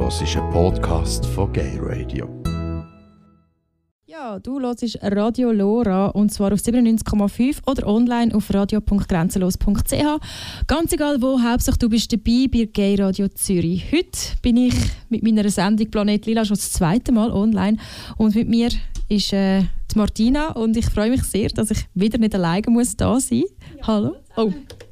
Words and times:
hörst 0.00 0.36
einen 0.36 0.50
Podcast 0.52 1.26
von 1.26 1.52
Gay 1.52 1.76
Radio. 1.80 2.28
Ja, 4.06 4.38
du 4.38 4.60
hörst 4.60 4.98
Radio 5.02 5.50
Lora 5.50 6.08
und 6.08 6.32
zwar 6.32 6.52
auf 6.52 6.60
97,5 6.60 7.58
oder 7.66 7.86
online 7.86 8.34
auf 8.34 8.52
radio.grenzenlos.ch. 8.52 10.66
Ganz 10.66 10.92
egal 10.92 11.20
wo, 11.20 11.40
Hauptsache 11.40 11.78
du 11.78 11.88
bist 11.88 12.12
dabei 12.12 12.46
bei 12.50 12.68
Gay 12.72 12.94
Radio 12.94 13.28
Zürich. 13.28 13.90
Heute 13.92 14.18
bin 14.40 14.56
ich 14.56 14.74
mit 15.08 15.24
meiner 15.24 15.48
Sendung 15.50 15.90
Planet 15.90 16.26
Lila 16.26 16.44
schon 16.44 16.56
das 16.56 16.72
zweite 16.72 17.12
Mal 17.12 17.32
online 17.32 17.78
und 18.16 18.34
mit 18.34 18.48
mir 18.48 18.68
ist 19.08 19.32
äh, 19.32 19.62
die 19.92 19.98
Martina 19.98 20.52
und 20.52 20.76
ich 20.76 20.86
freue 20.86 21.10
mich 21.10 21.24
sehr, 21.24 21.48
dass 21.48 21.70
ich 21.70 21.86
wieder 21.94 22.18
nicht 22.18 22.34
alleine 22.34 22.70
muss 22.70 22.96
da 22.96 23.18
sein. 23.18 23.44
Ja, 23.78 23.86
Hallo. 23.86 24.16
Oh 24.36 24.52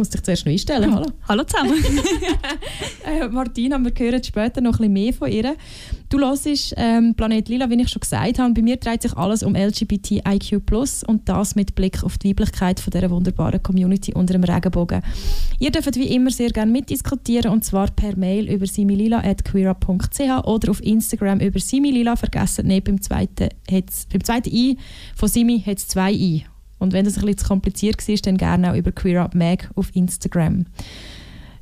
muss 0.00 0.08
dich 0.08 0.22
zuerst 0.22 0.46
noch 0.46 0.52
einstellen. 0.52 0.94
Hallo. 0.94 1.06
Hallo 1.28 1.44
zusammen. 1.44 1.74
äh, 3.06 3.28
Martina, 3.28 3.78
wir 3.78 3.92
hören 3.94 4.24
später 4.24 4.62
noch 4.62 4.72
ein 4.72 4.78
bisschen 4.78 4.92
mehr 4.94 5.12
von 5.12 5.30
ihr. 5.30 5.56
Du 6.08 6.18
hörst 6.18 6.48
ähm, 6.78 7.14
Planet 7.14 7.50
Lila, 7.50 7.68
wie 7.68 7.82
ich 7.82 7.88
schon 7.90 8.00
gesagt 8.00 8.38
habe. 8.38 8.54
Bei 8.54 8.62
mir 8.62 8.78
dreht 8.78 9.02
sich 9.02 9.14
alles 9.14 9.42
um 9.42 9.54
LGBTIQ+, 9.54 10.72
und 11.06 11.28
das 11.28 11.54
mit 11.54 11.74
Blick 11.74 12.02
auf 12.02 12.16
die 12.16 12.30
Weiblichkeit 12.30 12.80
von 12.80 12.90
dieser 12.90 13.10
wunderbaren 13.10 13.62
Community 13.62 14.14
unter 14.14 14.32
dem 14.32 14.42
Regenbogen. 14.44 15.02
Ihr 15.58 15.70
dürft 15.70 15.96
wie 15.96 16.14
immer 16.14 16.30
sehr 16.30 16.50
gerne 16.50 16.72
mitdiskutieren, 16.72 17.52
und 17.52 17.62
zwar 17.62 17.90
per 17.90 18.16
Mail 18.16 18.50
über 18.50 18.66
similila.queera.ch 18.66 20.46
oder 20.46 20.70
auf 20.70 20.82
Instagram 20.82 21.40
über 21.40 21.60
similila. 21.60 22.16
Vergessen 22.16 22.68
nicht, 22.68 22.84
beim 22.84 23.02
zweiten, 23.02 23.50
beim 23.68 24.24
zweiten 24.24 24.50
I 24.50 24.78
von 25.14 25.28
Simi 25.28 25.60
hat 25.60 25.76
es 25.76 25.88
zwei 25.88 26.10
I. 26.12 26.44
Und 26.80 26.92
wenn 26.92 27.04
das 27.04 27.14
ein 27.16 27.20
bisschen 27.20 27.38
zu 27.38 27.46
kompliziert 27.46 28.08
war, 28.08 28.16
dann 28.16 28.36
gerne 28.36 28.72
auch 28.72 28.76
über 28.76 28.90
Queer 28.90 29.22
Up 29.22 29.36
Mag 29.36 29.70
auf 29.76 29.94
Instagram. 29.94 30.66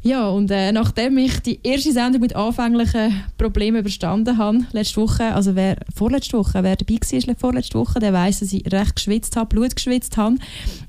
Ja, 0.00 0.28
und 0.28 0.50
äh, 0.50 0.70
nachdem 0.70 1.18
ich 1.18 1.40
die 1.40 1.58
erste 1.64 1.92
Sendung 1.92 2.22
mit 2.22 2.36
anfänglichen 2.36 3.24
Problemen 3.36 3.78
überstanden 3.78 4.38
habe, 4.38 4.60
letzte 4.72 5.00
Woche, 5.00 5.34
also 5.34 5.56
wer, 5.56 5.76
vorletzte 5.92 6.38
Woche, 6.38 6.62
wer 6.62 6.76
dabei 6.76 6.94
war 7.26 7.34
vorletzte 7.36 7.78
Woche, 7.78 7.98
der 7.98 8.12
weiß, 8.12 8.40
dass 8.40 8.52
ich 8.52 8.72
recht 8.72 8.94
geschwitzt 8.94 9.36
habe, 9.36 9.48
Blut 9.48 9.74
geschwitzt 9.74 10.16
habe. 10.16 10.36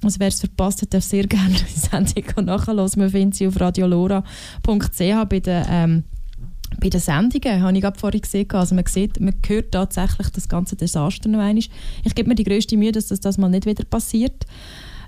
Also 0.03 0.19
wer 0.19 0.27
es 0.27 0.39
verpasst 0.39 0.83
hat, 0.83 0.93
darf 0.93 1.03
sehr 1.03 1.23
gerne 1.27 1.55
die 1.55 1.79
Sendung 1.79 2.45
nachhören. 2.45 2.89
Man 2.97 3.09
findet 3.09 3.35
sie 3.35 3.47
auf 3.47 3.59
radiolora.ch 3.59 5.25
bei 5.27 5.39
den 5.39 5.65
ähm, 5.69 6.03
bei 6.79 6.89
den 6.89 6.99
Sendungen 6.99 7.61
habe 7.61 7.75
ich 7.75 7.81
gerade 7.81 7.99
vorhin 7.99 8.21
gesehen, 8.21 8.49
also 8.51 8.75
man, 8.75 8.85
sieht, 8.85 9.19
man 9.19 9.33
hört 9.47 9.71
tatsächlich 9.71 10.29
das 10.29 10.47
ganze 10.47 10.75
Desaster 10.75 11.29
noch 11.29 11.39
einmal. 11.39 11.57
Ich 11.57 12.15
gebe 12.15 12.29
mir 12.29 12.35
die 12.35 12.43
größte 12.43 12.77
Mühe, 12.77 12.91
dass 12.91 13.07
das, 13.07 13.19
das 13.19 13.37
mal 13.37 13.49
nicht 13.49 13.65
wieder 13.65 13.83
passiert. 13.85 14.45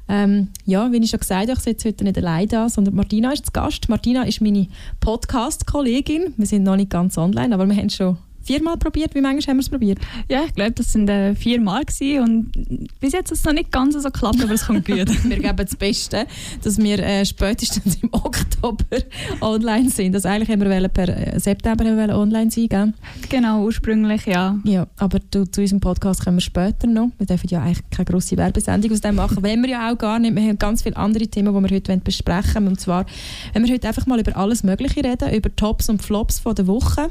Ähm, 0.07 0.49
ja, 0.65 0.91
wie 0.91 0.97
ich 0.97 1.09
schon 1.09 1.19
gesagt 1.19 1.49
habe, 1.49 1.53
ich 1.53 1.59
sitze 1.59 1.87
heute 1.87 2.03
nicht 2.03 2.17
allein 2.17 2.47
da, 2.47 2.67
sondern 2.67 2.95
Martina 2.95 3.31
ist 3.31 3.45
zu 3.45 3.51
Gast. 3.51 3.87
Martina 3.87 4.23
ist 4.23 4.41
meine 4.41 4.67
Podcast-Kollegin. 4.99 6.33
Wir 6.37 6.45
sind 6.45 6.63
noch 6.63 6.75
nicht 6.75 6.89
ganz 6.89 7.17
online, 7.17 7.53
aber 7.53 7.67
wir 7.67 7.75
haben 7.75 7.89
schon 7.89 8.17
viermal 8.43 8.77
probiert? 8.77 9.15
Wie 9.15 9.21
manchmal 9.21 9.53
haben 9.53 9.57
wir 9.57 9.61
es 9.61 9.69
probiert? 9.69 9.99
Ja, 10.29 10.43
ich 10.45 10.53
glaube, 10.53 10.71
das 10.71 10.93
sind 10.93 11.09
äh, 11.09 11.35
viermal 11.35 11.85
gewesen 11.85 12.23
und 12.23 12.99
bis 12.99 13.13
jetzt 13.13 13.31
hat 13.31 13.37
es 13.37 13.43
noch 13.43 13.53
nicht 13.53 13.71
ganz 13.71 13.95
so 13.95 14.01
geklappt, 14.01 14.43
aber 14.43 14.53
es 14.53 14.65
kommt 14.65 14.85
gut. 14.85 14.97
wir 15.23 15.39
geben 15.39 15.57
das 15.57 15.75
Beste, 15.75 16.25
dass 16.63 16.77
wir 16.77 16.99
äh, 16.99 17.25
spätestens 17.25 17.97
im 18.01 18.09
Oktober 18.11 18.85
online 19.41 19.89
sind. 19.89 20.15
Also 20.15 20.29
eigentlich 20.29 20.49
haben 20.49 20.61
wir 20.61 20.87
per 20.89 21.09
äh, 21.09 21.39
September 21.39 21.85
wir 21.85 22.17
online 22.17 22.51
sein, 22.51 22.67
gell? 22.67 22.93
Genau, 23.29 23.63
ursprünglich, 23.63 24.25
ja. 24.25 24.59
Ja, 24.63 24.87
aber 24.97 25.19
du, 25.31 25.45
zu 25.45 25.61
unserem 25.61 25.79
Podcast 25.79 26.23
kommen 26.23 26.37
wir 26.37 26.41
später 26.41 26.87
noch. 26.87 27.09
Wir 27.17 27.27
dürfen 27.27 27.47
ja 27.49 27.61
eigentlich 27.61 27.89
keine 27.89 28.05
grosse 28.05 28.37
Werbesendung 28.37 28.91
aus 28.91 29.01
dem 29.01 29.15
machen, 29.15 29.37
wollen 29.43 29.61
wir 29.61 29.69
ja 29.69 29.91
auch 29.91 29.97
gar 29.97 30.19
nicht. 30.19 30.35
Wir 30.35 30.41
haben 30.41 30.59
ganz 30.59 30.83
viele 30.83 30.97
andere 30.97 31.27
Themen, 31.27 31.53
die 31.53 31.69
wir 31.69 31.75
heute 31.75 31.97
besprechen 31.97 32.55
wollen. 32.55 32.67
Und 32.69 32.79
zwar, 32.79 33.05
wenn 33.53 33.65
wir 33.65 33.73
heute 33.73 33.87
einfach 33.87 34.05
mal 34.05 34.19
über 34.19 34.35
alles 34.37 34.63
Mögliche 34.63 35.03
reden, 35.03 35.33
über 35.33 35.55
Tops 35.55 35.89
und 35.89 36.01
Flops 36.01 36.39
von 36.39 36.55
der 36.55 36.67
Woche 36.67 37.09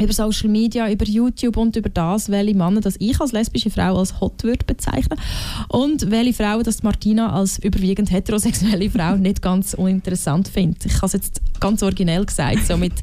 über 0.00 0.12
Social 0.12 0.48
Media, 0.48 0.90
über 0.90 1.04
YouTube 1.04 1.56
und 1.56 1.76
über 1.76 1.88
das, 1.88 2.30
welche 2.30 2.56
Männer 2.56 2.80
das 2.80 2.96
ich 2.98 3.20
als 3.20 3.32
lesbische 3.32 3.70
Frau 3.70 3.98
als 3.98 4.20
hot 4.20 4.42
würde 4.44 4.64
bezeichnen 4.64 5.18
und 5.68 6.10
welche 6.10 6.34
Frauen 6.34 6.62
das 6.62 6.82
Martina 6.82 7.32
als 7.32 7.58
überwiegend 7.58 8.10
heterosexuelle 8.10 8.90
Frau 8.90 9.16
nicht 9.16 9.42
ganz 9.42 9.74
uninteressant 9.74 10.48
findet. 10.48 10.86
Ich 10.86 10.96
habe 10.96 11.06
es 11.06 11.12
jetzt 11.14 11.40
ganz 11.60 11.82
originell 11.82 12.24
gesagt, 12.24 12.66
so 12.66 12.76
mit 12.76 12.94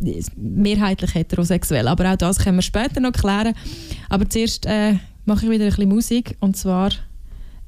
äh, 0.00 0.22
mehrheitlich 0.36 1.14
heterosexuell, 1.14 1.88
aber 1.88 2.12
auch 2.12 2.16
das 2.16 2.38
können 2.38 2.58
wir 2.58 2.62
später 2.62 3.00
noch 3.00 3.12
klären. 3.12 3.54
Aber 4.08 4.28
zuerst 4.28 4.66
äh, 4.66 4.94
mache 5.24 5.46
ich 5.46 5.50
wieder 5.50 5.64
ein 5.64 5.70
bisschen 5.70 5.88
Musik 5.88 6.36
und 6.40 6.56
zwar 6.56 6.90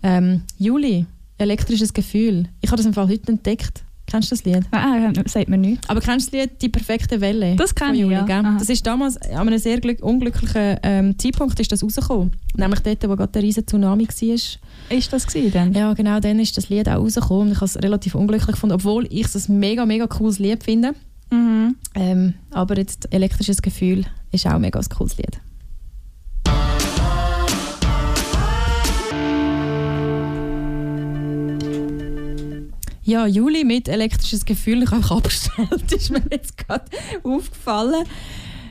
ähm, 0.03 0.43
Juli, 0.59 1.07
elektrisches 1.39 1.93
Gefühl. 1.93 2.49
Ich 2.61 2.71
habe 2.71 2.77
das 2.77 2.87
im 2.87 2.95
Fall 2.95 3.09
heute 3.09 3.33
entdeckt 3.33 3.85
Kennst 4.11 4.31
du 4.31 4.37
das 4.37 4.45
Lied? 4.45 4.65
Ah, 4.71 5.13
sagt 5.27 5.49
mir 5.49 5.59
nicht. 5.59 5.89
Aber 5.89 6.01
kennst 6.01 6.33
du 6.33 6.37
das 6.37 6.47
Lied 6.47 6.63
«Die 6.63 6.69
perfekte 6.71 7.21
Welle»? 7.21 7.57
Das 7.57 7.75
kenne 7.75 7.99
ich, 7.99 8.11
ja. 8.11 8.25
Das 8.59 8.69
ist 8.71 8.87
damals, 8.87 9.19
an 9.19 9.47
einem 9.47 9.59
sehr 9.59 9.81
unglücklichen 10.01 10.79
ähm, 10.83 11.19
Zeitpunkt 11.19 11.61
ist 11.61 11.71
das 11.71 11.83
rausgekommen. 11.83 12.33
Nämlich 12.57 12.81
dort, 12.81 13.05
wo 13.09 13.17
gerade 13.17 13.33
der 13.33 13.43
riesen 13.43 13.67
Tsunami 13.67 14.09
war. 14.09 14.97
Ist 14.97 15.13
das 15.13 15.27
gewesen, 15.27 15.53
dann? 15.53 15.73
Ja, 15.75 15.93
genau, 15.93 16.21
dann 16.21 16.41
ist 16.41 16.57
das 16.57 16.71
Lied 16.71 16.89
auch 16.89 16.97
rausgekommen. 16.97 17.53
Ich 17.53 17.57
habe 17.57 17.67
es 17.67 17.77
relativ 17.77 18.15
unglücklich 18.15 18.53
gefunden, 18.53 18.77
obwohl 18.77 19.07
ich 19.11 19.27
es 19.27 19.49
ein 19.49 19.59
mega, 19.59 19.85
mega 19.85 20.07
cooles 20.07 20.39
Lied 20.39 20.65
finde. 20.65 20.93
Mhm. 21.31 21.77
Ähm, 21.95 22.35
aber 22.51 22.79
jetzt 22.79 23.13
«Elektrisches 23.13 23.61
Gefühl» 23.61 24.07
ist 24.33 24.47
auch 24.47 24.53
ein 24.53 24.63
mega 24.63 24.81
cooles 24.89 25.19
Lied. 25.19 25.39
Ja, 33.09 33.27
Juli 33.27 33.65
mit 33.65 33.89
elektrisches 33.89 34.45
Gefühl, 34.45 34.83
ich 34.83 34.91
habe 34.91 35.03
abgestellt, 35.11 35.93
ist 35.97 36.11
mir 36.11 36.21
jetzt 36.31 36.59
gerade 36.59 36.85
aufgefallen. 37.23 38.05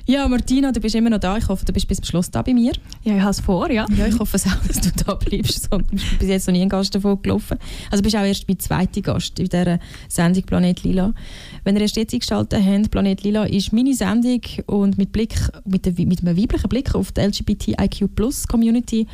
Ja, 0.06 0.28
Martina, 0.28 0.72
du 0.72 0.80
bist 0.80 0.94
immer 0.94 1.10
noch 1.10 1.18
da. 1.18 1.40
Ich 1.40 1.48
hoffe, 1.48 1.66
du 1.66 1.74
bist 1.74 1.88
bis 1.88 1.98
zum 1.98 2.06
Schluss 2.06 2.30
da 2.30 2.44
bei 2.44 2.54
mir. 2.54 2.72
Ja, 3.04 3.16
ich 3.16 3.22
habe 3.22 3.32
es 3.32 3.40
vor, 3.40 3.72
ja. 3.72 3.88
Ja, 3.98 4.06
ich 4.06 4.20
hoffe 4.20 4.38
auch, 4.38 4.68
dass 4.68 4.80
du 4.80 4.92
da 5.04 5.16
bleibst. 5.16 5.68
Du 5.72 5.80
bist 5.80 6.20
bis 6.20 6.30
jetzt 6.30 6.46
noch 6.46 6.54
nie 6.54 6.62
ein 6.62 6.70
Gast 6.70 6.94
davon 6.94 7.20
gelaufen. 7.20 7.58
Also 7.90 8.04
bist 8.04 8.16
auch 8.16 8.22
erst 8.22 8.48
mein 8.48 8.60
zweiter 8.60 9.02
Gast 9.02 9.40
in 9.40 9.48
dieser 9.48 9.80
Sendung 10.08 10.44
Planet 10.44 10.84
Lila. 10.84 11.16
Wenn 11.64 11.76
ihr 11.76 11.82
erst 11.82 11.96
jetzt 11.96 12.14
eingeschaltet 12.14 12.64
habt, 12.64 12.92
Planet 12.92 13.24
Lila 13.24 13.46
ist 13.46 13.74
meine 13.74 13.96
Sendung 13.96 14.42
und 14.68 15.00
mit, 15.00 15.12
Blick, 15.14 15.34
mit, 15.66 15.88
der, 15.88 15.94
mit 15.94 16.22
einem 16.22 16.38
weiblichen 16.38 16.70
Blick 16.70 16.94
auf 16.94 17.12
die 17.12 17.22
LGBTIQ-Plus-Community. 17.22 19.08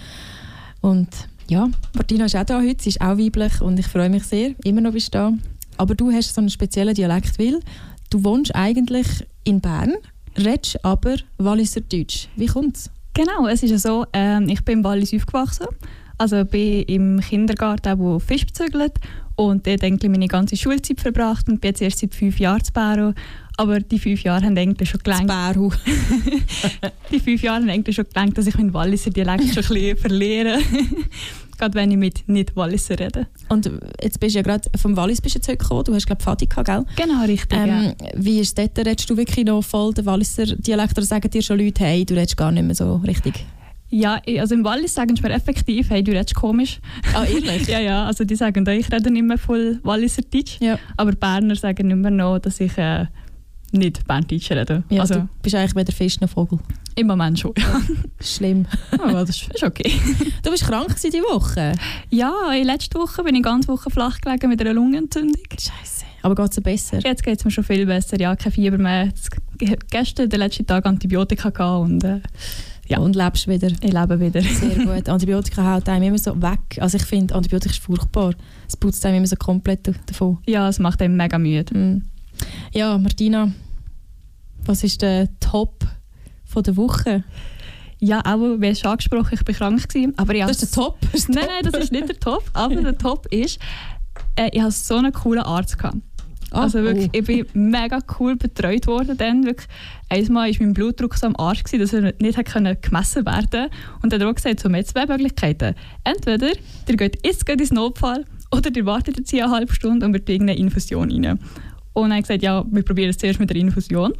Und 0.81 1.07
ja, 1.49 1.69
Martina 1.95 2.25
ist 2.25 2.35
auch 2.35 2.43
da 2.43 2.61
heute, 2.61 2.83
sie 2.83 2.89
ist 2.89 3.01
auch 3.01 3.17
weiblich 3.17 3.61
und 3.61 3.79
ich 3.79 3.87
freue 3.87 4.09
mich 4.09 4.23
sehr, 4.23 4.51
immer 4.63 4.81
noch 4.81 4.93
bist 4.93 5.13
du 5.13 5.17
da. 5.17 5.33
Aber 5.77 5.95
du 5.95 6.11
hast 6.11 6.33
so 6.33 6.41
einen 6.41 6.49
speziellen 6.49 6.93
Dialekt, 6.93 7.39
weil 7.39 7.59
du 8.09 8.23
wohnst 8.23 8.53
eigentlich 8.55 9.07
in 9.43 9.59
Bern, 9.59 9.93
redest 10.37 10.83
aber 10.83 11.15
Walliser 11.37 11.81
Deutsch. 11.81 12.27
Wie 12.35 12.45
kommt 12.45 12.77
es? 12.77 12.89
Genau, 13.13 13.47
es 13.47 13.61
ist 13.61 13.71
ja 13.71 13.77
so, 13.77 14.05
ähm, 14.13 14.49
ich 14.49 14.63
bin 14.65 14.79
in 14.79 14.83
Wallis 14.83 15.13
aufgewachsen. 15.13 15.67
Also 16.17 16.45
bin 16.45 16.83
im 16.83 17.19
Kindergarten, 17.19 17.99
wo 17.99 18.19
Fisch 18.19 18.45
bezügelt 18.45 18.93
und 19.35 19.65
dort 19.67 19.83
eigentlich 19.83 20.09
meine 20.09 20.27
ganze 20.27 20.55
Schulzeit 20.55 20.99
verbracht 20.99 21.47
und 21.49 21.59
bin 21.59 21.69
jetzt 21.69 21.81
erst 21.81 21.99
seit 21.99 22.15
fünf 22.15 22.39
Jahren 22.39 22.63
zu 22.63 22.71
Baro. 22.71 23.13
Aber 23.57 23.79
die 23.79 23.99
fünf 23.99 24.23
Jahre 24.23 24.45
haben 24.45 24.57
eigentlich 24.57 24.89
schon 24.89 25.01
gelangt. 25.03 25.31
die 27.11 27.19
fünf 27.19 27.43
Jahre 27.43 27.61
haben 27.61 27.69
eigentlich 27.69 27.95
schon 27.95 28.05
gelangt, 28.11 28.37
dass 28.37 28.47
ich 28.47 28.57
meinen 28.57 28.73
Walliser 28.73 29.11
Dialekt 29.11 29.43
schon 29.53 29.63
ein 29.63 29.69
bisschen 29.69 29.97
verliere. 29.97 30.59
gerade 31.57 31.75
wenn 31.75 31.91
ich 31.91 31.97
mit 31.97 32.27
Nicht-Walliser 32.27 32.99
rede. 32.99 33.27
Und 33.49 33.69
jetzt 34.01 34.19
bist 34.19 34.35
du 34.35 34.39
ja 34.39 34.43
gerade 34.43 34.69
vom 34.77 34.95
Wallis 34.97 35.21
bist 35.21 35.35
jetzt 35.35 35.47
heute 35.47 35.57
gekommen. 35.57 35.83
Du 35.85 35.93
hast 35.93 36.05
glaube 36.05 36.21
Fatika, 36.21 36.63
gell? 36.63 36.83
Genau, 36.95 37.23
richtig. 37.25 37.57
Ähm, 37.57 37.69
ja. 37.69 37.93
Wie 38.15 38.39
ist 38.39 38.47
es 38.47 38.55
dort? 38.55 38.85
Redest 38.85 39.09
du 39.09 39.17
wirklich 39.17 39.45
noch 39.45 39.61
voll 39.61 39.93
den 39.93 40.05
Walliser 40.05 40.45
Dialekt 40.45 40.97
oder 40.97 41.05
sagen 41.05 41.29
dir 41.29 41.41
schon 41.41 41.59
Leute, 41.59 41.83
hey, 41.83 42.05
du 42.05 42.15
redest 42.15 42.37
gar 42.37 42.51
nicht 42.51 42.63
mehr 42.63 42.75
so 42.75 42.95
richtig? 42.97 43.45
Ja, 43.89 44.19
also 44.39 44.55
im 44.55 44.63
Wallis 44.63 44.95
sagen 44.95 45.15
sie 45.15 45.21
mir 45.21 45.31
effektiv, 45.31 45.89
hey, 45.91 46.03
du 46.03 46.11
redest 46.11 46.33
komisch. 46.33 46.79
Ah, 47.13 47.25
ehrlich? 47.25 47.67
ja, 47.67 47.79
ja, 47.79 48.05
also 48.05 48.23
die 48.23 48.35
sagen, 48.35 48.67
ich 48.67 48.91
rede 48.91 49.11
nicht 49.11 49.23
mehr 49.23 49.37
voll 49.37 49.79
Walliser 49.83 50.23
Deutsch. 50.23 50.57
Ja. 50.59 50.79
Aber 50.97 51.11
Berner 51.11 51.55
sagen 51.55 51.91
immer 51.91 52.09
noch, 52.09 52.39
dass 52.39 52.59
ich 52.59 52.75
äh, 52.77 53.05
nicht 53.73 54.05
Berndeutsch 54.07 54.51
rede. 54.51 54.83
Ja, 54.89 55.01
also, 55.01 55.15
du 55.15 55.29
bist 55.41 55.55
eigentlich 55.55 55.75
weder 55.75 55.91
Fisch 55.91 56.19
noch 56.19 56.29
Vogel. 56.29 56.59
Im 56.95 57.07
Moment 57.07 57.39
schon, 57.39 57.53
ja. 57.57 57.81
Schlimm. 58.21 58.65
Aber 58.91 59.25
das 59.25 59.29
ist 59.29 59.63
okay. 59.63 59.91
Du 60.43 60.51
bist 60.51 60.65
krank 60.65 60.95
diese 61.01 61.19
Woche? 61.19 61.73
Ja, 62.09 62.31
letzte 62.61 62.99
Woche 62.99 63.23
bin 63.23 63.35
ich 63.35 63.43
ganz 63.43 63.67
Woche 63.67 63.89
flach 63.89 64.21
gelegen 64.21 64.49
mit 64.49 64.61
einer 64.61 64.73
Lungenentzündung. 64.73 65.41
Scheiße. 65.51 66.05
Aber 66.21 66.35
geht 66.35 66.51
es 66.51 66.61
besser? 66.61 66.99
Jetzt 66.99 67.23
geht 67.23 67.39
es 67.39 67.45
mir 67.45 67.51
schon 67.51 67.63
viel 67.63 67.85
besser. 67.85 68.19
Ja, 68.19 68.35
kein 68.35 68.51
Fieber 68.51 68.77
mehr. 68.77 69.09
Gestern, 69.89 70.29
den 70.29 70.39
letzten 70.39 70.65
Tag, 70.65 70.85
Antibiotika 70.85 71.49
gehabt 71.49 71.83
und... 71.83 72.03
Äh, 72.03 72.21
ja. 72.87 72.99
Und 72.99 73.15
lebst 73.15 73.47
wieder? 73.47 73.69
Ich 73.81 73.93
lebe 73.93 74.19
wieder. 74.19 74.41
Sehr 74.41 74.75
gut. 74.85 75.09
Antibiotika 75.09 75.73
hält 75.73 75.87
einem 75.89 76.09
immer 76.09 76.17
so 76.17 76.39
weg. 76.41 76.77
Also 76.79 76.97
ich 76.97 77.05
finde, 77.05 77.33
Antibiotika 77.33 77.71
ist 77.71 77.81
furchtbar. 77.81 78.33
Es 78.67 78.77
putzt 78.77 79.05
einem 79.05 79.17
immer 79.17 79.27
so 79.27 79.35
komplett 79.35 79.89
davon. 80.05 80.37
Ja, 80.45 80.67
es 80.69 80.79
macht 80.79 81.01
einem 81.01 81.15
mega 81.15 81.37
müde. 81.37 81.77
Mm. 81.77 82.03
Ja, 82.73 82.97
Martina, 82.97 83.51
was 84.65 84.83
ist 84.83 85.01
der 85.01 85.27
Top 85.39 85.85
von 86.45 86.63
der 86.63 86.77
Woche? 86.77 87.23
Ja, 87.99 88.19
auch, 88.25 88.59
wie 88.59 88.75
schon 88.75 88.91
angesprochen, 88.91 89.29
ich 89.31 89.47
war 89.47 89.53
krank. 89.53 89.87
Gewesen, 89.87 90.13
aber 90.17 90.33
das 90.33 90.61
ist 90.61 90.75
der 90.75 90.83
Top? 90.83 90.97
Ist 91.13 91.29
nein, 91.29 91.45
nein, 91.47 91.71
das 91.71 91.83
ist 91.83 91.91
nicht 91.91 92.09
der 92.09 92.19
Top. 92.19 92.43
Aber 92.53 92.75
der 92.75 92.97
Top 92.97 93.27
ist, 93.27 93.59
äh, 94.35 94.49
ich 94.51 94.61
hatte 94.61 94.71
so 94.71 94.97
einen 94.97 95.13
coolen 95.13 95.43
Arzt. 95.43 95.77
Gehabt. 95.77 95.97
Also 96.53 96.83
wirklich, 96.83 97.07
oh. 97.07 97.17
ich 97.17 97.25
bin 97.25 97.45
mega 97.53 97.99
cool 98.19 98.35
betreut 98.35 98.85
worden 98.85 99.17
dann. 99.17 99.43
Wirklich, 99.43 99.67
einmal 100.09 100.51
war 100.51 100.57
mein 100.59 100.73
Blutdruck 100.73 101.15
so 101.15 101.25
am 101.25 101.35
Arsch, 101.35 101.63
gewesen, 101.63 101.79
dass 101.79 101.93
er 101.93 102.13
nicht 102.19 102.37
hat 102.37 102.45
können 102.45 102.77
gemessen 102.79 103.25
werden 103.25 103.69
Und 104.01 104.13
dann 104.13 104.21
hat 104.21 104.27
er 104.27 104.33
gesagt, 104.33 104.59
so, 104.59 104.69
wir 104.69 104.77
haben 104.77 104.85
zwei 104.85 105.05
Möglichkeiten. 105.05 105.73
Entweder 106.03 106.51
ihr 106.87 106.97
geht 106.97 107.25
jetzt 107.25 107.45
gerade 107.45 107.61
ins 107.61 107.71
Notfall 107.71 108.25
oder 108.51 108.69
ihr 108.75 108.85
wartet 108.85 109.17
jetzt 109.17 109.31
hier 109.31 109.45
eine 109.45 109.53
halbe 109.53 109.73
Stunde 109.73 110.05
und 110.05 110.13
wir 110.13 110.23
tun 110.23 110.41
eine 110.41 110.55
Infusion 110.55 111.11
rein. 111.11 111.39
Und 111.93 112.09
habe 112.09 112.19
ich 112.19 112.27
gesagt, 112.27 112.43
ja, 112.43 112.63
wir 112.69 112.83
probieren 112.83 113.09
es 113.09 113.17
zuerst 113.17 113.39
mit 113.39 113.49
der 113.49 113.57
Infusion. 113.57 114.13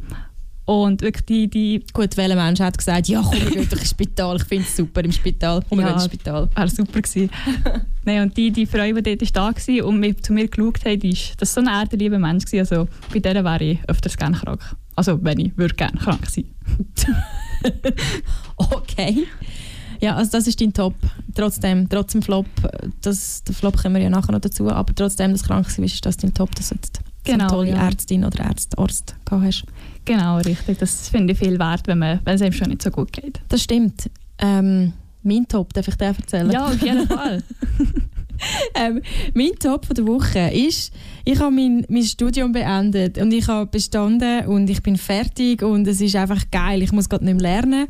Und 0.66 1.02
wirklich 1.02 1.26
die, 1.26 1.48
die 1.48 1.84
Gut, 1.92 2.16
welcher 2.16 2.36
Mensch 2.36 2.58
hat 2.60 2.78
gesagt, 2.78 3.06
ja 3.08 3.20
komm, 3.22 3.38
wir 3.38 3.50
gehen 3.50 3.68
doch 3.68 3.78
ins 3.78 3.90
Spital, 3.90 4.36
ich 4.36 4.44
finde 4.44 4.64
es 4.64 4.74
super 4.76 5.04
im 5.04 5.12
Spital, 5.12 5.62
komm, 5.68 5.78
wir 5.78 5.82
Ja. 5.86 5.88
gehen 5.92 5.96
ins 6.02 6.06
Spital. 6.06 6.48
war 6.54 6.68
super 6.68 7.02
gewesen. 7.02 7.30
Nein, 8.06 8.22
und 8.22 8.36
die, 8.36 8.50
die 8.50 8.64
Frau, 8.64 8.90
die 8.90 9.16
dort 9.16 9.36
da 9.36 9.42
war 9.54 9.86
und 9.86 10.00
mir, 10.00 10.16
zu 10.16 10.32
mir 10.32 10.48
geschaut 10.48 10.84
hat, 10.86 11.04
ist, 11.04 11.34
das 11.38 11.54
war 11.56 11.64
so 11.64 11.68
ein 11.70 11.74
erdenlieber 11.74 12.18
Mensch. 12.18 12.46
Gewesen. 12.46 12.60
Also 12.60 12.88
bei 13.12 13.18
der 13.20 13.44
wäre 13.44 13.62
ich 13.64 13.78
öfters 13.88 14.16
gerne 14.16 14.36
krank. 14.38 14.74
Also 14.96 15.22
wenn 15.22 15.40
ich 15.40 15.56
würde 15.58 15.74
gerne 15.74 15.98
krank 15.98 16.26
sein. 16.28 16.46
Okay. 18.56 19.26
Ja, 20.00 20.16
also 20.16 20.32
das 20.32 20.46
ist 20.46 20.60
dein 20.60 20.72
Top. 20.72 20.94
Trotzdem, 21.34 21.88
trotz 21.88 22.12
dem 22.12 22.22
Flop, 22.22 22.46
das, 23.00 23.42
den 23.44 23.54
Flop 23.54 23.76
kommen 23.80 23.94
wir 23.96 24.02
ja 24.02 24.10
nachher 24.10 24.32
noch 24.32 24.40
dazu, 24.40 24.70
aber 24.70 24.94
trotzdem, 24.94 25.32
dass 25.32 25.42
du 25.42 25.48
krank 25.48 25.66
bist, 25.66 25.78
ist 25.94 26.04
das 26.06 26.16
dein 26.16 26.34
Top, 26.34 26.54
dass 26.54 26.68
du 26.68 26.74
jetzt 26.76 27.00
Genau, 27.24 27.48
so 27.48 27.60
eine 27.60 27.70
tolle 27.70 27.78
ja. 27.80 27.86
Ärztin 27.88 28.24
oder 28.24 28.44
Arzt, 28.44 28.78
Arzt 28.78 29.16
gehabt 29.24 29.44
hast. 29.46 29.64
Genau, 30.04 30.38
richtig. 30.38 30.78
Das 30.78 31.08
finde 31.08 31.32
ich 31.32 31.38
viel 31.38 31.58
wert, 31.58 31.86
wenn, 31.86 31.98
man, 31.98 32.20
wenn 32.24 32.34
es 32.34 32.42
einem 32.42 32.52
schon 32.52 32.68
nicht 32.68 32.82
so 32.82 32.90
gut 32.90 33.12
geht. 33.12 33.40
Das 33.48 33.62
stimmt. 33.62 34.10
Ähm, 34.38 34.92
mein 35.22 35.46
Top, 35.48 35.72
darf 35.72 35.88
ich 35.88 35.94
dir 35.94 36.06
erzählen? 36.06 36.50
Ja, 36.50 36.66
auf 36.66 36.82
jeden 36.82 37.06
Fall. 37.08 37.42
Ähm, 38.74 39.00
mein 39.34 39.52
Top 39.60 39.86
von 39.86 39.94
der 39.94 40.06
Woche 40.06 40.50
ist, 40.50 40.92
ich 41.24 41.38
habe 41.38 41.54
mein, 41.54 41.86
mein 41.88 42.02
Studium 42.02 42.52
beendet 42.52 43.18
und 43.18 43.32
ich 43.32 43.46
habe 43.46 43.66
bestanden 43.66 44.46
und 44.46 44.68
ich 44.68 44.82
bin 44.82 44.96
fertig 44.96 45.62
und 45.62 45.86
es 45.86 46.00
ist 46.00 46.16
einfach 46.16 46.42
geil. 46.50 46.82
Ich 46.82 46.92
muss 46.92 47.08
gerade 47.08 47.24
nicht 47.24 47.40
mehr 47.40 47.52
lernen. 47.52 47.86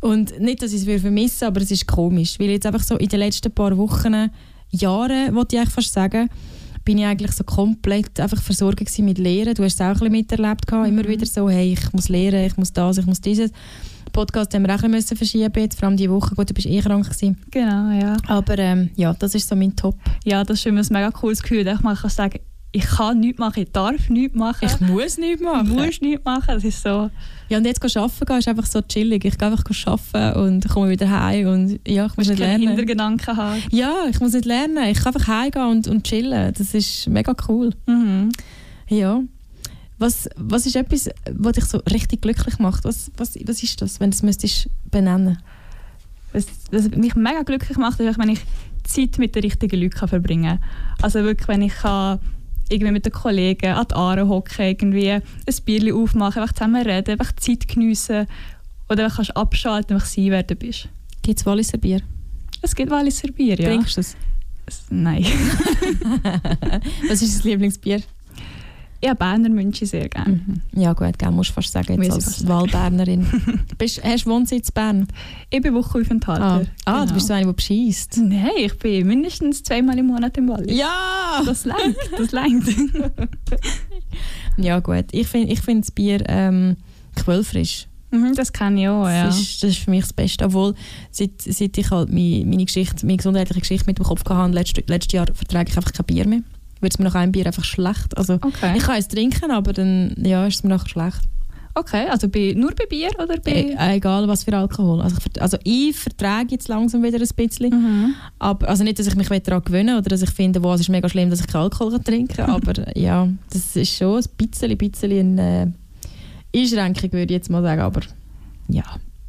Und 0.00 0.38
nicht, 0.38 0.62
dass 0.62 0.72
ich 0.72 0.86
es 0.86 1.00
vermisse, 1.00 1.46
aber 1.46 1.60
es 1.60 1.70
ist 1.70 1.86
komisch, 1.86 2.38
weil 2.38 2.50
jetzt 2.50 2.66
einfach 2.66 2.82
so 2.82 2.96
in 2.96 3.08
den 3.08 3.18
letzten 3.18 3.50
paar 3.50 3.76
Wochen, 3.76 4.30
Jahren, 4.70 5.34
wollte 5.34 5.56
ich 5.56 5.60
eigentlich 5.60 5.74
fast 5.74 5.92
sagen, 5.92 6.28
bin 6.88 6.96
ich 6.96 7.04
eigentlich 7.04 7.32
so 7.32 7.44
komplett 7.44 8.18
einfach 8.18 8.40
versorgt 8.40 8.98
mit 9.00 9.18
Lehren. 9.18 9.52
Du 9.52 9.62
hast 9.62 9.74
es 9.74 9.80
auch 9.82 9.88
ein 9.88 9.92
bisschen 9.92 10.10
miterlebt, 10.10 10.66
gehabt, 10.66 10.88
immer 10.88 11.04
wieder 11.04 11.26
so, 11.26 11.50
hey, 11.50 11.74
ich 11.74 11.92
muss 11.92 12.08
lehren, 12.08 12.46
ich 12.46 12.56
muss 12.56 12.72
das, 12.72 12.96
ich 12.96 13.04
muss 13.04 13.20
dieses. 13.20 13.50
Podcast 14.10 14.54
haben 14.54 14.66
wir 14.66 14.74
auch 14.74 14.82
ein 14.82 14.90
bisschen 14.92 15.18
verschieben, 15.18 15.52
jetzt, 15.56 15.78
vor 15.78 15.88
allem 15.88 15.98
diese 15.98 16.08
Woche. 16.10 16.34
Gut, 16.34 16.48
du 16.48 16.54
bist 16.54 16.66
eh 16.66 16.80
krank 16.80 17.04
gewesen. 17.04 17.36
genau, 17.50 17.90
ja. 17.90 18.16
Aber 18.26 18.58
ähm, 18.58 18.88
ja, 18.96 19.12
das 19.12 19.34
ist 19.34 19.46
so 19.46 19.54
mein 19.54 19.76
Top. 19.76 19.96
Ja, 20.24 20.42
das 20.44 20.60
ist 20.60 20.66
immer 20.66 20.80
ein 20.80 20.86
mega 20.88 21.10
cooles 21.10 21.42
Gefühl. 21.42 21.66
Ich 21.66 21.82
kann 21.82 22.08
sagen, 22.08 22.38
ich 22.70 22.84
kann 22.84 23.20
nichts 23.20 23.38
machen, 23.38 23.62
ich 23.62 23.72
darf 23.72 24.08
nichts 24.10 24.36
machen. 24.36 24.66
Ich 24.66 24.80
muss 24.80 25.16
nichts 25.16 25.42
machen. 25.42 25.70
musst 25.70 26.02
nichts 26.02 26.24
machen. 26.24 26.48
Das 26.48 26.64
ist 26.64 26.82
so... 26.82 27.10
Ja, 27.48 27.56
und 27.56 27.64
jetzt 27.64 27.82
arbeiten 27.82 28.26
gehen 28.26 28.38
ist 28.38 28.48
einfach 28.48 28.66
so 28.66 28.82
chillig. 28.82 29.24
Ich 29.24 29.38
gehe 29.38 29.48
einfach 29.48 29.64
arbeiten 29.86 30.38
und 30.40 30.68
komme 30.68 30.90
wieder 30.90 31.08
heim 31.08 31.46
und 31.48 31.80
ja, 31.88 32.04
ich 32.04 32.16
muss 32.16 32.28
nicht 32.28 32.38
lernen. 32.38 32.68
Hintergedanken 32.68 33.36
haben. 33.36 33.62
Ja, 33.70 34.04
ich 34.10 34.20
muss 34.20 34.34
nicht 34.34 34.44
lernen. 34.44 34.84
Ich 34.88 34.98
kann 34.98 35.14
einfach 35.14 35.28
heimgehen 35.28 35.66
und, 35.66 35.88
und 35.88 36.04
chillen. 36.04 36.52
Das 36.52 36.74
ist 36.74 37.08
mega 37.08 37.34
cool. 37.48 37.70
Mhm. 37.86 38.32
Ja. 38.88 39.22
Was, 39.98 40.28
was 40.36 40.66
ist 40.66 40.76
etwas, 40.76 41.08
was 41.32 41.52
dich 41.52 41.64
so 41.64 41.78
richtig 41.90 42.20
glücklich 42.20 42.58
macht? 42.58 42.84
Was, 42.84 43.10
was, 43.16 43.38
was 43.46 43.62
ist 43.62 43.80
das, 43.80 43.98
wenn 43.98 44.10
du 44.10 44.14
es 44.14 44.22
müsstest 44.22 44.68
benennen 44.90 45.38
Was, 46.32 46.46
was 46.70 46.90
mich 46.90 47.14
mega 47.14 47.42
glücklich 47.42 47.78
macht, 47.78 47.98
ist, 47.98 48.18
wenn 48.18 48.28
ich 48.28 48.40
Zeit 48.84 49.18
mit 49.18 49.34
den 49.34 49.42
richtigen 49.42 49.80
Leuten 49.80 50.06
verbringen 50.06 50.58
kann. 50.60 51.02
Also 51.02 51.24
wirklich, 51.24 51.48
wenn 51.48 51.62
ich 51.62 51.74
kann 51.74 52.20
irgendwie 52.70 52.92
mit 52.92 53.04
den 53.06 53.12
Kollegen 53.12 53.72
an 53.72 53.86
die 53.90 53.94
Aare 53.94 54.28
hocken, 54.28 54.64
irgendwie 54.66 55.10
ein 55.12 55.22
Bierchen 55.64 55.92
aufmachen, 55.94 56.42
einfach 56.42 56.54
zusammen 56.54 56.82
reden, 56.86 57.12
einfach 57.12 57.32
Zeit 57.36 57.66
geniessen 57.68 58.26
oder 58.88 59.04
einfach 59.04 59.16
kannst 59.16 59.36
abschalten, 59.36 59.94
einfach 59.96 60.06
sein, 60.08 60.30
wer 60.30 60.42
du 60.42 60.54
bist. 60.54 60.88
Gibt 61.22 61.40
es 61.40 61.46
Walliser 61.46 61.78
Bier? 61.78 62.00
Es 62.62 62.74
gibt 62.74 62.90
Walliser 62.90 63.28
Bier, 63.32 63.58
ja. 63.58 63.68
Trinkst 63.68 63.96
du 63.96 64.00
es? 64.00 64.16
Es- 64.66 64.84
Nein. 64.90 65.24
Was 67.08 67.22
ist 67.22 67.36
das 67.38 67.44
Lieblingsbier? 67.44 68.02
Habe 69.04 69.14
Berner 69.14 69.48
München 69.48 69.86
sehr 69.86 70.08
gerne. 70.08 70.40
Mhm. 70.46 70.60
Ja 70.74 70.92
gut, 70.92 71.18
gell, 71.18 71.30
musst 71.30 71.50
du 71.50 71.54
fast 71.54 71.72
sagen, 71.72 72.00
jetzt 72.02 72.12
Muss 72.14 72.18
ich 72.18 72.26
als. 72.26 72.48
Wahlbernerin. 72.48 73.26
Bist, 73.78 74.02
hast 74.02 74.26
du 74.26 74.30
Wohnsitz 74.30 74.68
in 74.70 74.74
Bern? 74.74 75.08
Ich 75.50 75.62
bin 75.62 75.72
Ah, 75.72 75.78
Wochenaufenthalter. 75.78 76.66
ah 76.84 76.92
du 76.92 77.00
Genau. 77.02 77.14
bist 77.14 77.26
so 77.28 77.32
eine, 77.34 77.46
die 77.46 77.52
bescheißt. 77.52 78.18
Nein, 78.18 78.48
ich 78.56 78.78
bin 78.78 79.06
mindestens 79.06 79.62
zweimal 79.62 79.96
im 79.98 80.06
Monat 80.06 80.36
im 80.36 80.48
Wallis. 80.48 80.76
Ja! 80.76 81.42
Das 81.46 81.64
langt, 81.64 81.96
das 82.16 82.32
langt. 82.32 82.64
Ja 84.56 84.80
gut, 84.80 85.04
ich 85.12 85.26
finde 85.28 85.52
ich 85.52 85.60
find 85.60 85.84
das 85.84 85.90
Bier 85.92 86.22
ähm, 86.28 86.76
quellfrisch. 87.14 87.86
Mhm, 88.10 88.34
das 88.34 88.52
kann 88.52 88.76
ich 88.76 88.88
auch, 88.88 89.06
ja. 89.06 89.26
Das, 89.26 89.38
ist, 89.38 89.62
das 89.62 89.70
ist 89.70 89.78
für 89.80 89.90
mich 89.90 90.00
das 90.00 90.12
Beste. 90.12 90.44
Obwohl, 90.46 90.74
seit, 91.10 91.30
seit 91.42 91.76
ich 91.76 91.90
halt 91.90 92.08
meine, 92.12 92.44
meine, 92.46 92.64
Geschichte, 92.64 93.04
meine 93.06 93.18
gesundheitliche 93.18 93.60
Geschichte 93.60 93.86
mit 93.86 93.98
dem 93.98 94.04
Kopf 94.04 94.24
hatte, 94.28 94.52
letztes, 94.54 94.84
letztes 94.88 95.12
Jahr 95.12 95.26
vertrage 95.32 95.70
ich 95.70 95.76
einfach 95.76 95.92
kein 95.92 96.06
Bier 96.06 96.26
mehr. 96.26 96.40
Wird 96.80 96.92
es 96.92 96.98
mir 96.98 97.06
nach 97.06 97.14
einem 97.14 97.32
Bier 97.32 97.46
einfach 97.46 97.64
schlecht. 97.64 98.16
Also, 98.16 98.34
Okay. 98.34 98.74
Ich 98.76 98.84
kann 98.84 98.98
es 98.98 99.08
trinken, 99.08 99.50
aber 99.50 99.72
dann 99.72 100.14
ja, 100.18 100.46
ist 100.46 100.56
es 100.56 100.62
mir 100.62 100.70
nachher 100.70 100.88
schlecht. 100.88 101.20
okay, 101.74 102.08
also 102.08 102.28
bei, 102.28 102.54
nur 102.56 102.72
bei 102.74 102.86
Bier 102.86 103.10
oder 103.22 103.38
bei... 103.38 103.76
E 103.76 103.96
egal 103.96 104.26
was 104.26 104.44
für 104.44 104.56
Alkohol. 104.56 105.00
Also 105.00 105.16
ich, 105.18 105.42
also 105.42 105.58
ich 105.64 105.96
vertrage 105.96 106.48
jetzt 106.50 106.68
langsam 106.68 107.02
wieder 107.02 107.18
ein 107.18 107.28
bisschen. 107.36 107.70
Mhm. 107.70 108.14
Aber, 108.38 108.68
also 108.68 108.84
nicht, 108.84 108.98
dass 108.98 109.06
ich 109.06 109.14
mich 109.14 109.28
daran 109.28 109.62
gewöhne 109.62 109.98
oder 109.98 110.08
dass 110.08 110.22
ich 110.22 110.30
finde, 110.30 110.62
wow, 110.62 110.74
es 110.74 110.82
ist 110.82 110.88
mega 110.88 111.08
schlimm, 111.08 111.30
dass 111.30 111.40
ich 111.40 111.46
keinen 111.46 111.62
Alkohol 111.62 111.98
trinken 112.00 112.36
kann. 112.36 112.50
aber 112.50 112.86
äh, 112.88 113.00
ja, 113.00 113.28
das 113.50 113.76
ist 113.76 113.94
schon 113.94 114.16
ein 114.16 114.24
bisschen, 114.36 114.76
bisschen 114.76 115.38
eine 115.38 115.74
äh, 116.54 116.60
Einschränkung, 116.60 117.12
würde 117.12 117.32
ich 117.32 117.38
jetzt 117.38 117.50
mal 117.50 117.62
sagen. 117.62 117.80
Aber 117.80 118.00
ja. 118.68 118.84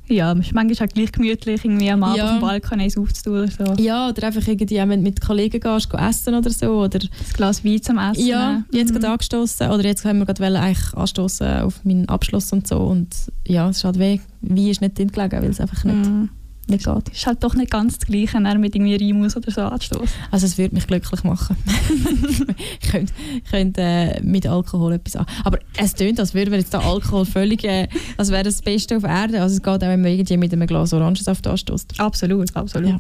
Ja, 0.10 0.34
es 0.34 0.40
ist 0.48 0.54
manchmal 0.54 0.90
auch 0.90 0.94
gleich 0.94 1.12
gemütlich, 1.12 1.64
irgendwie 1.64 1.90
am 1.92 2.04
Abend 2.04 2.18
Ja. 2.18 2.26
auf 2.26 2.32
dem 2.38 2.42
Balkon 2.42 2.80
eins 2.82 2.98
aufzutun 2.98 3.44
oder 3.44 3.48
so. 3.76 3.82
Ja, 3.82 4.10
oder 4.10 4.28
einfach 4.28 4.46
irgendwie, 4.48 4.76
wenn 4.78 4.90
du 4.90 4.98
mit 4.98 5.22
Kollegen 5.22 5.60
gehst, 5.60 5.90
gehen 5.90 6.00
essen 6.00 6.34
oder 6.34 6.50
so. 6.50 6.68
Oder, 6.82 7.00
Das 7.00 7.34
Glas 7.34 7.64
Wein 7.64 7.82
zum 7.82 7.98
Essen. 8.00 8.26
ja, 8.26 8.64
jetzt 8.72 8.90
Mhm. 8.90 8.96
gerade 8.96 9.10
angestoßen 9.14 9.70
Oder 9.72 9.84
jetzt 9.86 10.04
haben 10.06 10.18
wir 10.20 10.26
gerade 10.26 10.60
eigentlich 10.60 10.94
anstoßen 10.96 11.62
auf 11.62 11.86
meinen 11.86 12.10
Abschluss 12.10 12.52
und 12.52 12.68
so. 12.68 12.78
Und 12.78 13.16
ja, 13.48 13.70
es 13.70 13.78
ist 13.78 13.84
halt 13.84 14.00
weh. 14.00 14.20
Wein 14.42 14.68
ist 14.68 14.82
nicht 14.82 14.98
drin 14.98 15.12
gelegen, 15.12 15.42
weil 15.44 15.50
es 15.52 15.62
einfach 15.62 15.84
nicht, 15.84 15.96
Mhm. 16.10 16.30
Nicht 16.70 16.86
geht. 16.86 17.10
Ist 17.10 17.26
halt 17.26 17.44
doch 17.44 17.56
nicht 17.56 17.72
ganz 17.72 17.98
das 17.98 18.08
Gleiche, 18.08 18.42
dann 18.42 18.60
mit 18.60 18.76
irgendwie 18.76 18.96
Rimus 18.96 19.36
oder 19.36 19.52
so 19.52 19.62
anzustoßen. 19.62 20.10
Also 20.32 20.46
es 20.46 20.58
würde 20.58 20.76
mich 20.76 20.88
glücklich 20.88 21.24
machen. 21.24 21.56
ich 22.82 22.90
könnte, 22.90 23.14
könnte 23.50 23.82
äh, 23.82 24.22
mit 24.22 24.48
Alkohol 24.48 24.94
etwas 24.94 25.16
an. 25.16 25.26
Aber 25.44 25.60
es 25.78 25.94
tönt, 25.94 26.20
als 26.20 26.34
würde 26.34 26.52
man 26.52 26.60
jetzt 26.60 26.74
da 26.74 26.80
Alkohol 26.80 27.26
völlig, 27.26 27.64
äh, 27.64 27.88
als 28.18 28.32
wäre 28.32 28.44
das 28.44 28.62
Beste 28.62 28.98
auf 28.98 29.04
Erden. 29.04 29.38
Also 29.38 29.56
es 29.56 29.62
geht 29.62 29.84
auch, 29.84 29.88
wenn 29.88 30.02
man 30.02 30.12
irgendwie 30.12 30.38
mit 30.38 30.54
einem 30.54 30.68
Glas 30.68 30.94
Orangensaft 30.94 31.46
anstößt. 31.48 32.00
Absolut, 32.00 32.56
absolut. 32.56 32.90
Ja. 32.90 33.00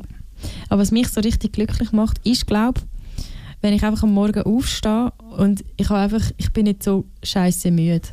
Aber 0.70 0.82
was 0.82 0.92
mich 0.92 1.10
so 1.10 1.22
richtig 1.22 1.54
glücklich 1.54 1.92
macht, 1.92 2.20
ist, 2.26 2.48
glaube 2.48 2.82
wenn 3.62 3.74
ich 3.74 3.84
einfach 3.84 4.04
am 4.04 4.14
Morgen 4.14 4.44
aufstehe 4.44 5.12
und 5.38 5.64
ich, 5.78 5.92
einfach, 5.92 6.22
ich 6.38 6.52
bin 6.54 6.66
nicht 6.66 6.84
so 6.84 7.06
scheiße 7.24 7.72
müde. 7.72 8.08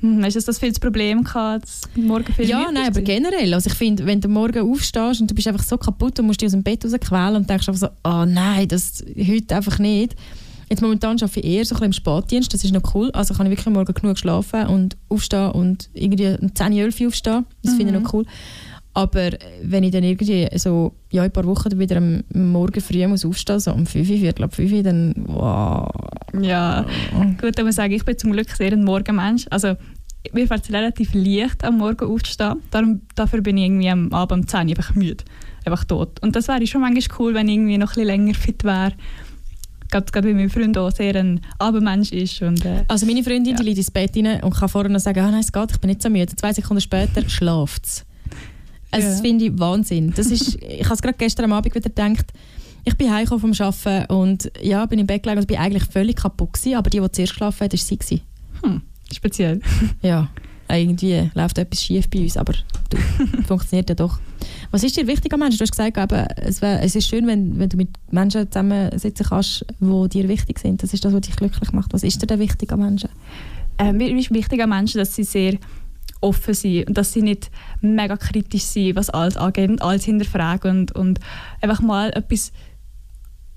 Mhm. 0.00 0.24
Hast 0.24 0.34
du 0.36 0.40
das 0.40 0.58
viel 0.58 0.70
das 0.70 0.80
Problem 0.80 1.22
gehabt, 1.22 1.64
dass 1.64 1.82
morgen 1.96 2.32
viel 2.32 2.46
Ja, 2.48 2.70
nein, 2.72 2.88
aber 2.88 3.02
generell. 3.02 3.52
Also 3.54 3.68
ich 3.70 3.74
finde, 3.76 4.06
wenn 4.06 4.20
du 4.20 4.28
morgen 4.28 4.70
aufstehst 4.70 5.20
und 5.20 5.30
du 5.30 5.34
bist 5.34 5.46
einfach 5.46 5.62
so 5.62 5.76
kaputt 5.78 6.18
und 6.18 6.26
musst 6.26 6.40
dich 6.40 6.46
aus 6.46 6.52
dem 6.52 6.62
Bett 6.62 6.84
rausquälen 6.84 7.36
und 7.36 7.48
denkst 7.50 7.68
einfach 7.68 7.80
so, 7.80 7.88
oh 8.04 8.24
nein, 8.24 8.66
das 8.68 9.04
heute 9.16 9.54
einfach 9.56 9.78
nicht. 9.78 10.16
Jetzt 10.70 10.80
momentan 10.80 11.18
arbeite 11.20 11.40
ich 11.40 11.44
eher 11.46 11.64
so 11.66 11.74
ein 11.74 11.80
bisschen 11.80 11.84
im 11.86 11.92
Spätdienst, 11.92 12.54
das 12.54 12.64
ist 12.64 12.72
noch 12.72 12.94
cool. 12.94 13.10
Also 13.12 13.34
kann 13.34 13.44
ich 13.46 13.50
wirklich 13.50 13.72
morgen 13.74 13.92
genug 13.92 14.18
schlafen 14.18 14.66
und 14.68 14.96
aufstehen 15.10 15.50
und 15.50 15.90
irgendwie 15.92 16.34
um 16.40 16.54
10, 16.54 16.72
11 16.72 17.00
Uhr 17.00 17.08
aufstehen. 17.08 17.44
Das 17.62 17.74
finde 17.74 17.92
ich 17.92 17.98
Mhm. 17.98 18.02
noch 18.04 18.14
cool. 18.14 18.24
Aber 18.94 19.30
wenn 19.62 19.84
ich 19.84 19.90
dann 19.90 20.04
irgendwie 20.04 20.48
so 20.58 20.92
ja, 21.10 21.22
in 21.22 21.30
ein 21.30 21.32
paar 21.32 21.44
Wochen 21.46 21.78
wieder 21.78 21.96
am 21.96 22.22
Morgen 22.34 22.80
früh 22.80 23.06
muss 23.06 23.24
aufstehen, 23.24 23.58
so 23.58 23.72
um 23.72 23.86
5 23.86 24.08
Uhr, 24.10 24.16
Viertel 24.18 24.44
ab 24.44 24.54
5 24.54 24.70
Uhr, 24.72 24.82
dann 24.82 25.14
wow. 25.26 25.88
Ja, 26.40 26.84
gut, 27.40 27.58
aber 27.58 27.72
sagen, 27.72 27.94
ich 27.94 28.04
bin 28.04 28.18
zum 28.18 28.32
Glück 28.32 28.50
sehr 28.50 28.72
ein 28.72 28.84
Morgenmensch. 28.84 29.46
Also 29.50 29.76
mir 30.34 30.46
fällt 30.46 30.64
es 30.64 30.72
relativ 30.72 31.14
leicht, 31.14 31.64
am 31.64 31.78
Morgen 31.78 32.04
aufzustehen. 32.10 32.56
Darum, 32.70 33.00
dafür 33.14 33.40
bin 33.40 33.56
ich 33.56 33.64
irgendwie 33.64 33.88
am 33.90 34.12
Abend 34.12 34.42
um 34.42 34.46
10 34.48 34.60
Uhr 34.68 34.76
einfach 34.76 34.94
müde, 34.94 35.24
einfach 35.64 35.84
tot. 35.84 36.20
Und 36.22 36.36
das 36.36 36.48
wäre 36.48 36.66
schon 36.66 36.82
manchmal 36.82 37.18
cool, 37.18 37.34
wenn 37.34 37.48
ich 37.48 37.54
irgendwie 37.54 37.78
noch 37.78 37.88
ein 37.92 37.94
bisschen 37.94 38.06
länger 38.06 38.34
fit 38.34 38.62
wäre. 38.62 38.92
Gerade, 39.90 40.06
gerade 40.12 40.28
weil 40.28 40.34
mein 40.34 40.48
Freund 40.50 40.76
auch 40.78 40.90
sehr 40.90 41.14
ein 41.16 41.40
Abendmensch 41.58 42.12
ist. 42.12 42.40
Und, 42.42 42.64
äh, 42.64 42.84
Also 42.88 43.04
meine 43.06 43.22
Freundin, 43.22 43.52
Ja. 43.52 43.56
die 43.56 43.62
liegt 43.64 43.78
ins 43.78 43.90
Bett 43.90 44.16
rein 44.16 44.42
und 44.42 44.54
kann 44.54 44.68
vorher 44.68 44.90
noch 44.90 45.00
sagen, 45.00 45.20
ah, 45.20 45.30
nein, 45.30 45.40
es 45.40 45.52
geht, 45.52 45.70
ich 45.70 45.78
bin 45.80 45.88
nicht 45.88 46.02
so 46.02 46.08
müde. 46.10 46.34
Zwei 46.36 46.52
Sekunden 46.52 46.80
später 46.82 47.22
schläft 47.28 47.86
sie. 47.86 48.02
Also 48.92 49.06
Ja. 49.08 49.12
das 49.12 49.20
finde 49.20 49.44
ich 49.46 49.58
Wahnsinn. 49.58 50.12
Das 50.14 50.26
ist, 50.28 50.56
ich 50.62 50.84
habe 50.84 50.94
es 50.94 51.02
gerade 51.02 51.16
gestern 51.18 51.46
am 51.46 51.52
Abend 51.54 51.74
wieder 51.74 51.88
gedacht, 51.88 52.26
ich 52.84 52.96
bin 52.96 53.12
heimgekommen 53.12 53.54
vom 53.54 53.66
Arbeiten 53.66 54.12
und 54.12 54.50
ja, 54.62 54.84
bin 54.86 54.98
im 54.98 55.06
Bett 55.06 55.22
gelegen 55.22 55.40
und 55.40 55.46
bin 55.48 55.56
eigentlich 55.58 55.84
völlig 55.84 56.16
kaputt 56.16 56.52
gewesen, 56.54 56.76
aber 56.76 56.90
die, 56.90 57.00
die 57.00 57.10
zuerst 57.12 57.32
geschlafen 57.32 57.64
hat, 57.64 57.72
war 57.72 57.78
sie. 57.78 57.96
Gewesen. 57.96 58.20
hm, 58.62 58.82
speziell. 59.12 59.60
Ja. 60.02 60.28
irgendwie 60.70 61.30
läuft 61.34 61.58
etwas 61.58 61.82
schief 61.82 62.08
bei 62.10 62.20
uns, 62.20 62.36
aber 62.36 62.54
du, 62.90 62.96
funktioniert 63.46 63.88
ja 63.90 63.94
doch. 63.94 64.18
Was 64.72 64.82
ist 64.82 64.96
dir 64.96 65.06
wichtig 65.06 65.32
am 65.32 65.40
Menschen? 65.40 65.58
Du 65.58 65.62
hast 65.62 65.70
gesagt, 65.70 65.96
eben, 65.98 66.26
es, 66.36 66.60
wär, 66.62 66.82
es 66.82 66.96
ist 66.96 67.06
schön, 67.08 67.26
wenn, 67.26 67.58
wenn 67.58 67.68
du 67.68 67.76
mit 67.76 67.90
Menschen 68.10 68.50
zusammensitzen 68.50 69.26
kannst, 69.28 69.64
die 69.80 70.08
dir 70.08 70.28
wichtig 70.28 70.58
sind. 70.58 70.82
Das 70.82 70.92
ist 70.92 71.04
das, 71.04 71.12
was 71.12 71.20
dich 71.20 71.36
glücklich 71.36 71.72
macht. 71.72 71.92
Was 71.92 72.02
ist 72.02 72.20
dir 72.22 72.26
denn 72.26 72.40
wichtig 72.40 72.72
am 72.72 72.80
Menschen? 72.80 73.10
Äh, 73.78 73.92
mir 73.92 74.16
ist 74.16 74.32
wichtig 74.32 74.60
an 74.62 74.70
Menschen, 74.70 74.98
dass 74.98 75.14
sie 75.14 75.24
sehr 75.24 75.56
offen 76.22 76.54
sind 76.54 76.88
und 76.88 76.96
dass 76.96 77.12
sie 77.12 77.22
nicht 77.22 77.50
mega 77.80 78.16
kritisch 78.16 78.62
sind, 78.62 78.96
was 78.96 79.10
alles 79.10 79.36
angeht 79.36 79.70
und 79.70 79.82
alles 79.82 80.04
hinterfragen 80.04 80.80
und, 80.80 80.92
und 80.92 81.20
einfach 81.60 81.80
mal 81.80 82.10
etwas 82.10 82.52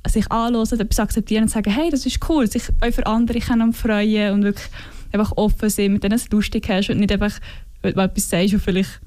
sich 0.07 0.31
anhören, 0.31 0.79
etwas 0.79 0.99
akzeptieren 0.99 1.43
und 1.43 1.49
sagen, 1.49 1.71
hey, 1.71 1.89
das 1.89 2.05
ist 2.05 2.19
cool, 2.29 2.47
sich 2.47 2.63
auch 2.81 2.91
für 2.91 3.05
andere 3.07 3.39
können 3.39 3.73
freuen 3.73 4.33
und 4.33 4.43
wirklich 4.43 4.67
einfach 5.11 5.31
offen 5.35 5.69
sein, 5.69 5.93
mit 5.93 6.03
denen 6.03 6.15
es 6.15 6.29
lustig 6.29 6.67
hast 6.69 6.89
und 6.89 6.99
nicht 6.99 7.11
einfach, 7.11 7.39
wenn 7.81 7.93
du 7.93 8.01
etwas 8.01 8.29
sagst 8.29 8.53
und 8.53 8.59
vielleicht 8.61 9.01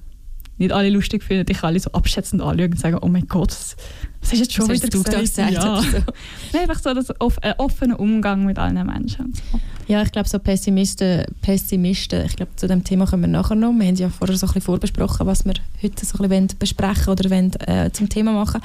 nicht 0.58 0.72
alle 0.72 0.90
lustig 0.90 1.22
finden, 1.22 1.46
dich 1.46 1.62
alle 1.62 1.78
so 1.80 1.90
abschätzend 1.92 2.42
anschauen 2.42 2.72
und 2.72 2.78
sagen, 2.78 2.98
oh 3.00 3.08
mein 3.08 3.26
Gott, 3.26 3.50
was 3.50 3.76
hast 4.22 4.32
du 4.32 4.36
jetzt 4.36 4.52
schon 4.52 4.68
Was 4.68 4.76
wieder 4.76 4.88
du 4.88 5.02
gesagt? 5.02 5.22
gesagt 5.22 5.52
Ja. 5.52 5.80
so? 5.80 5.88
Nein, 6.52 6.68
einfach 6.68 6.82
so 6.82 6.92
das 6.92 7.20
off 7.20 7.38
ein 7.42 7.54
offener 7.58 7.98
Umgang 8.00 8.44
mit 8.44 8.58
allen 8.58 8.86
Menschen. 8.86 9.32
So. 9.34 9.60
Ja, 9.86 10.02
ich 10.02 10.12
glaube, 10.12 10.28
so 10.28 10.38
Pessimisten, 10.38 11.24
Pessimisten, 11.40 12.26
ich 12.26 12.36
glaube, 12.36 12.54
zu 12.56 12.66
dem 12.66 12.84
Thema 12.84 13.06
kommen 13.06 13.22
wir 13.22 13.28
nachher 13.28 13.54
noch. 13.54 13.72
Wir 13.72 13.86
haben 13.86 13.94
ja 13.94 14.10
vorher 14.10 14.36
so 14.36 14.46
ein 14.46 14.48
bisschen 14.48 14.62
vorbesprochen, 14.62 15.26
was 15.26 15.44
wir 15.44 15.54
heute 15.82 16.04
so 16.04 16.22
ein 16.22 16.28
bisschen 16.28 16.58
besprechen 16.58 17.08
oder 17.08 17.30
wollen, 17.30 17.54
äh, 17.60 17.90
zum 17.92 18.08
Thema 18.08 18.32
machen. 18.32 18.60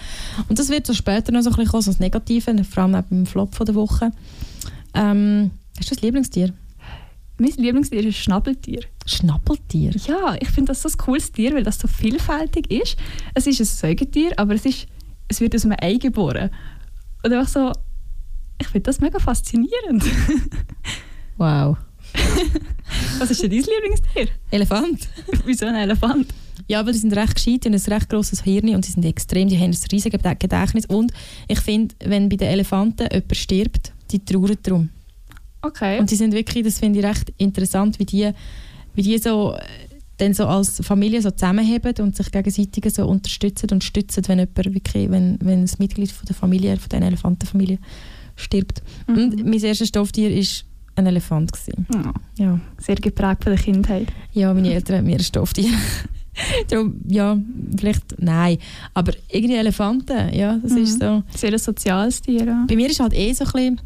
Und 0.50 0.60
das 0.60 0.70
wird 0.70 0.88
so 0.88 0.94
später 0.94 1.32
noch 1.32 1.42
so 1.42 1.50
ein 1.50 1.56
bisschen 1.56 1.72
kommen, 1.72 1.84
so 1.84 1.92
das 1.92 2.00
Negative, 2.00 2.64
vor 2.64 2.84
allem 2.84 2.96
auch 2.96 3.04
beim 3.04 3.26
Flop 3.26 3.56
von 3.56 3.66
der 3.66 3.76
Woche. 3.76 4.12
Ähm, 4.96 5.52
hast 5.78 5.92
du 5.92 5.96
ein 5.96 6.02
Lieblingstier? 6.02 6.54
Mein 7.44 7.52
Lieblingstier 7.58 8.00
ist 8.00 8.06
ein 8.06 8.14
Schnabeltier. 8.14 8.80
Schnappeltier? 9.06 9.92
Ja, 10.08 10.38
ich 10.40 10.48
finde 10.48 10.72
das 10.72 10.82
so 10.82 10.88
ein 10.88 10.98
cooles 10.98 11.30
Tier, 11.30 11.54
weil 11.54 11.64
das 11.64 11.78
so 11.78 11.90
vielfältig 11.90 12.72
ist. 12.72 12.96
Es 13.34 13.46
ist 13.48 13.60
ein 13.60 13.66
Säugetier, 13.66 14.32
aber 14.38 14.54
es, 14.54 14.66
ist, 14.66 14.88
es 15.28 15.42
wird 15.42 15.54
aus 15.54 15.66
einem 15.66 15.76
Ei 15.82 15.96
geboren. 15.96 16.50
Und 17.22 17.34
einfach 17.34 17.50
so, 17.50 17.74
ich 18.62 18.68
finde 18.68 18.84
das 18.84 19.02
mega 19.02 19.20
faszinierend. 19.20 20.04
Wow. 21.36 21.78
Was 23.18 23.32
ist 23.32 23.42
denn 23.42 23.50
dein 23.50 23.60
Lieblingstier? 23.60 24.28
Elefant? 24.52 25.10
Wieso 25.46 25.66
ein 25.66 25.74
Elefant? 25.74 26.28
Ja, 26.68 26.86
weil 26.86 26.94
die 26.94 27.00
sind 27.00 27.14
recht 27.14 27.34
gescheit 27.34 27.66
und 27.66 27.74
ein 27.74 27.94
recht 27.94 28.08
grosses 28.08 28.44
Hirn 28.44 28.70
und 28.76 28.86
sie 28.86 28.92
sind 28.92 29.04
extrem, 29.04 29.50
die 29.50 29.58
haben 29.58 29.72
ein 29.72 29.78
riesiges 29.92 30.22
Gedächtnis. 30.22 30.86
Und 30.86 31.12
ich 31.48 31.60
finde, 31.60 31.96
wenn 32.06 32.30
bei 32.30 32.36
den 32.36 32.50
Elefanten 32.50 33.08
jemand 33.12 33.36
stirbt, 33.36 33.94
die 34.12 34.24
trauern 34.24 34.58
darum. 34.62 34.90
Okay. 35.64 36.00
Und 36.00 36.12
die 36.12 36.16
sind 36.16 36.34
wirklich, 36.34 36.64
das 36.64 36.80
finde 36.80 37.00
ich 37.00 37.06
recht 37.06 37.34
interessant, 37.38 37.98
wie 38.00 38.06
die, 38.06 38.32
wie 38.96 39.02
die 39.02 39.18
so, 39.18 39.54
äh, 39.56 39.60
dann 40.18 40.34
so 40.34 40.46
als 40.46 40.80
Familie 40.86 41.22
so 41.22 41.32
zusammenheben 41.32 41.94
und 42.00 42.16
sich 42.16 42.32
gegenseitig 42.32 42.94
so 42.94 43.08
unterstützen 43.08 43.70
und 43.72 43.84
stützen, 43.84 44.24
wenn 44.28 44.40
jemand 44.40 44.74
wirklich, 44.76 45.10
wenn, 45.10 45.38
wenn 45.42 45.62
ein 45.64 45.70
Mitglied 45.80 46.12
von 46.12 46.26
der 46.28 46.36
Familie, 46.36 46.78
von 46.78 46.90
der 46.90 47.02
Elefantenfamilie 47.02 47.80
stirbt. 48.36 48.84
Mhm. 49.08 49.16
Und 49.18 49.46
mein 49.46 49.60
erstes 49.64 49.88
Stofftier 49.88 50.30
war 50.30 50.46
ein 50.96 51.08
Elefant. 51.08 51.52
Gewesen. 51.52 51.88
Ja, 51.94 52.14
Ja. 52.46 52.60
sehr 52.80 52.96
geprägt 52.96 53.44
von 53.44 53.54
der 53.56 53.62
Kindheit. 53.64 54.08
ja, 54.34 54.54
meine 54.54 54.74
Eltern 54.74 54.98
haben 54.98 55.06
mir 55.06 55.16
ein 55.18 55.24
Stofftier. 55.24 55.70
Darum, 56.68 56.96
ja, 57.08 57.38
vielleicht, 57.78 58.20
nein. 58.20 58.58
Aber 58.94 59.14
irgendwie 59.32 59.56
Elefanten, 59.56 60.34
ja, 60.34 60.58
das 60.58 60.72
ist 60.74 61.00
Mhm. 61.02 61.24
so. 61.32 61.38
Sehr 61.38 61.52
ein 61.54 61.60
soziales 61.60 62.22
Tier. 62.22 62.46
Ja. 62.46 62.66
Bei 62.68 62.76
mir 62.76 62.90
ist 62.90 63.00
halt 63.00 63.14
eh 63.14 63.32
so 63.34 63.44
ein 63.46 63.52
bisschen, 63.52 63.82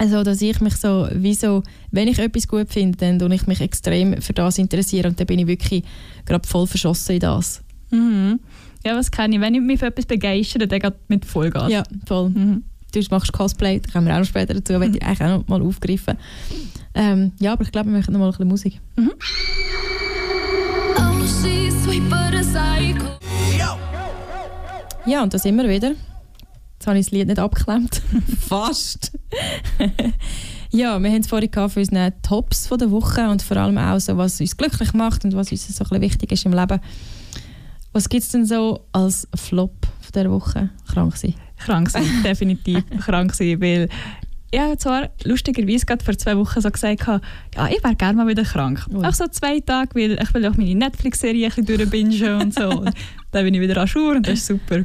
also, 0.00 0.22
dass 0.22 0.40
ich 0.40 0.58
mich 0.62 0.76
so, 0.76 1.08
wie 1.12 1.34
so, 1.34 1.62
wenn 1.90 2.08
ich 2.08 2.18
etwas 2.18 2.48
gut 2.48 2.70
finde, 2.70 2.96
dann 2.96 3.18
tue 3.18 3.34
ich 3.34 3.46
mich 3.46 3.60
extrem 3.60 4.22
für 4.22 4.32
das 4.32 4.56
interessieren 4.56 5.10
und 5.10 5.20
dann 5.20 5.26
bin 5.26 5.38
ich 5.40 5.46
wirklich 5.46 5.84
gerade 6.24 6.48
voll 6.48 6.66
verschossen 6.66 7.16
in 7.16 7.20
das. 7.20 7.62
Mhm. 7.90 8.40
Ja, 8.82 8.96
was 8.96 9.10
kann 9.10 9.30
ich? 9.30 9.42
Wenn 9.42 9.54
ich 9.54 9.60
mich 9.60 9.78
für 9.78 9.88
etwas 9.88 10.06
begeistere, 10.06 10.66
dann 10.66 10.80
geht 10.80 10.94
mit 11.08 11.26
Vollgas. 11.26 11.70
Ja, 11.70 11.82
voll. 12.06 12.30
Mhm. 12.30 12.62
Du 12.94 13.00
machst 13.10 13.30
Cosplay, 13.30 13.78
da 13.78 13.92
kommen 13.92 14.06
wir 14.06 14.14
auch 14.14 14.20
noch 14.20 14.24
später 14.24 14.54
dazu, 14.54 14.72
mhm. 14.72 14.94
ich 14.94 15.02
eigentlich 15.02 15.20
auch 15.20 15.38
noch 15.38 15.48
mal 15.48 15.60
aufgreifen. 15.60 16.16
Ähm, 16.94 17.32
ja, 17.38 17.52
aber 17.52 17.64
ich 17.64 17.70
glaube, 17.70 17.90
wir 17.90 17.96
möchten 17.98 18.12
noch 18.12 18.20
mal 18.20 18.28
ein 18.28 18.30
bisschen 18.30 18.48
Musik. 18.48 18.80
Oh, 18.96 19.02
a 20.96 21.12
psycho. 22.40 23.06
Ja, 25.04 25.22
und 25.22 25.34
da 25.34 25.38
sind 25.38 25.56
wir 25.58 25.68
wieder. 25.68 25.92
Jetzt 26.80 26.86
habe 26.86 26.98
ich 26.98 27.04
das 27.04 27.12
Lied 27.12 27.28
nicht 27.28 27.38
abgeklemmt. 27.38 28.00
Fast. 28.40 29.12
ja, 30.70 30.98
wir 30.98 31.10
haben 31.10 31.20
es 31.20 31.26
vorhin 31.26 31.50
gehabt 31.50 31.74
für 31.74 31.80
unsere 31.80 32.14
Tops 32.22 32.68
von 32.68 32.78
der 32.78 32.90
Woche 32.90 33.28
und 33.28 33.42
vor 33.42 33.58
allem 33.58 33.76
auch 33.76 34.00
so, 34.00 34.16
was 34.16 34.40
uns 34.40 34.56
glücklich 34.56 34.94
macht 34.94 35.26
und 35.26 35.36
was 35.36 35.52
uns 35.52 35.68
so 35.68 35.84
ein 35.84 35.88
bisschen 35.90 36.00
wichtig 36.00 36.32
ist 36.32 36.46
im 36.46 36.54
Leben. 36.54 36.80
Was 37.92 38.08
gibt 38.08 38.22
es 38.22 38.30
denn 38.30 38.46
so 38.46 38.86
als 38.92 39.28
Flop 39.34 39.74
von 40.00 40.12
dieser 40.14 40.30
Woche? 40.30 40.70
Krank 40.90 41.18
sein. 41.18 41.34
Krank 41.58 41.90
sein, 41.90 42.06
definitiv 42.24 42.82
krank 43.00 43.34
sein, 43.34 43.60
weil 43.60 43.90
ich 44.52 44.58
habe 44.58 44.76
zwar 44.78 45.10
lustigerweise 45.24 45.86
gerade 45.86 46.04
vor 46.04 46.16
zwei 46.18 46.36
Wochen 46.36 46.60
so 46.60 46.70
gesagt, 46.70 47.06
ja, 47.06 47.68
ich 47.68 47.82
wäre 47.84 47.94
gerne 47.94 48.16
mal 48.16 48.26
wieder 48.26 48.42
krank. 48.42 48.84
Ui. 48.92 49.04
Auch 49.04 49.14
so 49.14 49.26
zwei 49.28 49.60
Tage, 49.60 49.90
weil 49.94 50.12
ich 50.20 50.34
will 50.34 50.46
auch 50.46 50.56
meine 50.56 50.74
Netflix-Serie 50.74 51.46
ein 51.46 51.64
bisschen 51.64 51.78
durchbingen 51.78 52.40
und 52.40 52.54
so. 52.54 52.68
Und 52.68 52.92
dann 53.30 53.44
bin 53.44 53.54
ich 53.54 53.60
wieder 53.60 53.76
an 53.76 53.86
Schur 53.86 54.16
und 54.16 54.26
das 54.26 54.40
ist 54.40 54.46
super. 54.46 54.84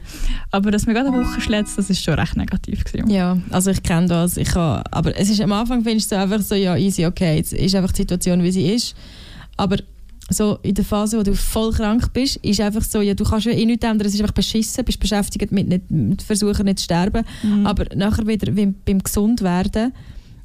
Aber 0.52 0.70
dass 0.70 0.86
mir 0.86 0.94
gerade 0.94 1.10
eine 1.12 1.26
Woche 1.26 1.42
schlägt, 1.42 1.70
das 1.76 1.90
ist 1.90 2.04
schon 2.04 2.14
recht 2.14 2.38
negativ 2.38 2.84
gewesen. 2.84 3.10
Ja, 3.10 3.38
also 3.50 3.72
ich 3.72 3.82
kenne 3.82 4.08
das. 4.08 4.38
Ich 4.38 4.54
habe, 4.54 4.84
aber 4.92 5.18
es 5.18 5.30
ist 5.30 5.42
am 5.42 5.52
Anfang 5.52 5.84
findest 5.84 6.12
du 6.12 6.20
einfach 6.20 6.42
so, 6.42 6.54
ja, 6.54 6.78
easy, 6.78 7.06
okay, 7.06 7.38
jetzt 7.38 7.54
ist 7.54 7.74
einfach 7.74 7.92
die 7.92 8.04
Situation, 8.04 8.44
wie 8.44 8.52
sie 8.52 8.72
ist. 8.72 8.96
Aber 9.58 9.78
so 10.30 10.58
in 10.64 10.74
der 10.74 10.84
Phase, 10.86 11.18
wo 11.20 11.24
du 11.24 11.36
voll 11.36 11.72
krank 11.72 12.12
bist, 12.14 12.38
ist 12.38 12.60
einfach 12.60 12.82
so, 12.84 13.02
ja, 13.02 13.14
du 13.14 13.24
kannst 13.24 13.46
ja 13.46 13.52
eh 13.52 13.66
nichts 13.66 13.86
ändern, 13.86 14.08
es 14.08 14.16
ist 14.16 14.22
einfach 14.22 14.34
beschissen, 14.34 14.84
bist 14.84 15.00
beschäftigt 15.00 15.52
mit, 15.52 15.68
nicht, 15.68 15.92
mit 15.92 16.22
Versuchen 16.24 16.66
nicht 16.66 16.80
zu 16.80 16.86
sterben. 16.86 17.24
Mhm. 17.44 17.66
Aber 17.68 17.86
nachher 17.96 18.26
wieder 18.26 18.56
wie 18.56 18.66
beim 18.68 19.00
Gesundwerden 19.04 19.94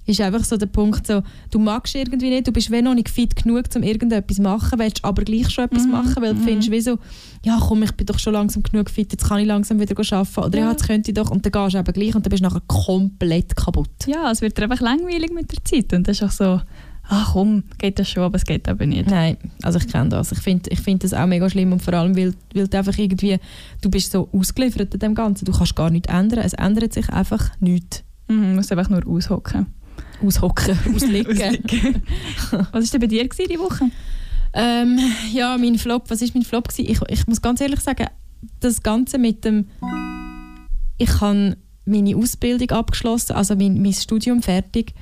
ist 0.06 0.20
einfach 0.20 0.44
so 0.44 0.56
der 0.56 0.66
Punkt 0.66 1.06
so, 1.06 1.22
du 1.50 1.58
magst 1.58 1.94
irgendwie 1.94 2.30
nicht, 2.30 2.46
du 2.46 2.52
bist 2.52 2.70
wie 2.72 2.82
noch 2.82 2.94
nicht 2.94 3.08
fit 3.08 3.36
genug, 3.36 3.66
um 3.76 3.82
irgendetwas 3.82 4.36
zu 4.36 4.42
machen, 4.42 4.78
willst 4.78 5.04
aber 5.04 5.22
gleich 5.22 5.48
schon 5.50 5.64
etwas 5.64 5.84
Mhm, 5.84 5.92
machen, 5.92 6.16
weil 6.22 6.34
du 6.34 6.40
mhm. 6.40 6.44
findest 6.44 6.70
wie 6.70 6.80
so, 6.80 6.98
ja 7.44 7.58
komm, 7.60 7.82
ich 7.84 7.92
bin 7.92 8.06
doch 8.06 8.18
schon 8.18 8.32
langsam 8.32 8.62
genug 8.62 8.90
fit, 8.90 9.12
jetzt 9.12 9.28
kann 9.28 9.38
ich 9.38 9.46
langsam 9.46 9.78
wieder 9.78 9.94
arbeiten 9.98 10.40
oder 10.40 10.58
ja, 10.58 10.64
Ja. 10.64 10.70
jetzt 10.72 10.86
könnte 10.86 11.10
ich 11.10 11.14
doch 11.14 11.30
und 11.30 11.44
dann 11.46 11.52
gehst 11.52 11.74
du 11.74 11.78
eben 11.78 11.92
gleich 11.92 12.14
und 12.14 12.26
dann 12.26 12.30
bist 12.30 12.42
du 12.42 12.48
nachher 12.48 12.62
komplett 12.66 13.54
kaputt. 13.56 13.90
Ja, 14.06 14.30
es 14.30 14.40
wird 14.40 14.58
dir 14.58 14.64
einfach 14.64 14.80
langweilig 14.80 15.32
mit 15.32 15.52
der 15.52 15.64
Zeit. 15.64 15.92
Und 15.92 16.08
das 16.08 16.20
ist 16.20 16.22
auch 16.24 16.30
so, 16.32 16.60
ach 17.10 17.32
komm, 17.32 17.64
geht 17.78 17.98
das 17.98 18.08
schon, 18.08 18.22
aber 18.22 18.36
es 18.36 18.44
geht 18.44 18.68
eben 18.68 18.88
nicht. 18.88 19.10
Nein, 19.10 19.36
also 19.62 19.78
ich 19.78 19.88
kenne 19.88 20.10
das. 20.10 20.30
Ich 20.30 20.38
finde 20.38 20.70
ich 20.70 20.80
find 20.80 21.02
das 21.02 21.12
auch 21.12 21.26
mega 21.26 21.50
schlimm 21.50 21.72
und 21.72 21.82
vor 21.82 21.92
allem, 21.94 22.16
weil, 22.16 22.32
weil 22.54 22.68
du 22.68 22.78
einfach 22.78 22.96
irgendwie, 22.96 23.38
du 23.82 23.90
bist 23.90 24.12
so 24.12 24.28
ausgeliefert 24.32 24.94
an 24.94 25.00
dem 25.00 25.14
Ganzen, 25.14 25.44
du 25.44 25.52
kannst 25.52 25.74
gar 25.74 25.90
nichts 25.90 26.12
ändern, 26.12 26.44
es 26.44 26.54
ändert 26.54 26.92
sich 26.92 27.08
einfach 27.10 27.50
nichts. 27.58 28.04
Mhm, 28.28 28.54
musst 28.54 28.70
einfach 28.70 28.88
nur 28.88 29.04
aushocken. 29.06 29.66
Aushocken, 30.24 30.78
ausliegen. 30.94 31.32
Ausliegen. 31.32 32.02
Was 32.50 32.72
war 32.72 32.80
denn 32.80 33.00
bei 33.00 33.06
dir 33.08 33.28
gewesen, 33.28 33.48
die 33.50 33.58
Woche? 33.58 33.90
Ähm, 34.52 34.98
ja, 35.32 35.58
mein 35.58 35.78
Flop, 35.78 36.04
was 36.10 36.22
ist 36.22 36.34
mein 36.34 36.44
Flop 36.44 36.68
gewesen? 36.68 36.90
Ich, 36.90 37.00
ich 37.08 37.26
muss 37.26 37.42
ganz 37.42 37.60
ehrlich 37.60 37.80
sagen, 37.80 38.06
das 38.60 38.82
Ganze 38.82 39.18
mit 39.18 39.44
dem, 39.44 39.66
ich 40.96 41.20
habe 41.20 41.56
meine 41.84 42.16
Ausbildung 42.16 42.70
abgeschlossen, 42.70 43.32
also 43.32 43.56
mein, 43.56 43.82
mein 43.82 43.92
Studium 43.92 44.42
fertig. 44.42 44.94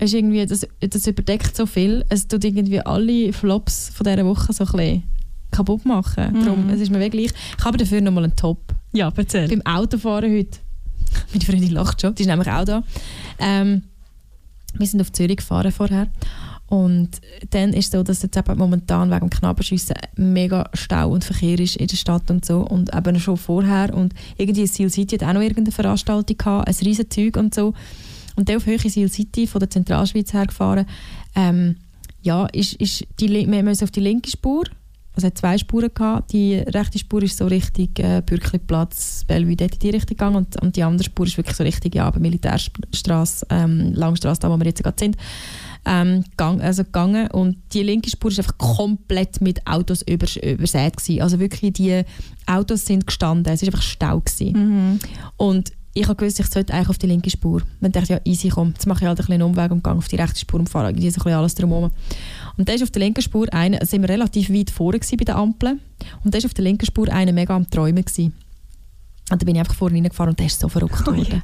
Ist 0.00 0.14
irgendwie, 0.14 0.46
das, 0.46 0.66
das 0.80 1.06
überdeckt 1.06 1.54
so 1.54 1.66
viel. 1.66 2.04
Es 2.08 2.26
tut 2.26 2.42
irgendwie 2.44 2.80
alle 2.80 3.32
Flops 3.32 3.90
von 3.94 4.04
dieser 4.04 4.24
Woche 4.24 4.52
so 4.52 4.64
ein 4.64 4.72
bisschen 4.72 5.02
kaputt 5.50 5.84
machen. 5.84 6.32
Mhm. 6.32 6.44
Darum, 6.44 6.68
es 6.70 6.80
ist 6.80 6.90
mir 6.90 7.00
wirklich. 7.00 7.32
Ich 7.58 7.64
habe 7.64 7.76
dafür 7.76 8.00
nochmal 8.00 8.24
einen 8.24 8.36
Top. 8.36 8.74
Ja, 8.92 9.12
erzähl. 9.14 9.48
Beim 9.48 9.62
Autofahren 9.66 10.32
heute. 10.32 10.58
Meine 11.32 11.44
Freundin 11.44 11.72
lacht 11.72 12.00
schon, 12.00 12.14
die 12.14 12.22
ist 12.22 12.28
nämlich 12.28 12.48
auch 12.48 12.64
da. 12.64 12.82
Ähm, 13.38 13.82
wir 14.74 14.86
sind 14.86 15.00
auf 15.00 15.12
Zürich 15.12 15.38
gefahren 15.38 15.72
vorher. 15.72 16.08
Und 16.70 17.20
dann 17.50 17.72
ist 17.72 17.86
es 17.86 17.90
so, 17.90 18.04
dass 18.04 18.22
jetzt 18.22 18.36
eben 18.36 18.56
momentan 18.56 19.10
wegen 19.10 19.26
dem 19.26 19.30
Knabenschiessen 19.30 19.96
mega 20.14 20.70
Stau 20.72 21.10
und 21.10 21.24
Verkehr 21.24 21.58
ist 21.58 21.76
in 21.76 21.88
der 21.88 21.96
Stadt 21.96 22.30
und 22.30 22.44
so. 22.44 22.60
Und 22.60 22.94
eben 22.94 23.18
schon 23.18 23.36
vorher. 23.36 23.92
Und 23.92 24.14
irgendwie 24.36 24.66
Seal 24.68 24.88
City 24.88 25.18
hat 25.18 25.28
auch 25.28 25.32
noch 25.32 25.40
irgendeine 25.40 25.72
Veranstaltung 25.72 26.38
gehabt, 26.38 26.68
ein 26.68 26.74
riesen 26.86 27.10
Zeug 27.10 27.36
und 27.36 27.54
so. 27.54 27.74
Und 28.40 28.48
dann 28.48 28.56
auf 28.56 28.66
Höhe 28.66 28.78
Seal 28.78 29.10
City 29.10 29.46
von 29.46 29.60
der 29.60 29.70
Zentralschweiz 29.70 30.32
hergefahren. 30.32 30.86
Ähm, 31.34 31.76
ja, 32.22 32.46
ist, 32.46 32.74
ist 32.74 33.06
die, 33.20 33.28
wir 33.28 33.62
müssen 33.62 33.84
auf 33.84 33.90
die 33.90 34.00
linke 34.00 34.30
Spur. 34.30 34.64
Also 35.14 35.26
es 35.26 35.32
hat 35.32 35.38
zwei 35.38 35.58
Spuren 35.58 35.90
gehabt. 35.92 36.32
Die 36.32 36.54
rechte 36.54 36.98
Spur 36.98 37.22
ist 37.22 37.36
so 37.36 37.46
Richtung 37.46 37.90
äh, 37.98 38.22
Bürkliplatz, 38.24 39.24
Bellevue, 39.26 39.56
dort 39.56 39.74
in 39.74 39.78
die 39.80 39.90
Richtung 39.90 40.16
gegangen. 40.16 40.36
Und, 40.36 40.60
und 40.62 40.74
die 40.74 40.82
andere 40.82 41.04
Spur 41.04 41.26
ist 41.26 41.36
wirklich 41.36 41.56
so 41.56 41.64
Richtung 41.64 41.92
ja, 41.92 42.06
aber 42.06 42.18
Militärstraße, 42.18 43.46
ähm, 43.50 43.92
Langstrasse, 43.92 44.40
da 44.40 44.50
wo 44.50 44.58
wir 44.58 44.66
jetzt 44.66 44.82
gerade 44.82 44.98
sind 44.98 45.16
ähm, 45.86 46.24
gang, 46.36 46.60
also 46.62 46.84
gegangen 46.84 47.30
und 47.30 47.56
die 47.72 47.82
linke 47.82 48.10
Spur 48.10 48.30
ist 48.30 48.38
einfach 48.38 48.58
komplett 48.58 49.40
mit 49.40 49.66
Autos 49.66 50.02
übers 50.02 50.36
übersät 50.36 50.96
gewesen. 50.96 51.22
Also 51.22 51.40
wirklich 51.40 51.72
die 51.72 52.02
Autos 52.46 52.84
sind 52.84 53.06
gestanden, 53.06 53.52
es 53.52 53.62
ist 53.62 53.68
einfach 53.68 53.82
Stau 53.82 54.20
gewesen. 54.20 54.52
Mhm. 54.52 54.98
Und 55.36 55.72
ich 55.92 56.04
habe 56.04 56.14
gewusst, 56.14 56.38
ich 56.38 56.46
sollte 56.46 56.72
eigentlich 56.72 56.88
auf 56.88 56.98
die 56.98 57.06
linke 57.06 57.30
Spur. 57.30 57.62
Dann 57.80 57.92
dachte 57.92 58.04
ich, 58.04 58.10
ja, 58.10 58.20
easy, 58.24 58.48
komm, 58.48 58.70
jetzt 58.70 58.86
mache 58.86 59.04
ich 59.04 59.08
halt 59.08 59.28
einen 59.28 59.42
Umweg 59.42 59.70
und 59.70 59.82
gehe 59.82 59.92
auf 59.92 60.08
die 60.08 60.16
rechte 60.16 60.38
Spur 60.38 60.60
und 60.60 60.68
fahre 60.68 60.88
irgendwie 60.90 61.10
so 61.10 61.20
ein 61.20 61.24
bisschen 61.24 61.38
alles 61.38 61.54
drumherum. 61.54 61.90
Und 62.56 62.68
da 62.68 62.72
ist 62.72 62.82
auf 62.82 62.90
der 62.90 63.00
linken 63.00 63.22
Spur 63.22 63.52
einer, 63.52 63.84
sind 63.84 64.02
wir 64.02 64.08
relativ 64.08 64.50
weit 64.50 64.70
vorne 64.70 65.00
bei 65.00 65.24
den 65.24 65.34
Ampeln, 65.34 65.80
und 66.24 66.32
da 66.32 66.38
ist 66.38 66.46
auf 66.46 66.54
der 66.54 66.64
linken 66.64 66.86
Spur 66.86 67.08
einer 67.08 67.32
mega 67.32 67.56
am 67.56 67.68
Träumen 67.68 68.04
gewesen. 68.04 68.32
Und 69.30 69.40
dann 69.40 69.46
bin 69.46 69.54
ich 69.54 69.60
einfach 69.60 69.74
vorne 69.74 69.96
reingefahren 69.96 70.30
und 70.30 70.38
der 70.38 70.46
ist 70.46 70.60
so 70.60 70.68
verrückt 70.68 71.06
Ui. 71.08 71.22
geworden. 71.22 71.42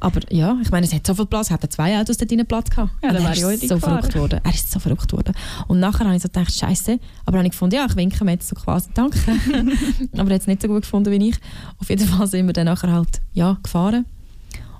Aber 0.00 0.20
ja, 0.30 0.56
ich 0.62 0.70
meine, 0.70 0.86
es 0.86 0.94
hat 0.94 1.06
so 1.06 1.14
viel 1.14 1.26
Platz, 1.26 1.48
es 1.48 1.52
hätten 1.52 1.70
zwei 1.70 1.98
Autos 1.98 2.16
dort 2.16 2.30
drin 2.30 2.44
Platz 2.46 2.70
gehabt. 2.70 2.90
Ja, 3.02 3.12
dann 3.12 3.22
wäre 3.22 3.34
ich 3.34 3.62
ist 3.62 3.68
so 3.68 3.74
gefahren. 3.74 3.98
verrückt 3.98 4.14
geworden. 4.14 4.40
Er 4.42 4.54
ist 4.54 4.70
so 4.70 4.78
verrückt 4.78 5.08
geworden. 5.08 5.34
Und 5.68 5.78
nachher 5.80 6.06
habe 6.06 6.16
ich 6.16 6.22
so 6.22 6.28
gedacht, 6.28 6.52
Scheiße. 6.52 6.92
Aber 6.92 7.32
dann 7.32 7.38
habe 7.38 7.46
ich 7.46 7.52
gefunden, 7.52 7.76
ja, 7.76 7.86
ich 7.86 7.96
winke 7.96 8.24
mir 8.24 8.32
jetzt 8.32 8.48
so 8.48 8.56
quasi, 8.56 8.88
danke. 8.94 9.18
aber 10.16 10.30
er 10.30 10.34
hat 10.34 10.40
es 10.40 10.46
nicht 10.46 10.62
so 10.62 10.68
gut 10.68 10.82
gefunden 10.82 11.10
wie 11.10 11.28
ich. 11.28 11.36
Auf 11.78 11.90
jeden 11.90 12.06
Fall 12.06 12.26
sind 12.26 12.46
wir 12.46 12.54
dann 12.54 12.66
nachher 12.66 12.92
halt, 12.92 13.20
ja, 13.32 13.58
gefahren. 13.62 14.06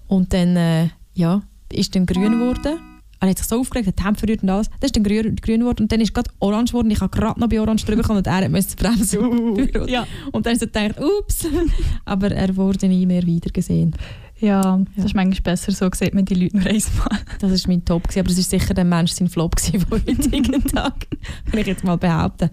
Und 0.09 0.33
dann, 0.33 0.57
äh, 0.57 0.89
ja, 1.15 1.43
ist 1.71 1.95
dann 1.95 2.07
grün 2.07 2.33
geworden. 2.33 2.79
Er 3.23 3.29
hat 3.29 3.39
sich 3.39 3.47
so 3.47 3.61
aufgeregt, 3.61 3.87
hat 3.87 3.99
die 3.99 4.05
Hemd 4.05 4.19
verrührt 4.19 4.43
und 4.43 4.49
alles. 4.49 4.69
Dann 4.69 4.87
ist 4.87 4.97
dann 4.97 5.05
grün, 5.05 5.37
grün 5.37 5.61
geworden 5.61 5.83
und 5.83 5.93
dann 5.93 6.01
ist 6.01 6.09
es 6.09 6.15
gerade 6.15 6.31
orange 6.39 6.71
geworden. 6.71 6.91
Ich 6.91 7.01
habe 7.01 7.15
gerade 7.15 7.39
noch 7.39 7.49
bei 7.49 7.61
orange 7.61 7.85
drüber 7.85 8.01
gekommen 8.01 8.19
und 8.19 8.27
er 8.27 8.37
hat 8.37 8.51
müssen 8.51 8.77
bremsen. 8.77 9.71
Ja. 9.89 10.07
Und 10.33 10.47
dann 10.47 10.55
ist 10.55 10.63
er 10.63 10.69
gedacht, 10.69 10.99
ups. 10.99 11.47
Aber 12.07 12.31
er 12.31 12.57
wurde 12.57 12.89
nie 12.89 13.05
mehr 13.05 13.23
wieder 13.25 13.51
gesehen. 13.51 13.95
Ja, 14.41 14.81
das 14.97 15.05
ist 15.05 15.15
manchmal 15.15 15.43
besser, 15.43 15.71
so 15.73 15.91
sieht 15.95 16.15
man 16.15 16.25
die 16.25 16.35
Leute 16.35 16.57
nur 16.57 16.67
einmal. 16.67 17.21
Das 17.41 17.51
war 17.51 17.59
mein 17.69 17.85
Top, 17.85 18.05
gewesen, 18.05 18.21
aber 18.21 18.31
es 18.31 18.37
war 18.39 18.59
sicher 18.59 18.73
der 18.73 18.85
Mensch 18.85 19.13
sein 19.13 19.29
Flop 19.29 19.61
von 19.61 19.91
heutigen 19.91 20.65
Tag. 20.75 21.07
Kann 21.51 21.61
ich 21.61 21.67
jetzt 21.67 21.85
mal 21.85 21.97
behaupten. 21.97 22.49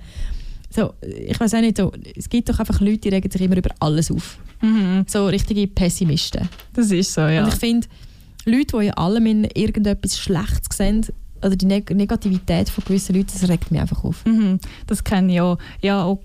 So, 0.69 0.95
ich 1.01 1.39
weiß 1.39 1.53
auch 1.53 1.61
nicht, 1.61 1.77
so, 1.77 1.93
es 2.13 2.27
gibt 2.27 2.49
doch 2.49 2.59
einfach 2.59 2.81
Leute, 2.81 2.97
die 2.97 3.09
regen 3.09 3.31
sich 3.31 3.39
immer 3.39 3.55
über 3.55 3.69
alles 3.79 4.11
auf. 4.11 4.37
So 5.07 5.27
richtige 5.27 5.65
Pessimisten. 5.67 6.49
Das 6.73 6.91
ist 6.91 7.13
so, 7.13 7.21
ja. 7.21 7.43
Und 7.43 7.53
ich 7.53 7.59
finde, 7.59 7.87
Leute, 8.47 8.77
die 8.79 8.85
in 8.87 8.93
allem 8.93 9.25
in 9.25 9.43
irgendetwas 9.43 10.17
Schlechtes 10.17 10.77
sehen, 10.77 11.05
oder 11.43 11.55
die 11.55 11.65
Neg 11.65 11.89
Negativität 11.91 12.69
von 12.69 12.83
gewissen 12.83 13.15
Leuten, 13.15 13.29
das 13.31 13.47
regt 13.47 13.71
mich 13.71 13.79
einfach 13.79 14.03
auf. 14.03 14.25
Mhm, 14.25 14.59
das 14.87 15.03
kenne 15.03 15.33
ich 15.33 15.41
auch. 15.41 15.57
Ja, 15.81 16.03
auch 16.03 16.19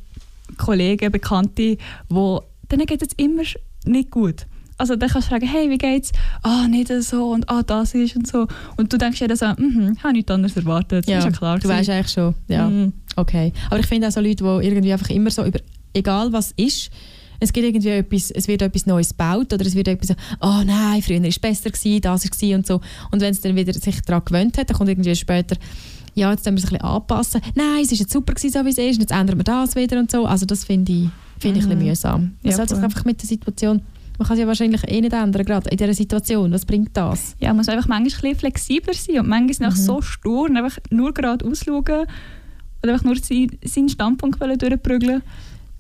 Kollegen, 0.56 1.10
Bekannte, 1.12 1.76
wo 2.08 2.42
denen 2.70 2.86
geht 2.86 3.02
es 3.02 3.12
immer 3.16 3.42
nicht 3.84 4.10
gut. 4.10 4.46
Also 4.78 4.96
dann 4.96 5.10
kannst 5.10 5.28
du 5.28 5.30
fragen, 5.30 5.46
hey, 5.46 5.70
wie 5.70 5.78
geht's? 5.78 6.12
Ah, 6.42 6.66
nicht 6.66 6.90
so 7.02 7.30
und 7.30 7.48
ah, 7.48 7.62
das 7.62 7.94
ist 7.94 8.16
und 8.16 8.26
so. 8.26 8.48
Und 8.76 8.92
du 8.92 8.98
denkst 8.98 9.18
dir 9.18 9.28
dann 9.28 9.36
so, 9.36 9.46
mhm, 9.46 9.98
habe 10.02 10.14
nichts 10.14 10.30
anderes 10.30 10.56
erwartet. 10.56 11.06
Das 11.08 11.18
ist 11.18 11.24
ja 11.24 11.30
klar. 11.30 11.58
du 11.58 11.68
weißt 11.68 11.90
eigentlich 11.90 12.10
schon. 12.10 12.34
Ja. 12.48 12.68
Mhm. 12.68 12.92
Okay. 13.16 13.52
Aber 13.68 13.78
ich 13.78 13.86
finde 13.86 14.08
auch 14.08 14.12
so 14.12 14.20
Leute, 14.20 14.42
die 14.42 14.66
irgendwie 14.66 14.92
einfach 14.92 15.10
immer 15.10 15.30
so 15.30 15.44
über, 15.44 15.60
egal 15.92 16.32
was 16.32 16.52
ist, 16.56 16.90
es 17.42 17.52
gibt 17.52 17.66
irgendwie 17.66 17.88
etwas, 17.88 18.30
es 18.30 18.48
wird 18.48 18.62
etwas 18.62 18.86
Neues 18.86 19.10
gebaut 19.10 19.52
oder 19.52 19.66
es 19.66 19.74
wird 19.74 19.88
etwas 19.88 20.08
so, 20.08 20.14
oh 20.40 20.62
nein, 20.64 21.02
früher 21.02 21.20
war 21.20 21.28
es 21.28 21.38
besser 21.38 21.70
gewesen, 21.70 22.00
das 22.00 22.24
war 22.24 22.56
und 22.56 22.66
so. 22.66 22.80
Und 23.10 23.20
wenn 23.20 23.32
es 23.32 23.40
dann 23.40 23.56
wieder 23.56 23.72
sich 23.74 24.00
daran 24.02 24.22
gewöhnt 24.24 24.56
hat, 24.58 24.70
dann 24.70 24.76
kommt 24.76 24.88
irgendwie 24.90 25.14
später, 25.16 25.56
ja, 26.14 26.30
jetzt 26.30 26.44
müssen 26.50 26.56
wir 26.56 26.58
es 26.58 26.64
ein 26.64 26.78
bisschen 26.78 26.80
anpassen. 26.86 27.40
Nein, 27.54 27.82
es 27.82 27.90
war 27.90 27.98
jetzt 27.98 28.12
super 28.12 28.34
gewesen, 28.34 28.52
so 28.52 28.64
wie 28.64 28.70
es 28.70 28.78
ist, 28.78 28.94
und 28.96 29.00
jetzt 29.00 29.12
ändern 29.12 29.38
wir 29.38 29.44
das 29.44 29.74
wieder 29.76 29.98
und 29.98 30.10
so. 30.10 30.24
Also 30.26 30.46
das 30.46 30.64
finde 30.64 30.92
ich, 30.92 31.08
finde 31.38 31.58
ich 31.58 31.64
ein 31.64 31.70
bisschen 31.70 31.78
Mhm. 31.80 31.88
mühsam. 31.88 32.20
Man 32.42 32.50
Ja, 32.50 32.56
sollte 32.56 32.74
sich 32.76 32.84
einfach 32.84 33.04
mit 33.04 33.20
der 33.22 33.28
Situation, 33.28 33.82
man 34.18 34.28
kann 34.28 34.36
es 34.36 34.40
ja 34.42 34.46
wahrscheinlich 34.46 34.86
eh 34.88 35.00
nicht 35.00 35.12
ändern, 35.14 35.44
gerade 35.44 35.70
in 35.70 35.76
dieser 35.78 35.94
Situation. 35.94 36.52
Was 36.52 36.64
bringt 36.66 36.90
das? 36.96 37.34
Ja, 37.40 37.48
man 37.48 37.56
muss 37.58 37.68
einfach 37.68 37.88
manchmal 37.88 38.02
ein 38.02 38.04
bisschen 38.04 38.36
flexibler 38.38 38.94
sein 38.94 39.20
und 39.20 39.28
manchmal 39.28 39.70
Mhm. 39.70 39.74
so 39.76 40.00
stur 40.02 40.48
und 40.50 40.56
einfach 40.56 40.78
nur 40.90 41.12
gerade 41.14 41.44
ausschauen 41.46 42.06
und 42.82 42.88
einfach 42.90 43.04
nur 43.04 43.16
sein, 43.16 43.48
seinen 43.64 43.88
Standpunkt 43.88 44.40
durchprügeln. 44.40 45.22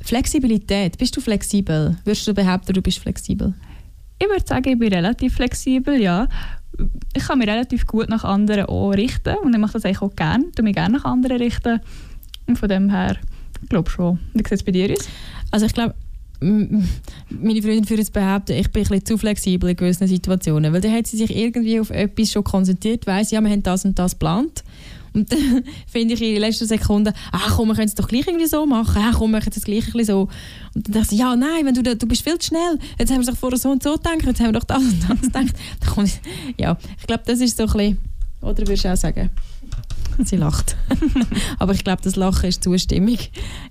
Flexibilität. 0.04 0.98
Bist 0.98 1.16
du 1.16 1.20
flexibel? 1.20 1.96
Würdest 2.04 2.26
du 2.26 2.34
behaupten, 2.34 2.72
du 2.72 2.82
bist 2.82 2.98
flexibel? 2.98 3.54
Ich 4.18 4.28
würde 4.28 4.44
sagen, 4.46 4.68
ich 4.68 4.78
bin 4.78 4.92
relativ 4.92 5.34
flexibel, 5.34 6.00
ja. 6.00 6.28
Ich 7.14 7.24
kann 7.24 7.38
mich 7.38 7.48
relativ 7.48 7.86
gut 7.86 8.08
nach 8.08 8.24
anderen 8.24 8.66
auch 8.66 8.90
richten 8.90 9.36
und 9.42 9.52
ich 9.52 9.60
mache 9.60 9.74
das 9.74 9.84
eigentlich 9.84 10.02
auch 10.02 10.14
gerne. 10.14 10.44
Ich 10.56 10.62
mich 10.62 10.74
gerne 10.74 10.96
nach 10.96 11.04
anderen 11.04 11.38
richten. 11.38 11.80
Und 12.46 12.58
von 12.58 12.68
dem 12.68 12.90
her, 12.90 13.16
ich 13.62 13.68
glaube 13.68 13.90
schon. 13.90 14.18
Wie 14.32 14.38
sieht 14.38 14.52
es 14.52 14.62
bei 14.62 14.72
dir 14.72 14.92
aus? 14.92 15.08
Also 15.50 15.66
ich 15.66 15.74
glaube, 15.74 15.94
meine 16.40 17.62
Freundin 17.62 17.88
würde 17.88 18.02
jetzt 18.02 18.12
behaupten, 18.12 18.52
ich 18.52 18.70
bin 18.70 18.82
ein 18.82 18.88
bisschen 18.88 19.06
zu 19.06 19.18
flexibel 19.18 19.70
in 19.70 19.76
gewissen 19.76 20.08
Situationen, 20.08 20.72
weil 20.72 20.80
dann 20.80 20.92
hat 20.92 21.06
sie 21.06 21.16
sich 21.16 21.34
irgendwie 21.34 21.78
auf 21.78 21.90
etwas 21.90 22.32
schon 22.32 22.42
konzentriert, 22.42 23.06
weiss, 23.06 23.30
ja, 23.30 23.40
wir 23.40 23.50
haben 23.50 23.62
das 23.62 23.84
und 23.84 23.98
das 23.98 24.12
geplant. 24.12 24.64
Und 25.14 25.30
dann 25.32 25.62
finde 25.86 26.14
ich 26.14 26.22
in 26.22 26.32
den 26.34 26.40
letzten 26.40 26.66
Sekunden, 26.66 27.12
ach 27.32 27.56
komm, 27.56 27.68
wir 27.68 27.74
können 27.74 27.88
es 27.88 27.94
doch 27.94 28.08
gleich 28.08 28.26
irgendwie 28.26 28.46
so 28.46 28.64
machen, 28.66 29.02
ach 29.04 29.14
komm, 29.18 29.30
wir 29.32 29.38
machen 29.38 29.52
es 29.54 29.62
gleich 29.64 29.84
bisschen 29.92 30.04
so. 30.04 30.28
Und 30.74 30.88
dann 30.88 31.02
dachte 31.02 31.14
ich, 31.14 31.20
ja, 31.20 31.36
nein, 31.36 31.64
wenn 31.66 31.74
du, 31.74 31.82
da- 31.82 31.94
du 31.94 32.06
bist 32.06 32.22
viel 32.22 32.38
zu 32.38 32.48
schnell, 32.48 32.78
jetzt 32.98 33.10
haben 33.12 33.20
wir 33.24 33.30
doch 33.32 33.38
vorher 33.38 33.58
so 33.58 33.70
und 33.70 33.82
so 33.82 33.92
gedacht, 33.94 34.22
jetzt 34.24 34.40
haben 34.40 34.48
wir 34.48 34.52
doch 34.60 34.64
das 34.64 34.78
und 34.82 35.02
das 35.08 35.20
gedacht. 35.20 35.54
Dann 35.80 35.90
kommt, 35.94 36.20
ja, 36.58 36.76
ich 36.98 37.06
glaube, 37.06 37.22
das 37.26 37.40
ist 37.40 37.56
so 37.56 37.64
ein 37.64 37.72
bisschen, 37.72 37.98
oder 38.40 38.58
würdest 38.66 38.84
du 38.84 38.92
auch 38.92 38.96
sagen? 38.96 39.30
Sie 40.24 40.36
lacht. 40.36 40.76
Aber 41.58 41.72
ich 41.72 41.84
glaube, 41.84 42.02
das 42.02 42.16
Lachen 42.16 42.46
ist 42.50 42.62
Zustimmung. 42.62 43.16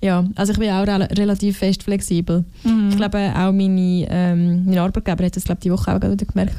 Ja, 0.01 0.25
also 0.35 0.53
ich 0.53 0.57
bin 0.59 0.71
auch 0.71 0.87
rel 0.87 1.03
relativ 1.03 1.57
fest 1.59 1.83
flexibel. 1.83 2.43
Ich 2.89 2.95
glaube 2.97 3.31
auch 3.35 3.51
meine, 3.51 4.07
ähm, 4.09 4.65
mein 4.65 4.79
Arbeitgeber 4.79 5.23
hat 5.25 5.35
das 5.35 5.43
glaube 5.43 5.61
die 5.61 5.71
Woche 5.71 5.93
auch 5.95 5.99
gerade 5.99 6.25
gemerkt. 6.25 6.55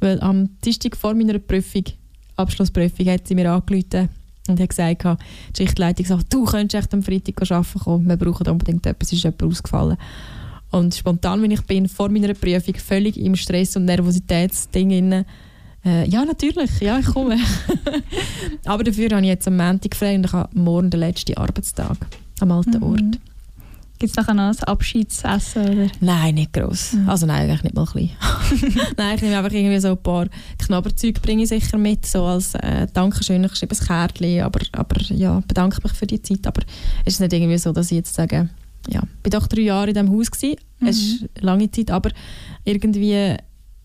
Weil 0.00 0.18
am 0.22 0.48
Dienstag 0.64 0.96
vor 0.96 1.12
meiner 1.12 1.38
Prüfung, 1.38 1.84
Abschlussprüfung, 2.40 3.06
hat 3.06 3.26
sie 3.26 3.34
mir 3.34 3.52
angerufen 3.52 4.08
und 4.48 4.60
hat 4.60 4.68
gesagt, 4.68 5.04
die 5.04 5.62
Schichtleitung 5.62 6.04
gesagt, 6.04 6.32
du 6.32 6.44
könntest 6.44 6.84
echt 6.84 6.94
am 6.94 7.02
Freitag 7.02 7.50
arbeiten 7.50 7.78
kommen, 7.80 8.08
wir 8.08 8.16
brauchen 8.16 8.48
unbedingt 8.48 8.86
etwas, 8.86 9.08
es 9.08 9.18
ist 9.18 9.24
jemand 9.24 9.42
ausgefallen. 9.42 9.96
Und 10.70 10.94
spontan, 10.94 11.42
wenn 11.42 11.50
ich 11.50 11.62
bin, 11.62 11.88
vor 11.88 12.08
meiner 12.10 12.32
Prüfung, 12.34 12.74
völlig 12.74 13.18
im 13.18 13.34
Stress- 13.34 13.76
und 13.76 13.86
Nervositätsding 13.86 14.90
inne, 14.90 15.26
äh, 15.84 16.08
ja, 16.08 16.24
natürlich, 16.24 16.80
ja, 16.80 16.98
ich 16.98 17.06
komme. 17.06 17.38
Aber 18.64 18.84
dafür 18.84 19.08
habe 19.10 19.22
ich 19.22 19.28
jetzt 19.28 19.48
am 19.48 19.56
Montag 19.56 19.96
frei 19.96 20.14
und 20.14 20.26
ich 20.26 20.32
habe 20.32 20.48
morgen 20.58 20.90
den 20.90 21.00
letzten 21.00 21.36
Arbeitstag 21.36 21.96
am 22.40 22.52
alten 22.52 22.76
Mhm. 22.76 22.82
Ort. 22.82 23.18
Gibt 24.00 24.12
es 24.12 24.16
nachher 24.16 24.32
noch 24.32 24.44
ein 24.44 24.64
Abschiedsessen? 24.64 25.62
Oder? 25.62 25.90
Nein, 26.00 26.36
nicht 26.36 26.54
gross. 26.54 26.94
Mhm. 26.94 27.06
Also 27.06 27.26
nein, 27.26 27.42
eigentlich 27.42 27.64
nicht 27.64 27.74
mal 27.74 27.84
klein. 27.84 28.08
nein, 28.96 29.16
ich 29.16 29.22
nehme 29.22 29.36
einfach 29.36 29.52
irgendwie 29.52 29.78
so 29.78 29.90
ein 29.90 30.02
paar 30.02 30.26
Knabberzeug 30.58 31.20
bringe 31.20 31.42
ich 31.42 31.50
sicher 31.50 31.76
mit, 31.76 32.06
so 32.06 32.24
als 32.24 32.54
äh, 32.54 32.86
Dankeschön. 32.94 33.44
Ich 33.44 33.56
schreibe 33.56 33.76
ein 33.78 33.86
Kärtchen, 33.86 34.40
aber, 34.40 34.60
aber 34.72 35.02
ja, 35.02 35.42
bedanke 35.46 35.82
mich 35.82 35.92
für 35.92 36.06
die 36.06 36.22
Zeit. 36.22 36.46
Aber 36.46 36.62
es 37.04 37.12
ist 37.12 37.20
nicht 37.20 37.34
irgendwie 37.34 37.58
so, 37.58 37.72
dass 37.72 37.90
ich 37.90 37.98
jetzt 37.98 38.14
sage, 38.14 38.48
ja, 38.88 39.02
ich 39.22 39.32
war 39.32 39.40
doch 39.40 39.46
drei 39.46 39.60
Jahre 39.60 39.88
in 39.90 39.94
diesem 39.94 40.10
Haus 40.16 40.30
gewesen. 40.30 40.56
Es 40.80 40.96
ist 40.96 41.28
eine 41.36 41.44
lange 41.44 41.70
Zeit, 41.70 41.90
aber 41.90 42.10
irgendwie 42.64 43.36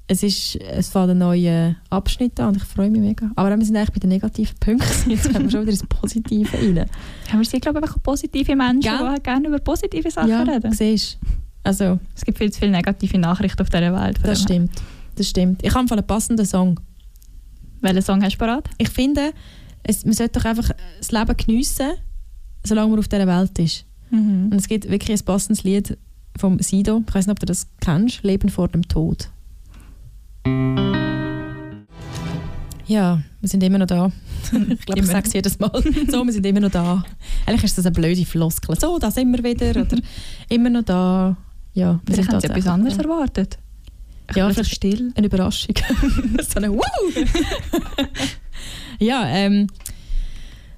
es 0.08 0.22
ist 0.24 0.56
es 0.58 0.90
fängt 0.90 1.10
ein 1.10 1.18
neuer 1.18 1.76
Abschnitt 1.90 2.40
an 2.40 2.50
und 2.50 2.58
ich 2.58 2.64
freue 2.64 2.90
mich 2.90 3.02
mega. 3.02 3.32
Aber 3.36 3.58
wir 3.58 3.66
sind 3.66 3.76
eigentlich 3.76 3.92
bei 3.92 4.00
den 4.00 4.10
negativen 4.10 4.56
Punkten. 4.60 5.10
Jetzt 5.10 5.32
kommen 5.32 5.46
wir 5.46 5.52
schon 5.52 5.62
wieder 5.62 5.72
ins 5.72 5.86
Positive 5.88 6.58
rein. 6.58 6.76
Ja, 7.32 7.38
wir 7.38 7.46
sind, 7.46 7.62
glaube 7.62 7.80
ich, 7.80 7.84
einfach 7.84 8.02
positive 8.04 8.56
Menschen, 8.56 8.82
Gell? 8.98 9.16
die 9.16 9.24
gerne 9.24 9.48
über 9.48 9.60
positive 9.60 10.12
Sachen 10.12 10.30
ja, 10.30 10.44
reden. 10.44 10.72
siehst 10.72 11.18
Also, 11.64 12.00
Es 12.16 12.24
gibt 12.24 12.38
viel 12.38 12.52
zu 12.52 12.60
viele 12.60 12.72
negative 12.72 13.18
Nachrichten 13.18 13.62
auf 13.62 13.70
dieser 13.70 13.94
Welt. 13.94 14.20
Das 14.22 14.42
stimmt. 14.42 14.72
Das 15.16 15.28
stimmt. 15.28 15.64
Ich 15.64 15.74
habe 15.74 15.92
einen 15.92 16.06
passenden 16.06 16.46
Song. 16.46 16.80
Welchen 17.82 18.02
Song 18.02 18.24
hast 18.24 18.34
du 18.34 18.40
parat? 18.40 18.70
Ich 18.78 18.90
finde, 18.90 19.34
es, 19.84 20.06
man 20.06 20.14
sollte 20.14 20.40
doch 20.40 20.46
einfach 20.46 20.72
das 21.00 21.12
Leben 21.12 21.38
geniessen, 21.38 21.92
solange 22.64 22.90
man 22.92 23.00
auf 23.00 23.08
dieser 23.08 23.28
Welt 23.28 23.58
ist. 23.60 23.86
Mhm. 24.12 24.50
Und 24.52 24.56
es 24.56 24.68
gibt 24.68 24.90
wirklich 24.90 25.20
ein 25.20 25.26
passendes 25.26 25.64
Lied 25.64 25.98
vom 26.38 26.60
Sido. 26.60 27.02
Ich 27.08 27.16
weiß 27.16 27.26
nicht, 27.26 27.32
ob 27.32 27.40
du 27.40 27.46
das 27.46 27.68
kennst. 27.82 28.24
Leben 28.24 28.50
vor 28.50 28.68
dem 28.68 28.88
Tod. 28.88 29.30
Ja, 32.88 33.20
wir 33.42 33.50
sind 33.50 33.64
immer 33.64 33.80
noch 33.80 33.88
da. 33.88 34.12
Ich 34.44 34.50
glaube, 34.52 34.72
ich 34.72 34.98
Immer. 34.98 35.08
sage 35.08 35.28
es 35.28 35.34
jedes 35.34 35.60
Mal. 35.60 35.72
So, 36.08 36.24
wir 36.24 36.32
sind 36.32 36.46
immer 36.46 36.60
noch 36.60 36.70
da. 36.70 37.04
Eigentlich 37.46 37.64
ist 37.64 37.78
das 37.78 37.86
eine 37.86 37.94
blöde 37.94 38.26
Floskel. 38.26 38.80
So, 38.80 39.00
da 39.00 39.10
sind 39.10 39.32
wir 39.32 39.44
wieder. 39.44 39.82
Oder 39.82 39.98
immer 40.50 40.70
noch 40.70 40.84
da. 40.84 41.36
Ja, 41.74 42.00
wir 42.06 42.14
Vielleicht 42.14 42.32
haben 42.32 42.40
sie 42.40 42.48
etwas 42.48 42.68
anderes 42.68 42.98
erwartet. 42.98 43.58
Ja, 44.36 44.46
Plötzlich 44.46 44.54
vielleicht 44.56 44.76
still. 44.76 45.12
eine 45.16 45.28
Überraschung. 45.28 45.76
so 46.48 46.58
eine 46.58 46.72
Woo! 46.72 46.80
ja, 49.00 49.28
ähm, 49.28 49.68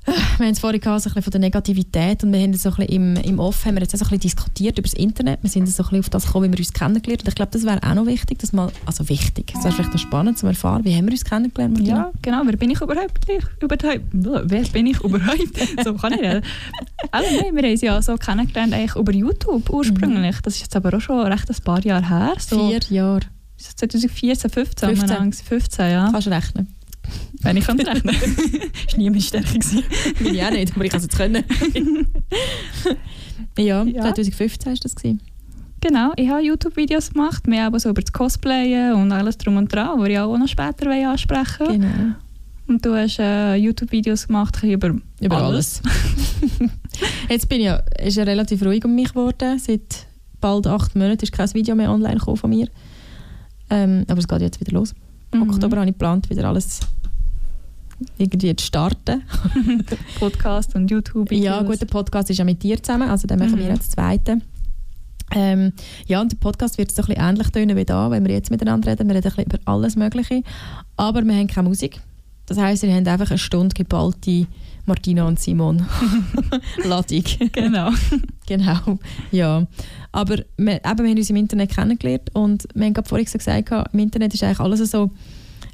wir 0.08 0.46
haben 0.46 0.54
es 0.54 0.60
vorhin 0.60 0.80
gehabt, 0.80 1.02
so 1.02 1.10
ein 1.10 1.14
bisschen 1.14 1.24
von 1.24 1.32
der 1.32 1.42
Negativität 1.42 2.24
und 2.24 2.32
wir 2.32 2.40
haben 2.40 2.54
so 2.54 2.70
ein 2.70 2.76
bisschen 2.76 3.16
im, 3.16 3.16
im 3.18 3.40
Off 3.40 3.66
haben 3.66 3.76
wir 3.76 3.82
jetzt 3.82 3.94
auch 3.94 4.00
so 4.00 4.06
ein 4.06 4.18
bisschen 4.18 4.22
diskutiert 4.22 4.78
über 4.78 4.88
das 4.88 4.94
Internet. 4.94 5.40
Wir 5.42 5.50
sind 5.50 5.68
so 5.68 5.84
ein 5.84 5.90
bisschen 5.90 6.00
auf 6.00 6.10
das 6.10 6.26
gekommen, 6.26 6.48
wie 6.48 6.54
wir 6.54 6.60
uns 6.60 6.72
kennengelernt 6.72 7.24
haben. 7.24 7.30
Ich 7.30 7.36
glaube, 7.36 7.52
das 7.52 7.66
wäre 7.66 7.84
auch 7.84 7.94
noch 7.94 8.06
wichtig, 8.06 8.40
dass 8.40 8.54
mal, 8.54 8.72
also 8.86 9.10
wichtig, 9.10 9.54
es 9.56 9.64
wäre 9.64 9.74
vielleicht 9.74 9.92
noch 9.92 10.00
spannend 10.00 10.38
zu 10.38 10.48
erfahren, 10.48 10.86
wie 10.86 10.96
haben 10.96 11.06
wir 11.06 11.12
uns 11.12 11.26
kennengelernt, 11.26 11.74
Martina? 11.74 11.98
Ja, 11.98 12.12
genau. 12.22 12.42
Wer 12.46 12.56
bin 12.56 12.70
ich 12.70 12.82
überhaupt? 12.82 13.20
überhaupt 13.62 14.02
wer 14.14 14.64
bin 14.64 14.88
ich 14.88 15.02
überhaupt? 15.02 15.58
so 15.84 15.94
kann 15.96 16.14
ich 16.14 16.22
nicht. 16.22 16.42
Also, 17.12 17.30
nein, 17.36 17.56
wir 17.56 17.64
haben 17.64 17.72
uns 17.72 17.82
ja 17.82 18.02
so 18.02 18.16
kennengelernt 18.16 18.74
eigentlich 18.74 18.96
über 18.96 19.12
YouTube 19.12 19.70
ursprünglich. 19.70 20.38
Das 20.42 20.56
ist 20.56 20.62
jetzt 20.62 20.76
aber 20.76 20.96
auch 20.96 21.02
schon 21.02 21.20
recht 21.28 21.50
ein 21.50 21.64
paar 21.64 21.84
Jahre 21.84 22.08
her. 22.08 22.34
So 22.40 22.70
Vier 22.70 22.80
Jahre. 22.90 23.22
ist 23.58 23.68
das 23.68 23.76
2014, 23.76 24.50
15, 24.50 24.90
15. 24.90 24.90
umeinander. 24.90 25.38
15 25.38 25.92
ja. 25.92 26.10
Kannst 26.12 26.28
rechnen? 26.28 26.77
Wenn 27.42 27.58
ich 27.58 27.66
kann 27.66 27.80
rechnen. 27.80 28.16
ist 28.88 28.98
nie 28.98 29.10
meine 29.10 29.22
Stärke. 29.22 29.60
Bin 30.20 30.34
ich 30.36 30.44
auch 30.44 30.50
nicht, 30.52 30.76
aber 30.76 30.86
ich 30.86 30.92
kann 30.92 30.98
es 31.00 31.04
jetzt 31.06 31.18
können. 31.18 31.44
ja, 33.58 33.84
Ja. 33.84 34.02
2015 34.02 34.72
war 34.72 34.80
das. 34.82 34.96
Gewesen. 34.96 35.22
Genau, 35.80 36.12
ich 36.16 36.28
habe 36.28 36.42
YouTube-Videos 36.42 37.12
gemacht, 37.12 37.46
mehr 37.48 37.68
aber 37.68 37.80
so 37.80 37.90
über 37.90 38.02
das 38.02 38.12
Cosplayen 38.12 38.94
und 38.96 39.12
alles 39.12 39.38
drum 39.38 39.58
und 39.58 39.72
dran, 39.72 40.04
die 40.04 40.12
ich 40.12 40.20
auch 40.20 40.36
noch 40.38 40.48
später 40.48 40.90
ansprechen 40.90 41.68
will. 41.68 41.78
Genau. 41.80 42.16
Und 42.68 42.84
du 42.86 42.96
hast 42.96 43.20
äh, 43.20 43.56
YouTube-Videos 43.56 44.28
gemacht 44.28 44.62
über, 44.64 44.96
Über 45.22 45.38
alles. 45.38 45.82
Jetzt 47.30 47.48
bin 47.48 47.60
ich 47.60 47.66
ja, 47.68 47.76
ist 48.04 48.18
ja 48.18 48.24
relativ 48.24 48.64
ruhig 48.66 48.84
um 48.84 48.96
mich 48.96 49.10
geworden. 49.10 49.60
Seit 49.60 50.08
bald 50.42 50.66
acht 50.68 50.96
Monaten 50.96 51.22
ist 51.24 51.32
kein 51.32 51.54
Video 51.54 51.76
mehr 51.76 51.92
online 51.92 52.16
gekommen 52.16 52.38
von 52.38 52.50
mir. 52.50 52.68
Ähm, 53.70 54.04
aber 54.08 54.20
es 54.20 54.28
geht 54.28 54.42
jetzt 54.42 54.60
wieder 54.60 54.74
los. 54.74 54.94
Im 55.32 55.42
Mhm. 55.42 55.50
Oktober 55.52 55.78
habe 55.78 55.86
ich 55.86 55.94
geplant, 55.94 56.30
wieder 56.30 56.46
alles 56.46 56.80
irgendwie 58.18 58.56
zu 58.56 58.66
starten. 58.66 59.24
Podcast 60.20 60.76
und 60.76 60.90
YouTube-Videos. 60.92 61.46
Ja, 61.46 61.62
gut, 61.64 61.82
der 61.82 61.86
Podcast 61.88 62.30
ist 62.30 62.38
ja 62.38 62.46
mit 62.46 62.62
dir 62.64 62.82
zusammen, 62.82 63.10
also 63.10 63.28
dann 63.28 63.40
machen 63.40 63.54
Mhm. 63.54 63.58
wir 63.60 63.66
jetzt 63.68 63.80
das 63.80 63.90
zweite. 63.90 64.40
Ähm, 65.36 65.74
ja, 66.06 66.22
und 66.22 66.32
der 66.32 66.38
Podcast 66.38 66.78
wird 66.78 66.92
so 66.92 67.02
ein 67.02 67.08
bisschen 67.08 67.22
ähnlich 67.24 67.50
tönen 67.50 67.76
wie 67.76 67.84
da, 67.86 68.10
wenn 68.12 68.26
wir 68.26 68.34
jetzt 68.34 68.50
miteinander 68.50 68.92
reden. 68.92 69.08
Wir 69.10 69.16
reden 69.16 69.28
ein 69.28 69.32
bisschen 69.36 69.46
über 69.46 69.60
alles 69.66 69.96
Mögliche. 69.98 70.42
Aber 70.96 71.22
wir 71.24 71.36
haben 71.36 71.48
keine 71.48 71.68
Musik. 71.68 72.00
Das 72.46 72.58
heisst, 72.58 72.84
wir 72.84 72.94
haben 72.96 73.06
einfach 73.06 73.30
eine 73.30 73.38
Stunde 73.38 73.74
geballte 73.76 74.48
Martina 74.86 75.26
und 75.28 75.38
Simon 75.38 75.86
Ladung. 76.86 77.24
Genau. 77.52 77.90
genau, 78.48 79.00
ja. 79.32 79.68
Aber 80.14 80.38
wir, 80.56 80.76
eben, 80.76 80.84
wir 80.84 81.10
haben 81.10 81.18
uns 81.18 81.30
im 81.30 81.36
Internet 81.36 81.72
kennengelernt 81.76 82.30
und 82.34 82.66
wir 82.74 82.86
haben 82.86 82.94
gerade 82.94 83.10
vorhin 83.10 83.28
so 83.28 83.38
gesagt, 83.38 83.70
im 83.92 84.00
Internet 84.00 84.34
ist 84.34 84.44
eigentlich 84.44 84.62
alles 84.62 84.90
so, 84.90 85.12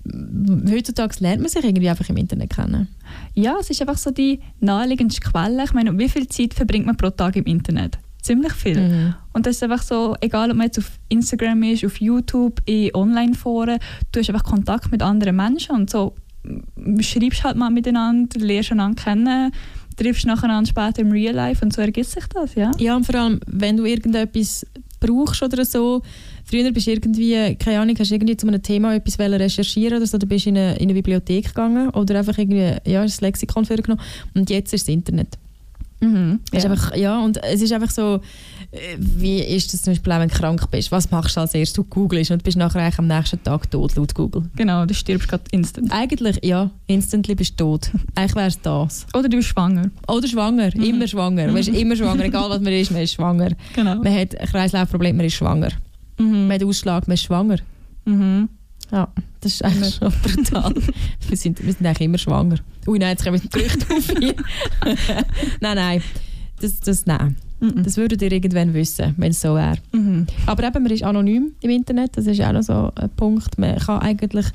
heutzutage 0.06 1.16
lernt 1.20 1.42
man 1.42 1.50
sich 1.50 1.64
irgendwie 1.64 1.90
einfach 1.90 2.10
im 2.10 2.18
Internet 2.18 2.50
kennen. 2.50 2.88
Ja, 3.34 3.56
es 3.60 3.70
ist 3.70 3.82
einfach 3.82 3.98
so 3.98 4.12
die 4.12 4.40
naheliegendste 4.60 5.22
Quelle. 5.22 5.64
Ich 5.64 5.74
meine, 5.74 5.98
wie 5.98 6.10
viel 6.10 6.28
Zeit 6.28 6.54
verbringt 6.54 6.86
man 6.86 6.98
pro 6.98 7.10
Tag 7.10 7.36
im 7.36 7.46
Internet? 7.46 7.98
Ziemlich 8.22 8.54
viel. 8.54 8.80
Mhm. 8.80 9.16
Und 9.34 9.46
das 9.46 9.58
ist 9.58 9.64
einfach 9.64 9.82
so, 9.82 10.16
egal 10.22 10.52
ob 10.52 10.58
man 10.58 10.68
jetzt 10.68 10.80
auf 10.80 10.92
Instagram 11.10 11.64
ist, 11.64 11.86
auf 11.86 12.00
YouTube, 12.00 12.62
in 12.66 12.94
Online-Foren, 12.94 13.80
du 14.12 14.20
hast 14.20 14.30
einfach 14.30 14.44
Kontakt 14.44 14.92
mit 14.92 15.02
anderen 15.02 15.36
Menschen 15.36 15.76
und 15.76 15.90
so 15.90 16.16
schreibst 17.00 17.44
halt 17.44 17.56
mal 17.56 17.70
miteinander, 17.70 18.40
lernst 18.40 18.72
einander 18.72 19.02
kennen, 19.02 19.52
triffst 19.96 20.26
nacheinander 20.26 20.70
später 20.70 21.02
im 21.02 21.12
Real 21.12 21.34
Life 21.34 21.64
und 21.64 21.74
so 21.74 21.82
ergibt 21.82 22.08
sich 22.08 22.26
das, 22.28 22.56
ja. 22.56 22.72
Ja, 22.78 22.96
und 22.96 23.06
vor 23.06 23.16
allem, 23.16 23.40
wenn 23.48 23.78
du 23.78 23.86
irgendetwas 23.86 24.66
brauchst 25.00 25.44
oder 25.44 25.66
so, 25.66 26.02
früher 26.44 26.72
bist 26.72 26.88
du 26.88 26.92
irgendwie, 26.92 27.56
keine 27.56 27.80
Ahnung, 27.80 27.96
hast 27.98 28.12
du 28.12 28.16
irgendwie 28.16 28.38
zu 28.38 28.48
einem 28.48 28.62
Thema 28.62 28.96
etwas 28.96 29.20
recherchieren 29.20 29.98
oder 29.98 30.08
so, 30.08 30.18
du 30.18 30.28
bist 30.28 30.48
in 30.48 30.58
eine, 30.58 30.76
in 30.76 30.84
eine 30.84 30.94
Bibliothek 30.94 31.48
gegangen 31.48 31.90
oder 31.90 32.20
einfach 32.20 32.38
irgendwie, 32.38 32.76
ja, 32.86 33.04
das 33.04 33.22
Lexikon 33.22 33.66
vorgenommen 33.66 34.02
und 34.34 34.50
jetzt 34.50 34.74
ist 34.74 34.88
das 34.88 34.94
Internet. 34.94 35.38
Mhm. 36.04 36.40
Ja. 36.52 36.64
einfach, 36.64 36.96
ja, 36.96 37.20
und 37.20 37.42
es 37.44 37.62
ist 37.62 37.72
einfach 37.72 37.90
so, 37.90 38.20
äh, 38.72 38.98
wie 38.98 39.40
ist 39.40 39.74
das 39.74 39.84
zum 39.84 39.94
Beispiel 39.94 40.12
auch, 40.12 40.20
wenn 40.20 40.30
du 40.30 40.36
krank 40.36 40.70
bist? 40.70 40.92
Was 40.92 41.12
machst 41.12 41.38
du 41.38 41.42
als 41.42 41.54
erstes? 41.54 41.74
Du 41.74 41.84
googelst 41.84 42.32
und 42.32 42.44
bist 42.44 42.58
nachher 42.58 42.82
eigentlich 42.82 43.00
am 43.00 43.08
nächsten 43.08 43.42
Tag 43.42 43.72
tot, 43.72 43.96
laut 43.96 44.14
Google. 44.14 44.44
Genau, 44.56 44.86
du 44.86 44.94
stirbst 44.94 45.28
gerade 45.28 45.44
instant. 45.52 45.92
Eigentlich, 45.92 46.44
ja, 46.44 46.70
instantly 46.88 47.36
bist 47.36 47.60
du 47.60 47.78
tot. 47.78 47.92
Eigentlich 48.16 48.36
wäre 48.36 48.48
es 48.48 48.62
das. 48.62 49.06
Oder 49.14 49.30
du 49.30 49.38
bist 49.38 49.50
schwanger. 49.50 49.90
Oder 50.08 50.28
schwanger, 50.28 50.76
immer 50.76 51.08
schwanger. 51.08 51.48
Man 51.48 51.58
ist 51.58 51.70
immer 51.70 51.96
schwanger, 51.96 52.26
egal 52.26 52.50
was 52.50 52.60
man 52.60 52.74
ist, 52.74 52.92
man 52.92 53.02
ist 53.02 53.14
schwanger. 53.14 53.52
Genau. 53.74 53.96
Man 53.96 54.14
hat 54.14 54.38
ein 54.38 54.48
Kreislaufproblem, 54.48 55.16
man 55.16 55.26
ist 55.26 55.36
schwanger. 55.36 55.70
Mhm. 56.18 56.48
Man 56.48 56.52
hat 56.54 56.64
Ausschlag, 56.64 57.08
man 57.08 57.16
ist 57.16 57.24
schwanger. 57.24 57.58
Mhm. 58.06 58.50
Ja, 58.92 59.08
das 59.42 59.54
ist 59.54 59.64
eigentlich 59.66 59.96
schon 59.96 60.12
brutal. 60.22 60.74
wir, 61.28 61.38
sind, 61.38 61.66
wir 61.66 61.74
sind 61.74 61.86
eigentlich 61.86 62.02
immer 62.02 62.18
schwanger. 62.18 62.58
Ui, 62.88 63.00
nein, 63.00 63.12
jetzt 63.12 63.24
kommen 63.26 63.42
die 63.42 63.50
Gerüchte 63.50 63.86
auf 63.96 64.08
hier. 64.20 64.36
nein, 65.62 65.76
nein. 65.76 66.02
Das, 66.62 66.80
das, 66.80 67.06
nein. 67.06 67.36
Mhm. 67.60 67.84
das 67.84 67.98
würdet 67.98 68.22
ihr 68.22 68.32
irgendwann 68.32 68.74
wissen, 68.74 69.14
wenn 69.18 69.32
es 69.32 69.42
so 69.42 69.56
wäre. 69.56 69.78
Mhm. 69.94 70.28
Aber 70.46 70.64
eben, 70.66 70.84
man 70.84 70.92
ist 70.92 71.04
anonym 71.04 71.54
im 71.62 71.70
Internet, 71.70 72.18
das 72.18 72.28
ist 72.28 72.42
auch 72.42 72.52
noch 72.52 72.62
so 72.64 72.92
ein 72.96 73.10
Punkt. 73.16 73.58
Man 73.58 73.78
kann 73.80 74.02
eigentlich 74.02 74.46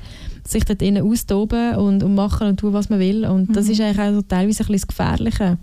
sich 0.47 0.63
dort 0.63 0.81
innen 0.81 1.03
austoben 1.03 1.75
und, 1.75 2.03
und 2.03 2.15
machen 2.15 2.47
und 2.47 2.59
tun, 2.59 2.73
was 2.73 2.89
man 2.89 2.99
will. 2.99 3.25
Und 3.25 3.55
das 3.55 3.65
Mhm. 3.65 3.71
ist 3.71 3.81
eigentlich 3.81 3.99
auch 3.99 4.13
so 4.13 4.21
teilweise 4.21 4.63
ein 4.63 4.67
bisschen 4.67 4.73
das 4.73 4.87
Gefährliche. 4.87 5.57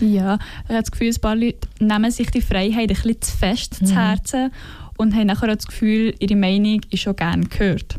Ja, 0.00 0.34
ich 0.64 0.68
habe 0.70 0.80
das 0.82 0.90
Gefühl, 0.90 1.08
ein 1.14 1.20
paar 1.20 1.36
Leute 1.36 1.68
nehmen 1.80 2.10
sich 2.10 2.30
die 2.30 2.42
Freiheit 2.42 2.90
ein 2.90 2.96
bisschen 2.96 3.20
zu 3.22 3.36
fest 3.36 3.80
Mhm. 3.82 3.86
zu 3.86 3.94
Herzen 3.94 4.50
und 4.98 5.14
haben 5.14 5.26
nachher 5.26 5.50
auch 5.50 5.56
das 5.56 5.66
Gefühl, 5.66 6.14
ihre 6.18 6.36
Meinung 6.36 6.80
ist 6.90 7.00
schon 7.00 7.16
gerne 7.16 7.46
gehört. 7.46 7.96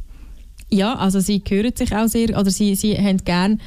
Ja, 0.69 0.95
also 0.95 1.19
sie 1.19 1.41
hören 1.47 1.71
sich 1.75 1.95
auch 1.95 2.07
sehr, 2.07 2.29
oder 2.37 2.49
sie, 2.51 2.75
sie 2.75 2.97
haben 2.97 3.17
gern, 3.23 3.61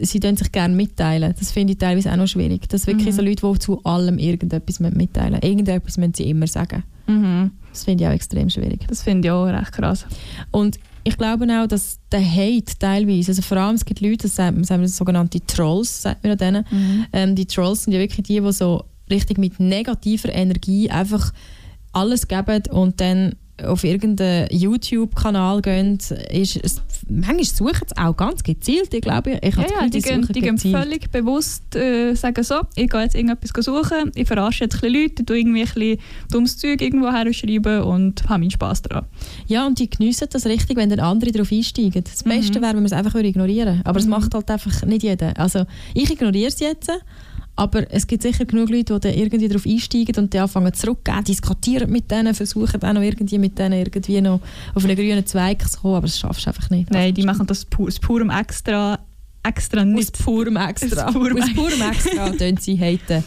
sie 0.00 0.18
tun 0.20 0.36
sich 0.36 0.50
gerne 0.50 0.74
mitteilen. 0.74 1.34
Das 1.38 1.52
finde 1.52 1.72
ich 1.74 1.78
teilweise 1.78 2.12
auch 2.12 2.16
noch 2.16 2.26
schwierig. 2.26 2.68
Das 2.68 2.82
sind 2.82 2.98
wirklich 2.98 3.14
Mhm. 3.14 3.18
so 3.18 3.22
Leute, 3.22 3.52
die 3.52 3.58
zu 3.60 3.84
allem 3.84 4.18
irgendetwas 4.18 4.80
mitteilen 4.80 5.32
müssen. 5.32 5.44
Irgendetwas 5.46 5.96
müssen 5.96 6.14
sie 6.14 6.30
immer 6.30 6.46
sagen. 6.46 6.82
Das 7.72 7.84
finde 7.84 8.04
ich 8.04 8.08
auch 8.08 8.14
extrem 8.14 8.48
schwierig. 8.50 8.80
Das 8.88 9.02
finde 9.02 9.26
ich 9.28 9.32
auch 9.32 9.44
recht 9.46 9.72
krass. 9.72 10.06
Und 10.52 10.78
ich 11.02 11.16
glaube 11.16 11.46
auch, 11.50 11.66
dass 11.66 11.98
der 12.12 12.24
Hate 12.24 12.78
teilweise, 12.78 13.32
also 13.32 13.42
vor 13.42 13.56
allem 13.58 13.74
es 13.74 13.84
gibt 13.84 14.00
Leute, 14.00 14.18
das 14.18 14.36
sagen, 14.36 14.68
wir 14.68 14.88
sogenannte 14.88 15.40
Trolls, 15.46 16.02
sagt 16.02 16.24
man 16.24 16.36
denen. 16.36 16.64
Ähm, 17.12 17.34
die 17.34 17.46
Trolls 17.46 17.84
sind 17.84 17.92
ja 17.94 17.98
wirklich 17.98 18.26
die, 18.26 18.40
die 18.40 18.52
so 18.52 18.84
richtig 19.10 19.38
mit 19.38 19.58
negativer 19.58 20.32
Energie 20.32 20.90
einfach 20.90 21.32
alles 21.92 22.28
geben 22.28 22.62
und 22.70 23.00
dann 23.00 23.34
auf 23.62 23.84
irgendeinen 23.84 24.48
YouTube-Kanal 24.50 25.60
gehen. 25.60 25.98
Ist, 26.30 26.56
es, 26.62 26.80
manchmal 27.10 27.44
suchen 27.44 27.86
sie 27.88 27.96
auch 28.02 28.16
ganz 28.16 28.42
gezielt, 28.42 28.94
ich 28.94 29.02
glaube. 29.02 29.38
Ich 29.42 29.54
Ja, 29.54 29.62
habe 29.62 29.68
ja, 29.82 29.88
die, 29.88 30.00
gehen, 30.00 30.26
die 30.30 30.40
gehen 30.40 30.56
völlig 30.56 31.10
bewusst 31.10 31.76
äh, 31.76 32.14
sagen 32.14 32.42
so, 32.42 32.54
ich 32.74 32.88
gehe 32.88 33.02
jetzt 33.02 33.14
irgendetwas 33.14 33.64
suchen, 33.64 34.12
ich 34.14 34.26
verarsche 34.26 34.64
jetzt 34.64 34.82
ein 34.82 34.90
Leute, 34.90 35.16
ich 35.20 35.26
tue 35.26 35.38
irgendwie 35.40 35.60
ein 35.60 35.66
bisschen 35.66 35.98
dummes 36.32 36.56
Zeug 36.56 36.80
irgendwo 36.80 37.10
herschreiben 37.12 37.82
und 37.82 38.22
habe 38.30 38.40
meinen 38.40 38.50
Spass 38.50 38.80
daran. 38.80 39.04
Ja, 39.46 39.66
und 39.66 39.78
die 39.78 39.90
geniessen 39.90 40.28
das 40.32 40.46
richtig, 40.46 40.78
wenn 40.78 40.88
dann 40.88 41.00
andere 41.00 41.30
darauf 41.32 41.52
einsteigen. 41.52 42.02
Das 42.02 42.24
Mhm. 42.24 42.30
Beste 42.30 42.54
wäre, 42.62 42.68
wenn 42.72 42.76
man 42.76 42.86
es 42.86 42.92
einfach 42.94 43.14
ignorieren 43.16 43.76
würde. 43.76 43.80
Aber 43.84 43.98
es 43.98 44.06
Mhm. 44.06 44.10
macht 44.12 44.34
halt 44.34 44.50
einfach 44.50 44.86
nicht 44.86 45.02
jeder. 45.02 45.38
Also 45.38 45.64
ich 45.92 46.10
ignoriere 46.10 46.48
es 46.48 46.60
jetzt, 46.60 46.90
aber 47.60 47.92
es 47.92 48.06
gibt 48.06 48.22
sicher 48.22 48.44
genug 48.46 48.70
Leute, 48.70 48.94
die 48.94 49.00
dann 49.00 49.14
irgendwie 49.14 49.48
darauf 49.48 49.66
einsteigen 49.66 50.16
und 50.16 50.32
dann 50.34 50.42
anfangen 50.42 50.72
zurückgehen, 50.72 51.22
diskutieren 51.24 51.90
mit 51.90 52.10
denen, 52.10 52.34
versuchen 52.34 52.82
auch 52.82 52.92
noch 52.92 53.02
irgendwie 53.02 53.38
mit 53.38 53.58
denen 53.58 53.74
irgendwie 53.80 54.20
noch 54.20 54.40
auf 54.74 54.84
einen 54.84 54.96
grünen 54.96 55.24
Zweig 55.26 55.68
zu 55.68 55.80
kommen, 55.80 55.94
aber 55.96 56.06
das 56.06 56.18
schaffst 56.18 56.46
du 56.46 56.50
einfach 56.50 56.70
nicht. 56.70 56.90
Nein, 56.90 57.14
die 57.14 57.22
machen 57.24 57.46
das 57.46 57.64
pu 57.64 57.86
aus 57.86 57.98
purem 57.98 58.30
extra, 58.30 58.98
extra 59.42 59.80
Aus 59.80 59.86
nicht. 59.86 60.18
purem 60.24 60.56
Extra. 60.56 61.06
Aus 61.06 61.12
purem 61.14 61.42
Aus 61.42 61.52
purem 61.54 61.82
Extra 61.90 62.30
tun 62.30 62.56
sie 62.60 62.78
haten. 62.78 63.24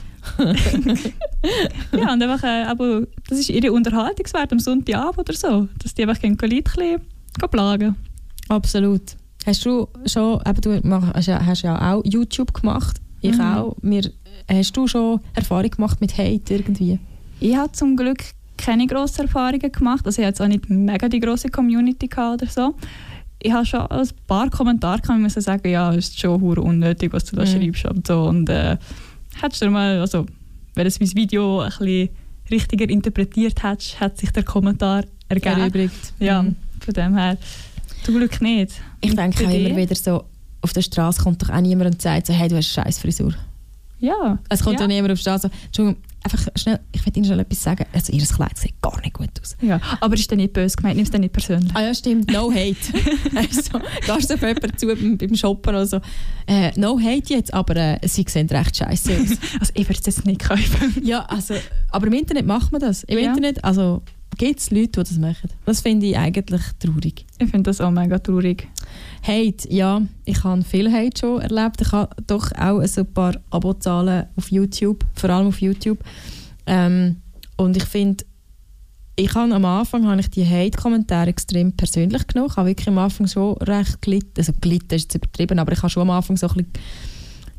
Ja, 1.91 2.13
und 2.13 2.23
einfach, 2.23 2.43
äh, 2.43 2.63
aber 2.63 3.05
das 3.27 3.39
ist 3.39 3.49
ihre 3.49 3.71
Unterhaltungswert 3.71 4.51
am 4.51 4.59
Sonntagabend 4.59 5.29
oder 5.29 5.33
so, 5.37 5.67
dass 5.81 5.93
die 5.93 6.03
einfach 6.03 6.19
gehen 6.21 6.37
Leute 6.41 6.55
ein 6.55 6.63
bisschen 6.63 7.01
plagen. 7.51 7.95
Absolut. 8.49 9.01
Hast 9.45 9.65
du 9.65 9.87
schon, 10.05 10.39
eben, 10.47 10.61
du 10.61 10.79
mach- 10.87 11.13
hast 11.13 11.27
ja, 11.27 11.45
hast 11.45 11.63
ja 11.63 11.93
auch 11.93 12.01
YouTube 12.05 12.53
gemacht, 12.53 13.01
ich 13.21 13.33
Mhm. 13.37 13.41
auch. 13.41 13.75
Wir, 13.81 14.09
hast 14.49 14.75
du 14.77 14.87
schon 14.87 15.19
Erfahrung 15.33 15.69
gemacht 15.71 15.99
mit 16.01 16.17
Hate 16.17 16.53
irgendwie? 16.55 16.99
Ich 17.39 17.55
habe 17.55 17.71
zum 17.71 17.95
Glück 17.95 18.19
keine 18.57 18.87
grossen 18.87 19.21
Erfahrungen 19.23 19.71
gemacht. 19.71 20.05
Also 20.05 20.21
ich 20.21 20.27
hatte 20.27 20.43
auch 20.43 20.47
nicht 20.47 20.69
mega 20.69 21.09
die 21.09 21.19
grosse 21.19 21.49
Community 21.49 22.07
gehabt 22.07 22.41
oder 22.43 22.51
so. 22.51 22.75
Ich 23.41 23.51
habe 23.51 23.65
schon 23.65 23.81
ein 23.81 24.07
paar 24.27 24.49
Kommentare 24.49 25.01
gehabt, 25.01 25.17
ich 25.17 25.23
muss 25.23 25.33
sagen, 25.33 25.67
ja, 25.69 25.91
es 25.93 26.09
ist 26.09 26.19
schon 26.19 26.41
unnötig, 26.41 27.11
was 27.11 27.25
du 27.25 27.35
da 27.35 27.43
Mhm. 27.43 27.47
schreibst 27.73 27.85
und 27.85 28.07
so. 28.07 28.23
Und 28.23 28.49
äh, 28.49 28.77
hättest 29.41 29.61
du 29.63 29.69
mal, 29.69 29.99
also 29.99 30.25
wenn 30.75 30.87
du 30.87 30.93
mein 30.99 31.15
Video 31.15 31.59
ein 31.59 31.69
bisschen 31.77 32.09
richtiger 32.49 32.89
interpretiert 32.89 33.61
hättest, 33.63 33.99
hat 33.99 34.17
sich 34.17 34.31
der 34.31 34.43
Kommentar 34.43 35.03
ergeben. 35.27 35.59
Erübrigt. 35.59 36.13
Ja, 36.19 36.43
Mhm. 36.43 36.55
von 36.79 36.93
dem 36.93 37.17
her. 37.17 37.37
Zum 38.03 38.15
Glück 38.15 38.39
nicht. 38.41 38.73
Ich 39.01 39.15
denke 39.15 39.45
auch 39.45 39.51
immer 39.51 39.75
wieder 39.75 39.95
so, 39.95 40.23
auf 40.61 40.71
der 40.71 40.81
Straße 40.81 41.21
kommt 41.21 41.41
doch 41.41 41.49
auch 41.49 41.59
niemand 41.61 41.95
und 41.95 42.01
sagt 42.01 42.27
so, 42.27 42.33
hey, 42.33 42.47
du 42.47 42.55
hast 42.55 42.77
eine 42.77 42.85
scheiß 42.85 42.99
Frisur. 42.99 43.33
Ja. 44.03 44.37
Es 44.49 44.61
kommt 44.61 44.75
ja. 44.75 44.81
ja 44.81 44.87
niemand 44.87 45.13
auf 45.13 45.17
die 45.17 45.21
Straße. 45.21 45.49
Entschuldigung, 45.65 46.01
einfach 46.23 46.45
schnell, 46.57 46.79
ich 46.91 47.05
will 47.05 47.13
Ihnen 47.15 47.25
schnell 47.25 47.39
etwas 47.39 47.63
sagen. 47.63 47.85
Also, 47.93 48.11
ihr 48.11 48.21
Kleid 48.25 48.57
sieht 48.57 48.81
gar 48.81 48.99
nicht 48.99 49.13
gut 49.13 49.29
aus. 49.41 49.55
ja. 49.61 49.79
Aber 50.01 50.15
ist 50.15 50.29
dann 50.29 50.39
nicht 50.39 50.51
böse 50.51 50.75
gemeint, 50.75 50.97
nimm 50.97 51.05
es 51.05 51.11
dann 51.11 51.21
nicht 51.21 51.31
persönlich. 51.31 51.71
Ah 51.73 51.81
ja, 51.83 51.93
stimmt, 51.93 52.29
no 52.29 52.51
hate. 52.51 52.75
also, 53.35 53.79
gehst 54.05 54.29
du 54.29 54.33
auf 54.35 54.41
jemanden 54.41 54.77
zu 54.77 54.87
beim, 54.87 55.17
beim 55.17 55.35
Shoppen 55.35 55.69
oder 55.69 55.87
so. 55.87 56.01
Äh, 56.47 56.77
no 56.77 56.99
hate 56.99 57.33
jetzt, 57.33 57.53
aber 57.53 57.75
äh, 57.77 57.99
sie 58.05 58.25
sehen 58.27 58.47
recht 58.49 58.75
scheiße 58.75 59.13
aus. 59.13 59.37
Also 59.61 59.71
ich 59.75 59.87
würde 59.87 59.99
es 60.01 60.05
jetzt 60.05 60.25
nicht 60.25 60.41
kaufen. 60.41 61.01
ja, 61.03 61.23
also, 61.25 61.53
aber 61.89 62.07
im 62.07 62.13
Internet 62.13 62.45
macht 62.45 62.73
man 62.73 62.81
das. 62.81 63.03
Im 63.05 63.17
Ja. 63.19 63.29
Internet, 63.29 63.63
also, 63.63 64.01
gibt 64.37 64.59
es 64.59 64.71
Leute, 64.71 65.03
die 65.03 65.09
das 65.09 65.17
machen. 65.17 65.49
Das 65.65 65.81
finde 65.81 66.05
ich 66.05 66.17
eigentlich 66.17 66.61
traurig. 66.79 67.25
Ich 67.39 67.49
finde 67.49 67.63
das 67.63 67.81
auch 67.81 67.91
mega 67.91 68.19
traurig. 68.19 68.67
Hate, 69.21 69.69
ja, 69.69 70.01
ich 70.25 70.43
habe 70.43 70.63
viel 70.63 70.91
Hate 70.91 71.19
schon 71.19 71.41
erlebt. 71.41 71.81
Ich 71.81 71.91
habe 71.91 72.15
doch 72.27 72.51
auch 72.53 72.85
so 72.85 73.01
ein 73.01 73.13
paar 73.13 73.35
Abozahlen 73.49 74.27
auf 74.35 74.51
YouTube, 74.51 75.05
vor 75.13 75.29
allem 75.29 75.47
auf 75.47 75.61
YouTube. 75.61 75.99
Ähm, 76.65 77.17
und 77.57 77.77
ich 77.77 77.85
finde, 77.85 78.25
ich 79.15 79.33
habe 79.35 79.53
am 79.53 79.65
Anfang 79.65 80.07
habe 80.07 80.19
ich 80.21 80.29
die 80.31 80.45
Hate-Kommentare 80.45 81.29
extrem 81.29 81.71
persönlich 81.73 82.25
genommen. 82.27 82.49
Ich 82.51 82.57
habe 82.57 82.69
wirklich 82.69 82.87
am 82.87 82.97
Anfang 82.97 83.27
schon 83.27 83.57
recht 83.57 84.01
gelitten, 84.01 84.33
also 84.37 84.53
gelitten 84.59 84.95
ist 84.95 85.03
jetzt 85.03 85.15
übertrieben, 85.15 85.59
aber 85.59 85.71
ich 85.71 85.79
habe 85.79 85.89
schon 85.89 86.01
am 86.01 86.09
Anfang 86.09 86.35
so 86.35 86.47
ein 86.47 86.55
bisschen, 86.55 86.73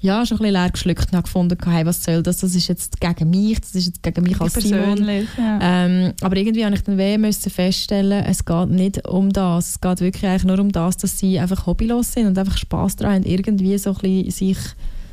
ja, 0.05 0.27
schon 0.27 0.37
ein 0.37 0.43
bisschen 0.43 0.53
leer 0.53 0.71
geschluckt 0.71 1.07
und 1.07 1.13
habe 1.13 1.23
gefunden, 1.23 1.57
hey, 1.65 1.87
was 1.87 2.05
soll 2.05 2.23
das? 2.23 2.37
Das 2.37 2.55
ist 2.55 2.69
jetzt 2.69 3.01
gegen 3.01 3.31
mich, 3.31 3.59
das 3.59 3.75
ist 3.75 3.87
jetzt 3.87 4.03
gegen 4.03 4.23
mich 4.23 4.39
als 4.39 4.53
Simon. 4.53 5.03
Ja. 5.03 5.59
Ähm, 5.63 6.13
aber 6.21 6.37
irgendwie 6.37 6.63
habe 6.63 6.75
ich 6.75 6.83
dann 6.83 6.99
weh 6.99 7.17
müssen 7.17 7.49
feststellen, 7.49 8.23
es 8.27 8.45
geht 8.45 8.69
nicht 8.69 9.09
um 9.09 9.33
das. 9.33 9.71
Es 9.71 9.81
geht 9.81 10.03
wirklich 10.03 10.27
eigentlich 10.27 10.45
nur 10.45 10.59
um 10.59 10.71
das, 10.71 10.99
dass 10.99 11.19
sie 11.19 11.41
einfach 11.41 11.65
hobbylos 11.65 12.13
sind 12.13 12.27
und 12.27 12.39
einfach 12.39 12.59
Spass 12.59 12.97
daran 12.97 13.15
haben, 13.15 13.25
irgendwie 13.25 13.79
so 13.79 13.93
ein 13.93 13.97
bisschen 13.97 14.31
sich 14.31 14.59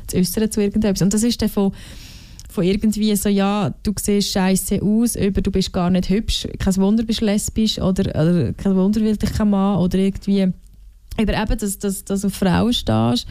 zu 0.08 0.18
äußern 0.18 0.50
zu 0.50 0.60
irgendetwas. 0.60 1.00
Und 1.00 1.14
das 1.14 1.22
ist 1.22 1.40
dann 1.40 1.48
von, 1.48 1.72
von 2.50 2.62
irgendwie 2.62 3.16
so, 3.16 3.30
ja, 3.30 3.72
du 3.82 3.94
siehst 3.98 4.32
scheiße 4.32 4.82
aus, 4.82 5.16
über 5.16 5.40
du 5.40 5.50
bist 5.50 5.72
gar 5.72 5.88
nicht 5.88 6.10
hübsch, 6.10 6.46
kein 6.58 6.76
Wunder 6.76 7.04
bist 7.04 7.22
lesbisch 7.22 7.78
oder, 7.78 8.10
oder 8.10 8.52
kein 8.52 8.76
Wunder 8.76 9.00
will 9.00 9.16
dich 9.16 9.32
kein 9.32 9.48
Mann 9.48 9.78
oder 9.78 9.96
irgendwie 9.96 10.52
über 11.20 11.34
eben, 11.34 11.58
dass, 11.58 11.78
dass, 11.78 12.04
dass 12.04 12.22
du 12.22 12.26
auf 12.28 12.34
Frauen 12.34 12.72
stehst, 12.72 13.26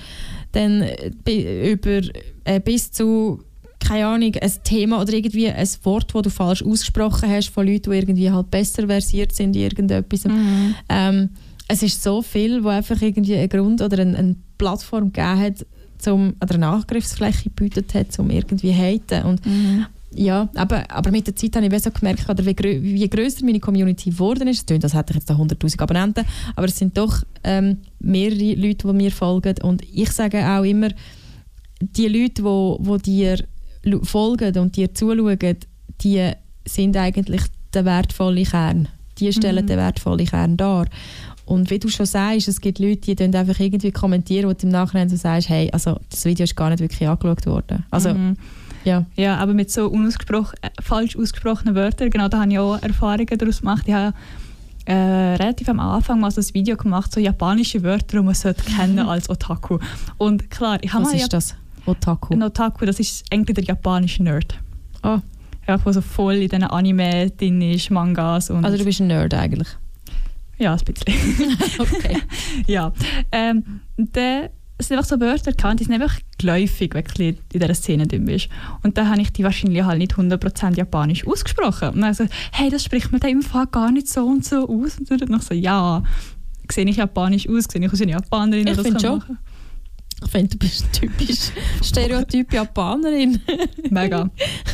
dann 0.52 0.82
äh, 0.82 1.72
über 1.72 2.02
äh, 2.44 2.60
bis 2.60 2.92
zu 2.92 3.44
keine 3.80 4.06
Ahnung, 4.06 4.36
ein 4.40 4.52
Thema 4.64 5.02
oder 5.02 5.14
irgendwie 5.14 5.50
ein 5.50 5.68
Wort, 5.84 6.14
das 6.14 6.22
du 6.22 6.30
falsch 6.30 6.64
ausgesprochen 6.64 7.30
hast 7.30 7.50
von 7.50 7.66
Leuten, 7.66 7.90
die 7.90 7.98
irgendwie 7.98 8.30
halt 8.30 8.52
besser 8.52 8.86
versiert 8.86 9.34
sind 9.34 9.56
in 9.56 9.64
irgendetwas. 9.64 10.26
Mhm. 10.26 10.76
Ähm, 10.88 11.30
es 11.68 11.82
ist 11.82 12.04
so 12.04 12.22
viel, 12.22 12.64
wo 12.64 12.68
einfach 12.68 13.02
irgendwie 13.02 13.36
einen 13.36 13.50
Grund 13.50 13.82
oder 13.82 14.00
eine, 14.00 14.18
eine 14.18 14.36
Plattform 14.58 15.12
gegeben 15.12 15.40
hat, 15.40 15.66
zum, 15.98 16.34
oder 16.42 16.56
eine 16.56 16.68
Angriffsfläche 16.68 17.50
gebietet 17.50 17.94
hat, 17.94 18.18
um 18.20 18.30
irgendwie 18.30 18.74
haten. 18.74 19.24
Und 19.24 19.46
Mhm. 19.46 19.86
Ja, 20.14 20.50
aber, 20.56 20.90
aber 20.92 21.12
mit 21.12 21.28
der 21.28 21.36
Zeit 21.36 21.56
habe 21.56 21.66
ich 21.74 21.84
so 21.84 21.92
gemerkt, 21.92 22.30
oder 22.30 22.46
wie, 22.46 22.54
grö 22.54 22.82
wie 22.82 23.10
grösser 23.10 23.46
meine 23.46 23.60
Community 23.60 24.10
geworden 24.10 24.48
ist, 24.48 24.68
klingt, 24.68 24.84
als 24.84 24.94
hätte 24.94 25.12
ich 25.14 25.16
jetzt 25.18 25.30
da 25.30 25.36
100'000 25.36 25.80
Abonnenten, 25.82 26.26
aber 26.56 26.68
es 26.68 26.78
sind 26.78 26.98
doch 26.98 27.24
ähm, 27.44 27.78
mehrere 28.00 28.56
Leute, 28.56 28.88
die 28.88 28.94
mir 28.94 29.12
folgen 29.12 29.56
und 29.64 29.82
ich 29.94 30.12
sage 30.12 30.46
auch 30.46 30.64
immer, 30.64 30.90
die 31.82 32.08
Leute, 32.08 32.42
die, 32.44 32.84
die 32.88 32.98
dir 33.04 34.04
folgen 34.04 34.58
und 34.60 34.76
dir 34.76 34.94
zuschauen, 34.94 35.38
die 36.02 36.32
sind 36.66 36.98
eigentlich 36.98 37.42
der 37.74 37.86
wertvolle 37.86 38.44
Kern. 38.44 38.88
Die 39.18 39.32
stellen 39.34 39.66
Mhm. 39.66 39.68
den 39.68 39.78
wertvollen 39.78 40.26
Kern 40.26 40.58
dar. 40.58 40.86
Und 41.46 41.70
wie 41.70 41.80
du 41.80 41.90
schon 41.90 42.06
sagst, 42.06 42.48
es 42.48 42.62
gibt 42.62 42.80
Leute, 42.80 43.02
die 43.02 43.16
dann 43.16 43.34
einfach 43.36 43.60
irgendwie 43.60 43.92
kommentieren, 43.92 44.48
wo 44.50 44.54
du 44.54 44.64
im 44.68 44.70
Nachhinein 44.70 45.10
so 45.10 45.16
sagst, 45.16 45.50
hey, 45.50 45.70
also 45.72 46.00
das 46.10 46.24
Video 46.26 46.44
ist 46.44 46.56
gar 46.56 46.70
nicht 46.70 46.80
wirklich 46.80 47.08
angeschaut 47.08 47.46
worden. 47.46 47.84
Also, 47.92 48.14
Mhm. 48.14 48.36
Ja. 48.84 49.06
Ja, 49.16 49.38
aber 49.38 49.54
mit 49.54 49.72
so 49.72 49.88
unausgesprochen, 49.88 50.58
äh, 50.62 50.70
falsch 50.82 51.16
ausgesprochenen 51.16 51.76
Wörtern, 51.76 52.10
genau 52.10 52.28
da 52.28 52.42
habe 52.42 52.52
ich 52.52 52.60
auch 52.60 52.82
Erfahrungen 52.82 53.38
daraus 53.38 53.60
gemacht. 53.60 53.84
Ich 53.88 53.94
habe 53.94 54.14
äh, 54.86 54.94
relativ 54.94 55.70
am 55.70 55.80
Anfang 55.80 56.20
mal 56.20 56.32
so 56.32 56.42
ein 56.42 56.54
Video 56.54 56.76
gemacht, 56.76 57.14
so 57.14 57.20
japanische 57.20 57.84
Wörter, 57.84 58.18
die 58.20 58.24
man 58.24 58.34
sollte 58.34 58.64
kennen 58.64 59.00
als 59.08 59.30
Otaku. 59.30 59.80
Und 60.18 60.50
klar, 60.50 60.80
ich 60.82 60.94
habe 60.94 61.06
Was 61.06 61.14
mal 61.14 61.20
ist 61.20 61.34
das? 61.34 61.56
Otaku. 61.86 62.34
Ein 62.34 62.44
Otaku, 62.44 62.86
das 62.86 63.00
ist 63.00 63.26
eigentlich 63.32 63.56
der 63.56 63.64
japanische 63.64 64.24
Nerd. 64.24 64.60
Ah. 65.02 65.20
Ja, 65.68 65.78
der 65.78 65.94
so 65.94 66.02
voll 66.02 66.36
in 66.36 66.50
diesen 66.50 66.64
Anime 66.64 67.30
drin 67.32 67.62
ist, 67.62 67.92
Mangas 67.92 68.50
und... 68.50 68.66
Also 68.66 68.78
du 68.78 68.86
bist 68.86 69.00
ein 69.00 69.08
Nerd 69.08 69.34
eigentlich. 69.34 69.70
ja, 70.58 70.74
ein 70.74 70.80
bisschen. 70.84 71.14
Okay. 71.80 72.18
ja. 72.68 72.92
Ähm, 73.32 73.82
dann 73.98 74.50
es 74.82 74.88
sind 74.88 74.98
einfach 74.98 75.10
so 75.10 75.20
Wörter 75.20 75.54
gehabt, 75.54 75.80
die 75.80 75.84
sind 75.84 75.94
einfach 75.94 76.20
geläufig, 76.40 76.94
wenn 76.96 77.04
du 77.04 77.24
in 77.24 77.38
dieser 77.54 77.74
Szene 77.76 78.08
drin 78.08 78.26
bist. 78.26 78.50
Und 78.82 78.98
dann 78.98 79.10
habe 79.10 79.22
ich 79.22 79.32
die 79.32 79.44
wahrscheinlich 79.44 79.84
halt 79.84 80.00
nicht 80.00 80.16
100% 80.16 80.76
japanisch 80.76 81.26
ausgesprochen. 81.26 81.90
Und 81.90 82.02
dann 82.02 82.14
so, 82.16 82.26
hey, 82.52 82.70
das 82.72 82.84
spricht 82.84 83.12
man 83.12 83.22
da 83.22 83.28
im 83.28 83.44
Fall 83.44 83.68
gar 83.68 83.92
nicht 83.92 84.08
so 84.08 84.26
und 84.26 84.44
so 84.44 84.68
aus. 84.68 84.98
Und 84.98 85.10
dann 85.12 85.30
noch 85.30 85.44
so, 85.44 85.54
ja, 85.54 86.02
sehe 86.72 86.86
ich 86.86 86.98
japanisch 86.98 87.48
aus, 87.48 87.66
sehe 87.72 87.80
ich 87.86 87.92
aus 87.92 88.00
wie 88.00 88.04
eine 88.04 88.14
Japanerin. 88.14 88.68
Ich 88.68 88.82
finde 88.82 89.00
schon. 89.00 89.20
machen. 89.20 89.38
Ich 90.24 90.32
finde, 90.32 90.50
du 90.50 90.58
bist 90.58 90.86
typisch 90.94 91.52
Stereotyp 91.84 92.52
Japanerin. 92.52 93.40
Mega. 93.90 94.30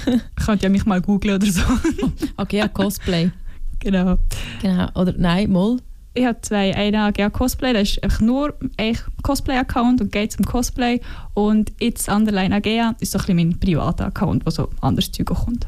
Ich 0.05 0.45
könnte 0.45 0.63
ja 0.63 0.69
mich 0.69 0.85
mal 0.85 1.01
googeln 1.01 1.35
oder 1.35 1.51
so. 1.51 1.61
Okay, 2.37 2.59
ja, 2.59 2.67
Cosplay. 2.69 3.31
genau. 3.79 4.17
Genau. 4.61 4.89
Oder 4.95 5.13
nein, 5.17 5.49
Moll. 5.51 5.79
Ich 6.17 6.25
habe 6.25 6.41
zwei. 6.41 6.75
Einer 6.75 7.11
GA 7.11 7.29
Cosplay, 7.29 7.73
das 7.73 7.89
ist 7.89 8.03
einfach 8.03 8.21
nur 8.21 8.55
ein 8.77 8.97
Cosplay-Account 9.21 10.01
und 10.01 10.11
geht 10.11 10.31
zum 10.31 10.45
Cosplay. 10.45 10.99
Und 11.35 11.71
jetzt 11.79 12.09
Underline 12.09 12.55
AGA 12.55 12.95
ist 12.99 13.11
so 13.11 13.19
ein 13.19 13.25
bisschen 13.25 13.35
mein 13.35 13.59
privater 13.59 14.07
Account, 14.07 14.43
wo 14.43 14.49
so 14.49 14.67
anderes 14.81 15.11
Zeug 15.11 15.27
kommt. 15.27 15.67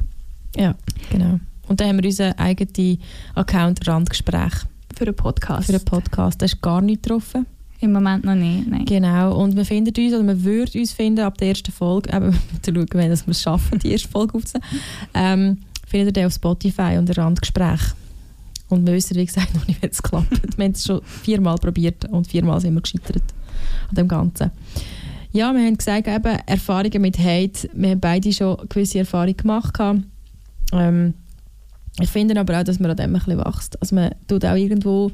Ja, 0.56 0.74
genau. 1.12 1.40
Und 1.68 1.80
dann 1.80 1.90
haben 1.90 1.98
wir 1.98 2.06
unseren 2.06 2.34
eigenen 2.40 2.98
Account 3.36 3.88
Randgespräch 3.88 4.54
Für 4.96 5.06
einen 5.06 5.16
Podcast. 5.16 5.68
für 5.68 5.74
den 5.74 5.86
Podcast. 5.86 6.42
Da 6.42 6.46
ist 6.46 6.60
gar 6.64 6.82
nicht 6.82 7.04
getroffen. 7.04 7.46
Im 7.80 7.94
Moment 7.94 8.26
noch 8.26 8.34
nicht, 8.34 8.68
nein. 8.68 8.86
Genau. 8.86 9.38
Und 9.40 9.56
man 9.56 9.66
findet 9.66 10.00
uns, 10.00 10.14
oder 10.14 10.24
man 10.24 10.44
würde 10.44 10.80
uns 10.80 10.94
finden 10.94 11.24
ab 11.24 11.38
der 11.38 11.50
ersten 11.50 11.72
Folge, 11.72 12.12
eben 12.12 12.32
zu 12.64 12.74
schauen, 12.74 12.88
wenn 12.94 13.12
wir 13.12 13.28
es 13.28 13.42
schaffen, 13.42 13.78
die 13.78 13.92
erste 13.92 14.10
Folge 14.10 14.34
aufzunehmen, 14.34 14.68
ähm, 15.14 15.58
findet 15.86 16.18
ihr 16.18 16.26
auf 16.26 16.34
Spotify 16.34 16.96
unter 16.98 17.16
Randgespräch. 17.18 17.82
Und 18.70 18.86
wir 18.86 18.94
wissen, 18.94 19.18
wie 19.18 19.26
gesagt, 19.26 19.54
noch 19.56 19.68
nicht, 19.68 19.82
wie 19.82 19.88
es 19.88 20.02
klappt. 20.02 20.58
wir 20.58 20.66
haben 20.66 20.72
es 20.72 20.86
schon 20.86 21.02
viermal 21.04 21.56
probiert 21.56 22.06
und 22.06 22.28
viermal 22.28 22.62
sind 22.62 22.76
wir 22.76 22.82
gescheitert 22.82 23.24
an 23.90 23.96
dem 23.96 24.08
Ganzen. 24.08 24.52
Ja, 25.32 25.54
wir 25.54 25.64
haben 25.64 25.78
gesagt, 25.78 26.08
eben, 26.08 26.40
Erfahrungen 26.48 27.02
mit 27.02 27.20
Hate. 27.20 27.70
Wir 27.74 27.92
haben 27.92 28.00
beide 28.00 28.34
schon 28.34 28.58
gewisse 28.68 29.00
Erfahrungen 29.00 29.38
gemacht. 29.38 29.78
Ähm, 30.74 31.14
ich 32.00 32.10
finde 32.10 32.40
aber 32.40 32.60
auch, 32.60 32.64
dass 32.64 32.80
man 32.80 32.92
an 32.92 32.98
dem 32.98 33.16
ein 33.16 33.22
bisschen 33.22 33.38
wächst. 33.38 33.80
Also 33.82 33.96
man 33.96 34.16
tut 34.28 34.46
auch 34.46 34.56
irgendwo 34.56 35.12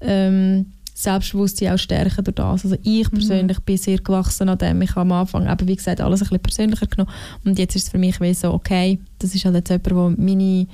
ähm, 0.00 0.66
Selbstbewusstsein 0.94 1.74
auch 1.74 1.78
stärken 1.78 2.24
durch 2.24 2.34
das. 2.34 2.64
Also 2.64 2.76
ich 2.82 3.10
persönlich 3.10 3.60
bin 3.60 3.76
sehr 3.76 3.98
gewachsen 3.98 4.48
an 4.48 4.58
dem. 4.58 4.82
Ich 4.82 4.90
habe 4.90 5.02
am 5.02 5.12
Anfang, 5.12 5.50
eben, 5.50 5.68
wie 5.68 5.76
gesagt, 5.76 6.00
alles 6.00 6.20
ein 6.20 6.24
bisschen 6.24 6.40
persönlicher 6.40 6.86
genommen. 6.86 7.12
Und 7.44 7.58
jetzt 7.58 7.76
ist 7.76 7.84
es 7.84 7.88
für 7.90 7.98
mich 7.98 8.20
wie 8.20 8.34
so, 8.34 8.52
okay, 8.52 8.98
das 9.18 9.34
ist 9.34 9.44
halt 9.44 9.54
jetzt 9.54 9.68
jemand, 9.68 10.18
der 10.18 10.24
meine, 10.24 10.66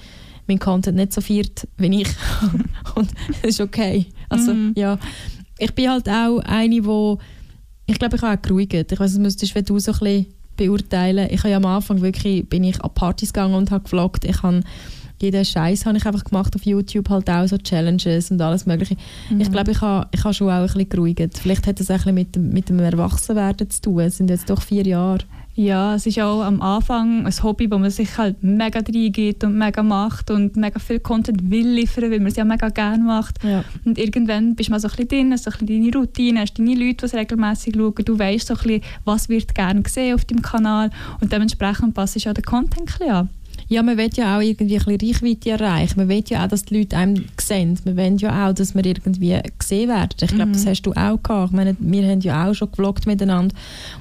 mein 0.46 0.58
Content 0.58 0.96
nicht 0.96 1.12
so 1.12 1.20
feiert 1.20 1.66
wie 1.78 2.02
ich. 2.02 2.08
Und 2.94 3.10
das 3.42 3.50
ist 3.50 3.60
okay. 3.60 4.06
Also 4.28 4.52
Mhm. 4.54 4.72
ja, 4.76 4.98
ich 5.58 5.74
bin 5.74 5.88
halt 5.90 6.08
auch 6.08 6.38
eine, 6.40 6.84
wo 6.84 7.18
ich 7.86 7.98
glaube, 7.98 8.16
ich 8.16 8.22
habe 8.22 8.38
auch 8.38 8.42
geruhigt. 8.42 8.72
Ich 8.74 8.98
weiß, 9.00 9.12
das 9.12 9.18
müsstest 9.18 9.54
du 9.68 9.78
so 9.78 9.92
ein 9.92 9.98
bisschen 9.98 10.26
beurteilen. 10.56 11.28
Ich 11.30 11.40
habe 11.40 11.50
ja 11.50 11.56
am 11.58 11.66
Anfang 11.66 12.00
wirklich, 12.00 12.48
bin 12.48 12.64
ich 12.64 12.82
an 12.82 12.90
Partys 12.94 13.32
gegangen 13.32 13.54
und 13.54 13.70
habe 13.70 13.84
gevloggt. 13.84 14.24
Ich 14.24 14.42
habe 14.42 14.62
jeden 15.20 15.44
Scheiß 15.44 15.86
habe 15.86 15.96
ich 15.96 16.04
einfach 16.06 16.24
gemacht 16.24 16.54
auf 16.56 16.64
YouTube, 16.66 17.08
halt 17.08 17.30
auch 17.30 17.46
so 17.46 17.56
Challenges 17.56 18.30
und 18.30 18.40
alles 18.40 18.66
mögliche. 18.66 18.96
Ich 19.38 19.50
glaube, 19.50 19.70
ich 19.70 19.80
habe, 19.80 20.08
ich 20.12 20.22
habe 20.24 20.34
schon 20.34 20.48
auch 20.48 20.52
ein 20.54 20.62
bisschen 20.66 20.88
geruhigt. 20.88 21.38
Vielleicht 21.38 21.66
hat 21.66 21.78
das 21.78 21.90
auch 21.90 21.94
ein 22.06 22.14
bisschen 22.14 22.14
mit 22.14 22.34
dem, 22.34 22.48
mit 22.50 22.68
dem 22.68 22.78
Erwachsenwerden 22.80 23.70
zu 23.70 23.80
tun. 23.82 24.00
Es 24.00 24.16
sind 24.16 24.28
jetzt 24.28 24.50
doch 24.50 24.60
vier 24.60 24.84
Jahre. 24.86 25.18
Ja, 25.56 25.94
es 25.94 26.04
ist 26.04 26.18
auch 26.18 26.42
am 26.42 26.60
Anfang 26.60 27.26
ein 27.26 27.42
Hobby, 27.42 27.70
wo 27.70 27.78
man 27.78 27.90
sich 27.90 28.18
halt 28.18 28.42
mega 28.42 28.80
reingeht 28.80 29.44
und 29.44 29.56
mega 29.56 29.84
macht 29.84 30.32
und 30.32 30.56
mega 30.56 30.80
viel 30.80 30.98
Content 30.98 31.48
will 31.48 31.68
liefern, 31.68 32.10
weil 32.10 32.18
man 32.18 32.28
es 32.28 32.36
ja 32.36 32.44
mega 32.44 32.70
gerne 32.70 33.04
macht. 33.04 33.42
Ja. 33.44 33.62
Und 33.84 33.96
irgendwann 33.96 34.56
bist 34.56 34.68
du 34.68 34.72
mal 34.72 34.80
so 34.80 34.88
ein 34.88 34.96
bisschen 34.96 35.08
drin, 35.08 35.32
hast 35.32 35.44
so 35.44 35.52
ein 35.52 35.58
bisschen 35.58 35.84
deine 35.84 35.96
Routine, 35.96 36.40
hast 36.40 36.58
deine 36.58 36.74
Leute, 36.74 37.06
die 37.06 37.16
regelmäßig 37.16 37.74
schauen. 37.76 38.04
Du 38.04 38.18
weißt 38.18 38.48
so 38.48 38.54
ein 38.54 38.62
bisschen, 38.62 38.82
was 39.04 39.28
wird 39.28 39.54
gerne 39.54 39.82
gesehen 39.82 40.14
auf 40.14 40.24
deinem 40.24 40.42
Kanal 40.42 40.90
und 41.20 41.32
dementsprechend 41.32 41.94
passt 41.94 42.16
auch 42.26 42.34
den 42.34 42.44
Content 42.44 42.80
ein 42.80 42.84
bisschen 42.86 43.10
an. 43.10 43.28
Ja, 43.74 43.82
man 43.82 43.96
will 43.96 44.10
ja 44.14 44.36
auch 44.36 44.40
irgendwie 44.40 44.78
ein 44.78 44.98
bisschen 44.98 45.20
Reichweite 45.20 45.50
erreichen. 45.50 45.94
Man 45.96 46.08
will 46.08 46.22
ja 46.28 46.44
auch, 46.44 46.48
dass 46.48 46.64
die 46.64 46.78
Leute 46.78 46.96
einem 46.96 47.24
sehen. 47.40 47.76
Man 47.84 47.96
will 47.96 48.16
ja 48.20 48.48
auch, 48.48 48.54
dass 48.54 48.72
wir 48.76 48.86
irgendwie 48.86 49.36
gesehen 49.58 49.88
werden. 49.88 50.10
Ich 50.20 50.28
glaube, 50.28 50.52
das 50.52 50.64
hast 50.64 50.82
du 50.82 50.92
auch 50.92 51.20
gehabt. 51.20 51.50
Ich 51.50 51.56
meine, 51.56 51.76
wir 51.80 52.08
haben 52.08 52.20
ja 52.20 52.48
auch 52.48 52.54
schon 52.54 52.70
gevloggt 52.70 53.08
miteinander 53.08 53.52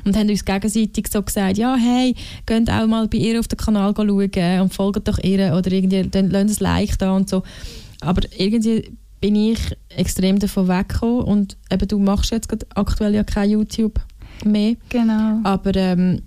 und 0.06 0.16
haben 0.16 0.30
uns 0.30 0.46
gegenseitig 0.46 1.08
so 1.08 1.24
gesagt, 1.24 1.58
ja, 1.58 1.76
hey, 1.76 2.14
geht 2.46 2.70
auch 2.70 2.86
mal 2.86 3.08
bei 3.08 3.18
ihr 3.18 3.40
auf 3.40 3.48
den 3.48 3.58
Kanal 3.58 3.96
schauen 3.96 4.62
und 4.62 4.74
folgt 4.76 5.08
doch 5.08 5.18
ihr 5.24 5.56
oder 5.58 5.72
irgendwie, 5.72 6.04
dann 6.04 6.30
lasst 6.30 6.62
ein 6.62 6.64
Like 6.64 7.00
da 7.00 7.16
und 7.16 7.28
so. 7.28 7.42
Aber 8.02 8.22
irgendwie 8.38 8.92
bin 9.22 9.36
ich 9.36 9.60
extrem 9.90 10.38
davon 10.38 10.68
weggekommen 10.68 11.22
und 11.24 11.58
eben 11.72 11.88
du 11.88 11.98
machst 11.98 12.30
jetzt 12.30 12.56
aktuell 12.76 13.16
ja 13.16 13.24
kein 13.24 13.50
YouTube 13.50 14.00
mehr. 14.46 14.76
Genau. 14.90 15.40
Aber 15.44 15.76
ähm, 15.76 16.22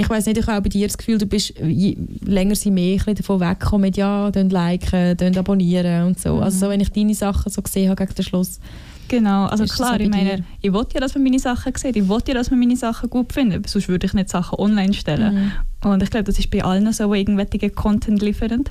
ich 0.00 0.08
weiß 0.08 0.26
nicht, 0.26 0.38
ich 0.38 0.46
habe 0.46 0.58
auch 0.58 0.62
bei 0.62 0.70
dir 0.70 0.86
das 0.86 0.96
Gefühl, 0.96 1.18
du 1.18 1.26
bist 1.26 1.52
je 1.62 1.96
länger 2.24 2.54
sie 2.54 2.70
mehr 2.70 2.98
davon 2.98 3.40
weggekommen 3.40 3.82
mit 3.82 3.96
ja, 3.98 4.30
dann 4.30 4.48
liken, 4.48 5.16
dann 5.16 5.36
abonnieren 5.36 6.06
und 6.06 6.18
so. 6.18 6.38
Also 6.38 6.58
so, 6.58 6.70
wenn 6.70 6.80
ich 6.80 6.90
deine 6.90 7.14
Sachen 7.14 7.52
so 7.52 7.60
gesehen 7.60 7.90
habe 7.90 8.02
gegen 8.02 8.14
den 8.14 8.24
Schluss. 8.24 8.60
Genau, 9.08 9.46
also 9.46 9.64
klar, 9.64 9.98
bei 9.98 10.04
ich 10.04 10.08
meine, 10.10 10.36
dir? 10.36 10.44
ich 10.62 10.72
will 10.72 10.86
ja, 10.94 11.00
dass 11.00 11.14
man 11.14 11.24
meine 11.24 11.38
Sachen 11.38 11.74
sieht, 11.76 11.96
ich 11.96 12.08
will 12.08 12.20
ja, 12.26 12.34
dass 12.34 12.50
man 12.50 12.60
meine 12.60 12.76
Sachen 12.76 13.10
gut 13.10 13.32
findet, 13.32 13.68
sonst 13.68 13.88
würde 13.88 14.06
ich 14.06 14.14
nicht 14.14 14.30
Sachen 14.30 14.58
online 14.58 14.94
stellen. 14.94 15.52
Mhm. 15.82 15.90
Und 15.90 16.02
ich 16.02 16.10
glaube, 16.10 16.24
das 16.24 16.38
ist 16.38 16.50
bei 16.50 16.64
allen 16.64 16.90
so, 16.92 17.12
die 17.12 17.20
irgendwelche 17.20 17.70
Content 17.70 18.22
liefern. 18.22 18.64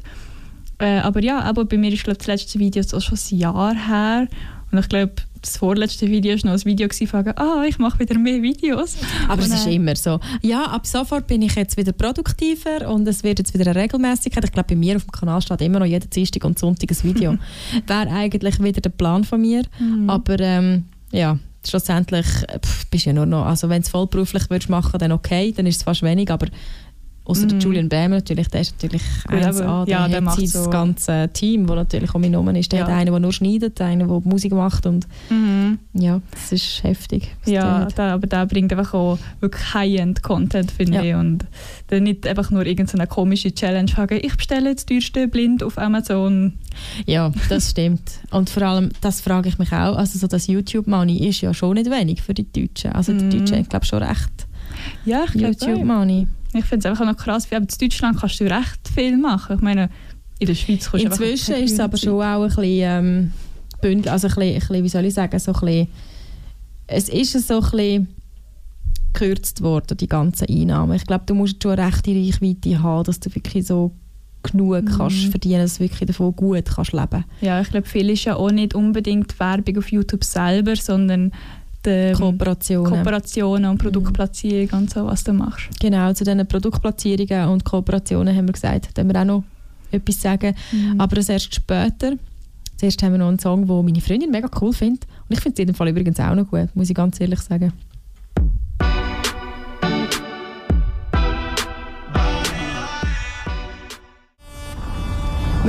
Äh, 0.79 0.99
aber 0.99 1.21
ja, 1.21 1.41
aber 1.41 1.65
bei 1.65 1.77
mir 1.77 1.91
ist 1.91 2.05
glaub, 2.05 2.17
das 2.17 2.27
letzte 2.27 2.57
Video 2.57 2.81
so 2.81 2.99
schon 2.99 3.19
ein 3.31 3.37
Jahr 3.37 3.75
her. 3.75 4.27
Und 4.71 4.79
ich 4.79 4.89
glaube, 4.89 5.13
das 5.41 5.57
vorletzte 5.57 6.07
Video 6.07 6.35
war 6.35 6.51
noch 6.51 6.59
ein 6.59 6.65
Video 6.65 6.87
von, 7.07 7.27
ah, 7.35 7.63
ich 7.67 7.77
mache 7.79 7.99
wieder 7.99 8.17
mehr 8.17 8.41
Videos. 8.41 8.97
Aber 9.27 9.41
es 9.41 9.49
ist 9.49 9.67
immer 9.67 9.95
so. 9.95 10.19
Ja, 10.41 10.65
ab 10.65 10.85
sofort 10.85 11.27
bin 11.27 11.41
ich 11.41 11.55
jetzt 11.55 11.77
wieder 11.77 11.91
produktiver 11.91 12.89
und 12.89 13.07
es 13.07 13.23
wird 13.23 13.39
jetzt 13.39 13.53
wieder 13.53 13.71
eine 13.71 13.79
Regelmäßigkeit. 13.79 14.43
Ich 14.43 14.51
glaube, 14.51 14.69
bei 14.69 14.75
mir 14.75 14.97
auf 14.97 15.05
dem 15.05 15.11
Kanal 15.11 15.41
steht 15.41 15.61
immer 15.61 15.79
noch 15.79 15.85
jeden 15.85 16.09
Dienstag 16.09 16.43
und 16.43 16.59
Sonntag 16.59 16.91
ein 16.91 17.03
Video. 17.03 17.37
Wäre 17.87 18.09
eigentlich 18.09 18.61
wieder 18.61 18.81
der 18.81 18.89
Plan 18.89 19.23
von 19.23 19.41
mir. 19.41 19.63
Mhm. 19.79 20.09
Aber 20.09 20.39
ähm, 20.39 20.85
ja, 21.11 21.37
schlussendlich 21.67 22.25
pff, 22.25 22.87
bist 22.87 23.05
du 23.05 23.09
ja 23.09 23.13
nur 23.13 23.25
noch, 23.25 23.45
also 23.45 23.69
wenn 23.69 23.81
du 23.81 23.85
es 23.85 23.89
vollberuflich 23.89 24.49
würdest 24.49 24.69
machen, 24.69 24.97
dann 24.99 25.11
okay, 25.11 25.53
dann 25.55 25.65
ist 25.65 25.77
es 25.77 25.83
fast 25.83 26.03
wenig, 26.03 26.31
aber 26.31 26.47
außer 27.29 27.45
der 27.47 27.55
Mhm. 27.55 27.61
Julian 27.61 27.89
Bam 27.89 28.11
natürlich, 28.11 28.47
der 28.49 28.61
ist 28.61 28.73
natürlich 28.75 29.03
Gut, 29.27 29.37
1A, 29.39 29.65
aber- 29.65 29.85
der 29.85 29.95
ja, 29.95 30.07
der 30.07 30.21
macht 30.21 30.47
so- 30.47 30.69
ganze 30.69 31.29
Team, 31.31 31.67
das 31.67 31.75
natürlich 31.75 32.13
um 32.15 32.23
ihn 32.23 32.31
herum 32.31 32.49
ist. 32.55 32.71
Der 32.71 32.79
Ja. 32.79 32.87
hat 32.87 32.93
einen, 32.93 33.11
der 33.11 33.19
nur 33.19 33.31
schneidet, 33.33 33.79
einen, 33.81 34.07
der 34.07 34.19
Musik 34.25 34.51
macht 34.53 34.85
und 34.85 35.07
Mhm. 35.29 35.79
ja, 35.93 36.21
das 36.31 36.51
ist 36.51 36.83
heftig. 36.83 37.29
Ja, 37.45 37.85
der, 37.85 38.13
aber 38.13 38.27
der 38.27 38.45
bringt 38.45 38.71
einfach 38.73 38.93
auch 38.93 39.17
wirklich 39.39 39.73
High-End-Content, 39.73 40.71
finde 40.71 40.93
Ja. 40.97 41.03
ich. 41.03 41.15
Und 41.15 41.45
dann 41.87 42.03
nicht 42.03 42.25
einfach 42.27 42.51
nur 42.51 42.65
irgendeine 42.65 43.07
komische 43.07 43.53
Challenge 43.53 43.87
fragen, 43.89 44.19
ich 44.21 44.35
bestelle 44.35 44.73
das 44.73 44.85
teuerste 44.85 45.27
blind 45.27 45.63
auf 45.63 45.77
Amazon. 45.77 46.53
Ja, 47.05 47.31
das 47.49 47.69
stimmt. 47.71 48.01
Und 48.31 48.49
vor 48.49 48.63
allem, 48.63 48.89
das 49.01 49.21
frage 49.21 49.49
ich 49.49 49.57
mich 49.59 49.71
auch, 49.71 49.95
also 49.97 50.17
so 50.17 50.27
das 50.27 50.47
YouTube-Money 50.47 51.27
ist 51.27 51.41
ja 51.41 51.53
schon 51.53 51.75
nicht 51.75 51.89
wenig 51.91 52.21
für 52.21 52.33
die 52.33 52.51
Deutschen. 52.51 52.91
Also 52.93 53.13
die 53.13 53.25
Mhm. 53.25 53.29
Deutschen 53.31 53.57
haben, 53.57 53.69
glaube 53.69 53.83
ich, 53.85 53.89
schon 53.89 54.03
recht 54.03 54.29
Ja, 55.05 55.23
ich 55.25 55.33
glaube 55.33 55.53
YouTube-Money. 55.59 56.27
Ich 56.53 56.65
finde 56.65 56.79
es 56.79 56.85
einfach 56.91 57.05
noch 57.05 57.17
krass, 57.17 57.49
wie 57.51 57.55
in 57.55 57.67
Deutschland 57.79 58.19
kannst 58.19 58.39
du 58.39 58.45
recht 58.45 58.79
viel 58.93 59.17
machen. 59.17 59.55
Ich 59.57 59.61
meine, 59.61 59.89
in 60.39 60.47
der 60.47 60.55
Schweiz 60.55 60.89
kannst 60.89 61.05
du 61.05 61.09
Inzwischen 61.09 61.55
ist 61.55 61.73
es 61.73 61.79
aber 61.79 61.97
schon 61.97 62.21
auch 62.21 62.41
ein 62.43 62.47
bisschen 62.47 62.63
ähm, 62.65 63.31
bündel, 63.81 64.11
also 64.11 64.27
ein 64.27 64.33
bisschen, 64.35 64.53
ein 64.53 64.59
bisschen, 64.59 64.83
wie 64.83 64.89
soll 64.89 65.05
ich 65.05 65.13
sagen, 65.13 65.39
so 65.39 65.53
ein 65.53 65.59
bisschen, 65.59 65.87
es 66.87 67.09
ist 67.09 67.47
so 67.47 67.55
ein 67.55 67.61
bisschen 67.71 68.07
gekürzt 69.13 69.61
worden, 69.61 69.97
die 69.97 70.07
ganzen 70.07 70.47
Einnahmen. 70.49 70.95
Ich 70.95 71.05
glaube, 71.05 71.23
du 71.25 71.33
musst 71.35 71.61
schon 71.61 71.73
eine 71.73 71.85
rechte 71.87 72.11
Reichweite 72.11 72.81
haben, 72.81 73.03
dass 73.03 73.19
du 73.19 73.33
wirklich 73.33 73.65
so 73.67 73.91
genug 74.43 74.83
Mhm. 74.83 74.97
kannst 74.97 75.25
verdienen, 75.25 75.61
dass 75.61 75.75
du 75.75 75.79
wirklich 75.81 76.07
davon 76.07 76.35
gut 76.35 76.65
kannst 76.65 76.93
leben. 76.93 77.25
Ja, 77.41 77.59
ich 77.61 77.69
glaube, 77.69 77.87
viel 77.87 78.09
ist 78.09 78.23
ja 78.25 78.35
auch 78.35 78.51
nicht 78.51 78.73
unbedingt 78.73 79.37
Werbung 79.39 79.77
auf 79.77 79.91
YouTube 79.91 80.23
selber, 80.23 80.75
sondern 80.75 81.31
die 81.85 82.13
Kooperationen. 82.13 82.91
Kooperationen 82.91 83.71
und 83.71 83.77
Produktplatzierung 83.77 84.81
und 84.81 84.89
so, 84.89 85.05
was 85.05 85.23
du 85.23 85.33
machst. 85.33 85.69
genau, 85.79 86.11
zu 86.13 86.23
diesen 86.23 86.45
Produktplatzierungen 86.45 87.49
und 87.49 87.63
Kooperationen 87.63 88.35
haben 88.35 88.47
wir 88.47 88.53
gesagt, 88.53 88.89
da 88.93 89.03
wir 89.03 89.15
auch 89.15 89.25
noch 89.25 89.43
etwas 89.91 90.21
sagen. 90.21 90.55
Mhm. 90.71 90.99
Aber 90.99 91.15
das 91.15 91.29
erst 91.29 91.55
später. 91.55 92.13
Zuerst 92.77 93.03
haben 93.03 93.13
wir 93.13 93.17
noch 93.17 93.27
einen 93.27 93.39
Song, 93.39 93.67
den 93.67 93.85
meine 93.85 93.99
Freundin 93.99 94.31
mega 94.31 94.49
cool 94.61 94.71
findet. 94.71 95.05
Und 95.27 95.35
ich 95.35 95.41
finde 95.41 95.55
es 95.55 95.59
in 95.59 95.67
dem 95.67 95.75
Fall 95.75 95.89
übrigens 95.89 96.19
auch 96.19 96.35
noch 96.35 96.49
gut, 96.49 96.73
muss 96.75 96.89
ich 96.89 96.95
ganz 96.95 97.19
ehrlich 97.19 97.39
sagen. 97.41 97.73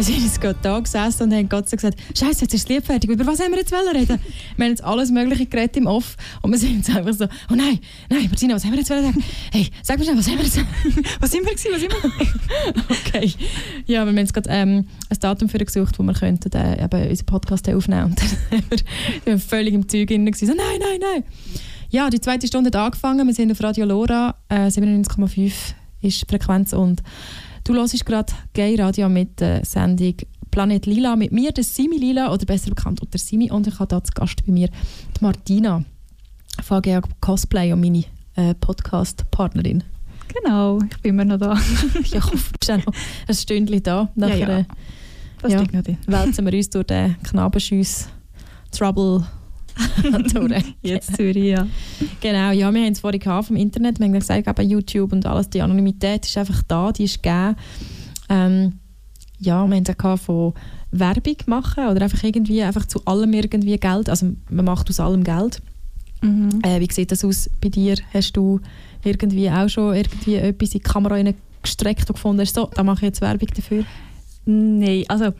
Wir 0.01 0.05
sind 0.05 0.25
jetzt 0.25 0.41
gerade 0.41 0.59
da 0.63 0.81
gesessen 0.81 1.25
und 1.25 1.35
haben 1.35 1.47
gerade 1.47 1.69
so 1.69 1.77
gesagt, 1.77 2.01
Scheiße, 2.19 2.41
jetzt 2.41 2.55
ist 2.55 2.65
das 2.65 2.69
Lied 2.71 2.87
fertig. 2.87 3.11
Über 3.11 3.27
was 3.27 3.39
haben 3.39 3.51
wir 3.51 3.59
jetzt 3.59 3.71
wollen 3.71 3.95
reden? 3.95 4.19
Wir 4.57 4.65
haben 4.65 4.71
jetzt 4.71 4.83
alles 4.83 5.11
Mögliche 5.11 5.45
geredet 5.45 5.77
im 5.77 5.87
Off 5.87 6.17
und 6.41 6.53
wir 6.53 6.59
sind 6.59 6.77
jetzt 6.77 6.89
einfach 6.97 7.13
so, 7.13 7.27
oh 7.51 7.55
nein, 7.55 7.79
nein, 8.09 8.25
Martina, 8.31 8.55
was 8.55 8.65
haben 8.65 8.73
wir 8.73 8.79
jetzt 8.79 8.89
wollen 8.89 9.05
sagen? 9.05 9.23
Hey, 9.53 9.69
sag 9.83 9.99
mir 9.99 10.05
schnell, 10.05 10.17
was 10.17 10.27
haben 10.27 10.39
wir 10.39 10.45
jetzt 10.45 10.57
was 11.21 11.31
sind 11.31 11.45
wir 11.45 11.55
gewesen? 11.55 11.71
Was 11.73 11.81
sind 11.83 11.93
wir? 11.93 12.83
Okay. 12.89 13.35
Ja, 13.85 14.05
wir 14.05 14.09
haben 14.09 14.17
jetzt 14.17 14.33
gerade 14.33 14.49
ähm, 14.49 14.87
ein 15.11 15.19
Datum 15.21 15.51
für 15.51 15.59
gesucht, 15.59 15.99
wo 15.99 16.03
wir 16.03 16.15
könnten 16.15 16.51
äh, 16.53 16.83
eben 16.83 17.11
unseren 17.11 17.27
Podcast 17.27 17.69
aufnehmen 17.69 18.05
und 18.05 18.19
dann 18.19 18.29
haben 18.53 18.65
wir, 18.71 18.79
wir 19.25 19.33
waren 19.35 19.39
völlig 19.39 19.75
im 19.75 19.87
Zeug 19.87 20.09
drin 20.09 20.33
so 20.33 20.47
nein, 20.47 20.57
nein, 20.57 20.99
nein. 20.99 21.25
Ja, 21.91 22.09
die 22.09 22.23
zweite 22.23 22.47
Stunde 22.47 22.69
hat 22.69 22.77
angefangen, 22.77 23.27
wir 23.27 23.35
sind 23.35 23.53
auf 23.53 23.63
Radio 23.63 23.85
Lora, 23.85 24.35
äh, 24.49 24.69
97,5 24.69 25.53
ist 26.01 26.23
die 26.23 26.27
Frequenz 26.27 26.73
und 26.73 27.03
du 27.64 27.75
hörst 27.75 28.05
gerade 28.07 28.33
Gay 28.53 28.75
Radio 28.81 29.09
mit 29.09 29.40
der 29.40 29.64
Sendung 29.64 30.14
Planet 30.51 30.87
Lila 30.87 31.14
mit 31.16 31.31
mir, 31.33 31.53
der 31.53 31.62
Simi 31.64 31.96
Lila, 31.96 32.33
oder 32.33 32.44
besser 32.44 32.70
bekannt 32.70 33.01
unter 33.01 33.18
Simi 33.18 33.51
und 33.51 33.66
ich 33.68 33.79
habe 33.79 33.94
hier 33.94 34.05
zu 34.05 34.12
Gast 34.12 34.44
bei 34.44 34.53
mir 34.53 34.68
die 34.68 35.23
Martina 35.25 35.85
von 36.62 36.83
Gay 36.83 37.01
Cosplay 37.20 37.73
und 37.73 37.81
meine 37.81 38.05
äh, 38.37 38.55
Podcast-Partnerin. 38.55 39.85
Genau, 40.42 40.79
ich 40.90 40.96
bin 41.03 41.11
immer 41.11 41.25
noch 41.25 41.38
da. 41.38 41.55
Ja, 41.94 42.01
ich 42.18 42.25
hoffe, 42.25 42.53
du 42.53 42.59
bist 42.59 42.70
auch 42.70 42.87
noch 42.87 42.94
ein 43.29 43.35
Stündchen 43.35 43.83
da. 43.83 44.09
Nachher 44.14 44.38
Ja, 44.38 44.49
ja. 44.51 44.59
äh, 44.61 44.64
Das 45.42 45.53
Ja. 45.53 45.61
liegt 45.61 45.75
noch 45.75 45.83
drin. 45.83 45.99
wälzen 46.07 46.46
wir 46.46 46.53
uns 46.57 46.70
durch 46.70 46.87
den 46.87 47.16
Knabenschuss 47.23 48.09
Trouble 48.73 49.25
durch. 50.35 50.64
Jetzt 50.83 51.16
Zürich, 51.16 51.45
ja. 51.45 51.66
Genau, 52.21 52.51
ja, 52.53 52.73
wir 52.73 52.83
haben 52.83 52.93
es 52.93 53.01
vorhin 53.01 53.21
vom 53.21 53.57
Internet, 53.57 53.99
wir 53.99 54.07
haben 54.07 54.12
gesagt, 54.12 54.47
eben 54.47 54.71
YouTube 54.71 55.12
und 55.12 55.27
alles, 55.27 55.51
die 55.51 55.62
Anonymität 55.62 56.27
ist 56.27 56.38
einfach 56.38 56.62
da, 56.69 56.93
die 56.93 57.05
ist 57.05 57.23
gegeben. 57.23 57.57
Ähm, 58.29 58.79
ja, 59.38 59.66
wir 59.66 59.77
haben 59.77 59.85
es 59.87 60.05
auch 60.05 60.19
von 60.19 60.55
Werbung 60.93 61.37
machen 61.47 61.87
oder 61.87 62.03
einfach 62.03 62.23
irgendwie, 62.23 62.62
einfach 62.62 62.87
zu 62.87 63.05
allem 63.05 63.33
irgendwie 63.33 63.79
Geld, 63.79 64.09
also 64.09 64.33
man 64.51 64.64
macht 64.64 64.88
aus 64.90 65.01
allem 65.01 65.25
Geld. 65.25 65.62
Mhm. 66.23 66.61
Äh, 66.62 66.81
wie 66.81 66.93
sieht 66.93 67.12
das 67.12 67.25
aus 67.25 67.49
bei 67.61 67.69
dir? 67.69 67.97
Hast 68.12 68.37
du 68.37 68.61
irgendwie 69.05 69.51
auch 69.51 69.69
schon 69.69 69.95
irgendwie 69.95 70.35
etwas 70.35 70.75
in 70.75 70.81
die 70.81 70.81
Kamera 70.81 71.19
gestreckt 71.62 72.09
und 72.09 72.14
gefunden 72.14 72.43
hast, 72.43 72.55
so, 72.55 72.71
da 72.75 72.83
mache 72.83 72.99
ich 72.99 73.03
jetzt 73.03 73.21
Werbung 73.21 73.49
dafür? 73.55 73.85
Nein, 74.46 75.05
also 75.09 75.33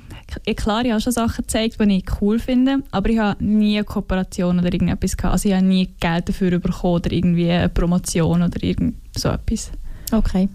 k- 0.45 0.55
klar, 0.55 0.85
ich 0.85 0.91
habe 0.93 1.01
schon 1.01 1.13
Sachen 1.13 1.43
gezeigt, 1.43 1.81
die 1.81 1.97
ich 1.97 2.05
cool 2.21 2.39
finde, 2.39 2.83
aber 2.91 3.09
ich 3.11 3.19
habe 3.19 3.43
nie 3.45 3.77
eine 3.77 3.85
Kooperation 3.85 4.59
oder 4.59 4.73
irgendetwas 4.73 5.17
gehabt. 5.17 5.33
Also 5.33 5.49
ich 5.49 5.55
habe 5.55 5.65
nie 5.67 5.89
Geld 5.99 6.29
dafür 6.29 6.59
bekommen 6.59 6.95
oder 6.97 7.11
irgendwie 7.13 7.51
eine 7.51 7.69
Promotion 7.69 8.43
oder 8.43 8.63
irgend 8.63 8.97
so 9.17 9.31
etwas. 9.31 9.73
Okay. 10.13 10.49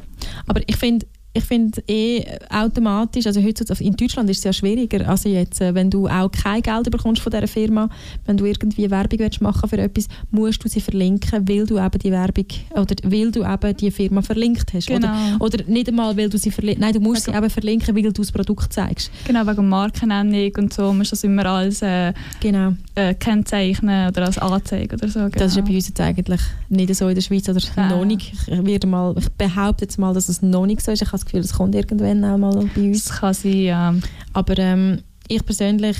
Aber 0.48 0.62
ich 0.68 0.76
finde 0.78 1.06
ich 1.38 1.44
finde 1.44 1.84
eh 1.88 2.24
automatisch, 2.50 3.28
also 3.28 3.42
heutzutage 3.44 3.84
in 3.84 3.96
Deutschland 3.96 4.30
ist 4.30 4.38
es 4.40 4.44
ja 4.46 4.54
schwieriger, 4.54 5.08
also 5.08 5.28
jetzt, 5.28 5.60
äh, 5.60 5.76
wenn 5.76 5.90
du 5.90 6.08
auch 6.08 6.32
kein 6.32 6.62
Geld 6.62 6.90
bekommst 6.90 7.22
von 7.22 7.32
dieser 7.32 7.48
Firma, 7.48 7.90
wenn 8.26 8.38
du 8.38 8.46
irgendwie 8.46 8.90
Werbung 8.90 9.20
willst 9.20 9.42
machen 9.42 9.68
für 9.70 9.78
etwas, 9.78 10.08
musst 10.32 10.64
du 10.64 10.70
sie 10.70 10.80
verlinken, 10.80 11.48
weil 11.48 11.66
du 11.66 11.78
eben 11.78 12.00
die 12.00 12.12
Werbung, 12.12 12.46
oder 12.72 12.96
weil 13.04 13.32
du 13.32 13.44
eben 13.44 13.78
die 13.78 13.92
Firma 13.92 14.22
verlinkt 14.22 14.74
hast. 14.74 14.90
Oder, 14.90 15.14
oder 15.40 15.64
nicht 15.68 15.90
einmal, 15.90 16.16
weil 16.16 16.30
du 16.30 16.38
sie 16.38 16.52
verlinken, 16.52 16.82
nein, 16.82 16.94
du 16.94 17.00
musst 17.02 17.26
sie 17.26 17.32
Also- 17.32 17.44
eben 17.44 17.50
verlinken, 17.50 17.96
weil 17.96 18.04
du 18.04 18.12
das 18.12 18.32
Produkt 18.32 18.72
zeigst. 18.72 19.12
Genau, 19.26 19.46
wegen 19.46 19.68
Markennennung 19.68 20.52
und 20.58 20.74
so 20.74 20.94
musst 20.94 21.12
du 21.12 21.16
das 21.16 21.24
immer 21.26 21.46
als 21.46 21.82
äh, 21.82 22.14
Genau. 22.40 22.74
äh, 22.96 23.14
kennzeichnen 23.14 24.08
oder 24.08 24.26
als 24.26 24.38
Anzeige 24.38 24.96
oder 24.96 25.08
so. 25.10 25.20
Genau. 25.20 25.30
Das 25.32 25.52
ist 25.52 25.58
ja 25.58 25.64
bei 25.64 25.76
uns 25.76 25.88
jetzt 25.90 26.00
eigentlich 26.00 26.42
nicht 26.70 26.96
so 26.96 27.10
in 27.10 27.16
der 27.16 27.22
Schweiz 27.22 27.50
oder 27.50 27.60
Nein. 27.76 27.90
noch 27.90 28.06
nicht. 28.06 28.32
Ich, 28.48 28.86
mal, 28.86 29.14
ich 29.18 29.30
behaupte 29.30 29.84
jetzt 29.86 30.00
mal, 30.00 30.14
dass 30.14 30.30
es 30.30 30.42
noch 30.42 30.66
nicht 30.66 30.82
so 30.82 30.92
ist. 30.92 31.02
Ich 31.02 31.12
das 31.26 31.32
Gefühl, 31.32 31.40
es 31.42 31.54
kommt 31.54 31.76
irgendwann 31.76 32.24
auch 32.24 32.38
mal 32.38 32.70
bei 32.76 32.82
uns. 32.82 33.06
Das 33.06 33.18
kann 33.20 33.34
sein, 33.34 33.58
ja. 33.58 33.96
Aber 34.34 34.58
ähm, 34.58 35.02
ich 35.28 35.46
persönlich 35.46 35.98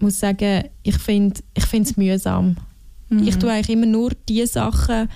muss 0.00 0.20
sagen, 0.20 0.64
ich 0.82 0.98
finde 0.98 1.40
ich 1.54 1.72
es 1.72 1.96
mühsam. 1.96 2.56
Mhm. 3.08 3.28
Ich 3.28 3.36
tue 3.36 3.50
eigentlich 3.50 3.76
immer 3.76 3.86
nur 3.86 4.10
die 4.28 4.44
Sachen 4.46 5.08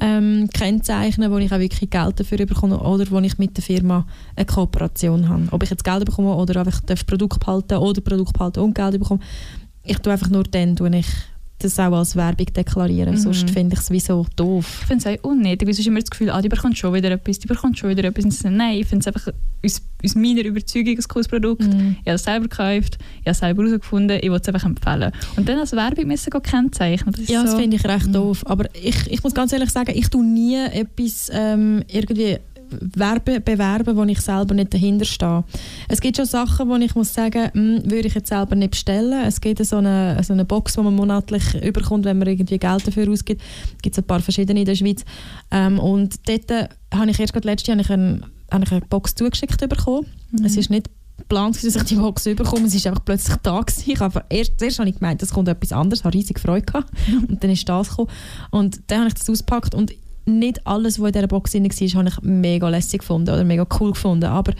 ähm, 0.00 0.48
kennzeichnen, 0.52 1.30
wo 1.30 1.38
ich 1.38 1.52
auch 1.52 1.58
wirklich 1.58 1.88
Geld 1.88 2.20
dafür 2.20 2.44
bekomme 2.44 2.78
oder 2.78 3.10
wo 3.10 3.18
ich 3.18 3.38
mit 3.38 3.56
der 3.56 3.64
Firma 3.64 4.06
eine 4.34 4.44
Kooperation 4.44 5.28
habe. 5.28 5.48
Ob 5.50 5.62
ich 5.62 5.70
jetzt 5.70 5.84
Geld 5.84 6.04
bekomme 6.04 6.34
oder 6.34 6.60
einfach 6.60 6.80
darf 6.82 7.06
Produkt 7.06 7.40
behalten 7.40 7.78
oder 7.78 8.00
Produkt 8.00 8.32
behalten 8.34 8.60
und 8.60 8.74
Geld 8.74 8.98
bekomme. 8.98 9.20
Ich 9.84 9.98
tue 9.98 10.12
einfach 10.12 10.28
nur 10.28 10.44
dann, 10.44 10.76
tue 10.76 10.94
ich 10.96 11.06
das 11.58 11.78
auch 11.78 11.92
als 11.92 12.16
Werbung 12.16 12.46
deklarieren. 12.46 13.14
Mhm. 13.14 13.18
Sonst 13.18 13.50
finde 13.50 13.74
ich 13.74 13.80
es 13.80 13.90
wie 13.90 14.00
so 14.00 14.26
doof. 14.36 14.78
Ich 14.82 14.86
finde 14.88 15.08
es 15.10 15.18
auch 15.20 15.24
unnötig, 15.30 15.66
weil 15.66 15.74
sonst 15.74 15.86
immer 15.86 16.00
das 16.00 16.10
Gefühl, 16.10 16.30
ah, 16.30 16.42
die 16.42 16.48
bekommt 16.50 16.76
schon 16.76 16.92
wieder 16.92 17.10
etwas, 17.10 17.38
die 17.38 17.46
bekommt 17.46 17.78
schon 17.78 17.88
wieder 17.90 18.04
etwas. 18.04 18.44
Und 18.44 18.56
nein, 18.56 18.78
ich 18.78 18.86
finde 18.86 19.08
es 19.08 19.14
einfach 19.14 19.32
aus, 19.64 19.80
aus 20.04 20.14
meiner 20.14 20.44
Überzeugung 20.44 20.96
ein 20.96 21.04
cooles 21.08 21.28
Produkt. 21.28 21.62
Mhm. 21.62 21.96
Ich 22.02 22.06
habe 22.08 22.16
es 22.16 22.24
selber 22.24 22.48
gekauft, 22.48 22.98
ich 23.00 23.20
habe 23.20 23.30
es 23.30 23.38
selber 23.38 23.62
herausgefunden, 23.64 24.18
ich 24.22 24.30
will 24.30 24.38
es 24.40 24.48
einfach 24.48 24.64
empfehlen. 24.66 25.12
Und 25.36 25.48
dann 25.48 25.58
als 25.58 25.72
Werbung 25.72 26.06
müssen 26.06 26.32
wir 26.32 26.40
kennzeichnen. 26.40 27.12
Das 27.12 27.22
ist 27.22 27.30
Ja, 27.30 27.42
das 27.42 27.52
so, 27.52 27.58
finde 27.58 27.76
ich 27.76 27.84
recht 27.84 28.08
Mhm. 28.08 28.12
doof. 28.12 28.42
Aber 28.46 28.66
ich, 28.74 29.10
ich 29.10 29.22
muss 29.22 29.32
ganz 29.34 29.52
ehrlich 29.52 29.70
sagen, 29.70 29.92
ich 29.94 30.08
tue 30.10 30.24
nie 30.24 30.56
etwas 30.56 31.30
ähm, 31.32 31.82
irgendwie 31.88 32.38
werben, 32.70 33.42
bewerben, 33.42 33.96
wo 33.96 34.04
ich 34.04 34.20
selber 34.20 34.54
nicht 34.54 34.72
dahinter 34.72 35.04
stehe. 35.04 35.44
Es 35.88 36.00
gibt 36.00 36.16
schon 36.16 36.26
Sachen, 36.26 36.68
wo 36.68 36.76
ich 36.76 36.94
muss 36.94 37.12
sagen, 37.12 37.50
hm, 37.52 37.90
würde 37.90 38.08
ich 38.08 38.14
jetzt 38.14 38.28
selber 38.28 38.54
nicht 38.54 38.72
bestellen. 38.72 39.24
Es 39.24 39.40
gibt 39.40 39.64
so 39.64 39.76
eine, 39.76 40.22
so 40.22 40.32
eine 40.32 40.44
Box, 40.44 40.74
die 40.74 40.80
man 40.80 40.94
monatlich 40.94 41.54
überkommt, 41.62 42.04
wenn 42.04 42.18
man 42.18 42.28
irgendwie 42.28 42.58
Geld 42.58 42.86
dafür 42.86 43.10
ausgibt. 43.10 43.42
Es 43.76 43.82
gibt 43.82 43.98
ein 43.98 44.04
paar 44.04 44.20
verschiedene 44.20 44.60
in 44.60 44.66
der 44.66 44.74
Schweiz. 44.74 45.04
Ähm, 45.50 45.78
und 45.78 46.28
dort 46.28 46.50
äh, 46.50 46.68
habe 46.94 47.10
ich 47.10 47.20
erst 47.20 47.32
gerade 47.32 47.48
letztes 47.48 47.68
Jahr 47.68 47.78
ich 47.78 47.90
eine, 47.90 48.20
ich 48.50 48.72
eine 48.72 48.80
Box 48.82 49.14
zugeschickt 49.14 49.58
bekommen. 49.68 50.06
Mhm. 50.30 50.44
Es 50.44 50.56
ist 50.56 50.70
nicht 50.70 50.88
geplant, 51.18 51.56
dass 51.56 51.64
ich 51.76 51.82
die 51.84 51.96
Box 51.96 52.24
bekomme. 52.24 52.66
Es 52.66 52.74
ist 52.74 52.86
einfach 52.86 53.04
plötzlich 53.04 53.36
da 53.42 53.60
gewesen. 53.60 53.90
Ich 53.90 54.00
habe 54.00 54.24
erst, 54.28 54.58
zuerst 54.58 54.78
habe 54.78 54.88
ich 54.88 54.98
gemeint, 54.98 55.22
es 55.22 55.30
kommt 55.30 55.48
etwas 55.48 55.72
anderes, 55.72 56.04
habe 56.04 56.14
riesig 56.14 56.38
Freude 56.38 56.66
gehabt. 56.66 56.90
Und 57.28 57.42
dann 57.42 57.50
ist 57.50 57.68
das 57.68 57.90
gekommen. 57.90 58.10
Und 58.50 58.80
dann 58.88 59.00
habe 59.00 59.08
ich 59.08 59.14
das 59.14 59.28
ausgepackt 59.28 59.74
und 59.74 59.92
nicht 60.26 60.66
alles, 60.66 61.00
was 61.00 61.06
in 61.08 61.12
dieser 61.12 61.26
Box 61.28 61.52
drin 61.52 61.64
war, 61.64 61.98
habe 62.00 62.08
ich 62.08 62.22
mega 62.22 62.68
lässig 62.68 63.00
gefunden 63.00 63.30
oder 63.30 63.44
mega 63.44 63.66
cool 63.80 63.92
gefunden. 63.92 64.24
Aber 64.26 64.52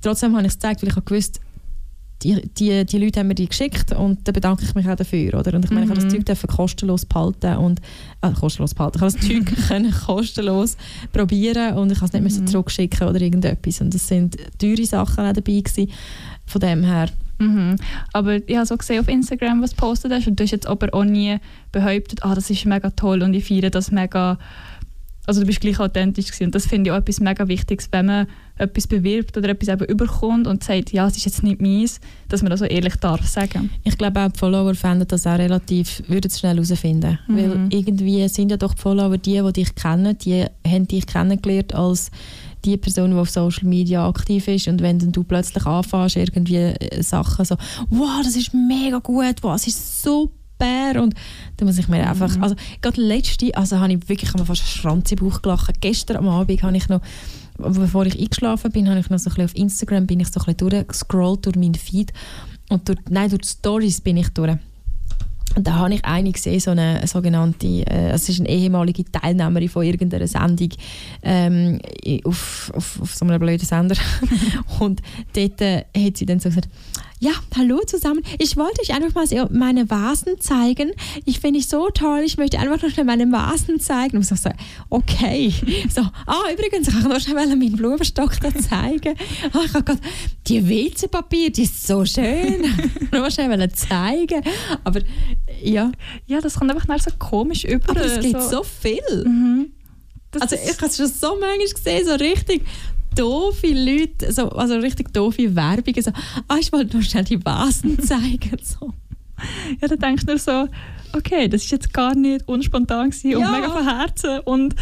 trotzdem 0.00 0.32
habe 0.36 0.42
ich 0.42 0.48
es 0.52 0.54
gezeigt, 0.54 0.82
weil 0.82 0.88
ich 0.90 0.96
habe 0.96 1.04
gewusst, 1.04 1.40
die, 2.22 2.40
die, 2.56 2.86
die 2.86 2.98
Leute 2.98 3.20
haben 3.20 3.26
mir 3.26 3.34
die 3.34 3.48
geschickt 3.48 3.92
und 3.92 4.26
da 4.26 4.32
bedanke 4.32 4.64
ich 4.64 4.74
mich 4.74 4.88
auch 4.88 4.94
dafür. 4.96 5.34
Oder? 5.38 5.52
Und 5.54 5.64
ich 5.64 5.70
meine, 5.70 5.84
ich 5.84 5.90
habe 5.90 6.00
das 6.00 6.06
Mhm. 6.10 6.16
Zeug 6.18 6.26
dürfen 6.26 6.46
kostenlos 6.48 7.04
behalten 7.04 7.56
und 7.56 7.80
äh, 8.22 8.30
kostenlos 8.32 8.72
behalten. 8.72 8.96
Ich 8.98 9.02
habe 9.02 9.12
das 9.12 9.20
Zeug 9.28 9.68
können 9.68 9.92
kostenlos 9.92 10.76
probieren 11.12 11.74
und 11.76 11.90
ich 11.92 11.98
habe 11.98 12.06
es 12.06 12.12
nicht 12.12 12.22
müssen 12.22 12.42
Mhm. 12.42 12.46
zurückschicken 12.46 13.08
oder 13.08 13.20
irgendetwas. 13.20 13.80
Und 13.80 13.94
es 13.94 14.06
sind 14.08 14.36
teure 14.58 14.86
Sachen 14.86 15.24
auch 15.26 15.32
dabei 15.32 15.60
gewesen. 15.60 15.90
Von 16.46 16.60
dem 16.60 16.84
her, 16.84 17.08
Mhm. 17.40 17.74
Aber 18.12 18.36
ich 18.48 18.54
habe 18.56 18.64
so 18.64 18.76
gesehen 18.76 19.00
auf 19.00 19.08
Instagram, 19.08 19.60
was 19.60 19.70
du 19.70 19.76
postet 19.76 20.12
hast 20.12 20.28
und 20.28 20.38
du 20.38 20.44
hast 20.44 20.52
jetzt 20.52 20.68
aber 20.68 20.94
auch 20.94 21.02
nie 21.02 21.36
behauptet, 21.72 22.22
ah, 22.24 22.32
das 22.32 22.48
ist 22.48 22.64
mega 22.64 22.90
toll 22.90 23.22
und 23.24 23.34
ich 23.34 23.44
feiere 23.44 23.70
das 23.70 23.90
mega. 23.90 24.38
Also 25.26 25.40
du 25.40 25.46
bist 25.46 25.60
gleich 25.60 25.80
authentisch 25.80 26.26
gewesen. 26.26 26.44
und 26.44 26.54
das 26.54 26.66
finde 26.66 26.88
ich 26.88 26.92
auch 26.92 26.98
etwas 26.98 27.20
mega 27.20 27.48
Wichtiges, 27.48 27.88
wenn 27.92 28.06
man 28.06 28.26
etwas 28.56 28.86
bewirbt 28.86 29.36
oder 29.36 29.48
etwas 29.48 29.68
eben 29.68 29.84
überkommt 29.86 30.46
und 30.46 30.62
sagt, 30.62 30.92
ja, 30.92 31.06
es 31.06 31.16
ist 31.16 31.24
jetzt 31.24 31.42
nicht 31.42 31.60
meins, 31.60 32.00
dass 32.28 32.42
man 32.42 32.50
das 32.50 32.60
so 32.60 32.66
ehrlich 32.66 32.96
darf 32.96 33.26
sagen. 33.26 33.70
Ich 33.84 33.96
glaube 33.96 34.20
auch 34.20 34.30
die 34.30 34.38
Follower 34.38 34.74
fänden 34.74 35.08
das 35.08 35.26
auch 35.26 35.38
relativ, 35.38 36.02
würden 36.08 36.28
es 36.28 36.38
schnell 36.38 36.56
herausfinden. 36.56 37.18
Mhm. 37.26 37.36
Weil 37.36 37.66
irgendwie 37.70 38.28
sind 38.28 38.50
ja 38.50 38.56
doch 38.56 38.74
die 38.74 38.82
Follower 38.82 39.16
die, 39.16 39.40
die 39.40 39.52
dich 39.52 39.74
kennen, 39.74 40.16
die 40.18 40.44
haben 40.66 40.86
dich 40.86 41.06
kennengelernt 41.06 41.74
als 41.74 42.10
die 42.64 42.76
Person, 42.76 43.10
die 43.10 43.16
auf 43.16 43.30
Social 43.30 43.68
Media 43.68 44.06
aktiv 44.08 44.48
ist 44.48 44.68
und 44.68 44.82
wenn 44.82 44.98
dann 44.98 45.12
du 45.12 45.22
plötzlich 45.22 45.64
anfängst, 45.66 46.16
irgendwie 46.16 46.56
äh, 46.56 47.02
Sachen 47.02 47.44
so, 47.44 47.56
wow, 47.90 48.20
das 48.22 48.36
ist 48.36 48.54
mega 48.54 48.98
gut, 48.98 49.36
wow, 49.42 49.54
es 49.54 49.66
ist 49.66 50.02
super 50.02 50.43
und 50.58 51.14
dann 51.56 51.66
muss 51.66 51.78
ich 51.78 51.88
mir 51.88 52.08
einfach, 52.08 52.40
also 52.40 52.54
gerade 52.80 53.00
letzte, 53.00 53.54
also 53.56 53.80
habe 53.80 53.92
ich 53.92 54.08
wirklich 54.08 54.30
fast 54.30 54.68
Schranz 54.68 55.10
im 55.12 55.18
Bauch 55.18 55.42
gelacht. 55.42 55.80
Gestern 55.80 56.16
am 56.18 56.28
Abend 56.28 56.62
habe 56.62 56.76
ich 56.76 56.88
noch 56.88 57.00
bevor 57.56 58.06
ich 58.06 58.18
eingeschlafen 58.18 58.72
bin, 58.72 58.88
habe 58.88 59.00
ich 59.00 59.10
noch 59.10 59.18
so 59.18 59.30
ein 59.30 59.34
bisschen 59.34 59.44
auf 59.44 59.56
Instagram 59.56 60.06
bin 60.06 60.20
ich 60.20 60.28
so 60.28 60.40
ein 60.40 60.54
bisschen 60.54 60.70
durchgescrollt 60.70 61.46
durch 61.46 61.56
meinen 61.56 61.74
Feed 61.74 62.12
und 62.68 62.88
durch, 62.88 62.98
nein, 63.08 63.30
durch 63.30 63.42
die 63.42 63.48
Stories 63.48 64.00
bin 64.00 64.16
ich 64.16 64.28
durch. 64.30 64.56
Und 65.56 65.66
da 65.68 65.74
habe 65.74 65.94
ich 65.94 66.04
eine 66.04 66.32
gesehen, 66.32 66.58
so 66.58 66.72
eine 66.72 67.06
sogenannte, 67.06 67.66
äh, 67.66 68.10
es 68.10 68.28
ist 68.28 68.40
eine 68.40 68.48
ehemalige 68.48 69.04
Teilnehmerin 69.04 69.68
von 69.68 69.84
irgendeiner 69.84 70.26
Sendung 70.26 70.70
ähm, 71.22 71.78
auf, 72.24 72.72
auf, 72.74 73.00
auf 73.00 73.14
so 73.14 73.24
einem 73.24 73.38
blöden 73.38 73.64
Sender. 73.64 73.94
und 74.80 75.00
dort 75.32 75.60
äh, 75.60 75.84
hat 75.96 76.16
sie 76.16 76.26
dann 76.26 76.40
so 76.40 76.48
gesagt, 76.48 76.68
ja, 77.24 77.32
hallo 77.56 77.80
zusammen. 77.86 78.22
Ich 78.38 78.58
wollte 78.58 78.82
euch 78.82 78.92
einfach 78.92 79.14
mal 79.14 79.48
meine 79.50 79.88
Vasen 79.88 80.38
zeigen. 80.40 80.92
Ich 81.24 81.40
finde 81.40 81.58
ich 81.58 81.68
so 81.68 81.88
toll. 81.88 82.20
Ich 82.24 82.36
möchte 82.36 82.58
einfach 82.58 82.82
noch 82.82 82.90
schnell 82.90 83.06
meine 83.06 83.30
Vasen 83.32 83.80
zeigen. 83.80 84.18
Und 84.18 84.30
ich 84.30 84.40
so, 84.40 84.50
okay. 84.90 85.54
So, 85.94 86.02
ah, 86.26 86.52
übrigens, 86.52 86.88
ich 86.88 86.94
kann 86.94 87.08
noch 87.08 87.20
schnell 87.20 87.34
meinen 87.34 87.76
Blumenstock 87.76 88.38
da 88.40 88.54
zeigen. 88.54 89.14
Ah, 89.52 89.60
ich 89.64 89.72
habe 89.72 89.84
gerade 89.84 90.00
die 90.46 90.68
WC-Papier, 90.68 91.50
die 91.50 91.62
ist 91.62 91.86
so 91.86 92.04
schön. 92.04 92.62
noch 93.12 93.30
schnell 93.30 93.72
zeigen. 93.72 94.42
Aber 94.82 95.00
ja. 95.62 95.92
Ja, 96.26 96.40
das 96.42 96.56
kommt 96.56 96.72
einfach 96.72 97.00
so 97.00 97.10
komisch 97.18 97.64
über. 97.64 97.88
Aber 97.88 98.04
es 98.04 98.20
gibt 98.20 98.42
so, 98.42 98.50
so 98.50 98.62
viel. 98.62 99.24
Mhm. 99.24 99.72
Das 100.30 100.42
Also 100.42 100.56
ich 100.56 100.76
habe 100.76 100.86
es 100.86 100.96
schon 100.96 101.06
so 101.06 101.38
manchmal 101.40 101.68
gesehen, 101.68 102.06
so 102.06 102.14
richtig 102.14 102.62
doofe 103.14 103.68
Leute, 103.68 104.32
so, 104.32 104.48
also 104.50 104.74
richtig 104.76 105.12
doofe 105.12 105.54
Werbungen, 105.54 106.02
so, 106.02 106.10
ah, 106.48 106.56
ich 106.60 106.72
wollte 106.72 106.96
nur 106.96 107.02
schnell 107.02 107.24
die 107.24 107.44
Vasen 107.44 107.98
zeigen. 108.02 108.56
So. 108.62 108.92
Ja, 109.80 109.88
dann 109.88 109.98
denkst 109.98 110.24
du 110.24 110.32
nur 110.32 110.38
so, 110.38 110.68
okay, 111.12 111.48
das 111.48 111.64
ist 111.64 111.70
jetzt 111.72 111.92
gar 111.92 112.14
nicht 112.14 112.46
unspontan 112.48 113.10
gewesen 113.10 113.30
Ja. 113.30 113.38
und 113.38 113.52
mega 113.52 113.70
von 113.70 113.84
Herzen 113.84 114.40
und 114.40 114.74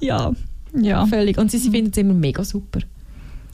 ja, 0.00 0.32
ja. 0.74 1.06
Völlig. 1.06 1.36
Und 1.38 1.50
sie, 1.50 1.58
sie 1.58 1.70
finden 1.70 1.90
es 1.90 1.98
immer 1.98 2.14
mega 2.14 2.42
super. 2.44 2.80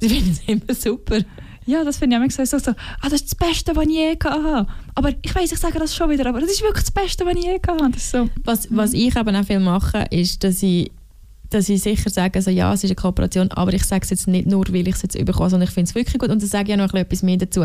Sie 0.00 0.08
finden 0.08 0.30
es 0.30 0.40
immer 0.46 0.74
super. 0.74 1.18
Ja, 1.66 1.84
das 1.84 1.98
finde 1.98 2.16
ich 2.16 2.22
immer 2.22 2.30
so, 2.30 2.44
so, 2.44 2.58
so, 2.58 2.70
ah, 2.70 3.08
das 3.10 3.14
ist 3.20 3.32
das 3.32 3.34
Beste, 3.34 3.76
was 3.76 3.84
ich 3.86 3.92
je 3.92 4.14
gehabt 4.16 4.42
habe. 4.44 4.66
Aber 4.94 5.10
ich 5.20 5.34
weiß, 5.34 5.52
ich 5.52 5.58
sage 5.58 5.78
das 5.78 5.94
schon 5.94 6.08
wieder, 6.10 6.24
aber 6.26 6.40
das 6.40 6.50
ist 6.50 6.62
wirklich 6.62 6.84
das 6.84 6.90
Beste, 6.92 7.26
was 7.26 7.34
ich 7.36 7.44
je 7.44 7.58
gehabt 7.58 7.82
habe. 7.82 7.90
Das 7.92 8.10
so, 8.10 8.30
Was, 8.44 8.68
was 8.70 8.94
ich 8.94 9.14
eben 9.14 9.36
auch 9.36 9.44
viel 9.44 9.60
mache, 9.60 10.06
ist, 10.10 10.44
dass 10.44 10.62
ich, 10.62 10.90
dass 11.50 11.68
ich 11.68 11.82
sicher 11.82 12.10
sage, 12.10 12.38
also 12.38 12.50
ja, 12.50 12.72
es 12.72 12.84
ist 12.84 12.90
eine 12.90 12.96
Kooperation, 12.96 13.50
aber 13.52 13.72
ich 13.72 13.84
sage 13.84 14.02
es 14.04 14.10
jetzt 14.10 14.28
nicht 14.28 14.46
nur, 14.46 14.66
weil 14.68 14.86
ich 14.86 14.94
es 14.94 15.02
jetzt 15.02 15.14
überkomme, 15.14 15.50
sondern 15.50 15.68
ich 15.68 15.74
finde 15.74 15.88
es 15.88 15.94
wirklich 15.94 16.18
gut 16.18 16.30
und 16.30 16.42
dann 16.42 16.48
sage 16.48 16.72
ich 16.72 16.80
auch 16.80 16.86
noch 16.86 16.94
etwas 16.94 17.22
mehr 17.22 17.36
dazu. 17.36 17.64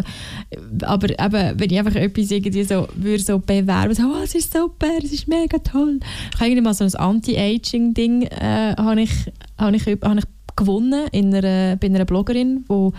Aber 0.84 1.10
eben, 1.10 1.60
wenn 1.60 1.70
ich 1.70 1.80
einfach 1.80 1.96
etwas 1.96 2.32
irgendwie 2.32 2.64
so, 2.64 2.88
würde 2.96 3.24
so 3.24 3.40
bewerben, 3.40 3.94
so, 3.94 4.04
oh, 4.04 4.24
es 4.24 4.36
ist 4.36 4.54
super, 4.54 4.88
es 5.04 5.12
ist 5.12 5.28
mega 5.28 5.58
toll. 5.60 6.00
Ich 6.34 6.40
habe 6.40 6.50
irgendwie 6.50 6.62
mal 6.62 6.74
so 6.74 6.84
ein 6.86 6.96
Anti-Aging-Ding 6.96 8.24
äh, 8.24 8.76
habe 8.78 9.02
ich, 9.02 9.12
habe 9.58 9.76
ich, 9.76 9.86
habe 9.86 10.20
ich 10.20 10.26
gewonnen 10.56 11.08
in 11.12 11.34
einer, 11.34 11.76
bei 11.76 11.88
einer 11.88 12.06
Bloggerin, 12.06 12.66
wo, 12.68 12.94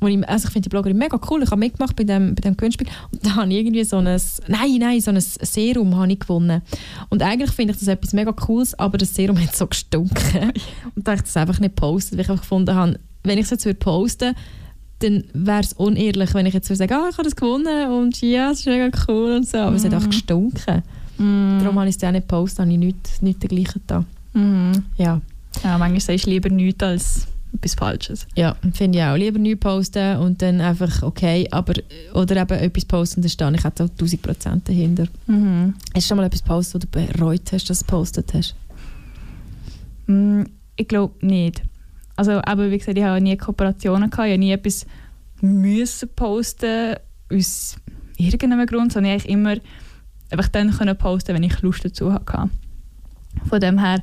wo 0.00 0.06
ich, 0.06 0.28
also 0.28 0.46
ich 0.46 0.52
finde 0.52 0.68
die 0.68 0.70
Bloggerin 0.70 0.96
mega 0.96 1.18
cool, 1.30 1.42
ich 1.42 1.50
habe 1.50 1.58
mitgemacht 1.58 1.96
bei 1.96 2.04
dem, 2.04 2.34
bei 2.34 2.40
dem 2.40 2.56
Gewinnspiel 2.56 2.86
und 3.10 3.26
da 3.26 3.36
habe 3.36 3.50
ich 3.50 3.58
irgendwie 3.58 3.84
so 3.84 3.98
ein, 3.98 4.04
nein, 4.04 4.76
nein, 4.78 5.00
so 5.00 5.10
ein 5.10 5.20
Serum 5.20 5.96
habe 5.96 6.12
ich 6.12 6.20
gewonnen. 6.20 6.62
Und 7.08 7.22
eigentlich 7.22 7.50
finde 7.50 7.72
ich 7.72 7.78
das 7.78 7.88
etwas 7.88 8.12
mega 8.12 8.32
Cooles, 8.32 8.78
aber 8.78 8.98
das 8.98 9.14
Serum 9.14 9.40
hat 9.40 9.54
so 9.54 9.66
gestunken. 9.66 10.52
Und 10.94 11.06
da 11.06 11.12
habe 11.12 11.16
ich 11.16 11.22
das 11.22 11.36
einfach 11.36 11.60
nicht 11.60 11.76
gepostet, 11.76 12.14
weil 12.14 12.24
ich 12.24 12.30
einfach 12.30 12.42
gefunden 12.42 12.74
habe, 12.74 12.98
wenn 13.24 13.38
ich 13.38 13.44
es 13.44 13.50
jetzt 13.50 13.64
würde 13.64 13.78
posten 13.78 14.34
dann 15.02 15.24
wäre 15.32 15.60
es 15.60 15.72
unehrlich, 15.72 16.32
wenn 16.32 16.46
ich 16.46 16.54
jetzt 16.54 16.68
würde 16.68 16.78
sagen, 16.78 16.94
ah, 16.94 17.08
ich 17.10 17.18
habe 17.18 17.24
das 17.24 17.34
gewonnen 17.34 17.90
und 17.90 18.20
ja, 18.20 18.52
es 18.52 18.60
ist 18.60 18.66
mega 18.66 18.88
cool 19.08 19.32
und 19.32 19.48
so, 19.48 19.58
aber 19.58 19.74
es 19.74 19.84
hat 19.84 19.92
einfach 19.94 20.10
gestunken. 20.10 20.82
Darum 21.18 21.78
habe 21.78 21.88
ich 21.88 21.96
es 21.96 22.04
auch 22.04 22.10
nicht 22.10 22.28
gepostet, 22.28 22.60
habe 22.60 22.72
ich 22.72 22.78
nichts, 22.78 23.22
nichts 23.22 23.40
dergleichen 23.40 23.82
da. 23.86 24.04
mhm. 24.32 24.84
Ja. 24.96 25.20
Ja, 25.62 25.78
manchmal 25.78 26.00
sagst 26.00 26.26
du 26.26 26.30
lieber 26.30 26.48
nichts 26.48 26.82
als 26.82 27.26
etwas 27.54 27.74
Falsches. 27.74 28.26
Ja, 28.34 28.56
finde 28.72 28.98
ich 28.98 29.04
auch. 29.04 29.14
Lieber 29.16 29.38
nichts 29.38 29.60
posten 29.60 30.16
und 30.16 30.40
dann 30.40 30.60
einfach 30.60 31.02
okay, 31.02 31.46
aber 31.50 31.74
oder 32.14 32.36
eben 32.36 32.58
etwas 32.58 32.84
posten, 32.84 33.22
da 33.22 33.28
stehe 33.28 33.52
ich 33.54 33.64
auch 33.64 33.72
so 33.76 33.84
1000 33.84 34.22
Prozent 34.22 34.68
dahinter. 34.68 35.06
Mhm. 35.26 35.74
Hast 35.94 36.06
du 36.06 36.08
schon 36.08 36.16
mal 36.16 36.24
etwas 36.26 36.42
gepostet, 36.42 36.74
wo 36.74 36.78
du 37.00 37.06
bereut 37.06 37.52
hast, 37.52 37.68
dass 37.68 37.80
du 37.80 37.84
gepostet 37.86 38.32
hast? 38.34 38.54
Mm, 40.06 40.44
Ich 40.76 40.88
glaube 40.88 41.14
nicht. 41.24 41.62
Also, 42.16 42.32
aber 42.42 42.70
wie 42.70 42.78
gesagt, 42.78 42.98
ich 42.98 43.04
habe 43.04 43.20
nie 43.20 43.36
Kooperationen 43.36 44.10
gehabt, 44.10 44.26
ich 44.28 44.32
habe 44.32 44.38
nie 44.38 44.52
etwas 44.52 44.86
müssen 45.40 46.08
posten 46.14 46.94
aus 47.32 47.76
irgendeinem 48.16 48.66
Grund, 48.66 48.92
sondern 48.92 49.16
ich 49.16 49.28
immer 49.28 49.56
einfach 50.30 50.48
dann 50.48 50.70
können 50.70 50.96
posten, 50.96 51.34
wenn 51.34 51.42
ich 51.42 51.60
Lust 51.62 51.84
dazu 51.84 52.12
hatte. 52.12 52.48
Von 53.48 53.60
dem 53.60 53.78
her 53.78 54.02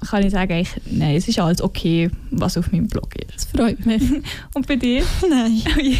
kann 0.00 0.24
ich 0.24 0.32
sagen, 0.32 0.58
ich, 0.58 0.68
nein, 0.90 1.16
es 1.16 1.28
ist 1.28 1.38
alles 1.38 1.62
okay, 1.62 2.10
was 2.30 2.56
auf 2.56 2.70
meinem 2.72 2.88
Blog 2.88 3.14
ist. 3.16 3.34
Das 3.34 3.44
freut 3.46 3.84
mich. 3.84 4.02
Und 4.54 4.66
bei 4.66 4.76
dir? 4.76 5.04
Nein. 5.28 5.62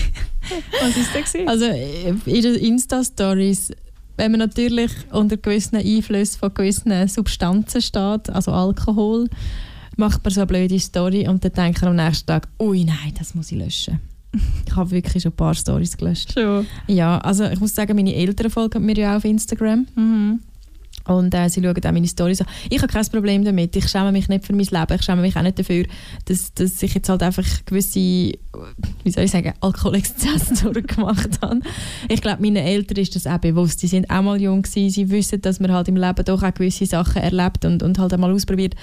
was 0.81 0.97
ist 0.97 1.15
das? 1.15 1.33
gewesen? 1.33 1.49
Also 1.49 1.65
äh, 1.65 2.15
in 2.27 2.43
den 2.43 2.55
Insta-Stories, 2.55 3.73
wenn 4.17 4.33
man 4.33 4.41
natürlich 4.41 4.91
unter 5.11 5.37
gewissen 5.37 5.77
Einflüssen 5.77 6.39
von 6.39 6.55
gewissen 6.55 7.09
Substanzen 7.09 7.81
steht, 7.81 8.31
also 8.31 8.53
Alkohol, 8.53 9.29
macht 9.97 10.25
man 10.25 10.33
so 10.33 10.41
eine 10.41 10.47
blöde 10.47 10.79
Story 10.79 11.29
und 11.29 11.45
dann 11.45 11.53
denkt 11.53 11.83
man 11.83 11.99
am 11.99 12.07
nächsten 12.07 12.27
Tag, 12.27 12.49
ui 12.61 12.85
nein, 12.85 13.15
das 13.19 13.35
muss 13.35 13.53
ich 13.53 13.59
löschen. 13.59 14.01
Ich 14.67 14.77
habe 14.77 14.91
wirklich 14.91 15.23
schon 15.23 15.33
ein 15.33 15.37
paar 15.37 15.55
Stories 15.55 15.97
gelöscht. 15.97 16.33
Schon. 16.33 16.67
Ja, 16.87 17.19
also 17.19 17.45
ich 17.45 17.61
muss 17.61 17.75
sagen, 17.75 17.97
meine 17.97 18.15
Eltern 18.15 18.51
folgen 18.51 18.85
mir 18.85 18.97
ja 18.97 19.13
auch 19.13 19.17
auf 19.17 19.25
Instagram. 19.25 19.87
Mhm. 19.95 20.41
Und 21.09 21.35
äh, 21.35 21.49
sie 21.49 21.63
schauen 21.63 21.75
auch 21.77 21.93
meine 21.93 22.07
Storys 22.07 22.43
an. 22.43 22.47
Ich 22.69 22.83
habe 22.83 22.93
kein 22.93 23.07
Problem 23.07 23.43
damit. 23.43 23.75
Ich 23.75 23.89
schäme 23.89 24.13
mich 24.13 24.29
nicht 24.29 24.45
für 24.45 24.53
mein 24.53 24.67
Leben. 24.67 24.95
Ich 24.95 25.03
schäme 25.03 25.23
mich 25.23 25.37
auch 25.37 25.43
nicht 25.43 25.59
dafür, 25.59 25.85
dass, 26.27 26.53
dass 26.53 26.83
ich 26.83 26.95
jetzt 26.95 27.09
halt 27.09 27.23
einfach 27.23 27.45
gewisse, 27.65 27.99
wie 27.99 29.11
soll 29.11 29.25
ich 29.25 29.31
sagen, 29.31 29.55
Alkoholexzesse 29.61 30.65
durchgemacht 30.73 31.41
habe. 31.41 31.61
Ich 32.09 32.21
glaube, 32.21 32.43
meinen 32.43 32.57
Eltern 32.57 32.99
ist 32.99 33.17
das 33.17 33.27
auch 33.27 33.39
bewusst. 33.39 33.81
Sie 33.81 33.87
sind 33.87 34.11
auch 34.11 34.23
mal 34.23 34.41
jung 34.41 34.63
gewesen. 34.63 34.91
Sie 34.91 35.11
wissen, 35.11 35.41
dass 35.41 35.61
man 35.61 35.73
halt 35.73 35.89
im 35.89 35.97
Leben 35.97 36.25
doch 36.27 36.43
auch 36.43 36.55
gewisse 36.55 36.85
Sachen 36.85 37.23
erlebt 37.23 37.65
und, 37.65 37.83
und 37.83 37.99
halt 37.99 38.13
einmal 38.13 38.33
ausprobiert. 38.33 38.75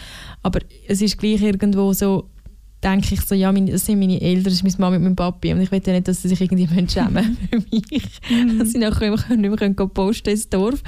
Aber 0.41 0.59
es 0.87 1.01
ist 1.01 1.19
gleich 1.19 1.43
irgendwo 1.43 1.93
so, 1.93 2.29
denke 2.83 3.13
ich 3.13 3.21
so, 3.21 3.35
ja, 3.35 3.51
meine, 3.51 3.71
das 3.71 3.85
sind 3.85 3.99
meine 3.99 4.19
Eltern, 4.19 4.45
das 4.45 4.53
ist 4.53 4.63
meine 4.63 4.75
Mama 4.79 4.91
mit 4.97 5.03
meinem 5.03 5.15
Papi 5.15 5.53
und 5.53 5.61
ich 5.61 5.71
will 5.71 5.81
ja 5.85 5.93
nicht, 5.93 6.07
dass 6.07 6.23
sie 6.23 6.29
sich 6.29 6.41
irgendwie 6.41 6.67
schämen 6.89 7.37
für 7.49 7.59
mich. 7.71 8.19
Dass 8.57 8.71
sie 8.71 8.79
nachher 8.79 9.11
nicht 9.11 9.29
mehr 9.29 9.55
können 9.57 9.75
posten 9.75 10.29
ins 10.29 10.49
Dorf. 10.49 10.81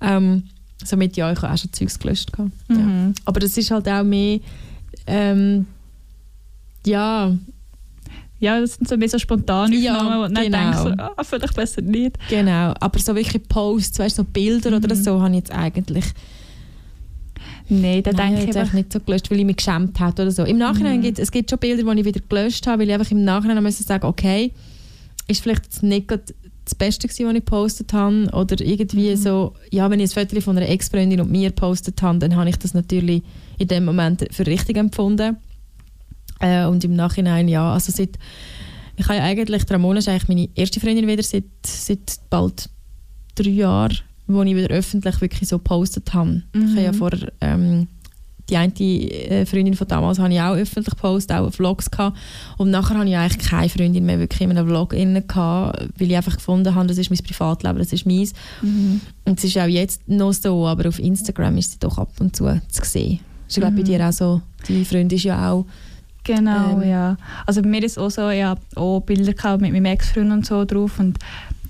Ähm, 0.00 0.44
somit 0.84 1.16
ja, 1.16 1.32
ich 1.32 1.40
habe 1.42 1.52
auch 1.52 1.58
schon 1.58 1.72
Zeugs 1.72 1.98
gelöscht. 1.98 2.32
gehabt. 2.32 2.52
Ja. 2.68 2.76
Mhm. 2.76 3.14
Aber 3.24 3.40
das 3.40 3.56
ist 3.56 3.70
halt 3.70 3.88
auch 3.88 4.04
mehr, 4.04 4.40
ähm, 5.06 5.66
ja, 6.86 7.34
Ja, 8.40 8.60
das 8.60 8.74
sind 8.74 8.88
so 8.88 8.96
mehr 8.96 9.08
so 9.08 9.18
spontane 9.18 9.74
Ja, 9.74 9.96
Aufnahmen, 9.96 10.30
wo 10.30 10.34
du 10.34 10.40
genau. 10.44 10.58
denkst, 10.58 10.78
so, 10.78 11.02
ah, 11.02 11.24
vielleicht 11.24 11.54
besser 11.56 11.82
nicht. 11.82 12.16
genau. 12.30 12.72
Aber 12.78 12.98
so 13.00 13.12
wirklich 13.16 13.42
Posts, 13.48 13.98
weißt, 13.98 14.14
so 14.16 14.22
Bilder 14.22 14.76
oder 14.76 14.94
Mhm. 14.94 15.02
so, 15.02 15.20
habe 15.20 15.30
ich 15.30 15.36
jetzt 15.38 15.50
eigentlich 15.52 16.04
Nein, 17.68 18.02
da 18.02 18.12
Nein, 18.12 18.34
denke 18.36 18.50
ich 18.50 18.56
einfach, 18.56 18.72
nicht 18.72 18.92
so 18.92 19.00
gelöscht, 19.00 19.30
weil 19.30 19.40
ich 19.40 19.44
mich 19.44 19.56
geschämt 19.56 19.98
habe 20.00 20.22
oder 20.22 20.30
so. 20.30 20.44
Im 20.44 20.56
Nachhinein 20.56 20.98
Mhm. 20.98 21.02
gibt 21.02 21.18
es 21.18 21.30
gibt 21.30 21.50
schon 21.50 21.58
Bilder, 21.58 21.82
die 21.94 22.00
ich 22.00 22.06
wieder 22.06 22.20
gelöscht 22.26 22.66
habe, 22.66 22.80
weil 22.80 22.88
ich 22.88 22.94
einfach 22.94 23.10
im 23.10 23.24
Nachhinein 23.24 23.62
müssen 23.62 23.82
sagen 23.84 24.06
okay, 24.06 24.52
ist 25.26 25.42
vielleicht 25.42 25.64
jetzt 25.64 25.82
nicht 25.82 26.08
das 26.68 26.74
Beste 26.74 27.08
gewesen, 27.08 27.26
was 27.26 27.34
ich 27.34 27.44
gepostet 27.44 27.92
habe 27.92 28.28
oder 28.32 28.60
irgendwie 28.60 29.10
Mhm. 29.12 29.16
so, 29.16 29.54
ja, 29.70 29.90
wenn 29.90 30.00
ich 30.00 30.14
ein 30.16 30.26
Foto 30.26 30.40
von 30.40 30.56
einer 30.56 30.68
Ex-Freundin 30.68 31.20
und 31.20 31.30
mir 31.30 31.48
gepostet 31.50 32.00
habe, 32.02 32.18
dann 32.18 32.36
habe 32.36 32.48
ich 32.50 32.56
das 32.56 32.74
natürlich 32.74 33.22
in 33.58 33.68
dem 33.68 33.84
Moment 33.84 34.26
für 34.30 34.46
richtig 34.46 34.76
empfunden. 34.76 35.36
Äh, 36.40 36.66
und 36.66 36.84
im 36.84 36.94
Nachhinein, 36.94 37.48
ja, 37.48 37.72
also 37.72 37.90
seit, 37.90 38.10
ich 38.96 39.04
habe 39.08 39.18
ja 39.18 39.24
eigentlich, 39.24 39.68
Ramona 39.70 39.98
ist 39.98 40.08
eigentlich 40.08 40.28
meine 40.28 40.48
erste 40.54 40.78
Freundin 40.80 41.06
wieder 41.06 41.22
seit, 41.22 41.44
seit 41.66 42.18
bald 42.30 42.68
drei 43.34 43.50
Jahren, 43.50 43.98
wo 44.26 44.42
ich 44.42 44.54
wieder 44.54 44.68
öffentlich 44.68 45.20
wirklich 45.20 45.48
so 45.48 45.58
gepostet 45.58 46.12
habe. 46.14 46.42
Ich 46.54 46.60
habe 46.60 46.82
ja 46.82 46.92
Mhm. 46.92 46.96
vorher 46.96 47.32
ähm, 47.40 47.88
die 48.48 48.56
eine 48.56 48.72
äh, 48.80 49.46
Freundin 49.46 49.74
von 49.74 49.86
damals 49.88 50.18
habe 50.18 50.32
ich 50.32 50.40
auch 50.40 50.54
öffentlich 50.54 50.94
gepostet, 50.94 51.36
auch 51.36 51.50
Vlogs 51.52 51.90
gehabt. 51.90 52.16
Und 52.56 52.70
nachher 52.70 52.96
habe 52.96 53.08
ich 53.08 53.16
eigentlich 53.16 53.46
keine 53.46 53.68
Freundin 53.68 54.06
mehr 54.06 54.18
wirklich 54.18 54.40
in 54.40 54.50
einem 54.50 54.66
Vlog 54.66 54.92
inne 54.94 55.22
gehabt, 55.22 55.88
weil 55.98 56.10
ich 56.10 56.16
einfach 56.16 56.36
gefunden 56.36 56.74
habe, 56.74 56.86
das 56.86 56.98
ist 56.98 57.10
mein 57.10 57.18
Privatleben, 57.18 57.78
das 57.78 57.92
ist 57.92 58.06
meins. 58.06 58.32
Mhm. 58.62 59.00
Und 59.24 59.38
es 59.38 59.44
ist 59.44 59.58
auch 59.58 59.66
jetzt 59.66 60.08
noch 60.08 60.32
so, 60.32 60.66
aber 60.66 60.88
auf 60.88 60.98
Instagram 60.98 61.58
ist 61.58 61.72
sie 61.72 61.78
doch 61.78 61.98
ab 61.98 62.10
und 62.20 62.34
zu 62.34 62.44
zu 62.68 62.82
sehen. 62.84 63.20
Ich 63.48 63.56
glaube, 63.56 63.72
bei 63.76 63.80
Mhm. 63.82 63.84
dir 63.86 64.08
auch 64.08 64.12
so, 64.12 64.42
deine 64.66 64.84
Freundin 64.84 65.16
ist 65.16 65.24
ja 65.24 65.50
auch... 65.52 65.64
Genau, 66.24 66.80
Ähm. 66.82 66.88
ja. 66.90 67.16
Also 67.46 67.62
bei 67.62 67.68
mir 67.68 67.82
ist 67.82 67.92
es 67.92 67.98
auch 67.98 68.10
so, 68.10 68.28
ich 68.28 68.42
habe 68.42 68.60
auch 68.76 69.00
Bilder 69.00 69.32
gehabt 69.32 69.62
mit 69.62 69.72
meinem 69.72 69.86
Ex-Freund 69.86 70.30
und 70.30 70.44
so 70.46 70.64
drauf 70.66 70.98
und 70.98 71.18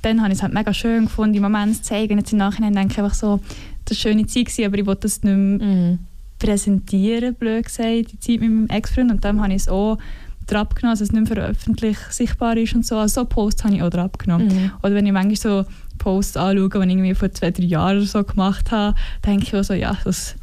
dann 0.03 0.21
habe 0.21 0.31
ich 0.33 0.39
es 0.39 0.43
halt 0.43 0.53
mega 0.55 0.73
schön 0.75 1.05
gefunden, 1.05 1.33
die 1.35 1.41
Momente 1.41 1.77
zu 1.77 1.83
zeigen. 1.83 2.19
Jetzt 2.19 2.33
im 2.33 2.39
Nachhinein 2.39 2.73
denke 2.73 2.93
ich 2.95 2.99
einfach 2.99 3.15
so, 3.15 3.41
das 3.85 4.05
war 4.05 4.11
eine 4.11 4.19
schöne 4.21 4.27
Zeit, 4.27 4.47
gewesen, 4.47 4.65
aber 4.67 4.79
ich 4.79 4.87
wollte 4.87 5.03
das 5.03 5.23
nicht 5.23 5.35
mehr 5.37 5.67
Mhm. 5.69 5.99
Präsentieren, 6.39 7.35
blöd 7.35 7.65
gesagt, 7.65 8.13
die 8.13 8.21
Zeit 8.21 8.41
mit 8.41 8.51
meinem 8.51 8.69
Ex-Freund. 8.69 9.11
Und 9.11 9.25
dann 9.25 9.41
habe 9.41 9.53
ich 9.53 9.63
es 9.63 9.69
auch 9.69 9.99
drauf 10.47 10.69
genommen, 10.71 10.93
dass 10.93 11.01
es 11.01 11.13
nicht 11.13 11.29
mehr 11.29 11.37
für 11.37 11.51
öffentlich 11.51 11.99
sichtbar 12.11 12.57
ist 12.57 12.75
und 12.75 12.87
so. 12.87 12.97
Also 12.97 13.21
so 13.21 13.27
Posts 13.27 13.65
habe 13.65 13.75
ich 13.75 13.83
auch 13.83 13.91
drauf 13.91 14.13
genommen. 14.19 14.49
Mhm. 14.49 14.71
Oder 14.83 14.95
wenn 14.95 15.07
ich 15.07 15.13
manchmal 15.13 15.37
so 15.37 15.65
Posts 15.99 16.37
anschaue, 16.37 16.69
die 16.69 16.79
ich 16.79 16.91
irgendwie 16.91 17.15
vor 17.15 17.33
zwei, 17.33 17.51
drei 17.51 17.65
Jahren 17.65 18.05
so 18.05 18.25
gemacht 18.25 18.71
habe, 18.71 18.97
denke 19.25 19.45
ich 19.45 19.55
auch 19.55 19.65
so, 19.65 19.75
ja, 19.75 19.97
das 20.05 20.37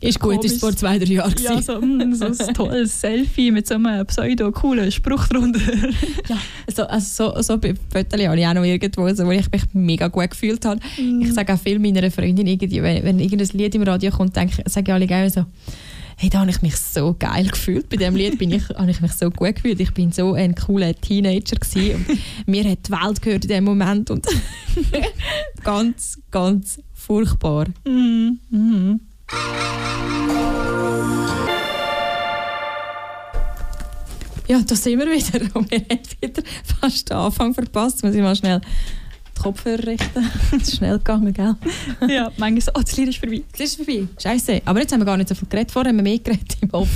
Ist 0.00 0.20
gut, 0.20 0.44
ist 0.44 0.60
vor 0.60 0.76
zwei, 0.76 0.98
drei 0.98 1.14
Jahren 1.14 1.34
ja, 1.42 1.60
so, 1.62 1.80
mm, 1.80 2.14
so 2.14 2.26
ein 2.26 2.36
tolles 2.54 3.00
Selfie 3.00 3.50
mit 3.50 3.66
so 3.66 3.74
einem 3.74 4.06
pseudo-coolen 4.06 4.92
Spruch 4.92 5.26
drunter. 5.28 5.60
So, 6.74 6.82
also 6.82 7.32
so, 7.32 7.42
so 7.42 7.58
bei 7.58 7.74
Fotos 7.90 8.20
habe 8.26 8.38
ich 8.38 8.46
auch 8.46 8.52
noch 8.52 8.64
irgendwo, 8.64 9.08
so, 9.14 9.24
wo 9.24 9.30
ich 9.30 9.50
mich 9.50 9.62
mega 9.72 10.08
gut 10.08 10.30
gefühlt 10.30 10.64
habe. 10.66 10.80
Ich 10.98 11.32
sage 11.32 11.54
auch 11.54 11.58
viel 11.58 11.78
meiner 11.78 12.10
Freundin, 12.10 12.46
irgendwie, 12.46 12.82
wenn, 12.82 13.02
wenn 13.04 13.18
irgendein 13.18 13.48
Lied 13.56 13.74
im 13.76 13.82
Radio 13.82 14.10
kommt, 14.10 14.36
denke, 14.36 14.62
sage 14.68 14.90
ich 14.90 14.92
alle 14.92 15.06
gerne 15.06 15.30
so, 15.30 15.46
hey, 16.16 16.28
da 16.28 16.40
habe 16.40 16.50
ich 16.50 16.60
mich 16.62 16.76
so 16.76 17.14
geil 17.18 17.46
gefühlt. 17.46 17.88
Bei 17.88 17.96
diesem 17.96 18.16
Lied 18.16 18.38
bin 18.38 18.50
ich, 18.50 18.68
habe 18.76 18.90
ich 18.90 19.00
mich 19.00 19.12
so 19.12 19.30
gut 19.30 19.54
gefühlt. 19.54 19.80
Ich 19.80 19.94
bin 19.94 20.12
so 20.12 20.34
ein 20.34 20.54
cooler 20.54 20.94
Teenager 20.94 21.56
gewesen 21.56 22.04
und 22.08 22.18
mir 22.46 22.64
hat 22.68 22.88
die 22.88 22.92
Welt 22.92 23.22
gehört 23.22 23.44
in 23.44 23.50
dem 23.50 23.64
Moment 23.64 24.10
und 24.10 24.26
ganz, 25.64 26.18
ganz 26.30 26.80
furchtbar. 26.92 27.66
Mhm. 27.86 28.38
Mhm. 28.50 29.00
Ja, 34.48 34.60
da 34.64 34.76
sind 34.76 34.98
wir 35.00 35.06
wieder 35.06 35.56
und 35.56 35.70
wir 35.70 35.80
haben 35.80 35.98
wieder 36.20 36.42
fast 36.80 37.10
den 37.10 37.16
Anfang 37.16 37.52
verpasst. 37.52 38.04
Muss 38.04 38.14
ich 38.14 38.22
mal 38.22 38.36
schnell 38.36 38.60
die 39.36 39.42
Kopfhörer 39.42 39.86
richten. 39.86 40.24
Es 40.52 40.68
ist 40.68 40.76
schnell 40.76 40.98
gegangen, 40.98 41.32
gell? 41.32 41.56
Ja, 42.08 42.30
manchmal 42.36 42.60
so, 42.60 42.70
oh, 42.74 42.80
das 42.80 42.96
Lied 42.96 43.08
ist 43.08 43.18
vorbei. 43.18 43.42
Das 43.52 43.60
ist 43.60 43.76
vorbei. 43.76 44.06
Scheiße. 44.22 44.62
Aber 44.64 44.80
jetzt 44.80 44.92
haben 44.92 45.00
wir 45.00 45.06
gar 45.06 45.16
nicht 45.16 45.28
so 45.28 45.34
viel 45.34 45.48
geredet. 45.48 45.72
Vorher 45.72 45.90
haben 45.90 45.96
wir 45.96 46.04
mehr 46.04 46.18
geredet 46.18 46.56
im 46.60 46.70
Off. 46.70 46.88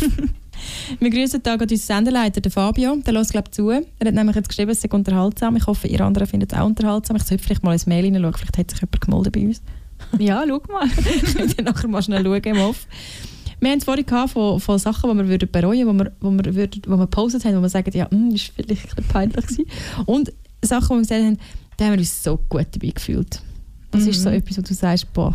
wir 1.01 1.11
grüßen 1.11 1.43
da 1.43 1.55
unseren 1.55 1.77
Senderleiter, 1.77 2.41
den 2.41 2.53
Fabio. 2.53 2.97
Der 3.05 3.15
hört, 3.15 3.29
glaube 3.31 3.51
zu. 3.51 3.71
Er 3.71 3.79
hat 3.79 4.15
nämlich 4.15 4.37
jetzt 4.37 4.49
geschrieben, 4.49 4.71
es 4.71 4.81
sei 4.81 4.89
unterhaltsam. 4.89 5.57
Ich 5.57 5.67
hoffe, 5.67 5.89
ihr 5.89 6.01
anderen 6.03 6.29
findet 6.29 6.53
es 6.53 6.59
auch 6.59 6.67
unterhaltsam. 6.67 7.17
Ich 7.17 7.25
sollte 7.25 7.43
vielleicht 7.43 7.65
mal 7.65 7.73
ins 7.73 7.87
Mail 7.87 8.05
hineinschauen. 8.05 8.35
Vielleicht 8.35 8.59
hat 8.59 8.71
sich 8.71 8.81
jemand 8.81 9.01
gemeldet 9.01 9.33
bei 9.33 9.41
uns. 9.41 9.61
Ja, 10.19 10.45
schau 10.47 10.63
mal. 10.73 10.89
Könnt 11.37 11.57
ihr 11.59 11.65
nachher 11.65 11.89
mal 11.89 12.03
schnell 12.03 12.25
schauen 12.25 12.43
im 12.43 12.59
Off. 12.59 12.87
Wir 13.61 13.71
haben 13.71 13.79
es 13.79 13.85
vorhin 13.85 14.07
von, 14.29 14.59
von 14.59 14.79
Sachen, 14.79 15.11
die 15.11 15.17
wir 15.19 15.29
würden 15.29 15.51
bereuen 15.51 15.87
würden, 15.87 15.99
die 15.99 16.05
wir, 16.05 16.13
wo 16.21 16.31
wir, 16.33 16.69
wo 16.87 16.97
wir 16.97 17.07
gepostet 17.07 17.45
haben, 17.45 17.57
wo 17.59 17.63
wir 17.63 17.69
sagen, 17.69 17.91
ja, 17.95 18.11
hm, 18.11 18.31
das 18.33 18.49
war 18.57 18.65
vielleicht 18.65 18.99
ein 18.99 19.05
peinlich. 19.05 19.47
Gewesen. 19.47 19.67
Und 20.07 20.33
Sachen, 20.63 20.89
die 20.89 20.95
wir 20.95 21.01
gesagt 21.01 21.25
haben, 21.25 21.39
da 21.77 21.85
haben 21.85 21.93
wir 21.93 21.99
uns 21.99 22.23
so 22.23 22.39
gut 22.49 22.67
dabei 22.73 22.89
gefühlt. 22.89 23.43
Das 23.91 24.07
ist 24.07 24.23
so 24.23 24.31
Mhm. 24.31 24.37
etwas, 24.37 24.57
wo 24.59 24.63
du 24.63 24.75
sagst, 24.75 25.13
boah, 25.13 25.35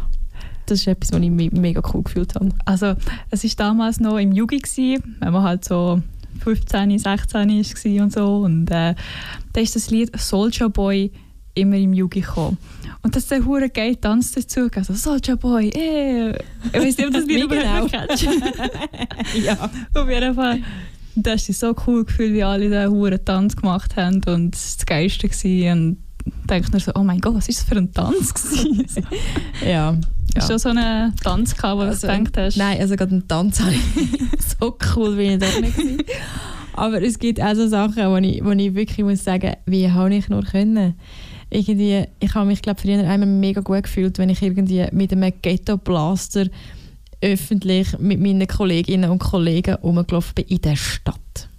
das 0.66 0.80
ist 0.80 0.88
etwas, 0.88 1.11
was 1.11 1.22
ich 1.22 1.30
me 1.30 1.49
mega 1.51 1.82
cool 1.93 2.01
gefühlt 2.03 2.34
habe. 2.36 2.49
Also, 2.66 2.95
es 3.30 3.43
war 3.43 3.51
damals 3.57 3.99
noch 3.99 4.18
im 4.18 4.32
Jugi, 4.32 4.61
wenn 5.20 5.34
man 5.34 5.43
halt 5.43 5.63
so 5.66 6.01
15, 6.43 6.97
16 6.97 7.49
war 7.49 8.03
und 8.03 8.13
so. 8.13 8.38
Und 8.38 8.72
äh, 8.72 8.95
da 9.53 9.61
ist 9.61 9.76
das 9.76 9.91
Lied 9.91 10.18
Soldier 10.20 10.70
Boy 10.70 11.11
immer 11.56 11.78
im 11.78 11.93
Jugi 11.93 12.22
gekommen. 12.22 12.58
Und 13.01 13.16
das 13.16 13.24
ist 13.24 13.32
der 13.32 13.45
hure 13.45 13.70
geil 13.70 13.95
Tanz 13.95 14.32
dazu. 14.32 14.68
Also 14.76 14.93
Soldier 14.93 15.36
Boy, 15.36 15.70
eh. 15.70 16.32
Ich 16.32 16.74
weiß 16.74 16.97
nicht, 16.97 17.08
ob 17.08 17.14
das 17.14 17.28
Wie 17.28 17.41
überhaupt 17.41 17.91
genau? 17.91 18.06
kennst. 18.08 18.24
ja. 19.43 19.70
Auf 19.93 20.10
jeden 20.10 20.34
Fall. 20.36 20.60
Das 21.16 21.47
war 21.47 21.56
so 21.56 21.82
cool 21.88 22.03
gefühlt, 22.06 22.34
wie 22.34 22.43
alle 22.43 22.68
diesen 22.68 22.89
huren 22.91 23.24
Tanz 23.24 23.56
gemacht 23.56 23.95
haben. 23.95 24.22
Und 24.26 24.56
es 24.56 24.74
war 24.74 24.78
das 24.78 24.86
Geilste. 24.86 25.30
Gewesen. 25.30 25.72
Und 25.72 25.97
denke 26.49 26.72
mir 26.72 26.80
so, 26.80 26.91
oh 26.95 27.03
mein 27.03 27.20
Gott, 27.20 27.36
was 27.36 27.47
war 27.47 27.53
das 27.53 27.64
für 27.64 27.78
ein 27.78 27.93
Tanz? 27.93 28.34
ja. 29.66 29.95
Hast 30.36 30.49
du 30.49 30.53
schon 30.53 30.60
so 30.60 30.70
einen 30.70 31.16
Tanz 31.16 31.56
gehabt, 31.56 31.78
wo 31.78 31.82
du 31.84 31.88
Also, 31.88 32.08
gedacht 32.08 32.38
hast? 32.38 32.58
Nein, 32.58 32.80
also 32.82 32.95
gerade 32.95 33.12
einen 33.12 33.28
Tanz 33.28 33.62
habe 33.62 33.74
ich 33.74 33.80
so 34.60 34.78
cool 34.95 35.16
bin 35.16 35.32
ich 35.32 35.39
doch 35.39 35.62
nicht 35.62 35.78
gewesen. 35.78 36.01
Aber 36.74 37.01
es 37.01 37.20
gibt 37.20 37.41
auch 37.41 37.56
so 37.56 37.68
Sachen, 37.68 38.10
wo 38.10 38.18
ich, 38.18 38.43
wo 38.43 38.51
ich 38.51 38.76
wirklich 38.76 39.06
muss 39.06 39.24
sagen, 39.24 39.53
wie 39.66 39.89
habe 39.89 40.14
ich 40.14 40.28
nur 40.28 40.43
können. 40.43 40.95
Irgendwie, 41.50 42.06
ich 42.20 42.34
habe 42.34 42.48
mich 42.48 42.62
glaube 42.62 42.82
früher 42.82 43.00
einmal 43.00 43.28
mega 43.30 43.62
gut 43.62 43.84
gefühlt, 43.84 44.18
wenn 44.18 44.30
ich 44.30 44.41
irgendwie 44.41 44.86
mit 44.91 45.12
einem 45.12 45.32
Ghetto 45.41 45.78
Blaster 45.78 46.48
öffentlich 47.22 47.98
mit 48.00 48.20
meinen 48.20 48.48
Kolleginnen 48.48 49.10
und 49.10 49.20
Kollegen 49.20 49.76
rumgelaufen 49.76 50.34
bin 50.36 50.46
in 50.46 50.62
der 50.62 50.76
Stadt. 50.76 51.50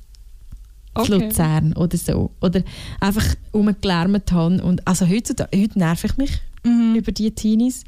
Okay. 0.95 1.13
Luzern 1.13 1.73
oder 1.75 1.97
so. 1.97 2.31
Oder 2.41 2.63
einfach 3.01 3.25
rumgelärmt 3.53 4.33
habe. 4.33 4.63
Und 4.63 4.87
also 4.87 5.07
heutzutage, 5.09 5.59
heute 5.61 5.79
nerv 5.79 6.05
ich 6.05 6.17
mich 6.17 6.41
Mhm. 6.67 6.97
über 6.97 7.13
die 7.13 7.31
Teenies, 7.31 7.85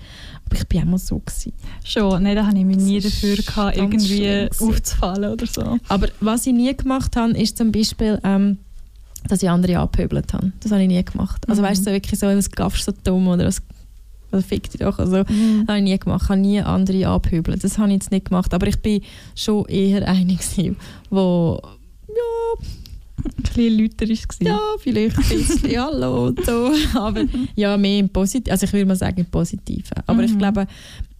aber 0.46 0.56
ich 0.56 0.66
bin 0.68 0.80
auch 0.82 0.84
mal 0.84 0.98
so 0.98 1.18
gewesen. 1.18 1.52
Schon, 1.84 2.22
nein, 2.22 2.36
da 2.36 2.46
habe 2.46 2.56
ich 2.58 2.64
mich 2.64 2.76
nie 2.76 3.00
dafür 3.00 3.36
gehabt, 3.36 3.76
irgendwie 3.76 4.48
aufzufallen 4.60 5.32
oder 5.32 5.46
so. 5.46 5.78
Aber 5.88 6.08
was 6.20 6.46
ich 6.46 6.52
nie 6.52 6.74
gemacht 6.76 7.16
habe, 7.16 7.32
ist 7.32 7.58
zum 7.58 7.72
Beispiel, 7.72 8.20
ähm, 8.22 8.58
dass 9.26 9.42
ich 9.42 9.50
andere 9.50 9.78
angepöbelt 9.78 10.32
habe. 10.32 10.52
Das 10.60 10.70
habe 10.72 10.82
ich 10.82 10.88
nie 10.88 11.02
gemacht. 11.04 11.48
Also 11.48 11.62
Mhm. 11.62 11.66
weißt 11.66 11.80
du, 11.80 11.84
so 11.86 11.90
wirklich 11.90 12.18
so, 12.20 12.26
was 12.26 12.50
gaffst 12.50 12.84
so 12.84 12.92
dumm 13.04 13.28
oder 13.28 13.46
was, 13.46 13.60
was 14.30 14.44
fick 14.44 14.70
dich 14.70 14.80
doch. 14.80 14.98
Also, 14.98 15.18
Mhm. 15.28 15.64
das 15.66 15.68
habe 15.68 15.78
ich 15.78 15.84
nie 15.84 15.98
gemacht. 15.98 16.22
Ich 16.24 16.28
habe 16.30 16.40
nie 16.40 16.60
andere 16.60 17.06
angepöbelt. 17.08 17.64
Das 17.64 17.78
habe 17.78 17.88
ich 17.88 17.94
jetzt 17.94 18.10
nicht 18.10 18.26
gemacht. 18.26 18.52
Aber 18.54 18.66
ich 18.66 18.78
bin 18.78 19.02
schon 19.34 19.64
eher 19.66 20.06
eine 20.06 20.34
gewesen, 20.34 20.76
wo 21.10 21.60
ja, 22.08 22.64
Ein 23.24 23.42
bisschen 23.42 23.78
lauter 23.78 24.08
war 24.08 24.46
ja, 24.46 24.60
vielleicht 24.78 25.18
ein 25.18 25.24
bisschen 25.28 25.80
Hallo 25.80 26.26
und 26.28 26.44
so. 26.46 26.70
Aber 26.98 27.24
ja, 27.56 27.76
mehr 27.76 27.98
im 27.98 28.08
Positiven. 28.08 28.52
Also 28.52 28.64
ich 28.66 28.72
würde 28.72 28.86
mal 28.86 28.96
sagen 28.96 29.18
im 29.20 29.26
Positiven. 29.26 30.02
Aber 30.06 30.22
ich 30.22 30.32
Mhm. 30.32 30.38
glaube, 30.38 30.66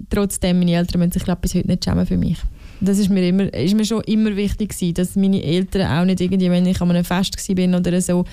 trotzdem, 0.09 0.61
meine 0.61 0.74
Eltern 0.74 1.01
müssen 1.01 1.12
sich 1.12 1.24
glaub, 1.24 1.40
bis 1.42 1.55
heute 1.55 1.66
nicht 1.66 1.84
schämen 1.84 2.07
für 2.07 2.16
mich. 2.16 2.38
Das 2.81 2.99
ist 2.99 3.11
mir, 3.11 3.26
immer, 3.26 3.53
ist 3.53 3.74
mir 3.74 3.85
schon 3.85 4.03
immer 4.03 4.37
wichtig 4.37 4.70
gewesen, 4.70 4.95
dass 4.95 5.16
meine 5.16 5.43
Eltern 5.43 5.91
auch 5.91 6.05
nicht 6.05 6.20
irgendwie, 6.20 6.51
wenn 6.51 6.66
ich 6.66 6.81
an 6.81 6.91
einem 6.91 7.05
Fest 7.05 7.37
war 7.37 7.55
bin 7.55 7.74
oder 7.74 8.01
so, 8.01 8.24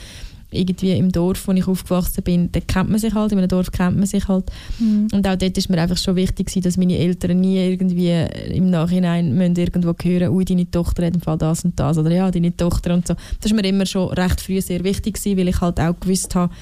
irgendwie 0.52 0.91
im 0.91 1.12
Dorf, 1.12 1.48
wo 1.48 1.52
ich 1.52 1.68
aufgewachsen 1.68 2.24
bin, 2.24 2.52
da 2.52 2.60
kennt 2.60 2.89
man 2.89 3.00
sich 3.00 3.14
halt, 3.14 3.32
in 3.32 3.39
einem 3.39 3.48
Dorf 3.48 3.72
kennt 3.72 3.98
man 3.98 4.06
sich 4.06 4.28
halt. 4.28 4.46
Mhm. 4.80 5.08
Und 5.12 5.28
auch 5.28 5.36
dort 5.36 5.58
ist 5.58 5.70
mir 5.70 5.80
einfach 5.80 5.98
schon 5.98 6.16
wichtig 6.16 6.48
gewesen, 6.48 6.64
dass 6.64 6.78
meine 6.78 6.98
Eltern 6.98 7.39
nie 7.39 7.58
irgendwie 7.58 8.12
im 8.54 8.70
Nachhinein 8.70 9.36
müssen 9.36 9.56
irgendwo 9.56 9.93
hören, 10.02 10.30
ui, 10.30 10.46
deine 10.46 10.70
Tochter 10.70 11.06
hat 11.06 11.16
im 11.16 11.22
Fall 11.22 11.38
das 11.38 11.66
und 11.66 11.80
das 11.80 11.98
oder 11.98 12.12
ja, 12.12 12.32
deine 12.32 12.56
Tochter 12.56 12.93
und 12.93 13.08
so. 13.08 13.16
Das 13.41 13.52
ist 13.52 13.56
mir 13.56 13.68
immer 13.68 13.86
schon 13.86 14.10
recht 14.10 14.41
früh 14.41 14.62
sehr 14.62 14.84
wichtig 14.84 15.16
gewesen, 15.16 15.38
weil 15.38 15.48
ich 15.50 15.62
halt 15.62 15.80
auch 15.80 16.00
gewusst 16.00 16.36
habe, 16.36 16.54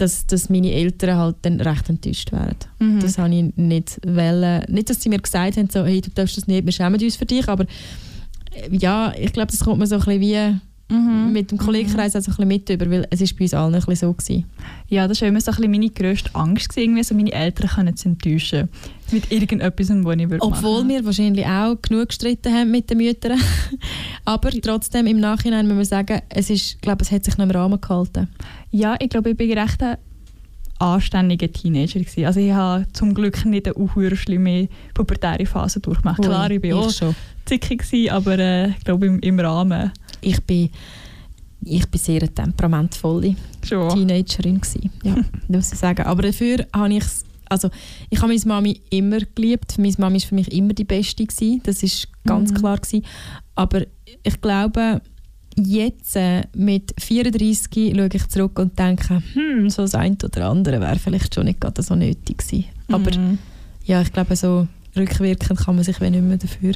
dass, 0.00 0.26
dass 0.26 0.48
meine 0.48 0.72
Eltern 0.72 1.16
halt 1.16 1.36
dann 1.42 1.60
recht 1.60 1.88
enttäuscht 1.88 2.32
wären. 2.32 2.56
Mhm. 2.78 3.00
Das 3.00 3.18
habe 3.18 3.34
ich 3.34 3.56
nicht 3.56 4.00
wollen. 4.06 4.64
Nicht, 4.68 4.90
dass 4.90 5.02
sie 5.02 5.08
mir 5.08 5.18
gesagt 5.18 5.56
haben, 5.56 5.68
so, 5.70 5.84
hey, 5.84 6.00
du 6.00 6.10
darfst 6.10 6.36
das 6.36 6.46
nicht, 6.46 6.64
wir 6.64 6.72
schämen 6.72 7.00
uns 7.00 7.16
für 7.16 7.26
dich, 7.26 7.48
aber 7.48 7.64
äh, 8.52 8.76
ja, 8.76 9.12
ich 9.18 9.32
glaube, 9.32 9.50
das 9.50 9.60
kommt 9.60 9.78
mir 9.78 9.86
so 9.86 9.96
ein 9.96 10.00
bisschen 10.00 10.20
wie 10.20 10.60
Mhm. 10.90 11.32
mit 11.32 11.50
dem 11.50 11.58
Kollegenkreis 11.58 12.16
also 12.16 12.30
ein 12.30 12.34
bisschen 12.34 12.48
mit 12.48 12.68
über, 12.68 12.90
weil 12.90 13.06
es 13.10 13.20
ist 13.20 13.36
bei 13.38 13.44
uns 13.44 13.54
allen 13.54 13.74
ein 13.74 13.80
bisschen 13.80 14.08
so 14.08 14.12
gewesen. 14.12 14.44
Ja, 14.88 15.06
das 15.06 15.20
war 15.20 15.28
immer 15.28 15.40
so 15.40 15.52
ein 15.52 15.56
bisschen 15.56 15.70
meine 15.70 15.88
grösste 15.90 16.34
Angst, 16.34 16.68
gewesen, 16.68 16.82
irgendwie, 16.82 17.04
so 17.04 17.14
meine 17.14 17.32
Eltern 17.32 17.68
können 17.68 17.96
zu 17.96 18.08
enttäuschen. 18.08 18.68
Mit 19.12 19.30
irgendetwas, 19.30 19.88
was 19.88 20.16
ich 20.16 20.30
würde 20.30 20.42
Obwohl 20.42 20.82
machen. 20.82 20.88
wir 20.88 21.04
wahrscheinlich 21.04 21.46
auch 21.46 21.76
genug 21.80 22.08
gestritten 22.08 22.52
haben 22.52 22.70
mit 22.70 22.90
den 22.90 22.98
Müttern. 22.98 23.40
Aber 24.24 24.50
trotzdem 24.50 25.06
im 25.06 25.20
Nachhinein 25.20 25.66
müssen 25.66 25.78
wir 25.78 25.84
sagen, 25.84 26.20
es 26.28 26.50
ist, 26.50 26.82
glaube, 26.82 27.02
es 27.02 27.10
hat 27.10 27.24
sich 27.24 27.36
noch 27.38 27.44
im 27.44 27.50
Rahmen 27.50 27.80
gehalten. 27.80 28.28
Ja, 28.70 28.96
ich 29.00 29.08
glaube, 29.08 29.30
ich 29.30 29.36
bin 29.36 29.56
recht 29.56 29.82
ein 29.82 29.96
anständiger 30.80 31.52
Teenager. 31.52 32.00
Gewesen. 32.00 32.24
Also 32.24 32.40
ich 32.40 32.52
habe 32.52 32.86
zum 32.92 33.14
Glück 33.14 33.44
nicht 33.44 33.66
eine 33.66 33.74
unheuer 33.74 34.16
schlimme 34.16 34.68
pubertäre 34.94 35.46
Phase 35.46 35.80
durchgemacht. 35.80 36.22
Klar, 36.22 36.50
ich 36.50 36.60
bin 36.60 36.72
auch 36.72 36.90
schon. 36.90 37.14
zickig, 37.44 37.82
gewesen, 37.82 38.10
aber 38.10 38.38
äh, 38.38 38.70
ich 38.70 38.84
glaube 38.84 39.06
im, 39.06 39.20
im 39.20 39.38
Rahmen 39.38 39.92
Ich 40.20 40.40
bin, 40.44 40.70
ich 41.64 41.86
bin 41.88 42.00
sehr 42.00 42.20
eine 42.22 42.32
temperamentvolle 42.34 43.36
schon. 43.66 43.88
Teenagerin 43.90 44.60
gewesen. 44.60 44.90
Ja, 45.02 45.16
muss 45.48 45.72
ich 45.72 45.78
sagen. 45.78 46.02
Aber 46.06 46.22
dafür 46.22 46.66
habe 46.74 46.94
ich 46.94 47.04
also 47.48 47.68
ich 48.10 48.18
habe 48.22 48.28
meine 48.32 48.40
Mami 48.46 48.80
immer 48.90 49.18
geliebt. 49.34 49.76
Meine 49.76 49.92
Mami 49.98 50.20
war 50.22 50.28
für 50.28 50.34
mich 50.36 50.52
immer 50.52 50.72
die 50.72 50.84
Beste 50.84 51.26
gewesen. 51.26 51.60
Das 51.64 51.82
ist 51.82 52.06
ganz 52.24 52.52
Mhm. 52.52 52.54
klar 52.56 52.78
gewesen. 52.78 53.04
Aber 53.56 53.82
ich 54.22 54.40
glaube 54.40 55.00
jetzt 55.56 56.14
äh, 56.14 56.42
mit 56.54 56.94
34 57.00 57.92
schaue 57.96 58.08
ich 58.12 58.28
zurück 58.28 58.56
und 58.60 58.78
denke, 58.78 59.20
hm, 59.32 59.68
so 59.68 59.82
das 59.82 59.96
eine 59.96 60.16
oder 60.22 60.48
andere 60.48 60.80
wäre 60.80 60.96
vielleicht 61.00 61.34
schon 61.34 61.46
nicht 61.46 61.60
gerade 61.60 61.82
so 61.82 61.96
nötig 61.96 62.38
gewesen. 62.38 62.66
Aber 62.86 63.10
Mhm. 63.18 63.38
ja, 63.84 64.00
ich 64.00 64.12
glaube 64.12 64.36
so 64.36 64.68
rückwirkend 64.96 65.58
kann 65.60 65.74
man 65.76 65.84
sich 65.84 65.98
nicht 66.00 66.12
mehr 66.20 66.36
dafür, 66.36 66.72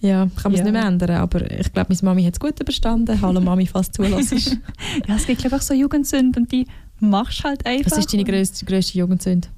ja, 0.00 0.26
kann 0.40 0.52
man 0.52 0.54
es 0.54 0.58
Ja. 0.58 0.64
nicht 0.64 0.72
mehr 0.72 0.84
ändern, 0.86 1.10
aber 1.16 1.50
ich 1.50 1.72
glaube, 1.72 1.88
meine 1.94 2.00
Mami 2.02 2.24
hat 2.24 2.34
es 2.34 2.40
gut 2.40 2.60
überstanden. 2.60 3.20
Hallo 3.20 3.40
Mami, 3.40 3.64
du 3.72 3.82
zulässt. 3.82 4.32
Ja, 5.08 5.16
es 5.16 5.26
gibt 5.26 5.44
einfach 5.44 5.62
so 5.62 5.74
Jugendsünden 5.74 6.42
und 6.44 6.52
die 6.52 6.66
machst 7.00 7.40
du 7.40 7.44
halt 7.44 7.66
einfach. 7.66 7.90
Was 7.92 7.98
ist 7.98 8.12
deine 8.12 8.24
grösste, 8.24 8.64
grösste 8.64 8.98
Jugendsünde? 8.98 9.48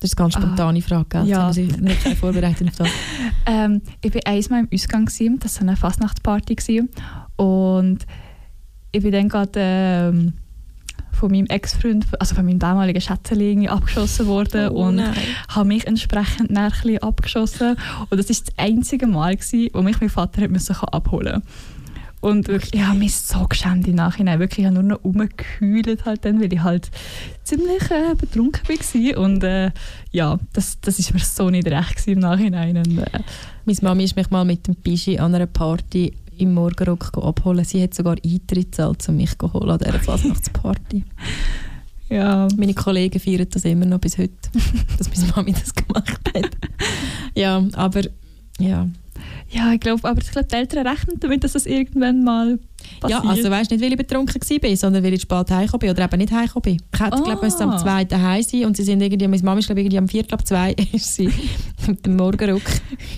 Das 0.00 0.10
ist 0.12 0.18
eine 0.18 0.24
ganz 0.28 0.36
Ah, 0.36 0.40
spontane 0.42 0.80
Frage, 0.80 1.06
gell? 1.08 1.26
ja. 1.26 1.50
Ich 1.50 1.76
nicht 1.76 2.00
vorbereitet 2.18 2.68
auf 2.68 2.76
das. 2.76 2.88
Ähm, 3.50 3.80
ich 4.02 4.14
war 4.14 4.20
einmal 4.26 4.60
im 4.60 4.68
Ausgang, 4.74 5.06
gewesen, 5.06 5.38
das 5.40 5.56
war 5.56 5.68
eine 5.68 5.76
Fastnachtsparty. 5.76 6.54
gewesen. 6.54 6.90
Und 7.36 8.00
ich 8.92 9.02
bin 9.02 9.10
dann 9.12 9.28
gerade 9.30 9.52
ähm, 9.56 10.32
von 11.18 11.30
meinem 11.30 11.46
Ex-Freund, 11.46 12.06
also 12.18 12.34
von 12.34 12.44
meinem 12.44 12.58
damaligen 12.58 13.00
Schätzchen, 13.00 13.68
abgeschossen 13.68 14.26
worden 14.26 14.70
Oh 14.70 14.86
und 14.86 15.02
habe 15.48 15.68
mich 15.68 15.86
entsprechend 15.86 16.56
ein 16.56 16.98
abgeschossen. 17.02 17.76
Und 18.08 18.18
das 18.18 18.28
war 18.28 18.36
das 18.44 18.54
einzige 18.56 19.06
Mal, 19.06 19.36
gewesen, 19.36 19.70
wo 19.72 19.82
mich 19.82 20.00
mein 20.00 20.10
Vater 20.10 20.42
hat 20.42 20.50
müssen 20.50 20.76
abholen 20.76 21.42
und 22.20 22.48
wirklich, 22.48 22.74
ich 22.74 22.82
habe 22.82 22.98
mich 22.98 23.14
so 23.14 23.46
geschämt 23.46 23.86
im 23.86 23.94
Nachhinein. 23.94 24.40
Wirklich, 24.40 24.60
ich 24.60 24.64
habe 24.66 24.74
nur 24.74 24.82
noch 24.82 25.04
rumgekühlt 25.04 26.04
halt 26.04 26.24
dann, 26.24 26.40
weil 26.40 26.52
ich 26.52 26.62
halt 26.62 26.90
ziemlich 27.44 27.90
äh, 27.90 28.14
betrunken 28.16 28.68
war. 28.68 29.18
Und 29.22 29.44
äh, 29.44 29.70
ja, 30.10 30.38
das, 30.52 30.80
das 30.80 30.98
ist 30.98 31.14
mir 31.14 31.20
so 31.20 31.48
nicht 31.50 31.68
recht 31.68 32.06
im 32.08 32.18
Nachhinein. 32.18 32.76
Und, 32.76 32.98
äh, 32.98 33.20
Meine 33.64 33.78
Mami 33.82 34.04
ist 34.04 34.16
mich 34.16 34.30
mal 34.30 34.44
mit 34.44 34.66
dem 34.66 34.74
Pischi 34.74 35.18
an 35.18 35.34
einer 35.34 35.46
Party 35.46 36.12
im 36.38 36.54
Morgenrock 36.54 37.16
abholen. 37.18 37.64
Sie 37.64 37.82
hat 37.82 37.94
sogar 37.94 38.16
Eintritt 38.24 38.72
gezahlt, 38.72 39.08
um 39.08 39.16
mich 39.16 39.36
zu 39.38 39.52
holen 39.52 39.70
an 39.70 39.78
dieser 39.78 40.00
Fasnachtsparty. 40.00 41.04
ja, 42.08 42.48
Meine 42.56 42.74
Kollegen 42.74 43.20
feiern 43.20 43.46
das 43.50 43.64
immer 43.64 43.86
noch 43.86 44.00
bis 44.00 44.18
heute, 44.18 44.32
dass 44.98 45.14
meine 45.16 45.32
Mami 45.32 45.52
das 45.52 45.74
gemacht 45.74 46.20
hat. 46.34 46.50
Ja, 47.34 47.62
aber 47.74 48.02
ja. 48.58 48.88
Ja, 49.50 49.72
ich 49.72 49.80
glaube, 49.80 50.06
aber 50.08 50.20
ich 50.20 50.30
glaube, 50.30 50.46
die 50.48 50.54
Eltern 50.56 50.86
rechnen 50.86 51.18
damit, 51.20 51.42
dass 51.44 51.52
das 51.52 51.64
irgendwann 51.66 52.22
mal 52.22 52.58
passiert. 53.00 53.24
Ja, 53.24 53.30
also 53.30 53.50
weißt 53.50 53.70
nicht, 53.70 53.82
weil 53.82 53.92
ich 53.92 53.96
betrunken 53.96 54.40
war, 54.40 54.76
sondern 54.76 55.02
weil 55.02 55.14
ich 55.14 55.22
spät 55.22 55.50
heimgekommen 55.50 55.80
bin 55.80 55.90
oder 55.90 56.04
eben 56.04 56.18
nicht 56.18 56.32
heimgekommen 56.32 56.62
bin. 56.62 56.76
Ich 56.92 57.00
hätte, 57.00 57.16
Ah. 57.16 57.20
glaube 57.22 57.46
ich, 57.46 57.54
am 57.54 57.78
zweiten 57.78 58.22
heim 58.22 58.42
sein 58.42 58.64
und 58.66 58.76
sie 58.76 58.84
sind 58.84 59.00
irgendwie, 59.00 59.26
meine 59.26 59.42
Mama 59.42 59.58
ist 59.58 59.66
glaube 59.66 59.80
ich 59.80 59.86
irgendwie 59.86 59.98
am 59.98 60.08
Viertel 60.08 60.34
ab 60.34 60.46
zwei, 60.46 60.72
ist 60.92 61.14
sie 61.14 61.30
mit 61.86 62.04
dem 62.04 62.16
Morgenruck, 62.16 62.62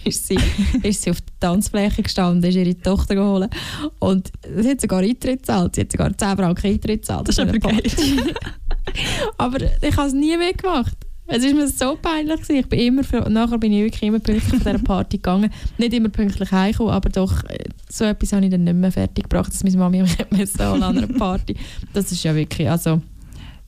ist 0.04 0.26
sie, 0.28 0.38
ist 0.82 1.02
sie 1.02 1.10
auf 1.10 1.20
der 1.20 1.40
Tanzfläche 1.40 2.02
gestanden, 2.02 2.48
ist 2.48 2.56
ihre 2.56 2.80
Tochter 2.80 3.14
geholt 3.16 3.50
und 3.98 4.30
sie 4.56 4.68
hat 4.70 4.80
sogar 4.80 5.00
Eintritt 5.00 5.40
gezahlt, 5.40 5.74
sie 5.74 5.80
hat 5.82 5.92
sogar 5.92 6.16
10 6.16 6.36
Franken 6.36 6.66
Eintritt 6.66 7.00
gezahlt. 7.02 7.28
Das 7.28 7.36
ist 7.36 7.40
aber 7.40 7.58
geil. 7.58 7.82
Aber 9.38 9.58
ich 9.60 9.96
habe 9.96 10.08
es 10.08 10.14
nie 10.14 10.36
mehr 10.36 10.52
gemacht. 10.52 10.96
Es 11.30 11.44
war 11.44 11.54
mir 11.54 11.68
so 11.68 11.96
peinlich. 12.00 12.40
Gewesen. 12.40 12.56
Ich 12.56 12.66
bin 12.68 12.78
immer, 12.80 13.04
für- 13.04 13.28
nachher 13.30 13.58
bin 13.58 13.72
ich 13.72 13.84
wirklich 13.84 14.02
immer 14.02 14.18
pünktlich 14.18 14.48
von 14.48 14.58
dieser 14.58 14.78
Party 14.78 15.18
gegangen. 15.18 15.50
Nicht 15.78 15.92
immer 15.94 16.08
pünktlich 16.08 16.50
heimgekommen, 16.50 16.92
aber 16.92 17.08
doch 17.08 17.44
äh, 17.44 17.64
so 17.88 18.04
etwas 18.04 18.32
habe 18.32 18.44
ich 18.44 18.50
dann 18.50 18.64
nicht 18.64 18.74
mehr 18.76 18.92
fertig 18.92 19.24
gebracht, 19.24 19.52
dass 19.52 19.62
meine 19.64 19.76
Mami 19.76 20.02
mich 20.02 20.18
holen 20.58 20.82
an 20.82 20.98
einer 20.98 21.06
Party. 21.06 21.54
Das 21.92 22.10
ist 22.12 22.22
ja 22.24 22.34
wirklich, 22.34 22.68
also 22.68 23.00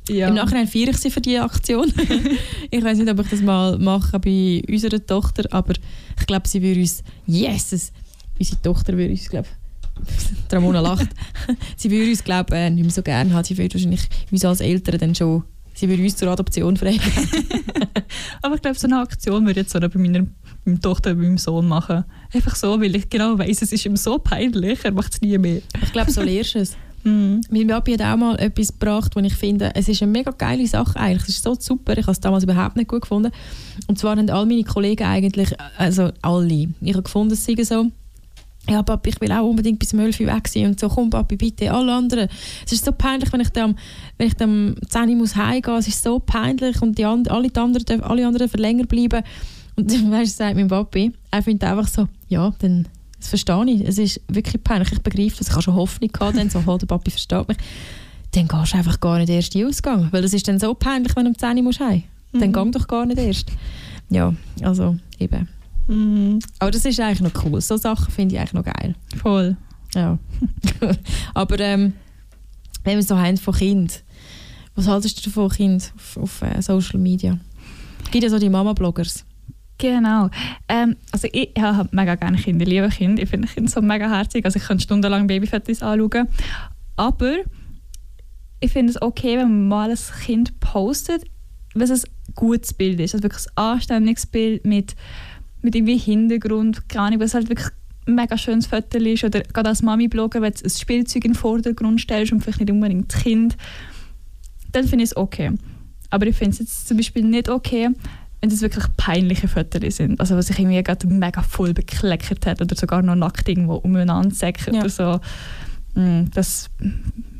ja. 0.09 0.29
im 0.29 0.35
Nachhinein 0.35 0.67
feiere 0.67 0.91
ich 0.91 0.99
sie 0.99 1.11
für 1.11 1.21
diese 1.21 1.43
Aktion. 1.43 1.93
ich 2.71 2.83
weiß 2.83 2.99
nicht, 2.99 3.11
ob 3.11 3.21
ich 3.21 3.29
das 3.31 3.41
mal 3.43 3.79
mache 3.79 4.19
bei 4.19 4.63
unserer 4.69 5.05
Tochter, 5.05 5.45
aber 5.53 5.75
ich 6.19 6.27
glaube, 6.27 6.49
sie 6.49 6.61
würde 6.63 6.81
uns, 6.81 7.03
Jesus, 7.27 7.93
unsere 8.39 8.61
Tochter 8.63 8.97
würde 8.97 9.13
uns, 9.13 9.29
glaube 9.29 9.49
die 10.51 10.55
Ramona 10.55 10.81
lacht. 10.81 11.09
sie 11.77 11.91
würde 11.91 12.11
uns, 12.11 12.25
glaube 12.25 12.57
ich, 12.59 12.71
nicht 12.73 12.83
mehr 12.83 12.91
so 12.91 13.03
gerne 13.03 13.33
haben. 13.33 13.45
Sie 13.45 13.57
würde 13.57 13.75
wahrscheinlich 13.75 14.01
uns 14.31 14.45
als 14.45 14.61
Eltern 14.61 14.99
dann 14.99 15.15
schon, 15.15 15.45
sie 15.83 15.89
würde 15.89 16.03
uns 16.05 16.16
zur 16.16 16.28
Adoption 16.28 16.76
fragen. 16.76 17.01
Aber 18.43 18.55
ich 18.55 18.62
glaube, 18.62 18.78
so 18.78 18.87
eine 18.87 19.01
Aktion 19.01 19.45
würde 19.45 19.61
ich 19.61 19.64
jetzt 19.66 19.72
so 19.72 19.80
bei 19.80 19.89
meiner, 19.99 20.26
meiner 20.64 20.80
Tochter 20.80 21.11
und 21.11 21.18
meinem 21.18 21.39
Sohn 21.39 21.66
machen. 21.66 22.05
Einfach 22.33 22.55
so, 22.55 22.80
weil 22.80 22.95
ich 22.95 23.11
genau 23.11 23.37
weiss, 23.37 23.62
es 23.62 23.72
ist 23.72 23.85
ihm 23.85 23.97
so 23.97 24.18
peinlich, 24.18 24.85
er 24.85 24.93
macht 24.93 25.14
es 25.14 25.20
nie 25.20 25.37
mehr. 25.39 25.61
ich 25.83 25.93
glaube, 25.93 26.12
so 26.12 26.22
lernst 26.22 26.55
du 26.55 26.59
es. 26.61 26.76
Mhm. 27.05 27.41
Mein 27.51 27.66
Papi 27.66 27.95
hat 27.95 28.03
auch 28.03 28.16
mal 28.16 28.39
etwas 28.39 28.68
gebracht, 28.68 29.16
wo 29.16 29.20
ich 29.20 29.35
finde, 29.35 29.72
es 29.74 29.89
ist 29.89 30.05
eine 30.05 30.12
mega 30.12 30.30
geile 30.30 30.64
Sache 30.68 31.01
eigentlich. 31.01 31.30
Es 31.30 31.30
ist 31.30 31.43
so 31.43 31.57
super, 31.59 31.99
ich 31.99 32.05
habe 32.05 32.12
es 32.12 32.20
damals 32.20 32.45
überhaupt 32.45 32.76
nicht 32.76 32.87
gut 32.87 33.01
gefunden. 33.01 33.33
Und 33.89 33.99
zwar 33.99 34.16
haben 34.16 34.30
all 34.30 34.47
meine 34.47 34.62
Kollegen 34.62 35.03
eigentlich, 35.03 35.53
also 35.76 36.12
alle, 36.22 36.68
ich 36.80 36.93
habe 36.93 37.03
gefunden, 37.03 37.33
es 37.33 37.45
sei 37.45 37.61
so, 37.64 37.91
ja 38.69 38.83
Papi, 38.83 39.11
ich 39.11 39.21
will 39.21 39.33
auch 39.33 39.49
unbedingt 39.49 39.79
bis 39.79 39.93
um 39.93 40.01
11 40.01 40.21
Uhr 40.21 40.27
weg 40.29 40.49
sein 40.49 40.67
und 40.67 40.81
so, 40.81 40.89
komm 40.89 41.11
Papi, 41.11 41.37
bitte, 41.37 41.73
alle 41.73 41.93
anderen. 41.93 42.29
Es 42.65 42.73
ist 42.73 42.85
so 42.85 42.93
peinlich, 42.93 43.33
wenn 43.33 43.41
ich 43.41 43.51
dann, 43.51 43.77
wenn 44.19 44.29
ich 44.29 44.35
dann 44.35 44.75
um 44.75 44.89
10 44.89 45.09
Uhr 45.11 45.17
muss 45.17 45.37
heimgehen 45.37 45.75
muss, 45.75 45.89
es 45.89 45.95
ist 45.95 46.05
so 46.05 46.19
peinlich 46.19 46.81
und 46.81 46.97
die 46.97 47.05
and, 47.05 47.31
alle, 47.31 47.49
die 47.49 47.59
anderen, 47.61 48.03
alle 48.03 48.27
anderen 48.27 48.49
dürfen 48.49 48.61
länger 48.61 48.85
bleiben. 48.85 49.23
Und 49.77 49.91
dann 49.91 50.11
weißt, 50.13 50.37
sagt 50.37 50.57
mein 50.57 50.69
Papi, 50.69 51.13
er 51.31 51.43
findet 51.43 51.69
einfach 51.69 51.89
so, 51.89 52.09
ja, 52.29 52.53
dann 52.61 52.87
das 53.19 53.29
verstehe 53.29 53.65
ich. 53.71 53.87
Es 53.87 53.99
ist 53.99 54.21
wirklich 54.27 54.63
peinlich. 54.65 54.91
Ich 54.93 55.01
begreife 55.01 55.37
das. 55.39 55.47
Ich 55.47 55.53
habe 55.53 55.63
schon 55.63 55.77
Hoffnung 55.77 56.11
gehabt, 56.11 56.37
dann 56.37 56.51
so, 56.51 56.61
oh, 56.67 56.77
der 56.77 56.87
Papi 56.87 57.13
versteht 57.13 57.47
mich. 57.47 57.57
Dann 58.33 58.49
gehst 58.49 58.73
du 58.73 58.79
einfach 58.79 58.99
gar 58.99 59.19
nicht 59.19 59.29
erst 59.29 59.55
in 59.55 59.61
den 59.61 59.69
Ausgang. 59.69 60.09
Weil 60.11 60.23
das 60.23 60.33
ist 60.35 60.49
dann 60.49 60.59
so 60.59 60.75
peinlich, 60.75 61.15
wenn 61.15 61.25
du 61.27 61.31
um 61.31 61.39
10 61.39 61.57
Uhr 61.59 61.63
musst 61.63 61.79
heim. 61.79 62.03
Dann 62.33 62.49
Mhm. 62.49 62.53
gang 62.53 62.73
doch 62.73 62.89
gar 62.89 63.07
nicht 63.07 63.19
erst. 63.19 63.53
Ja, 64.11 64.35
also 64.63 64.97
eben. 65.21 65.49
Mhm. 65.87 66.39
Aber 66.59 66.70
das 66.70 66.85
ist 66.85 67.01
eigentlich 67.01 67.20
noch 67.20 67.45
cool. 67.45 67.61
So 67.61 67.76
Sachen 67.76 68.12
finde 68.12 68.35
ich 68.35 68.41
eigentlich 68.41 68.55
noch 68.55 68.64
geil. 68.64 68.95
Voll. 69.16 69.57
Ja. 69.95 70.18
Aber 71.35 71.59
ähm, 71.61 71.93
wenn 72.85 72.97
wir 72.97 73.03
so 73.03 73.18
haben 73.18 73.37
von 73.37 73.55
Kind, 73.55 74.03
was 74.74 74.89
haltest 74.89 75.18
du 75.18 75.30
davon, 75.30 75.51
Kind 75.51 75.93
auf, 75.97 76.16
auf 76.16 76.43
äh, 76.43 76.61
Social 76.62 76.99
Media? 76.99 77.39
Es 78.05 78.11
gibt 78.11 78.24
ja 78.24 78.30
so 78.30 78.39
die 78.39 78.49
Mama-Bloggers. 78.49 79.24
Genau. 79.78 80.30
Ähm, 80.68 80.97
also 81.11 81.28
ich 81.33 81.51
habe 81.59 81.89
mega 81.93 82.14
gerne 82.14 82.37
Kinder, 82.37 82.62
ich 82.62 82.68
liebe 82.68 82.89
Kinder. 82.89 83.22
Ich 83.22 83.28
finde 83.28 83.49
Kinder 83.49 83.70
so 83.70 83.83
mega 83.83 84.09
herzig. 84.09 84.45
Also 84.45 84.59
ich 84.59 84.64
kann 84.64 84.78
stundenlang 84.78 85.26
Babyfotos 85.26 85.83
anschauen. 85.83 86.28
Aber 86.97 87.39
ich 88.61 88.72
finde 88.72 88.93
es 88.93 89.03
okay, 89.03 89.39
wenn 89.39 89.49
man 89.49 89.68
mal 89.68 89.91
ein 89.91 89.99
Kind 90.24 90.59
postet, 90.61 91.24
es 91.74 91.91
ein 91.91 92.11
gutes 92.35 92.74
Bild 92.74 93.01
ist. 93.01 93.14
Also 93.14 93.24
wirklich 93.24 93.47
ein 93.57 93.64
anständiges 93.64 94.26
Bild 94.26 94.64
mit, 94.64 94.95
mit 95.63 95.75
irgendwie 95.75 95.97
Hintergrund, 95.99 96.89
keine 96.89 97.07
Ahnung, 97.07 97.21
was 97.21 97.35
halt 97.35 97.49
wirklich 97.49 97.69
ein 98.07 98.15
mega 98.17 98.37
schönes 98.37 98.67
Foto 98.67 98.99
ist. 98.99 99.25
Oder 99.25 99.41
gerade 99.43 99.69
als 99.69 99.83
Mami-Blogger, 99.83 100.43
wenn 100.43 100.53
du 100.53 100.65
ein 100.65 100.71
Spielzeug 100.71 101.25
in 101.25 101.33
den 101.33 101.37
Vordergrund 101.39 102.01
stellst 102.01 102.33
und 102.33 102.41
vielleicht 102.41 102.61
nicht 102.61 102.71
unbedingt 102.71 103.13
das 103.13 103.23
Kind, 103.23 103.57
dann 104.73 104.87
finde 104.87 105.05
ich 105.05 105.11
es 105.11 105.17
okay. 105.17 105.53
Aber 106.11 106.27
ich 106.27 106.37
finde 106.37 106.51
es 106.53 106.59
jetzt 106.59 106.89
zum 106.89 106.97
Beispiel 106.97 107.25
nicht 107.25 107.49
okay, 107.49 107.91
wenn 108.41 108.51
das 108.51 108.61
wirklich 108.61 108.85
peinliche 108.97 109.47
Fotos 109.49 109.97
sind. 109.97 110.19
Also 110.21 110.37
was 110.37 110.49
sich 110.49 110.59
irgendwie 110.59 110.83
gerade 110.83 111.07
mega 111.07 111.43
voll 111.43 111.73
bekleckert 111.75 112.45
hat 112.47 112.61
oder 112.61 112.75
sogar 112.75 113.01
noch 113.03 113.15
nackt 113.15 113.49
irgendwo 113.49 113.77
umeinander 113.77 114.35
säckert 114.35 114.75
Ja. 114.75 114.81
oder 114.81 114.89
so. 114.91 115.21
Mm, 115.95 116.25
Das 116.35 116.69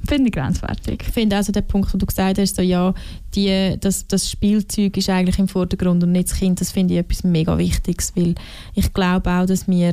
finde 0.07 0.28
ich 0.28 0.34
grenzwertig. 0.34 1.03
Ich 1.07 1.12
finde 1.12 1.36
also 1.36 1.53
der 1.53 1.62
Punkt, 1.62 1.92
wo 1.92 1.98
du 1.98 2.07
gesagt 2.07 2.38
hast, 2.38 2.57
so, 2.57 2.62
ja, 2.62 2.92
die, 3.34 3.76
das, 3.80 4.07
das 4.07 4.30
Spielzeug 4.30 4.96
ist 4.96 5.09
eigentlich 5.09 5.38
im 5.38 5.48
Vordergrund 5.48 6.03
und 6.03 6.12
nicht 6.12 6.30
das 6.30 6.38
Kind, 6.38 6.61
das 6.61 6.70
finde 6.70 6.94
ich 6.94 7.00
etwas 7.00 7.24
mega 7.24 7.57
Wichtiges, 7.59 8.12
weil 8.16 8.34
ich 8.74 8.92
glaube 8.92 9.30
auch, 9.30 9.46
dass 9.46 9.68
wir, 9.68 9.92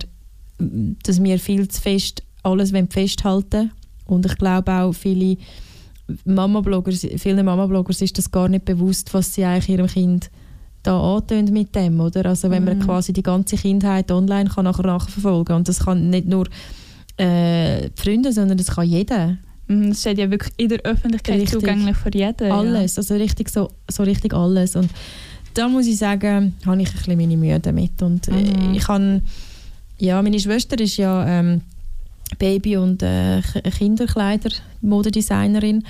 dass 0.57 1.23
wir 1.23 1.39
viel 1.39 1.67
zu 1.67 1.81
fest 1.81 2.23
alles 2.43 2.73
wollen 2.73 2.89
festhalten 2.89 3.71
und 4.05 4.25
ich 4.25 4.37
glaube 4.37 4.71
auch, 4.71 4.93
viele 4.93 5.37
Mama-Bloggers, 6.25 7.05
vielen 7.17 7.45
Mama-Bloggers 7.45 8.01
ist 8.01 8.17
das 8.17 8.31
gar 8.31 8.47
nicht 8.49 8.65
bewusst, 8.65 9.13
was 9.13 9.33
sie 9.33 9.45
eigentlich 9.45 9.69
ihrem 9.69 9.87
Kind 9.87 10.31
da 10.81 10.99
antun 10.99 11.45
mit 11.51 11.75
dem, 11.75 11.99
oder? 11.99 12.25
Also 12.25 12.49
wenn 12.49 12.63
man 12.63 12.79
Mhm. 12.79 12.83
quasi 12.83 13.13
die 13.13 13.21
ganze 13.21 13.57
Kindheit 13.57 14.11
online 14.11 14.49
kann 14.49 14.63
nachher 14.63 14.85
nachverfolgen 14.85 15.55
und 15.57 15.67
das 15.67 15.81
kann 15.81 16.09
nicht 16.09 16.27
nur 16.27 16.47
äh, 17.17 17.89
Freunde, 17.95 18.31
sondern 18.31 18.57
das 18.57 18.67
kann 18.67 18.87
jeder. 18.87 19.37
Es 19.69 19.99
steht 20.01 20.17
ja 20.17 20.29
wirklich 20.31 20.51
in 20.57 20.67
der 20.69 20.79
Öffentlichkeit 20.81 21.35
Richtig. 21.35 21.51
zugänglich 21.59 21.95
für 21.95 22.09
jeden. 22.13 22.51
Alles, 22.51 22.97
also 22.97 23.13
richtig 23.15 23.49
so, 23.49 23.69
so 23.89 24.03
richtig 24.03 24.33
alles. 24.33 24.75
Und 24.75 24.89
da 25.53 25.67
muss 25.69 25.85
ich 25.87 25.97
sagen, 25.97 26.55
habe 26.65 26.81
ich 26.81 26.89
ein 26.89 26.93
bisschen 26.97 27.17
meine 27.17 27.37
Mühe 27.37 27.59
damit. 27.59 28.01
Und 28.01 28.27
äh, 28.29 28.31
Mhm. 28.31 28.73
ich 28.73 28.87
habe, 28.87 29.21
ja, 29.99 30.19
meine 30.21 30.39
Schwester 30.39 30.79
ist 30.79 30.97
ja 30.97 31.25
ähm, 31.27 31.61
Baby- 32.39 32.77
und 32.77 33.03
äh, 33.03 33.41
Kinderkleider-Modedesignerin 33.77 35.83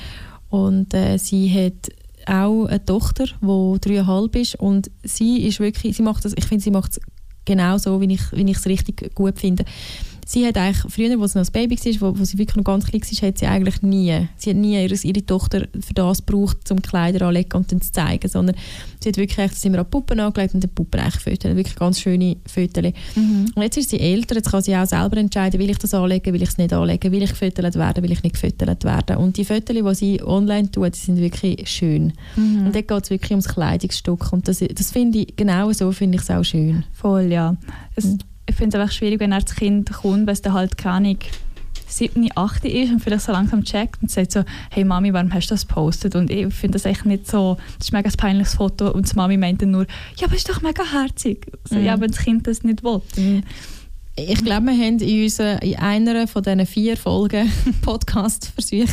und 0.50 0.94
äh, 0.94 1.18
sie 1.18 1.50
hat 1.54 1.92
auch 2.26 2.66
eine 2.66 2.84
Tochter, 2.86 3.26
die 3.42 3.78
dreieinhalb 3.82 4.36
ist 4.36 4.56
und 4.56 4.90
sie 5.04 5.46
ist 5.48 5.60
wirklich, 5.60 5.96
sie 5.98 6.04
macht 6.04 6.26
das, 6.26 6.34
ich 6.38 6.46
finde, 6.46 6.64
sie 6.64 6.72
macht 6.72 6.92
es 6.94 7.00
genau 7.46 7.78
so, 7.78 8.00
wie 8.02 8.14
ich 8.14 8.22
wie 8.34 8.50
ich 8.50 8.58
es 8.58 8.66
richtig 8.68 9.14
gut 9.16 9.40
finde. 9.40 9.66
Sie 10.30 10.46
hat 10.46 10.58
eigentlich, 10.58 10.94
früher, 10.94 11.20
als 11.20 11.34
sie 11.34 11.40
noch 11.40 11.48
ein 11.48 11.52
Baby 11.52 11.76
war, 11.76 12.14
wo, 12.14 12.20
wo 12.20 12.24
sie 12.24 12.38
wirklich 12.38 12.56
noch 12.56 12.64
ganz 12.64 12.86
klein 12.86 13.02
war, 13.02 13.28
hat 13.28 13.38
sie 13.40 13.48
eigentlich 13.48 13.82
nie, 13.82 14.28
sie 14.38 14.52
hat 14.52 14.58
nie 14.58 14.80
ihre, 14.80 14.94
ihre 14.94 15.26
Tochter 15.26 15.68
für 15.80 15.94
das 15.96 16.24
gebraucht, 16.24 16.68
zum 16.68 16.84
Kleider 16.84 17.26
anlegen 17.26 17.58
und 17.58 17.72
dann 17.72 17.82
zu 17.82 17.92
zeigen, 17.92 18.28
sondern 18.30 18.56
sie 19.00 19.10
hat 19.10 19.18
wirklich, 19.18 19.40
echt, 19.40 19.56
sind 19.56 19.74
wir 19.74 19.80
an 19.80 19.90
Puppen 19.90 20.20
angelegt 20.20 20.54
und 20.54 20.62
den 20.62 20.70
Puppen 20.70 21.00
eigentlich 21.00 21.24
Fotos, 21.24 21.56
wirklich 21.56 21.76
ganz 21.76 22.00
schöne 22.00 22.38
Fotos. 22.46 22.94
Mhm. 23.16 23.52
Und 23.56 23.64
jetzt 23.64 23.78
ist 23.78 23.90
sie 23.90 24.00
älter, 24.00 24.36
jetzt 24.36 24.52
kann 24.52 24.62
sie 24.62 24.76
auch 24.76 24.86
selber 24.86 25.18
entscheiden, 25.18 25.60
will 25.60 25.72
ich 25.72 25.80
das 25.80 25.96
anlegen, 25.96 26.32
will 26.32 26.44
ich 26.44 26.50
es 26.50 26.60
nicht 26.60 26.74
anlegen, 26.74 27.12
will 27.12 27.24
ich 27.24 27.32
gefüttert 27.32 27.74
werden, 27.74 28.04
will 28.04 28.12
ich 28.12 28.22
nicht 28.22 28.34
gefüttert 28.34 28.84
werden. 28.84 29.18
Und 29.18 29.36
die 29.36 29.46
Fotos, 29.46 29.76
die 29.76 29.96
sie 29.96 30.24
online 30.24 30.70
tut, 30.70 30.94
die 30.94 31.00
sind 31.00 31.18
wirklich 31.18 31.68
schön. 31.68 32.14
Mhm. 32.36 32.68
Und 32.68 32.76
dort 32.76 32.88
geht 32.88 33.04
es 33.04 33.10
wirklich 33.10 33.32
ums 33.32 33.48
Kleidungsstück 33.48 34.32
und 34.32 34.48
das, 34.48 34.60
das 34.60 34.92
finde 34.92 35.20
ich, 35.20 35.36
genau 35.36 35.72
so 35.72 35.92
finde 35.92 36.18
ich 36.18 36.22
es 36.22 36.30
auch 36.30 36.44
schön. 36.44 36.84
Voll, 36.94 37.32
ja. 37.32 37.56
Es, 37.96 38.06
Mhm. 38.06 38.20
Ich 38.50 38.56
finde 38.56 38.76
es 38.78 38.82
einfach 38.82 38.93
schwierig, 38.93 39.20
wenn 39.20 39.32
er 39.32 39.41
das 39.41 39.56
Kind 39.56 39.91
kommt, 39.91 40.26
weil 40.28 40.34
es 40.34 40.41
dann 40.41 40.54
halt 40.54 40.78
keine 40.78 40.95
Ahnung, 40.95 41.18
7, 41.88 42.30
8 42.36 42.66
ist 42.66 42.91
und 42.91 43.00
vielleicht 43.00 43.24
so 43.24 43.32
langsam 43.32 43.64
checkt 43.64 44.02
und 44.02 44.12
sagt 44.12 44.32
so, 44.32 44.43
hey 44.70 44.84
Mami, 44.84 45.12
warum 45.12 45.34
hast 45.34 45.47
du 45.50 45.54
das 45.56 45.68
gepostet? 45.68 46.16
Und 46.16 46.30
ich 46.30 46.54
finde 46.54 46.74
das 46.76 46.86
echt 46.86 47.06
nicht 47.06 47.28
so, 47.28 47.58
das 47.80 47.88
ist 47.88 47.93
ein 47.93 47.97
mega 48.04 48.10
peinliches 48.16 48.54
Foto 48.56 48.91
und 48.91 49.12
die 49.12 49.16
Mami 49.16 49.38
meint 49.38 49.62
dann 49.62 49.72
nur, 49.72 49.88
ja, 50.18 50.26
aber 50.28 50.34
es 50.36 50.39
ist 50.41 50.50
doch 50.50 50.62
mega 50.62 50.84
herzig. 50.84 51.47
So, 51.68 51.76
Mhm. 51.76 51.86
Ja, 51.86 52.00
wenn 52.00 52.12
das 52.12 52.20
Kind 52.20 52.45
das 52.47 52.64
nicht 52.64 52.84
will. 52.84 53.02
dann- 53.16 53.43
Ich 54.16 54.43
glaube, 54.43 54.68
wir 54.68 54.74
haben 54.74 55.00
in, 55.00 55.24
unser, 55.24 55.62
in 55.64 55.78
einer 55.78 56.28
von 56.28 56.43
diesen 56.43 56.66
vier 56.66 56.95
Folgen 56.97 57.52
Podcast-Versuch 57.82 58.89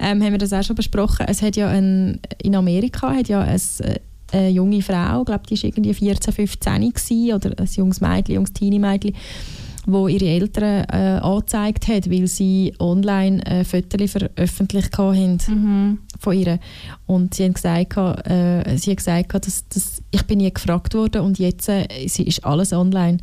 ähm, 0.00 0.22
haben 0.22 0.32
wir 0.32 0.38
das 0.38 0.52
auch 0.52 0.62
schon 0.64 0.74
besprochen. 0.76 1.26
Es 1.28 1.40
hat 1.42 1.54
ja 1.54 1.68
ein, 1.68 2.18
in 2.42 2.56
Amerika 2.56 3.14
hat 3.14 3.28
ja 3.28 3.42
ein, 3.42 3.60
äh, 3.80 4.00
eine 4.32 4.48
junge 4.48 4.82
Frau, 4.82 5.20
ich 5.20 5.26
glaube, 5.26 5.44
die 5.48 5.56
war 5.56 5.64
irgendwie 5.64 5.94
14, 5.94 6.32
15 6.32 6.92
gewesen, 6.92 7.32
oder 7.34 7.50
ein 7.58 7.68
junges 7.72 8.00
Mädchen, 8.00 8.32
ein 8.32 8.34
junges 8.34 8.52
Teenie-Mädchen, 8.52 9.14
wo 9.86 10.08
ihre 10.08 10.26
Eltern 10.26 10.84
äh, 10.90 11.20
angezeigt 11.20 11.88
hat, 11.88 12.10
weil 12.10 12.26
sie 12.26 12.72
online 12.78 13.44
äh, 13.46 13.64
Fotos 13.64 14.12
veröffentlicht 14.12 14.96
haben 14.96 15.38
Mhm. 15.46 15.98
von 16.18 16.36
ihr. 16.38 16.58
Und 17.06 17.34
sie 17.34 17.44
haben 17.44 17.52
gesagt, 17.54 17.96
äh, 18.26 18.76
sie 18.78 18.90
hat 18.92 18.96
gesagt, 18.96 19.34
dass, 19.46 19.68
dass 19.68 20.02
ich 20.10 20.22
bin 20.22 20.38
nie 20.38 20.52
gefragt 20.52 20.94
worden 20.94 21.20
und 21.20 21.38
jetzt 21.38 21.68
äh, 21.68 21.86
sie 22.06 22.22
ist 22.24 22.44
alles 22.44 22.72
online. 22.72 23.18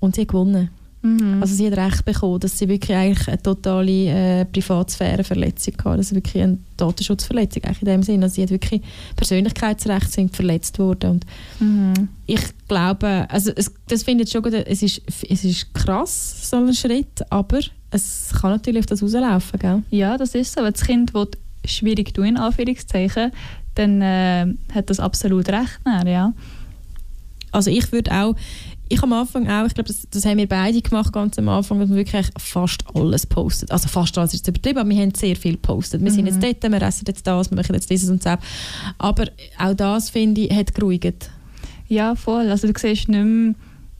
Und 0.00 0.16
sie 0.16 0.22
hat 0.22 0.28
gewonnen. 0.28 0.70
Mhm. 1.02 1.42
Also 1.42 1.54
sie 1.54 1.66
hat 1.70 1.76
recht 1.76 2.04
bekommen, 2.04 2.38
dass 2.40 2.58
sie 2.58 2.68
wirklich 2.68 2.96
eigentlich 2.96 3.26
eine 3.28 3.42
totale 3.42 4.40
äh, 4.40 4.44
Privatsphäreverletzung 4.44 5.74
hatte. 5.78 5.88
Also 5.90 6.14
wirklich 6.14 6.42
eine 6.42 6.58
Datenschutzverletzung 6.76 7.64
eigentlich 7.64 7.82
in 7.82 7.86
dem 7.86 8.02
Sinne. 8.02 8.24
Also 8.24 8.36
sie 8.36 8.42
hat 8.42 8.50
wirklich 8.50 8.82
Persönlichkeitsrechte 9.16 10.10
sind 10.10 10.34
verletzt 10.36 10.78
worden. 10.78 11.10
Und 11.10 11.26
Mhm. 11.60 12.08
ich 12.26 12.40
glaube, 12.68 13.26
also 13.28 13.50
es, 13.56 13.72
das 13.88 14.02
finde 14.04 14.24
ich 14.24 14.30
schon 14.30 14.42
gut, 14.42 14.52
es 14.54 14.82
ist, 14.82 15.02
es 15.28 15.44
ist 15.44 15.74
krass, 15.74 16.48
so 16.50 16.56
ein 16.58 16.72
Schritt, 16.74 17.22
aber 17.30 17.58
es 17.90 18.30
kann 18.40 18.50
natürlich 18.52 18.80
auf 18.80 18.86
das 18.86 19.02
rauslaufen, 19.02 19.58
gell? 19.58 19.82
Ja, 19.90 20.16
das 20.16 20.34
ist 20.34 20.52
so. 20.54 20.62
Wenn 20.62 20.72
das 20.72 20.84
Kind 20.84 21.12
will 21.14 21.28
schwierig 21.64 22.14
tun, 22.14 22.24
in 22.26 22.36
Anführungszeichen, 22.36 23.32
dann 23.74 24.00
äh, 24.02 24.46
hat 24.74 24.88
das 24.90 25.00
absolut 25.00 25.48
recht. 25.48 25.80
Dann, 25.84 26.06
ja. 26.06 26.32
Also 27.50 27.70
ich 27.70 27.92
würde 27.92 28.10
auch, 28.12 28.34
ich 28.92 29.02
am 29.02 29.12
Anfang 29.12 29.48
auch, 29.48 29.66
ich 29.66 29.74
glaube, 29.74 29.88
das, 29.88 30.06
das 30.10 30.24
haben 30.24 30.38
wir 30.38 30.48
beide 30.48 30.80
gemacht, 30.82 31.12
ganz 31.12 31.38
am 31.38 31.48
Anfang, 31.48 31.80
dass 31.80 31.88
wir 31.88 31.96
wirklich 31.96 32.26
fast 32.38 32.84
alles 32.94 33.26
postet. 33.26 33.70
Also 33.70 33.88
fast 33.88 34.16
alles 34.18 34.34
ist 34.34 34.46
übertrieben, 34.48 34.78
aber 34.78 34.88
wir 34.90 35.00
haben 35.02 35.14
sehr 35.14 35.36
viel 35.36 35.52
gepostet. 35.52 36.02
Wir 36.02 36.10
sind 36.10 36.24
Mhm. 36.24 36.40
jetzt 36.40 36.62
dort, 36.62 36.72
wir 36.72 36.82
essen 36.82 37.04
jetzt 37.06 37.26
das, 37.26 37.50
wir 37.50 37.56
machen 37.56 37.74
jetzt 37.74 37.90
dieses 37.90 38.10
und 38.10 38.24
das. 38.24 38.38
Aber 38.98 39.24
auch 39.58 39.74
das, 39.74 40.10
finde 40.10 40.42
ich, 40.42 40.54
hat 40.54 40.74
geruhigt. 40.74 41.30
ja, 41.88 42.14
voll. 42.14 42.48
Also 42.50 42.66
du 42.70 42.72
siehst 42.78 43.08
nicht 43.08 43.24
mehr 43.24 43.54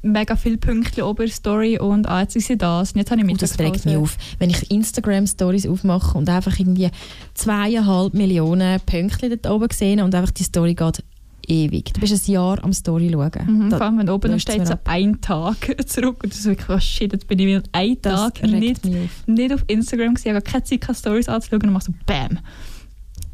mega 0.04 0.34
viele 0.34 0.58
Punkte 0.58 1.06
oben 1.06 1.22
in 1.22 1.28
der 1.28 1.34
Story 1.36 1.78
und 1.78 2.08
ah, 2.08 2.22
jetzt 2.22 2.34
ist 2.34 2.48
sie 2.48 2.56
das 2.58 2.90
und 2.92 2.98
jetzt 2.98 3.10
habe 3.12 3.20
ich 3.20 3.28
Und 3.28 3.40
das 3.40 3.56
regt 3.58 3.84
mich 3.84 3.96
auf. 3.96 4.16
Wenn 4.40 4.50
ich 4.50 4.68
Instagram-Stories 4.70 5.66
aufmache 5.68 6.18
und 6.18 6.28
einfach 6.28 6.58
irgendwie 6.58 6.90
zweieinhalb 7.34 8.12
Millionen 8.14 8.80
Pünktchen 8.80 9.30
dort 9.30 9.46
oben 9.54 9.68
sehe 9.72 10.02
und 10.02 10.14
einfach 10.14 10.32
die 10.32 10.42
Story 10.42 10.74
geht 10.74 11.04
ewig. 11.48 11.92
Du 11.94 12.00
bist 12.00 12.28
ein 12.28 12.32
Jahr 12.32 12.62
am 12.64 12.72
Story 12.72 13.10
schauen. 13.10 13.30
Mhm, 13.46 13.70
Da- 13.70 13.76
vor 13.78 13.86
allem, 13.86 13.98
wenn 13.98 14.08
oben 14.10 14.38
steht 14.40 14.66
so 14.66 14.74
ab. 14.74 14.80
ein 14.84 15.20
Tag 15.20 15.56
zurück 15.88 16.22
und 16.22 16.32
das 16.32 16.40
ist 16.40 16.46
wirklich, 16.46 16.68
oh 16.68 16.80
shit, 16.80 17.12
jetzt 17.12 17.26
bin 17.28 17.38
ich 17.38 17.46
wieder 17.46 17.62
einen 17.72 17.96
das 18.02 18.14
Tag 18.20 18.42
nicht, 18.42 18.84
auf. 18.84 19.26
nicht 19.26 19.52
auf 19.52 19.64
Instagram 19.66 20.14
ich 20.22 20.26
habe 20.28 20.42
keine 20.42 20.64
Zeit, 20.64 20.80
keine 20.80 20.96
Stories 20.96 21.28
anzuschauen 21.28 21.62
und 21.62 21.72
mache 21.72 21.84
so 21.86 21.92
BAM. 22.06 22.38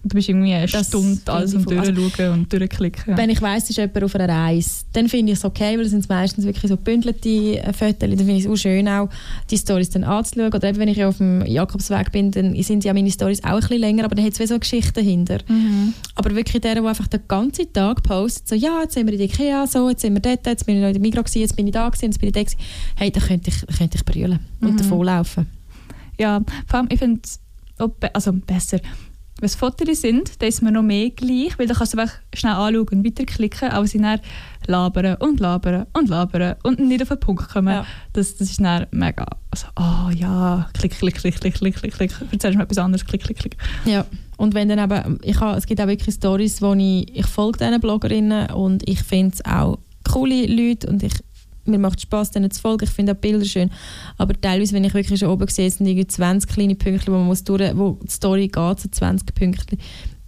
Und 0.01 0.13
du 0.13 0.17
bist 0.17 0.29
irgendwie 0.29 0.55
eine 0.55 0.67
Das 0.69 0.87
Stunde 0.87 1.21
alles 1.27 1.57
am 1.57 1.65
voll- 1.65 1.93
durchschauen 1.93 2.33
und 2.33 2.53
durchklicken. 2.53 3.17
Wenn 3.17 3.31
ich 3.31 3.43
weiss, 3.43 3.65
es 3.65 3.71
ist 3.71 3.77
jemand 3.79 4.05
auf 4.05 4.15
einer 4.15 4.29
Reise, 4.33 4.85
dann 4.93 5.09
finde 5.09 5.33
ich 5.33 5.39
es 5.39 5.45
okay, 5.45 5.77
weil 5.77 5.85
es 5.87 5.91
sind 5.91 6.09
meistens 6.09 6.45
wirklich 6.45 6.69
so 6.69 6.77
gebündelte 6.77 7.29
äh, 7.29 7.73
Fotos. 7.73 7.99
Dann 7.99 8.17
finde 8.17 8.35
ich 8.35 8.45
es 8.45 8.47
auch 8.51 8.55
schön, 8.57 8.87
auch 8.89 9.09
die 9.51 9.59
Stories 9.59 9.91
dann 9.91 10.05
anzuschauen. 10.05 10.53
Oder 10.55 10.69
eben, 10.69 10.79
wenn 10.79 10.89
ich 10.89 11.03
auf 11.05 11.19
dem 11.19 11.45
Jakobsweg 11.45 12.13
bin, 12.13 12.31
dann 12.31 12.55
sind 12.63 12.85
ja 12.85 12.95
meine 12.95 13.11
Stories 13.11 13.43
auch 13.43 13.49
ein 13.55 13.61
bisschen 13.61 13.79
länger, 13.81 14.05
aber 14.05 14.15
dann 14.15 14.25
hat 14.25 14.39
es 14.39 14.49
so 14.49 14.55
eine 14.55 14.61
Geschichte 14.61 14.93
dahinter. 14.93 15.39
Mhm. 15.49 15.95
Aber 16.15 16.35
wirklich 16.37 16.61
der, 16.63 16.75
der 16.77 16.85
einfach 16.85 17.09
den 17.09 17.21
ganzen 17.27 17.73
Tag 17.73 18.03
postet, 18.05 18.47
so 18.49 18.55
«Ja, 18.55 18.83
jetzt 18.83 18.95
sind 18.95 19.07
wir 19.09 19.15
in 19.15 19.21
Ikea, 19.23 19.67
so, 19.67 19.89
jetzt 19.91 20.03
sind 20.03 20.15
wir 20.15 20.21
dort, 20.21 20.47
jetzt 20.47 20.65
bin 20.65 20.77
ich 20.77 20.81
noch 20.81 20.89
in 20.89 20.95
der 20.95 21.03
Migros, 21.03 21.35
jetzt 21.35 21.57
bin 21.57 21.67
ich 21.67 21.73
da, 21.73 21.89
gewesen, 21.89 22.05
jetzt 22.07 22.21
bin 22.21 22.29
ich 22.29 22.35
da». 22.35 22.43
gewesen. 22.45 22.59
Hey, 22.95 23.11
da 23.11 23.19
könnte 23.21 23.51
ich, 23.51 23.77
könnte 23.77 23.97
ich 23.99 24.05
brüllen 24.05 24.39
und 24.61 24.75
Mhm. 24.75 24.77
davonlaufen. 24.77 25.47
Ja, 26.21 26.41
vor 26.69 26.79
allem, 26.79 26.89
ich 26.93 26.99
finde 27.01 27.21
es 27.25 27.41
also 28.13 28.33
besser. 28.33 28.79
Wenn 29.41 29.47
es 29.47 29.55
Fotos 29.55 30.01
sind, 30.01 30.43
dann 30.43 30.49
ist 30.49 30.63
mir 30.63 30.73
noch 30.73 30.83
mehr 30.83 31.11
gleich, 31.11 31.59
weil 31.59 31.67
dann 31.67 31.77
kannst 31.77 31.95
du 31.95 31.99
einfach 31.99 32.15
schnell 32.35 32.55
anschauen 32.55 32.89
und 32.89 33.07
weiterklicken, 33.07 33.71
aber 33.71 33.87
sie 33.87 34.01
dann 34.01 34.21
labern 34.67 35.15
und 35.17 35.39
labern 35.39 35.87
und 35.93 36.09
labern 36.09 36.57
und 36.65 36.81
nicht 36.81 37.03
auf 37.03 37.09
den 37.09 37.21
Punkt 37.21 37.49
kommen. 37.49 37.73
Ja. 37.73 37.87
Das, 38.13 38.37
das 38.37 38.51
ist 38.51 38.61
dann 38.61 38.87
mega, 38.91 39.27
also, 39.51 39.69
oh 39.77 40.11
ja, 40.11 40.69
klick, 40.75 40.99
klick, 40.99 41.15
klick, 41.15 41.41
klick, 41.41 41.55
klick, 41.55 41.77
klick, 41.77 41.95
klick, 41.95 42.11
erzählst 42.33 42.55
du 42.55 42.59
mir 42.59 42.65
etwas 42.65 42.79
anderes, 42.79 43.05
klick, 43.07 43.23
klick, 43.23 43.39
klick. 43.39 43.57
Ja, 43.85 44.05
und 44.39 44.55
wenn 44.55 44.69
dann 44.69 44.79
eben, 44.79 45.19
ich 45.23 45.39
habe, 45.41 45.57
es 45.57 45.67
gibt 45.67 45.81
auch 45.81 45.87
wirklich 45.87 46.15
Stories, 46.15 46.61
wo 46.61 46.75
ich, 46.75 47.17
ich 47.17 47.27
folge 47.27 47.59
diesen 47.59 47.81
Bloggerinnen 47.81 48.51
und 48.51 48.89
ich 48.89 49.03
finde 49.03 49.35
es 49.35 49.45
auch 49.45 49.79
coole 50.09 50.47
Leute 50.47 50.89
und 50.89 51.03
ich, 51.03 51.13
mir 51.69 51.79
macht 51.79 52.01
Spaß 52.01 52.31
denen 52.33 52.51
zu 52.51 52.61
folgen, 52.61 52.85
ich 52.85 52.91
finde 52.91 53.13
auch 53.13 53.17
Bilder 53.17 53.45
schön, 53.45 53.71
aber 54.17 54.39
teilweise, 54.41 54.75
wenn 54.75 54.85
ich 54.85 54.95
wirklich 54.95 55.21
schon 55.21 55.31
oben 55.31 55.49
sehe, 55.49 55.71
sind 55.71 55.87
irgendwie 55.87 56.07
20 56.07 56.51
kleine 56.51 56.75
Pünktchen, 56.75 57.13
wo 57.13 57.19
man 57.19 57.27
muss 57.27 57.45
durch, 57.45 57.77
wo 57.77 57.99
die 58.03 58.11
Story 58.11 58.49
geht, 58.49 58.81
so 58.81 58.89
20 58.91 59.35
Pünktchen, 59.35 59.79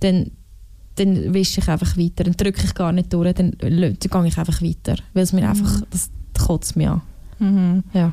dann 0.00 0.30
dann 0.96 1.32
wische 1.32 1.60
ich 1.60 1.68
einfach 1.68 1.96
weiter, 1.96 2.24
dann 2.24 2.34
drücke 2.34 2.62
ich 2.62 2.74
gar 2.74 2.92
nicht 2.92 3.12
durch, 3.12 3.32
dann, 3.32 3.52
dann 3.58 3.70
gehe 3.70 3.96
ich 4.26 4.38
einfach 4.38 4.60
weiter, 4.60 4.96
weil 5.14 5.22
es 5.22 5.32
mir 5.32 5.48
einfach, 5.48 5.82
das 5.90 6.10
kotzt 6.38 6.76
mich 6.76 6.88
an. 6.88 7.00
Mhm. 7.38 7.84
Ja. 7.94 8.12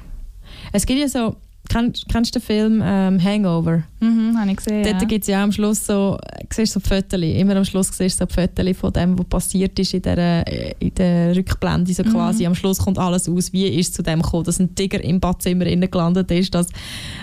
Es 0.72 0.86
gibt 0.86 1.00
ja 1.00 1.10
so, 1.10 1.36
kennst, 1.70 2.08
kennst 2.10 2.36
du 2.36 2.40
den 2.40 2.46
Film 2.46 2.82
ähm, 2.84 3.24
Hangover? 3.24 3.84
Mhm, 4.00 4.38
habe 4.38 4.52
ich 4.52 4.58
gesehen. 4.58 4.84
Dort 4.84 5.02
ja. 5.02 5.08
gibt 5.08 5.24
es 5.24 5.28
ja 5.28 5.44
am 5.44 5.52
Schluss 5.52 5.86
so, 5.86 6.18
siehst 6.54 6.74
so 6.74 6.80
Fotos, 6.80 7.22
immer 7.22 7.56
am 7.56 7.66
Schluss 7.66 7.90
siehst 7.92 8.20
du 8.20 8.26
so 8.26 8.34
Fotos 8.34 8.78
von 8.78 8.94
dem, 8.94 9.18
was 9.18 9.26
passiert 9.26 9.78
ist 9.80 9.94
in 9.94 10.02
der, 10.02 10.48
äh, 10.48 10.74
in 10.80 10.94
der 10.96 11.36
Rückblende, 11.36 11.94
so 11.94 12.04
Mhm. 12.04 12.12
quasi. 12.12 12.46
Am 12.46 12.56
Schluss 12.56 12.80
kommt 12.80 13.00
alles 13.00 13.28
aus, 13.30 13.52
wie 13.54 13.68
ist 13.68 13.90
es 13.90 13.94
zu 13.94 14.04
dem 14.04 14.22
gekommen, 14.22 14.44
dass 14.44 14.60
ein 14.60 14.74
Tiger 14.76 15.04
im 15.04 15.20
Badzimmer 15.20 15.66
gelandet 15.66 16.32
ist, 16.32 16.54
dass 16.54 16.68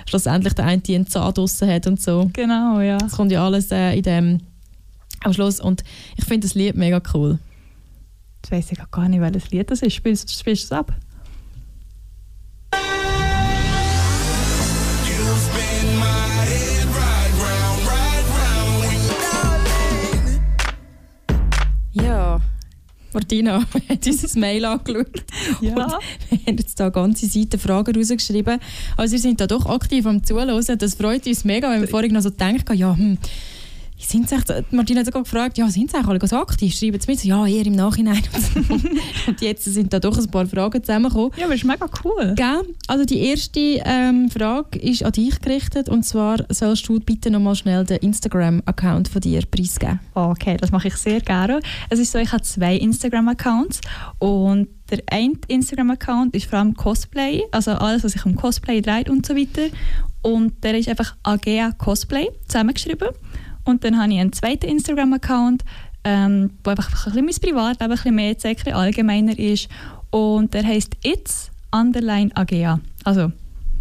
schlussendlich 0.06 0.54
der 0.54 0.66
eine 0.66 0.82
einen 0.88 1.06
Zahn 1.06 1.32
draussen 1.34 1.68
hat 1.68 1.86
und 1.86 2.00
so. 2.00 2.30
Genau, 2.32 2.80
ja. 2.80 2.98
Das 2.98 3.12
kommt 3.12 3.32
ja 3.32 3.44
alles 3.44 3.70
äh, 3.70 3.96
in 3.96 4.02
dem 4.02 4.40
am 5.24 5.32
Schluss 5.32 5.60
und 5.60 5.82
ich 6.16 6.24
finde 6.24 6.46
das 6.46 6.54
Lied 6.54 6.76
mega 6.76 7.00
cool. 7.14 7.38
Jetzt 8.42 8.52
weiss 8.52 8.72
ich 8.72 8.90
gar 8.90 9.08
nicht, 9.08 9.20
welches 9.20 9.50
Lied 9.50 9.70
das 9.70 9.80
ist. 9.80 9.94
Spielst, 9.94 10.30
spielst 10.38 10.70
du 10.70 10.74
es 10.74 10.78
ab? 10.78 10.92
Martina 23.14 23.60
hat 23.88 24.06
unser 24.06 24.38
Mail 24.38 24.64
angeschaut. 24.64 25.24
Und 25.60 25.76
wir 25.76 26.38
haben 26.46 26.58
jetzt 26.58 26.78
da 26.78 26.88
ganze 26.88 27.26
Seiten 27.26 27.58
Fragen 27.58 27.96
rausgeschrieben. 27.96 28.58
Also 28.96 29.16
ihr 29.16 29.20
seid 29.20 29.40
da 29.40 29.46
doch 29.46 29.66
aktiv 29.66 30.06
am 30.06 30.22
Zuhören. 30.22 30.78
Das 30.78 30.94
freut 30.94 31.26
uns 31.26 31.44
mega, 31.44 31.70
wenn 31.70 31.80
wir 31.80 31.88
vorhin 31.88 32.12
noch 32.12 32.22
so 32.22 32.30
denken, 32.30 32.76
ja, 32.76 32.96
hm, 32.96 33.18
sind 33.96 34.30
echt, 34.32 34.72
Martina 34.72 35.00
hat 35.00 35.06
sogar 35.06 35.22
gefragt, 35.22 35.56
ja, 35.56 35.68
sind 35.68 35.90
sie 35.90 35.96
eigentlich 35.96 36.08
alle 36.08 36.28
so 36.28 36.36
aktiv? 36.36 36.74
Schreiben 36.74 37.00
sie 37.00 37.10
mit? 37.10 37.24
Ja, 37.24 37.46
eher 37.46 37.64
im 37.64 37.74
Nachhinein. 37.74 38.22
Und 39.26 39.40
jetzt 39.40 39.64
sind 39.64 39.92
da 39.92 40.00
doch 40.00 40.18
ein 40.18 40.30
paar 40.30 40.46
Fragen 40.46 40.82
zusammengekommen. 40.82 41.30
Ja, 41.36 41.46
aber 41.46 41.54
ist 41.54 41.64
mega 41.64 41.86
cool. 42.04 42.34
Gell? 42.34 42.62
Also 42.88 43.04
die 43.04 43.20
erste 43.20 43.60
ähm, 43.60 44.30
Frage 44.30 44.78
ist 44.78 45.04
an 45.04 45.12
dich 45.12 45.40
gerichtet 45.40 45.88
und 45.88 46.04
zwar 46.04 46.44
sollst 46.48 46.88
du 46.88 46.98
bitte 47.00 47.30
nochmal 47.30 47.54
schnell 47.54 47.84
den 47.84 47.98
Instagram-Account 47.98 49.08
von 49.08 49.20
dir 49.20 49.42
preisgeben. 49.46 50.00
Okay, 50.14 50.56
das 50.56 50.70
mache 50.72 50.88
ich 50.88 50.96
sehr 50.96 51.20
gerne. 51.20 51.60
Es 51.88 51.98
ist 51.98 52.12
so, 52.12 52.18
ich 52.18 52.32
habe 52.32 52.42
zwei 52.42 52.76
Instagram-Accounts 52.76 53.80
und 54.18 54.68
der 54.90 55.02
eine 55.10 55.34
Instagram-Account 55.48 56.34
ist 56.34 56.46
vor 56.46 56.58
allem 56.58 56.74
Cosplay, 56.74 57.42
also 57.52 57.72
alles, 57.72 58.04
was 58.04 58.12
sich 58.12 58.26
um 58.26 58.34
Cosplay 58.36 58.80
dreht 58.80 59.08
und 59.08 59.24
so 59.24 59.36
weiter. 59.36 59.74
Und 60.22 60.64
der 60.64 60.78
ist 60.78 60.88
einfach 60.88 61.16
Agea 61.22 61.72
Cosplay 61.72 62.28
zusammengeschrieben. 62.48 63.08
Und 63.64 63.84
dann 63.84 63.98
habe 63.98 64.12
ich 64.12 64.18
einen 64.20 64.32
zweiten 64.32 64.66
Instagram-Account, 64.66 65.64
ähm, 66.04 66.50
wo 66.62 66.70
einfach 66.70 67.06
ein 67.06 67.12
bisschen 67.12 67.24
mein 67.24 67.54
Privatleben 67.54 67.92
ein 67.92 67.96
bisschen 67.96 68.14
mehr 68.14 68.38
zeigt, 68.38 68.66
ein 68.66 68.74
allgemeiner 68.74 69.38
ist. 69.38 69.68
Und 70.10 70.54
der 70.54 70.64
heißt 70.64 70.96
It's 71.02 71.50
Underline 71.72 72.30
Agea. 72.36 72.80
Also 73.04 73.32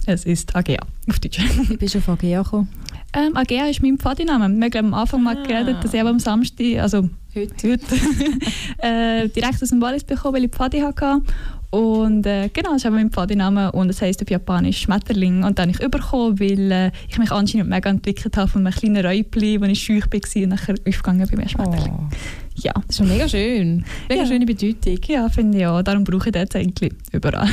es 0.05 0.25
ist 0.25 0.55
AGA 0.55 0.79
auf 1.07 1.19
Deutsch. 1.19 1.39
Wie 1.69 1.77
bist 1.77 1.95
du 1.95 1.99
auf 1.99 2.09
AGA 2.09 2.41
gekommen? 2.41 2.69
Ähm, 3.16 3.36
AGA 3.38 3.68
ist 3.70 3.82
mein 3.84 3.97
Pfadiname. 3.97 4.49
Wir 4.49 4.80
haben 4.80 4.88
am 4.88 4.93
Anfang 4.95 5.22
mal 5.24 5.38
Ah. 5.38 5.43
geredet, 5.45 5.78
dass 5.84 5.93
ich 5.93 6.01
am 6.01 6.20
Samstag, 6.20 6.80
also 6.80 7.07
Heute. 7.36 7.72
heute, 7.72 7.86
äh, 8.80 9.30
direkt 9.30 9.61
aus 9.61 9.70
dem 9.70 9.82
Wallis 9.82 10.03
bekommen, 10.03 10.36
weil 10.36 10.45
ich 10.45 10.51
Pfadi 10.51 10.80
hatte. 10.80 11.22
Und 11.70 12.26
äh, 12.28 12.49
genau, 12.53 12.70
das 12.74 12.78
ist 12.82 12.86
eben 12.86 12.95
mein 12.95 13.09
Pfadiname 13.11 13.72
und 13.72 13.88
das 13.88 14.01
heisst 14.01 14.22
auf 14.22 14.30
Japanisch 14.30 14.82
Schmetterling. 14.82 15.43
Und 15.43 15.57
dann 15.57 15.74
habe 15.74 15.84
ich 15.84 15.91
bekommen, 15.91 16.39
weil 16.39 16.72
äh, 16.72 16.91
ich 17.07 17.18
mich 17.18 17.32
anscheinend 17.32 17.70
mega 17.70 17.89
entwickelt 17.89 18.36
habe 18.38 18.47
von 18.47 18.66
einem 18.66 18.74
kleinen 18.76 19.03
Räubli, 19.05 19.59
wo 19.59 19.66
ich 19.66 19.80
schüch 19.80 20.05
war 20.05 20.41
und 20.43 20.49
nachher 20.49 20.76
aufgegangen 20.88 21.28
bin 21.28 21.38
bei 21.38 21.43
mir 21.43 21.49
Schmetterling. 21.49 21.93
Oh, 21.93 22.09
Ja. 22.55 22.74
das 22.74 22.84
ist 22.89 22.97
schon 22.97 23.07
mega 23.07 23.28
schön. 23.28 23.86
Mega 24.09 24.22
Ja. 24.22 24.28
schöne 24.28 24.45
Bedeutung. 24.45 24.97
Ja, 25.07 25.30
finde 25.30 25.57
ich 25.59 25.66
auch. 25.68 25.82
Darum 25.82 26.03
brauche 26.03 26.30
ich 26.30 26.34
das 26.34 26.55
eigentlich 26.55 26.93
überall. 27.11 27.49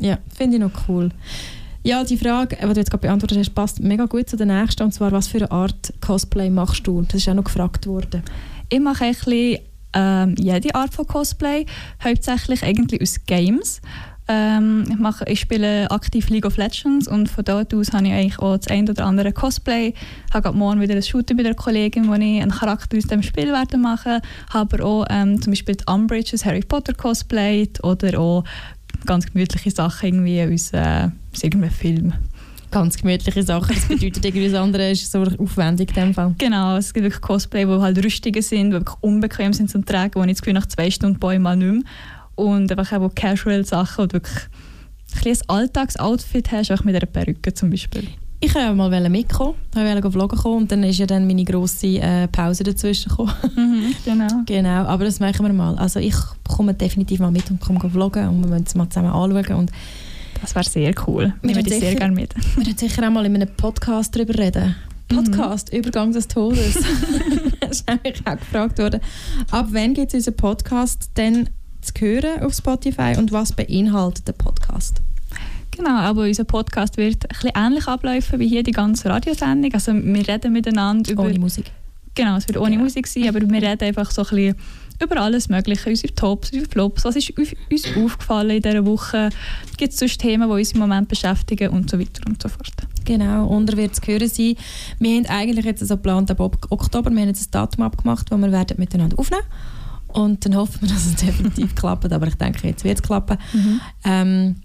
Ja, 0.00 0.18
finde 0.36 0.56
ich 0.56 0.62
noch 0.62 0.70
cool. 0.88 1.08
Ja, 1.84 2.04
die 2.04 2.16
Frage, 2.16 2.56
die 2.56 2.62
du 2.62 2.78
jetzt 2.78 2.90
gerade 2.90 3.02
beantwortet 3.02 3.38
hast, 3.38 3.54
passt 3.54 3.80
mega 3.80 4.04
gut 4.04 4.28
zu 4.28 4.36
der 4.36 4.46
nächsten. 4.46 4.84
Und 4.84 4.92
zwar, 4.92 5.10
was 5.10 5.26
für 5.26 5.38
eine 5.38 5.50
Art 5.50 5.92
Cosplay 6.00 6.48
machst 6.48 6.86
du? 6.86 7.02
Das 7.02 7.14
ist 7.14 7.28
auch 7.28 7.34
noch 7.34 7.44
gefragt 7.44 7.88
worden. 7.88 8.22
Ich 8.68 8.78
mache 8.78 9.04
ein 9.04 9.14
bisschen, 9.14 9.58
ähm, 9.92 10.34
jede 10.38 10.74
Art 10.76 10.94
von 10.94 11.08
Cosplay, 11.08 11.66
hauptsächlich 12.02 12.62
eigentlich 12.62 13.02
aus 13.02 13.16
Games. 13.26 13.80
Ähm, 14.28 14.84
ich, 14.88 14.98
mache, 14.98 15.24
ich 15.26 15.40
spiele 15.40 15.90
aktiv 15.90 16.28
League 16.30 16.46
of 16.46 16.56
Legends 16.56 17.08
und 17.08 17.28
von 17.28 17.44
dort 17.44 17.74
aus 17.74 17.92
habe 17.92 18.06
ich 18.06 18.12
eigentlich 18.12 18.38
auch 18.38 18.56
das 18.56 18.68
ein 18.68 18.88
oder 18.88 19.04
andere 19.04 19.32
Cosplay. 19.32 19.92
Ich 20.28 20.34
habe 20.34 20.52
morgen 20.52 20.80
wieder 20.80 20.94
ein 20.94 21.02
Shooting 21.02 21.36
mit 21.36 21.46
einer 21.46 21.56
Kollegin, 21.56 22.06
wo 22.08 22.14
ich 22.14 22.40
einen 22.40 22.52
Charakter 22.52 22.96
aus 22.96 23.08
dem 23.08 23.24
Spiel 23.24 23.48
werde 23.48 23.76
machen 23.76 24.20
habe 24.50 24.76
aber 24.76 24.84
auch 24.84 25.04
ähm, 25.10 25.42
zum 25.42 25.50
Beispiel 25.50 25.74
die 25.74 25.84
Umbridge 25.92 26.36
Harry 26.44 26.60
Potter 26.60 26.94
cosplayt 26.94 27.82
oder 27.82 28.20
auch 28.20 28.44
ganz 29.04 29.26
gemütliche 29.26 29.72
Sachen 29.72 30.06
irgendwie 30.06 30.42
aus, 30.42 30.72
äh, 30.72 31.08
irgendeinem 31.40 31.72
Film. 31.72 32.12
Ganz 32.70 32.96
gemütliche 32.96 33.42
Sachen. 33.42 33.74
Das 33.74 33.86
bedeutet 33.86 34.24
irgendwie 34.24 34.50
das 34.50 34.60
andere 34.60 34.90
ist 34.90 35.10
so 35.10 35.22
aufwendig 35.22 35.90
in 35.90 35.94
dem 35.94 36.14
Fall. 36.14 36.34
Genau, 36.38 36.76
es 36.76 36.94
gibt 36.94 37.04
wirklich 37.04 37.20
Cosplay, 37.20 37.66
die 37.66 37.80
halt 37.80 38.02
rüstige 38.02 38.40
sind, 38.40 38.70
die 38.70 38.72
wirklich 38.72 38.96
unbequem 39.02 39.52
sind 39.52 39.70
zum 39.70 39.84
Tragen, 39.84 40.14
wo 40.14 40.22
ich 40.22 40.30
das 40.30 40.40
Gefühl 40.40 40.54
nach 40.54 40.66
zwei 40.66 40.90
Stunden 40.90 41.18
ich 41.32 41.38
mal 41.38 41.56
nicht 41.56 41.70
mehr. 41.70 41.82
Und 42.34 42.72
einfach 42.72 42.92
auch 42.98 43.14
Casual 43.14 43.64
Sachen, 43.66 44.08
du 44.08 44.14
wirklich 44.14 44.48
ein 45.14 45.20
kleines 45.20 45.48
Alltagsoutfit 45.48 46.50
hast, 46.50 46.70
auch 46.72 46.84
mit 46.84 46.96
einer 46.96 47.06
Perücke 47.06 47.52
zum 47.52 47.70
Beispiel. 47.70 48.08
Ich 48.44 48.52
wollte 48.56 48.74
mal 48.74 49.08
mitkommen, 49.08 49.54
ich 49.72 49.80
wollte 49.80 50.10
vloggen 50.10 50.36
kommen 50.36 50.62
und 50.62 50.72
dann 50.72 50.82
ist 50.82 50.98
ja 50.98 51.06
dann 51.06 51.28
meine 51.28 51.44
grosse 51.44 51.98
äh, 51.98 52.26
Pause 52.26 52.64
dazwischen 52.64 53.10
gekommen. 53.10 53.32
genau. 54.04 54.42
genau, 54.46 54.84
aber 54.86 55.04
das 55.04 55.20
machen 55.20 55.46
wir 55.46 55.52
mal. 55.52 55.76
Also 55.76 56.00
ich 56.00 56.16
komme 56.48 56.74
definitiv 56.74 57.20
mal 57.20 57.30
mit 57.30 57.48
und 57.52 57.60
komme 57.60 57.88
vloggen 57.88 58.28
und 58.28 58.40
wir 58.42 58.48
müssen 58.48 58.64
es 58.66 58.74
mal 58.74 58.88
zusammen 58.88 59.12
anschauen. 59.12 59.60
Und 59.60 59.70
Das 60.42 60.54
wäre 60.54 60.64
sehr 60.64 60.92
cool. 61.06 61.32
Wir 61.40 61.48
Nehme 61.54 61.60
haben 61.60 61.72
ich 61.72 61.78
sehr 61.78 61.94
gerne 61.94 62.14
mit. 62.14 62.34
wir 62.56 62.66
werden 62.66 62.76
sicher 62.76 63.06
auch 63.06 63.10
mal 63.10 63.24
in 63.24 63.36
einem 63.36 63.48
Podcast 63.56 64.14
darüber 64.14 64.36
reden. 64.36 64.74
Podcast, 65.08 65.72
Übergang 65.72 66.12
des 66.12 66.26
Todes. 66.26 66.74
das 67.60 67.70
ist 67.80 67.88
nämlich 67.88 68.20
auch 68.26 68.36
gefragt 68.36 68.78
worden. 68.78 69.00
Ab 69.50 69.68
wann 69.70 69.94
gibt 69.94 70.08
es 70.08 70.14
unseren 70.14 70.36
Podcast 70.36 71.10
denn 71.16 71.48
zu 71.80 71.92
hören 72.00 72.42
auf 72.42 72.54
Spotify 72.54 73.14
und 73.16 73.30
was 73.32 73.52
beinhaltet 73.52 74.26
der 74.26 74.32
Podcast? 74.32 75.00
Genau, 75.70 75.96
aber 75.96 76.22
unser 76.22 76.44
Podcast 76.44 76.96
wird 76.96 77.24
ein 77.24 77.28
bisschen 77.28 77.50
ähnlich 77.54 77.86
ablaufen 77.86 78.38
wie 78.40 78.48
hier 78.48 78.62
die 78.62 78.72
ganze 78.72 79.08
Radiosendung. 79.08 79.72
Also 79.72 79.92
wir 79.94 80.28
reden 80.28 80.52
miteinander 80.52 81.10
über... 81.10 81.24
Ohne 81.24 81.38
Musik. 81.38 81.70
Genau, 82.14 82.36
es 82.36 82.46
wird 82.46 82.58
ohne 82.58 82.72
Genau. 82.72 82.84
Musik 82.84 83.06
sein, 83.06 83.28
aber 83.28 83.40
wir 83.40 83.62
reden 83.62 83.84
einfach 83.84 84.10
so 84.10 84.22
ein 84.22 84.28
bisschen 84.28 84.56
über 85.02 85.20
alles 85.20 85.48
Mögliche, 85.48 85.88
unsere 85.90 86.14
Tops, 86.14 86.50
unsere 86.52 86.70
Flops, 86.70 87.04
was 87.04 87.16
ist 87.16 87.32
uns 87.38 87.96
aufgefallen 87.96 88.50
in 88.50 88.62
dieser 88.62 88.84
Woche, 88.84 89.30
gibt 89.76 89.92
es 89.92 89.98
sonst 89.98 90.18
Themen, 90.20 90.48
die 90.48 90.54
uns 90.54 90.72
im 90.72 90.80
Moment 90.80 91.08
beschäftigen 91.08 91.70
und 91.70 91.90
so 91.90 91.98
weiter 91.98 92.22
und 92.26 92.42
so 92.42 92.48
fort. 92.48 92.72
Genau, 93.04 93.46
und 93.48 93.68
er 93.70 93.76
wird 93.76 93.96
zu 93.96 94.02
hören 94.06 94.28
sein. 94.28 94.54
Wir 94.98 95.16
haben 95.16 95.26
eigentlich 95.26 95.64
jetzt 95.64 95.86
so 95.86 95.96
geplant 95.96 96.30
ab 96.30 96.40
Ok- 96.40 96.66
Oktober, 96.70 97.10
wir 97.10 97.20
haben 97.20 97.28
jetzt 97.28 97.46
ein 97.48 97.50
Datum 97.50 97.84
abgemacht, 97.84 98.30
wo 98.30 98.36
wir 98.36 98.52
werden 98.52 98.76
miteinander 98.78 99.18
aufnehmen 99.18 99.42
und 100.08 100.44
dann 100.44 100.56
hoffen 100.56 100.82
wir, 100.82 100.88
dass 100.88 101.06
es 101.06 101.14
definitiv 101.26 101.74
klappt, 101.74 102.12
aber 102.12 102.26
ich 102.26 102.34
denke, 102.34 102.68
jetzt 102.68 102.84
wird 102.84 102.98
es 102.98 103.02
klappen. 103.02 103.38
Ähm, 104.04 104.56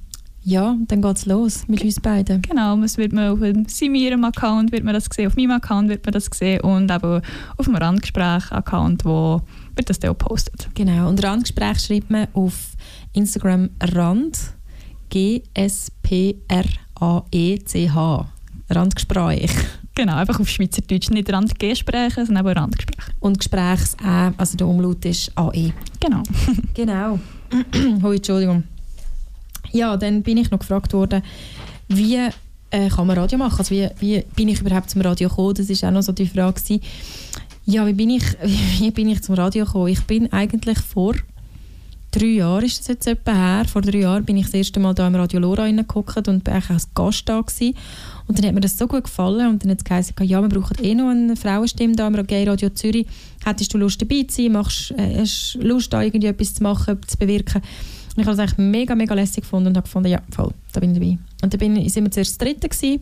ja, 0.48 0.78
dann 0.88 1.02
geht 1.02 1.18
es 1.18 1.26
los 1.26 1.68
mit 1.68 1.84
uns 1.84 2.00
beiden. 2.00 2.42
Genau, 2.42 2.82
es 2.82 2.98
wird 2.98 3.12
man 3.12 3.32
auf 3.32 3.40
dem 3.42 3.66
Simirum 3.66 4.24
Account 4.24 4.72
wird 4.72 4.86
man 4.86 4.94
das 4.94 5.10
sehen, 5.12 5.28
auf 5.28 5.36
meinem 5.36 5.52
Account 5.52 5.90
wird 5.90 6.06
man 6.06 6.14
das 6.14 6.30
sehen 6.34 6.62
und 6.62 6.90
eben 6.90 7.22
auf 7.58 7.66
dem 7.66 7.76
Randgespräch 7.76 8.50
Account, 8.54 9.04
wo 9.04 9.42
wird 9.76 9.90
das 9.90 10.00
dann 10.00 10.12
auch 10.12 10.18
postet. 10.18 10.70
Genau, 10.74 11.10
und 11.10 11.22
Randgespräch 11.22 11.80
schreibt 11.80 12.10
man 12.10 12.30
auf 12.32 12.54
Instagram 13.12 13.72
Rand, 13.82 14.40
G-S-P-R-A-E-C-H. 15.10 15.90
Randgespräch. 18.70 19.52
Genau, 19.96 20.16
einfach 20.16 20.40
auf 20.40 20.48
Schweizerdeutsch, 20.48 21.10
nicht 21.10 21.30
Randgespräche, 21.32 22.26
sondern 22.26 22.46
eben 22.46 22.58
Randgespräche. 22.58 23.12
Und 23.20 23.40
Gesprächs 23.40 23.98
-Ä, 23.98 24.34
also 24.38 24.56
der 24.56 24.68
Umlaut 24.68 25.04
ist 25.04 25.30
AE. 25.36 25.74
Genau. 26.00 26.24
Genau. 26.74 27.20
oh, 28.04 28.12
Entschuldigung. 28.12 28.64
Ja, 29.72 29.98
dann 29.98 30.24
bin 30.24 30.38
ich 30.38 30.52
noch 30.52 30.60
gefragt 30.60 30.94
worden, 30.94 31.22
wie 31.88 32.18
äh, 32.70 32.90
kann 32.90 33.08
man 33.08 33.18
Radio 33.18 33.38
machen? 33.38 33.60
Also 33.60 33.74
wie, 33.74 33.90
wie 34.00 34.24
bin 34.36 34.50
ich 34.50 34.62
überhaupt 34.62 34.90
zum 34.90 35.02
Radio 35.02 35.30
gekommen? 35.30 35.56
Das 35.56 35.70
ist 35.70 35.84
auch 35.84 35.92
noch 35.92 36.04
so 36.04 36.12
die 36.12 36.28
Frage. 36.28 36.62
Gewesen. 36.62 36.82
Ja, 37.66 37.86
wie 37.86 37.94
bin, 37.94 38.10
ich, 38.10 38.24
wie 38.80 38.92
bin 38.92 39.10
ich 39.10 39.22
zum 39.24 39.36
Radio 39.36 39.66
gekommen? 39.66 39.88
Ich 39.88 40.02
bin 40.04 40.32
eigentlich 40.32 40.80
vor 40.80 41.16
drei 42.12 42.26
Jahren, 42.26 42.64
ist 42.64 42.80
das 42.80 42.88
jetzt 42.88 43.08
etwa 43.08 43.34
her, 43.34 43.66
vor 43.66 43.82
drei 43.82 44.00
Jahren 44.00 44.24
bin 44.24 44.38
ich 44.38 44.46
das 44.46 44.54
erste 44.54 44.80
Mal 44.80 44.94
da 44.94 45.08
im 45.08 45.16
Radio 45.16 45.40
Lora 45.40 45.64
reingehockt 45.64 46.28
und 46.28 46.44
bin 46.44 46.54
eigentlich 46.54 46.70
als 46.70 46.94
Gast 46.94 47.28
da 47.28 47.42
gewesen. 47.42 47.76
Und 48.28 48.38
dann 48.38 48.48
hat 48.48 48.56
mir 48.56 48.62
das 48.62 48.78
so 48.78 48.88
gut 48.88 49.04
gefallen 49.04 49.50
und 49.50 49.64
dann 49.64 49.72
hat 49.72 49.80
es 49.80 49.84
geheißen, 49.84 50.16
ja, 50.24 50.42
wir 50.42 50.50
brauchen 50.50 50.84
eh 50.84 50.96
noch 50.96 51.10
eine 51.10 51.36
Frauenstimme 51.36 51.96
da 51.96 52.08
im 52.08 52.28
Gay 52.28 52.48
Radio 52.48 52.70
Zürich. 52.70 53.08
Hättest 53.44 53.74
du 53.74 53.78
Lust 53.78 54.02
dabei 54.02 54.24
zu 54.24 54.42
sein? 54.42 54.54
Machst, 54.54 54.92
äh, 54.92 55.20
hast 55.20 55.56
du 55.56 55.68
Lust, 55.68 55.92
da 55.92 56.02
irgendwie 56.02 56.28
etwas 56.28 56.56
zu 56.56 56.64
machen, 56.64 57.00
zu 57.06 57.18
bewirken? 57.18 57.62
Und 58.18 58.24
ich 58.24 58.28
habe 58.28 58.34
es 58.34 58.40
eigentlich 58.40 58.58
mega, 58.58 58.96
mega 58.96 59.14
lässig 59.14 59.44
gefunden 59.44 59.68
und 59.68 59.78
habe 59.78 59.86
gefunden, 59.86 60.10
ja, 60.10 60.20
voll, 60.32 60.52
da 60.74 60.80
bin 60.80 60.92
ich 60.92 61.00
dabei. 61.00 61.18
Und 61.44 61.54
dann 61.54 61.60
bin, 61.60 61.88
sind 61.88 62.04
wir 62.04 62.12
zuerst 62.12 62.32
das 62.32 62.38
Dritte 62.40 62.68
gewesen. 62.68 63.02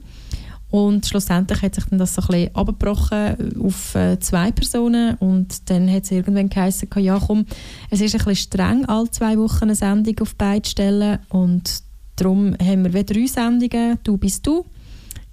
Und 0.71 1.05
schlussendlich 1.05 1.61
hat 1.61 1.73
sich 1.73 1.85
dann 1.85 1.99
das 1.99 2.15
so 2.15 2.21
ein 2.23 2.27
bisschen 2.27 2.55
abgebrochen 2.55 3.61
auf 3.63 3.95
äh, 3.95 4.19
zwei 4.19 4.51
Personen 4.51 5.15
und 5.19 5.69
dann 5.69 5.89
hat 5.89 6.03
es 6.03 6.11
irgendwann 6.11 6.49
geheißen, 6.49 6.89
ja 6.97 7.17
komm, 7.25 7.45
es 7.91 8.01
ist 8.01 8.13
ein 8.13 8.17
bisschen 8.17 8.35
streng, 8.35 8.85
alle 8.85 9.09
zwei 9.09 9.37
Wochen 9.37 9.63
eine 9.63 9.75
Sendung 9.75 10.15
auf 10.19 10.35
beide 10.35 10.67
Stellen 10.67 11.19
und 11.29 11.81
darum 12.17 12.57
haben 12.59 12.83
wir 12.83 12.93
wieder 12.93 13.13
drei 13.13 13.25
Sendungen, 13.25 13.99
«Du 14.03 14.17
bist 14.17 14.45
du» 14.45 14.65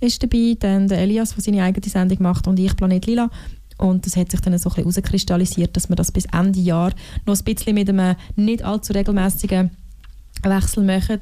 ist 0.03 0.23
dabei, 0.23 0.57
dann 0.59 0.89
der 0.89 0.99
Elias, 0.99 1.35
der 1.35 1.43
seine 1.43 1.63
eigene 1.63 1.89
Sendung 1.89 2.23
macht 2.23 2.47
und 2.47 2.59
ich, 2.59 2.77
«Planet 2.77 3.07
Lila». 3.07 3.31
Und 3.83 4.07
das 4.07 4.17
hat 4.17 4.31
sich 4.31 4.41
dann 4.41 4.57
so 4.59 4.71
ein 4.71 4.75
bisschen 4.75 4.93
herauskristallisiert, 4.93 5.77
dass 5.77 5.89
wir 5.89 5.97
das 5.97 6.13
bis 6.13 6.27
Ende 6.27 6.61
Jahr 6.61 6.93
noch 7.27 7.37
ein 7.37 7.45
bisschen 7.45 7.75
mit 7.75 7.89
einem 7.89 8.15
nicht 8.37 8.63
allzu 8.63 8.93
regelmäßigen 8.93 9.71
Wechsel 10.45 10.85
machen. 10.85 11.19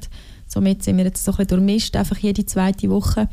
Somit 0.47 0.83
sind 0.83 0.97
wir 0.97 1.05
jetzt 1.05 1.25
so 1.25 1.31
ein 1.31 1.37
bisschen 1.37 1.47
durchmischt, 1.47 1.95
einfach 1.95 2.19
jede 2.19 2.45
zweite 2.45 2.87
Woche. 2.91 3.27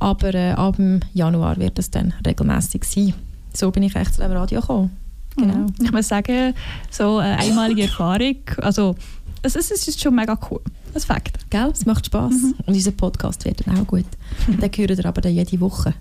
Aber 0.00 0.34
äh, 0.34 0.50
ab 0.50 0.78
Januar 1.14 1.58
wird 1.58 1.78
das 1.78 1.90
dann 1.90 2.12
regelmäßig 2.26 2.82
sein. 2.82 3.14
So 3.54 3.70
bin 3.70 3.84
ich 3.84 3.94
echt 3.94 4.14
zu 4.14 4.20
dem 4.22 4.32
Radio 4.32 4.60
gekommen. 4.60 4.90
Genau. 5.36 5.54
Mhm. 5.54 5.74
Ich 5.80 5.92
muss 5.92 6.08
sagen, 6.08 6.52
so 6.90 7.18
eine 7.18 7.38
einmalige 7.38 7.82
Erfahrung, 7.82 8.36
also 8.56 8.96
es, 9.42 9.54
es 9.54 9.70
ist 9.70 10.00
schon 10.00 10.16
mega 10.16 10.36
cool. 10.50 10.60
Das 10.92 11.04
Fakt. 11.04 11.38
Gell? 11.50 11.70
Es 11.72 11.86
macht 11.86 12.06
Spass. 12.06 12.34
Und 12.66 12.74
unser 12.74 12.90
Podcast 12.90 13.44
wird 13.44 13.64
dann 13.64 13.78
auch 13.78 13.86
gut. 13.86 14.06
Den 14.48 14.60
hören 14.60 14.98
ihr 14.98 15.06
aber 15.06 15.20
dann 15.20 15.32
jede 15.32 15.60
Woche. 15.60 15.94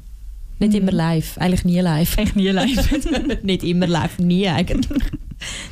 Nicht 0.61 0.73
Mhm. 0.73 0.79
immer 0.87 0.91
live, 0.91 1.37
eigentlich 1.37 1.65
nie 1.65 1.79
live. 1.81 2.17
Eigentlich 2.17 2.35
nie 2.35 2.49
live. 2.49 3.41
nicht 3.43 3.63
immer 3.63 3.87
live, 3.87 4.19
nie 4.19 4.47
eigentlich. 4.47 5.01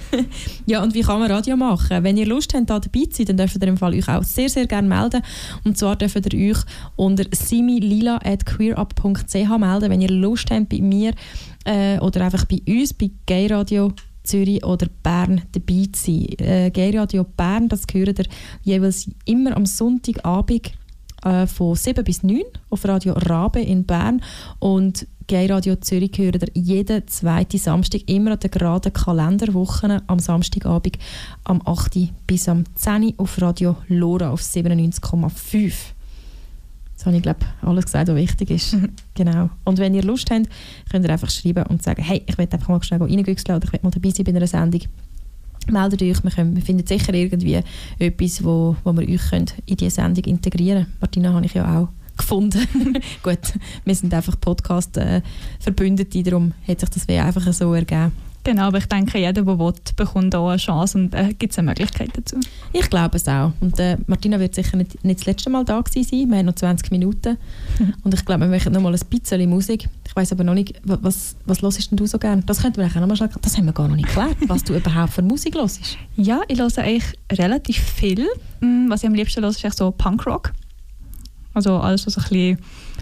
ja, 0.66 0.82
und 0.82 0.94
wie 0.96 1.02
kann 1.02 1.20
man 1.20 1.32
Radio 1.32 1.56
machen? 1.56 2.04
Wenn 2.04 2.18
ihr 2.18 2.26
Lust 2.26 2.54
habt, 2.54 2.70
da 2.70 2.80
dabei 2.80 3.06
zu 3.06 3.18
sein, 3.18 3.28
dann 3.28 3.38
dürft 3.38 3.56
ihr 3.62 3.68
im 3.68 3.78
Fall 3.78 3.94
euch 3.94 4.10
auch 4.10 4.24
sehr, 4.24 4.50
sehr 4.50 4.66
gerne 4.66 4.88
melden. 4.88 5.22
Und 5.64 5.78
zwar 5.78 5.96
dürft 5.96 6.34
ihr 6.34 6.52
euch 6.52 6.58
unter 6.96 7.26
similila.queerup.ch 7.32 9.58
melden, 9.60 9.90
wenn 9.90 10.02
ihr 10.02 10.10
Lust 10.10 10.50
habt, 10.52 10.70
bei 10.70 10.82
mir 10.82 11.14
äh, 11.66 12.00
oder 12.00 12.26
einfach 12.26 12.46
bei 12.46 12.62
uns, 12.68 12.94
bei 12.94 13.12
Gay 13.26 13.48
Radio 13.48 13.94
Zürich 14.24 14.64
oder 14.66 14.88
Bern 15.04 15.42
dabei 15.52 15.86
zu 15.92 16.06
sein. 16.12 16.26
Äh, 16.40 16.72
Gay 16.72 16.98
Radio 16.98 17.24
Bern, 17.24 17.70
das 17.70 17.88
gehört 17.88 18.20
ihr 18.20 18.26
jeweils 18.64 19.10
immer 19.26 19.56
am 19.56 19.66
Sonntagabend 19.66 20.72
äh, 21.24 21.48
von 21.48 21.76
7 21.76 22.04
bis 22.04 22.24
9 22.24 22.42
auf 22.70 22.86
Radio 22.86 23.14
Rabe 23.14 23.62
in 23.62 23.86
Bern 23.86 24.22
und 24.60 25.08
Gay 25.28 25.46
Radio 25.46 25.76
Zürich 25.76 26.18
hören 26.18 26.42
ihr 26.42 26.62
jeden 26.62 27.08
zweiten 27.08 27.60
Samstag 27.60 28.02
immer 28.10 28.32
an 28.32 28.40
der 28.40 28.50
geraden 28.50 28.92
Kalenderwochen 28.92 30.02
am 30.08 30.18
Samstagabend 30.18 30.98
am 31.44 31.62
8. 31.66 32.00
bis 32.26 32.50
am 32.50 32.64
10 32.74 33.14
auf 33.18 33.40
Radio 33.40 33.78
Lora 33.90 34.32
auf 34.32 34.42
97,5. 34.42 35.74
Das 36.96 37.06
habe 37.06 37.16
ich, 37.16 37.22
glaube 37.22 37.46
alles 37.62 37.86
gesagt, 37.86 38.10
was 38.10 38.16
wichtig 38.16 38.50
ist. 38.50 38.76
genau. 39.14 39.50
Und 39.64 39.78
wenn 39.78 39.94
ihr 39.94 40.04
Lust 40.04 40.32
habt, 40.32 40.50
könnt 40.92 41.06
ihr 41.06 41.12
einfach 41.12 41.30
schreiben 41.30 41.64
und 41.68 41.84
sagen, 41.84 42.02
hey, 42.02 42.24
ich 42.26 42.38
will 42.38 42.48
einfach 42.52 42.68
mal 42.68 42.82
schnell 42.82 43.02
reingüchseln 43.02 43.56
oder 43.56 43.68
ich 43.68 43.72
will 43.72 43.80
mal 43.84 43.92
dabei 43.92 44.10
sein 44.10 44.26
bei 44.26 44.36
einer 44.36 44.48
Sendung. 44.48 44.82
Meldet 45.72 46.02
euch, 46.02 46.24
wir, 46.24 46.32
können, 46.32 46.56
wir 46.56 46.64
finden 46.64 46.86
sicher 46.86 47.14
irgendwie 47.14 47.62
etwas, 48.00 48.44
wo, 48.44 48.76
wo 48.84 48.94
wir 48.94 49.08
euch 49.08 49.32
in 49.66 49.78
diese 49.78 49.92
Sendung 49.92 50.24
integrieren 50.26 50.84
können. 50.84 50.98
Martina 51.02 51.34
habe 51.34 51.46
ich 51.46 51.54
ja 51.54 51.80
auch 51.80 51.90
gefunden. 52.18 52.68
Gut, 53.24 53.54
wir 53.86 53.96
sind 53.96 54.14
einfach 54.14 54.40
Podcast-Verbündete, 54.40 56.24
darum 56.24 56.54
hat 56.68 56.80
sich 56.80 56.90
das 56.90 57.08
einfach 57.10 57.52
so 57.54 57.74
ergeben. 57.74 58.12
Genau, 58.44 58.64
aber 58.64 58.78
ich 58.78 58.86
denke, 58.86 59.18
jeder, 59.20 59.34
der 59.34 59.46
will, 59.46 59.74
bekommt 59.98 60.34
auch 60.34 60.48
eine 60.50 60.58
Chance 60.58 60.98
und 60.98 61.14
äh, 61.14 61.34
gibt 61.38 61.52
es 61.52 61.60
eine 61.60 61.68
Möglichkeit 61.70 62.10
dazu. 62.16 62.38
Ich 62.72 62.90
glaube 62.90 63.18
es 63.18 63.28
auch. 63.28 63.52
Und 63.60 63.78
äh, 63.80 63.98
Martina 64.08 64.40
wird 64.40 64.56
sicher 64.56 64.78
nicht, 64.78 65.04
nicht 65.04 65.20
das 65.20 65.26
letzte 65.28 65.50
Mal 65.50 65.66
da 65.66 65.80
gewesen 65.82 66.04
sein. 66.10 66.30
Wir 66.30 66.38
haben 66.38 66.46
noch 66.46 66.56
20 66.56 66.90
Minuten. 66.92 67.38
Mhm. 67.80 67.94
Und 68.04 68.14
ich 68.14 68.24
glaube, 68.26 68.42
wir 68.42 68.48
machen 68.58 68.72
noch 68.74 68.82
mal 68.82 68.94
ein 68.94 69.00
bisschen 69.10 69.50
Musik. 69.50 69.90
Ich 70.08 70.16
weiß 70.16 70.32
aber 70.32 70.46
noch 70.46 70.54
nicht, 70.54 70.80
wa- 70.84 70.98
was, 71.02 71.36
was 71.46 71.62
hörst 71.62 71.92
denn 71.92 71.98
du 71.98 72.06
so 72.08 72.18
gerne? 72.18 72.42
Das 72.46 72.62
könnten 72.62 72.78
wir 72.78 72.86
eigentlich 72.86 72.96
auch 72.96 73.02
noch 73.02 73.08
mal 73.10 73.16
schnell, 73.18 73.30
das 73.42 73.58
haben 73.58 73.66
wir 73.66 73.74
gar 73.74 73.88
noch 73.90 73.96
nicht 73.98 74.08
geklärt, 74.08 74.38
was 74.48 74.64
du 74.64 74.74
überhaupt 74.76 75.14
für 75.14 75.22
Musik 75.22 75.56
hörst. 75.56 75.82
Ja, 76.16 76.42
ich 76.48 76.58
höre 76.60 76.76
eigentlich 76.78 77.14
relativ 77.34 77.78
viel. 77.84 78.26
Mm, 78.62 78.90
Was 78.90 79.04
ich 79.04 79.08
am 79.10 79.16
liebsten 79.16 79.42
höre, 79.42 79.50
ist 79.50 79.64
echt 79.64 79.78
so 79.78 79.92
Punkrock. 79.92 80.54
Also 81.54 81.78
alles, 81.78 82.06
was 82.08 82.14
so 82.14 82.22
ein 82.22 82.30
bisschen 82.30 82.58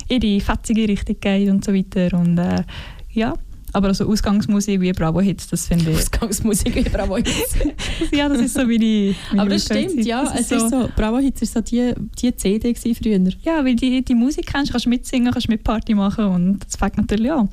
in 0.08 0.20
die 0.20 0.42
fetzige 0.42 0.88
Richtung 0.88 1.18
geht 1.20 1.50
und 1.50 1.64
so 1.64 1.74
weiter. 1.74 2.18
Und 2.18 2.38
äh, 2.40 2.64
ja, 3.12 3.34
aber 3.78 3.90
also 3.90 4.08
Ausgangsmusik 4.08 4.82
wie 4.82 4.92
Bravo 4.92 5.22
Hits, 5.22 5.48
das 5.48 5.68
finde 5.68 5.92
ich. 5.92 5.98
Ausgangsmusik 5.98 6.76
wie 6.76 6.82
Bravo 6.82 7.18
Hits. 7.18 7.56
ja, 8.12 8.28
das 8.28 8.42
ist 8.42 8.56
so 8.56 8.68
wie 8.68 8.80
die. 8.80 9.16
meine 9.30 9.42
aber 9.42 9.52
das 9.52 9.66
stimmt, 9.66 10.04
ja. 10.04 10.24
Das 10.24 10.40
Es 10.40 10.52
ist 10.52 10.72
so, 10.72 10.90
Bravo 10.96 11.20
Hits 11.20 11.42
war 11.42 11.48
so 11.48 11.62
die, 11.62 11.94
die 12.20 12.36
CD 12.36 12.74
früher. 12.74 13.20
Ja, 13.44 13.64
weil 13.64 13.76
die, 13.76 14.04
die 14.04 14.16
Musik 14.16 14.48
kennst, 14.48 14.72
kannst 14.72 14.88
du 14.88 14.90
mitsingen, 14.90 15.32
kannst 15.32 15.48
Mitparty 15.48 15.94
machen 15.94 16.26
und 16.26 16.66
das 16.66 16.76
fängt 16.76 16.98
natürlich 16.98 17.32
an. 17.32 17.50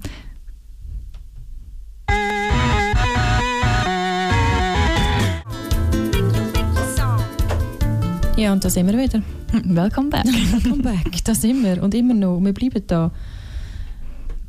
Ja, 8.39 8.53
und 8.53 8.65
da 8.65 8.71
sind 8.71 8.87
wir 8.87 8.99
wieder. 8.99 9.23
Welcome 9.65 10.09
back. 10.09 10.25
Welcome 10.53 10.83
back. 10.83 11.23
Da 11.23 11.35
sind 11.35 11.63
wir 11.63 11.83
und 11.83 11.95
immer 11.95 12.15
noch. 12.15 12.41
Wir 12.41 12.55
bleiben 12.55 12.83
da. 12.87 13.13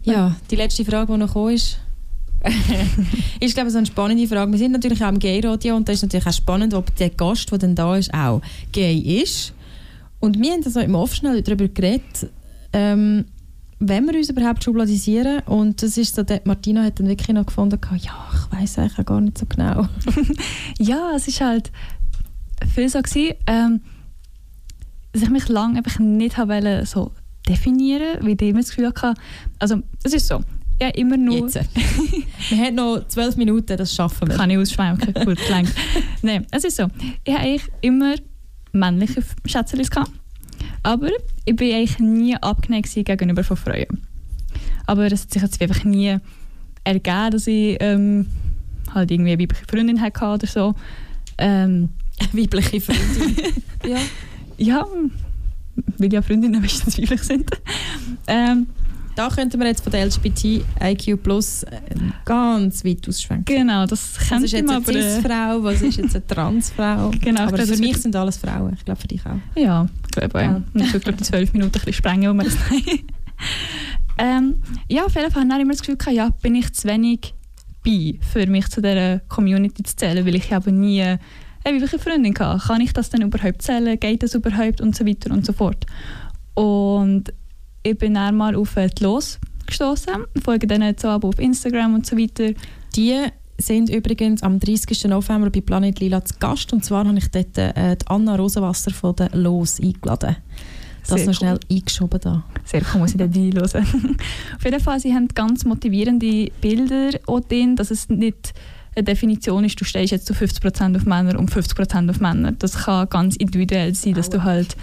Ja, 0.06 0.36
die 0.52 0.56
letzte 0.56 0.86
Frage, 0.86 1.12
die 1.12 1.20
noch 1.20 1.28
gekommen 1.28 1.56
ist, 1.56 1.80
ist 3.40 3.56
glaube 3.56 3.68
ich 3.68 3.74
so 3.74 3.80
eine 3.80 3.88
spannende 3.88 4.28
Frage. 4.28 4.52
Wir 4.52 4.60
sind 4.60 4.72
natürlich 4.72 5.04
auch 5.04 5.10
im 5.10 5.20
Gay-Radio 5.20 5.76
und 5.76 5.88
da 5.88 5.94
ist 5.94 6.04
natürlich 6.04 6.28
auch 6.28 6.34
spannend, 6.34 6.74
ob 6.74 6.96
der 6.96 7.10
Gast, 7.10 7.52
der 7.52 7.58
dann 7.58 7.76
da 7.76 7.96
ist, 7.96 8.14
auch 8.14 8.42
gay 8.72 8.98
ist. 8.98 9.54
Und 10.20 10.40
wir 10.40 10.52
haben 10.52 10.64
also 10.64 10.80
im 10.80 10.96
Off 10.96 11.16
schnell 11.16 11.42
darüber 11.42 11.68
geredet, 11.68 12.30
ähm, 12.74 13.26
wenn 13.80 14.06
wir 14.06 14.16
uns 14.16 14.30
überhaupt 14.30 14.64
schubladisieren. 14.64 15.40
Und 15.48 15.82
das 15.82 15.98
ist 15.98 16.16
so, 16.16 16.24
der 16.24 16.42
Martina 16.46 16.84
hat 16.84 17.00
dann 17.00 17.08
wirklich 17.08 17.30
noch 17.30 17.46
gefunden, 17.46 17.80
ja, 17.98 18.14
ich 18.34 18.60
weiß 18.60 18.80
eigentlich 18.80 19.00
auch 19.00 19.06
gar 19.06 19.22
nicht 19.22 19.38
so 19.38 19.46
genau. 19.48 19.88
Ja, 20.80 21.14
es 21.16 21.28
ist 21.28 21.42
halt 21.42 21.72
viel 22.74 22.90
so 22.90 23.02
gewesen, 23.02 23.34
ähm, 23.48 23.82
dass 25.14 25.24
ich 25.24 25.30
mich 25.30 25.48
lange 25.50 25.78
einfach 25.78 26.00
nicht 26.00 26.38
habe 26.38 26.54
wollen, 26.54 26.86
so 26.86 27.12
definieren, 27.48 28.18
weil 28.22 28.34
ich 28.34 28.42
immer 28.42 28.60
das 28.60 28.70
Gefühl 28.70 28.88
hatte, 28.88 29.14
also 29.60 29.78
es 30.04 30.14
ist 30.14 30.28
so, 30.28 30.42
ja 30.82 30.90
immer 30.90 31.18
nur 31.18 31.38
Jetzt. 31.38 31.56
wir 32.50 32.58
haben 32.58 32.76
noch 32.76 33.08
zwölf 33.08 33.36
Minuten, 33.38 33.78
das 33.78 33.94
schaffen 33.94 34.28
wir. 34.28 34.36
kann 34.36 34.50
ich 34.50 34.58
ausschwenken, 34.58 35.14
gut, 35.26 35.40
lang. 35.50 35.68
Nein, 36.22 36.46
es 36.52 36.64
ist 36.64 36.78
so, 36.78 36.88
ich 37.24 37.34
habe 37.34 37.44
eigentlich 37.44 37.70
immer 37.82 38.16
männliche 38.72 39.24
Schätzchen 39.46 39.84
gehabt, 39.84 40.12
aber 40.84 41.10
ich 41.46 41.56
bin 41.56 41.74
eigentlich 41.74 42.00
nie 42.00 42.36
abgeneigt 42.36 42.94
gegenüber 42.94 43.44
von 43.44 43.58
Frauen. 43.58 44.02
Aber 44.88 45.06
es 45.12 45.24
hat 45.24 45.32
sich 45.32 45.42
jetzt 45.42 45.62
einfach 45.62 45.84
nie 45.84 46.18
ergeben, 46.84 47.32
dass 47.32 47.48
ich 47.48 47.78
ähm, 47.80 48.28
halt 48.94 49.12
irgendwie 49.12 49.32
eine 49.32 49.42
weibliche 49.42 49.66
Freundin 49.66 50.02
hatte 50.02 50.26
oder 50.26 50.48
so. 50.48 50.76
Ähm, 51.38 51.90
Weibliche 52.32 52.80
Freundin. 52.82 53.36
ja. 53.86 53.98
Ja, 54.58 54.86
weil 55.98 56.14
ja 56.14 56.22
Freundinnen 56.22 56.62
meistens 56.62 56.98
weiblich 56.98 57.22
sind. 57.24 57.50
ähm, 58.28 58.68
Da 59.16 59.30
könnten 59.30 59.60
wir 59.60 59.68
jetzt 59.68 59.82
von 59.84 59.92
der 59.92 60.06
LGBTIQ 60.06 61.24
Plus 61.24 61.64
äh, 61.64 61.80
ganz 62.26 62.84
weit 62.84 63.08
ausschwenken. 63.08 63.46
genau, 63.46 63.86
das 63.86 64.16
Was 64.20 64.28
kennt 64.30 64.44
ist 64.46 64.52
jetzt 64.52 64.68
man 64.68 64.84
eine 64.86 64.98
äh, 64.98 65.12
Cis-Frau, 65.16 65.64
was 65.64 65.82
ist 65.82 65.98
jetzt 65.98 66.16
eine 66.16 66.28
Transfrau? 66.36 67.12
Genau, 67.22 67.42
aber 67.44 67.66
für 67.66 67.78
mich 67.78 67.98
sind 67.98 68.16
alles 68.16 68.38
Frauen. 68.38 68.74
Ich 68.78 68.84
glaube 68.84 69.00
für 69.00 69.08
dich 69.08 69.22
auch. 69.26 69.40
Ja, 69.60 69.88
ich 70.06 70.12
glaube 70.12 70.42
ja. 70.42 70.56
Und 70.74 70.82
ich 70.82 70.90
glaube, 70.92 71.14
die 71.14 71.24
zwölf 71.24 71.54
Minuten 71.54 71.70
ein 71.70 71.72
bisschen 71.80 71.94
sprengen, 71.94 72.30
wo 72.30 72.34
wir 72.34 72.44
das 72.46 72.58
ähm, 74.18 74.56
Ja, 74.90 75.06
auf 75.06 75.16
jeden 75.16 75.32
Fall 75.32 75.44
habe 75.44 75.56
ich 75.56 75.62
immer 75.62 75.72
das 75.74 75.82
Gefühl, 75.82 75.98
gehabt, 75.98 76.16
ja, 76.16 76.30
bin 76.42 76.56
ich 76.56 76.74
zu 76.74 76.88
wenig 76.88 77.34
bei, 77.84 78.18
für 78.34 78.48
mich 78.48 78.68
zu 78.70 78.82
dieser 78.82 79.20
Community 79.30 79.84
zu 79.84 79.96
zählen, 79.96 80.26
weil 80.26 80.36
ich 80.36 80.54
aber 80.54 80.72
nie 80.72 81.04
eine 81.66 81.82
weibliche 81.82 82.00
Freundin 82.00 82.36
hatte. 82.38 82.68
Kann 82.68 82.82
ich 82.82 82.94
das 82.94 83.10
denn 83.10 83.22
überhaupt 83.22 83.62
zählen? 83.62 84.00
Geht 84.00 84.24
das 84.24 84.36
überhaupt? 84.36 84.82
Und 84.82 84.96
so 84.96 85.06
weiter 85.06 85.32
und 85.32 85.46
so 85.46 85.54
fort. 85.54 85.86
Und 86.54 87.34
ich 87.84 87.98
bin 87.98 88.14
dann 88.14 88.38
mal 88.38 88.56
auf 88.56 88.76
die 88.76 89.04
Los 89.04 89.40
gestoßen, 89.68 90.14
folge 90.44 90.68
denen 90.68 90.96
so 90.98 91.08
aber 91.10 91.28
auf 91.28 91.40
Instagram 91.40 91.96
und 91.96 92.06
so 92.06 92.18
weiter. 92.18 92.54
Die 92.96 93.26
sind 93.58 93.90
übrigens 93.90 94.44
am 94.44 94.60
30. 94.60 95.06
November 95.06 95.50
bei 95.50 95.62
Planet 95.62 96.00
Lila 96.00 96.24
zu 96.24 96.36
Gast. 96.40 96.72
Und 96.74 96.84
zwar 96.86 97.06
habe 97.06 97.18
ich 97.18 97.30
dort 97.30 97.58
äh, 97.58 97.96
die 97.96 98.08
Anna 98.08 98.36
Rosenwasser 98.36 98.92
von 98.92 99.16
der 99.16 99.30
Los 99.34 99.80
eingeladen. 99.80 100.38
Das 101.08 101.10
Sehr 101.10 101.20
noch 101.20 101.28
cool. 101.28 101.34
schnell 101.34 101.60
eingeschoben 101.70 102.20
da. 102.20 102.44
Sehr 102.64 102.82
cool, 102.94 103.02
muss 103.02 103.12
ich 103.12 103.18
dort 103.18 103.36
einhören. 103.36 104.18
Auf 104.56 104.66
jeden 104.66 104.80
Fall, 104.80 105.00
sie 105.00 105.14
haben 105.14 105.28
ganz 105.30 105.64
motivierende 105.64 106.52
Bilder 106.62 107.12
auch 107.28 107.42
drin, 107.42 107.76
dass 107.76 107.92
es 107.92 108.10
nicht 108.10 108.54
eine 108.96 109.04
Definition 109.04 109.64
ist, 109.66 109.80
du 109.80 109.86
stehst 109.86 110.12
jetzt 110.12 110.26
zu 110.26 110.34
50% 110.34 110.96
auf 110.96 111.06
Männer 111.06 111.38
und 111.38 111.52
50% 111.52 112.10
auf 112.10 112.20
Männer. 112.20 112.54
Das 112.54 112.86
kann 112.86 113.10
ganz 113.10 113.36
individuell 113.36 113.94
sein, 113.94 114.14
dass 114.14 114.30
du 114.30 114.44
halt... 114.44 114.76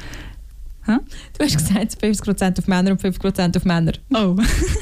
Du 0.84 1.44
hast 1.44 1.56
gesagt, 1.56 1.96
50% 2.02 2.58
auf 2.58 2.66
Männer 2.66 2.90
und 2.90 3.00
50% 3.00 3.56
auf 3.56 3.64
Männer. 3.64 3.92
Oh, 4.12 4.36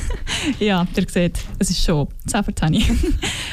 ja, 0.59 0.87
ihr 0.97 1.07
seht, 1.09 1.39
es 1.59 1.69
ist 1.69 1.85
schon 1.85 2.09
10 2.27 2.45
für 2.45 2.55
10. 2.55 2.83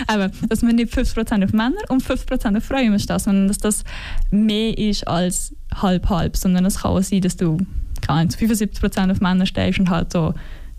Aber 0.07 0.31
dass 0.47 0.61
man 0.61 0.77
nicht 0.77 0.93
50% 0.93 1.43
auf 1.43 1.51
Männer 1.51 1.75
und 1.89 2.01
50% 2.01 2.57
auf 2.57 2.63
Frauen 2.63 2.97
stehen, 2.99 3.19
sondern 3.19 3.47
dass 3.49 3.57
das 3.57 3.83
mehr 4.31 4.77
ist 4.77 5.05
als 5.05 5.53
halb-halb, 5.75 6.37
sondern 6.37 6.63
es 6.63 6.79
kann 6.79 6.91
auch 6.91 7.01
sein, 7.01 7.19
dass 7.19 7.35
du 7.35 7.57
keine 8.01 8.29
zu 8.29 8.37
75% 8.37 9.11
auf 9.11 9.19
Männer 9.19 9.45
stehst 9.45 9.79
und 9.79 9.89
halt 9.89 10.13
so 10.13 10.33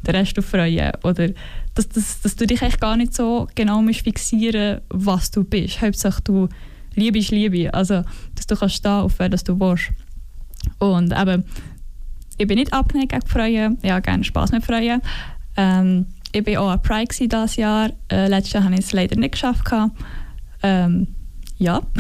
den 0.09 0.17
Rest 0.17 0.39
auf 0.39 0.47
Frauen. 0.47 0.93
Oder 1.03 1.31
dass, 1.75 1.89
dass, 1.89 2.21
dass 2.21 2.37
du 2.37 2.47
dich 2.47 2.63
eigentlich 2.63 2.81
gar 2.81 2.97
nicht 2.97 3.15
so 3.15 3.47
genau 3.55 3.83
musst 3.83 4.01
fixieren 4.01 4.81
was 4.91 5.31
du 5.31 5.45
bist. 5.45 5.81
Hauptsache 5.81 6.23
du 6.23 6.49
Liebe 6.95 7.19
ist 7.19 7.31
Liebe, 7.31 7.73
also 7.73 8.03
dass 8.35 8.47
du 8.47 8.57
kannst 8.57 8.77
stehen 8.77 8.91
auf 8.91 9.19
wer 9.19 9.29
du 9.29 9.61
willst. 9.61 9.91
Und 10.79 11.13
eben, 11.13 11.45
ich 12.37 12.47
bin 12.47 12.59
nicht 12.59 12.73
abgeneigt 12.73 13.13
gegen 13.13 13.27
Frauen, 13.27 13.79
ich 13.83 13.91
habe 13.91 14.03
gerne 14.03 14.25
Spass 14.25 14.51
mit 14.51 14.65
Frauen. 14.65 15.01
Ähm, 15.57 16.07
ich 16.33 16.47
war 16.47 16.63
auch 16.63 16.71
an 16.71 16.83
Pride 16.83 17.15
dieses 17.15 17.57
Jahr. 17.57 17.91
Äh, 18.11 18.29
letztes 18.29 18.55
Jahr 18.55 18.65
habe 18.65 18.75
ich 18.75 18.81
es 18.81 18.93
leider 18.93 19.17
nicht 19.17 19.33
geschafft. 19.33 19.71
Ähm, 20.63 21.09
ja. 21.59 21.81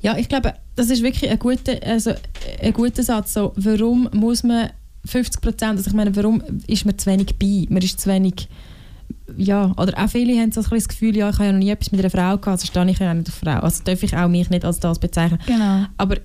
Ja, 0.00 0.16
ich 0.16 0.28
glaube, 0.28 0.54
das 0.76 0.90
ist 0.90 1.02
wirklich 1.02 1.30
ein 1.30 1.38
guter, 1.38 1.74
also 1.84 2.12
ein 2.62 2.72
guter 2.72 3.02
Satz. 3.02 3.34
So, 3.34 3.52
warum 3.56 4.08
muss 4.12 4.44
man 4.44 4.70
50 5.04 5.40
Prozent, 5.40 5.78
also 5.78 5.88
ich 5.88 5.94
meine, 5.96 6.14
warum 6.16 6.42
ist 6.66 6.84
man 6.84 6.98
zu 6.98 7.10
wenig 7.10 7.34
bei? 7.38 7.66
Man 7.68 7.82
ist 7.82 8.00
zu 8.00 8.10
wenig, 8.10 8.48
ja, 9.36 9.72
oder 9.76 9.96
auch 10.02 10.08
viele 10.08 10.38
haben 10.40 10.52
so 10.52 10.60
ein 10.60 10.66
das 10.70 10.88
Gefühl, 10.88 11.16
ja, 11.16 11.28
ich 11.30 11.36
habe 11.36 11.46
ja 11.46 11.52
noch 11.52 11.58
nie 11.58 11.70
etwas 11.70 11.92
mit 11.92 12.00
einer 12.00 12.10
Frau 12.10 12.36
gehabt, 12.36 12.48
also 12.48 12.66
stehe 12.66 12.90
ich 12.90 12.98
ja 12.98 13.10
auch 13.10 13.14
nicht 13.14 13.28
auf 13.28 13.34
Frau. 13.34 13.58
Also 13.60 13.82
darf 13.84 14.02
ich 14.02 14.16
auch 14.16 14.28
mich 14.28 14.50
nicht 14.50 14.64
als 14.64 14.80
das 14.80 14.98
bezeichnen. 14.98 15.38
Genau. 15.46 15.84
Aber 15.96 16.16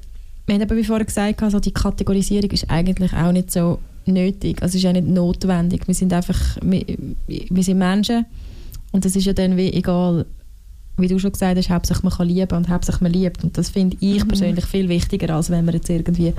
wir 0.45 0.55
haben 0.55 0.61
eben 0.61 0.77
wie 0.77 0.83
vorher 0.83 1.05
gesagt, 1.05 1.41
also 1.41 1.59
die 1.59 1.71
Kategorisierung 1.71 2.49
ist 2.51 2.69
eigentlich 2.69 3.13
auch 3.13 3.31
nicht 3.31 3.51
so 3.51 3.79
nötig, 4.05 4.61
also 4.61 4.77
ist 4.77 4.85
auch 4.85 4.91
nicht 4.91 5.07
notwendig. 5.07 5.87
Wir 5.87 5.95
sind 5.95 6.11
einfach, 6.11 6.57
wir, 6.61 6.83
wir 7.27 7.63
sind 7.63 7.77
Menschen 7.77 8.25
und 8.91 9.05
es 9.05 9.15
ist 9.15 9.25
ja 9.25 9.33
dann 9.33 9.55
wie 9.55 9.71
egal, 9.71 10.25
wie 10.97 11.07
du 11.07 11.17
schon 11.17 11.31
gesagt 11.31 11.57
hast, 11.57 11.69
Hauptsache 11.69 12.03
man 12.03 12.11
kann 12.13 12.27
lieben 12.27 12.55
und 12.55 12.69
Hauptsache 12.69 13.01
man 13.01 13.11
liebt. 13.13 13.43
Und 13.43 13.57
das 13.57 13.69
finde 13.69 13.97
ich 13.99 14.23
Mhm. 14.23 14.27
persönlich 14.27 14.65
viel 14.65 14.89
wichtiger, 14.89 15.35
als 15.35 15.49
wenn 15.49 15.65
man 15.65 15.73
jetzt 15.75 15.89
irgendwie 15.89 16.33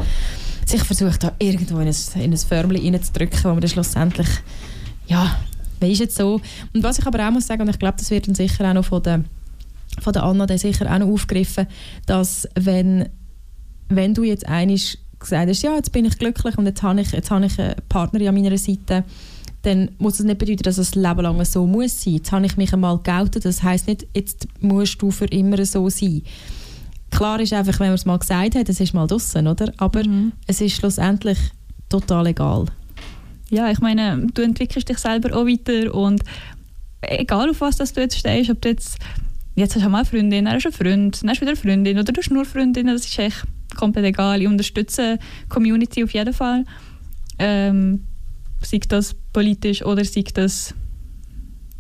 sich 0.71 0.83
versucht, 0.83 1.23
da 1.23 1.33
irgendwo 1.39 1.79
in 1.79 1.89
ein, 1.89 2.23
in 2.23 2.33
ein 2.33 2.37
Förmchen 2.37 2.95
reinzudrücken, 2.95 3.45
wo 3.45 3.49
man 3.49 3.61
dann 3.61 3.71
schlussendlich, 3.71 4.29
ja, 5.07 5.37
wie 5.81 5.93
ist 5.93 6.01
jetzt 6.01 6.17
so. 6.17 6.41
Und 6.73 6.83
was 6.83 6.99
ich 6.99 7.07
aber 7.07 7.27
auch 7.27 7.33
muss 7.33 7.47
sagen, 7.47 7.63
und 7.63 7.69
ich 7.69 7.79
glaube, 7.79 7.97
das 7.99 8.11
wird 8.11 8.27
dann 8.27 8.35
sicher 8.35 8.69
auch 8.69 8.75
noch 8.75 8.85
von 8.85 9.03
der, 9.03 9.25
von 10.01 10.13
der 10.13 10.25
Anna 10.25 10.47
dann 10.47 10.59
sicher 10.59 10.93
auch 10.93 10.99
noch 10.99 11.09
aufgegriffen, 11.09 11.67
dass 12.07 12.49
wenn, 12.55 13.09
wenn 13.89 14.15
du 14.15 14.23
jetzt 14.23 14.47
einig 14.47 14.99
gesagt 15.19 15.49
hast, 15.49 15.63
ja, 15.63 15.75
jetzt 15.75 15.93
bin 15.93 16.05
ich 16.05 16.19
glücklich 16.19 16.57
und 16.59 16.67
jetzt 16.67 16.83
habe 16.83 17.01
ich, 17.01 17.13
jetzt 17.13 17.31
habe 17.31 17.47
ich 17.47 17.59
eine 17.59 17.77
Partnerin 17.89 18.29
an 18.29 18.35
meiner 18.35 18.59
Seite, 18.59 19.05
dann 19.63 19.91
muss 19.99 20.19
das 20.19 20.27
nicht 20.27 20.39
bedeuten, 20.39 20.63
dass 20.63 20.79
es 20.79 20.95
ein 20.95 21.03
Leben 21.03 21.23
lang 21.23 21.43
so 21.45 21.67
muss 21.67 22.03
sein. 22.03 22.15
Jetzt 22.15 22.33
habe 22.33 22.45
ich 22.45 22.57
mich 22.57 22.73
einmal 22.73 22.99
geoutet, 22.99 23.45
das 23.45 23.63
heisst 23.63 23.87
nicht, 23.87 24.07
jetzt 24.15 24.47
musst 24.61 25.01
du 25.01 25.11
für 25.11 25.25
immer 25.27 25.65
so 25.65 25.89
sein. 25.89 26.23
Klar 27.15 27.41
ist 27.41 27.53
einfach, 27.53 27.79
wenn 27.81 27.87
man 27.89 27.95
es 27.95 28.05
mal 28.07 28.19
gesagt 28.19 28.55
hat, 28.57 28.69
es 28.69 28.81
ist 28.81 28.93
mal 28.95 29.07
draussen, 29.07 29.47
oder? 29.47 29.73
Aber 29.79 30.05
Mhm. 30.07 30.33
es 30.47 30.61
ist 30.61 30.75
schlussendlich 30.77 31.39
total 31.89 32.27
egal. 32.27 32.67
Ja, 33.51 33.71
ich 33.71 33.79
meine, 33.81 34.27
du 34.35 34.43
entwickelst 34.43 34.89
dich 34.89 34.99
selber 34.99 35.37
auch 35.37 35.47
weiter 35.47 35.95
und 35.95 36.23
egal 37.03 37.51
auf 37.51 37.61
was 37.61 37.77
das 37.77 37.93
du 37.93 38.01
jetzt 38.01 38.19
stehst, 38.19 38.51
ob 38.51 38.61
du 38.63 38.69
jetzt, 38.71 38.99
jetzt 39.55 39.77
hast 39.77 39.85
du 39.85 39.89
mal 39.91 39.99
eine 39.99 40.07
Freundin, 40.07 40.45
dann 40.47 40.55
hast 40.55 40.65
du 40.65 40.69
einen 40.71 40.77
Freund, 40.77 41.23
dann 41.23 41.31
hast 41.31 41.37
du 41.39 41.43
wieder 41.43 41.53
eine 41.53 41.61
Freundin 41.61 41.99
oder 41.99 42.13
du 42.13 42.21
hast 42.21 42.31
nur 42.31 42.45
Freundinnen, 42.45 42.95
das 42.95 43.07
ist 43.07 43.19
echt 43.19 43.45
komplett 43.77 44.07
egal. 44.07 44.41
Ich 44.43 44.49
unterstütze 44.49 45.19
die 45.45 45.49
Community 45.49 46.03
auf 46.03 46.13
jeden 46.15 46.33
Fall. 46.35 46.65
Ähm, 47.39 48.05
sei 48.63 48.81
das 48.89 49.15
politisch 49.33 49.85
oder 49.85 50.05
sei 50.05 50.25
das 50.33 50.75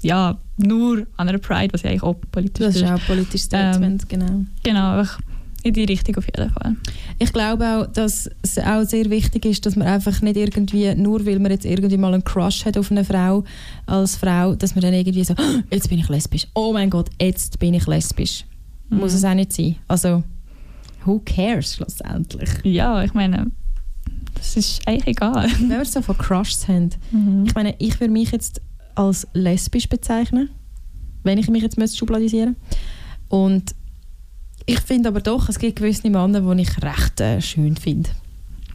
ja, 0.04 0.38
nur 0.58 1.06
an 1.16 1.28
einer 1.28 1.38
Pride, 1.38 1.72
was 1.72 1.82
ja 1.82 1.90
eigentlich 1.90 2.02
auch 2.02 2.14
politisch 2.30 2.64
Das 2.66 2.76
ist 2.76 2.82
ist. 2.82 2.88
auch 2.88 2.92
ein 2.94 3.00
politisches 3.06 3.42
Statement, 3.42 4.08
genau. 4.08 4.44
Genau, 4.62 4.98
einfach 4.98 5.18
in 5.62 5.72
die 5.72 5.84
Richtung 5.84 6.14
auf 6.16 6.26
jeden 6.26 6.50
Fall. 6.50 6.76
Ich 7.18 7.32
glaube 7.32 7.66
auch, 7.66 7.86
dass 7.86 8.28
es 8.42 8.58
auch 8.58 8.84
sehr 8.84 9.08
wichtig 9.08 9.46
ist, 9.46 9.64
dass 9.64 9.76
man 9.76 9.88
einfach 9.88 10.20
nicht 10.20 10.36
irgendwie, 10.36 10.94
nur 10.94 11.24
weil 11.24 11.38
man 11.38 11.50
jetzt 11.52 11.64
irgendwie 11.64 11.96
mal 11.96 12.12
einen 12.12 12.22
Crush 12.22 12.66
hat 12.66 12.76
auf 12.76 12.90
eine 12.90 13.02
Frau, 13.04 13.44
als 13.86 14.16
Frau, 14.16 14.54
dass 14.54 14.74
man 14.74 14.82
dann 14.82 14.92
irgendwie 14.92 15.24
so, 15.24 15.32
«Ah, 15.38 15.60
jetzt 15.70 15.88
bin 15.88 15.98
ich 15.98 16.08
lesbisch, 16.10 16.46
oh 16.54 16.72
mein 16.74 16.90
Gott, 16.90 17.08
jetzt 17.20 17.58
bin 17.58 17.72
ich 17.74 17.86
lesbisch. 17.86 18.44
Muss 18.90 19.12
Mhm. 19.12 19.16
es 19.16 19.24
auch 19.24 19.34
nicht 19.34 19.52
sein. 19.54 19.76
Also, 19.88 20.22
who 21.06 21.20
cares 21.24 21.74
schlussendlich? 21.76 22.50
Ja, 22.64 23.02
ich 23.02 23.14
meine, 23.14 23.50
das 24.34 24.56
ist 24.58 24.86
eigentlich 24.86 25.06
egal. 25.16 25.48
Wenn 25.60 25.70
wir 25.70 25.84
so 25.86 26.02
von 26.02 26.18
Crushs 26.18 26.68
haben, 26.68 26.90
ich 27.46 27.54
meine, 27.54 27.74
ich 27.78 27.98
würde 28.00 28.12
mich 28.12 28.30
jetzt 28.32 28.60
als 28.94 29.26
lesbisch 29.32 29.88
bezeichnen, 29.88 30.50
wenn 31.22 31.38
ich 31.38 31.48
mich 31.48 31.62
jetzt 31.62 31.78
müsste 31.78 31.96
schubladisieren 31.96 32.56
Und 33.28 33.74
ich 34.66 34.80
finde 34.80 35.08
aber 35.08 35.20
doch, 35.20 35.48
es 35.48 35.58
gibt 35.58 35.76
gewisse 35.76 36.08
Männer, 36.08 36.40
die 36.40 36.62
ich 36.62 36.82
recht 36.82 37.20
äh, 37.20 37.40
schön 37.40 37.76
finde. 37.76 38.10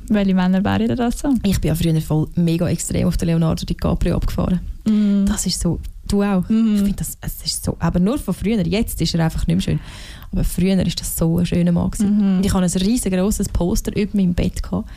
Welche 0.10 0.34
Männer 0.34 0.64
wären 0.64 0.88
denn 0.88 0.98
das 0.98 1.20
so? 1.20 1.34
Ich 1.44 1.62
bin 1.62 1.70
ja 1.70 1.76
früher 1.76 2.00
voll 2.02 2.28
mega 2.36 2.68
extrem 2.68 3.08
auf 3.08 3.18
den 3.18 3.28
Leonardo 3.28 3.66
DiCaprio 3.66 4.16
abgefahren. 4.16 4.60
Das 5.26 5.46
ist 5.46 5.60
so, 5.60 5.80
du 6.08 6.24
auch. 6.24 6.48
Mhm. 6.50 6.76
Ich 6.76 6.82
finde 6.82 6.96
das, 6.98 7.18
es 7.22 7.46
ist 7.46 7.64
so, 7.64 7.78
aber 7.80 8.00
nur 8.00 8.18
von 8.18 8.34
früher. 8.34 8.66
Jetzt 8.66 9.00
ist 9.02 9.14
er 9.14 9.24
einfach 9.24 9.46
nicht 9.46 9.56
mehr 9.56 9.62
schön. 9.62 9.80
Aber 10.32 10.44
früher 10.44 10.80
ist 10.86 11.00
das 11.00 11.16
so 11.16 11.38
ein 11.38 11.46
schöner 11.46 11.72
Mann. 11.72 11.92
Mhm. 12.00 12.38
Und 12.38 12.46
ich 12.46 12.54
hatte 12.54 12.66
ein 12.66 12.82
riesengroßes 12.86 13.50
Poster 13.50 13.96
über 13.96 14.18
meinem 14.18 14.34
Bett 14.34 14.62
gehabt 14.64 14.90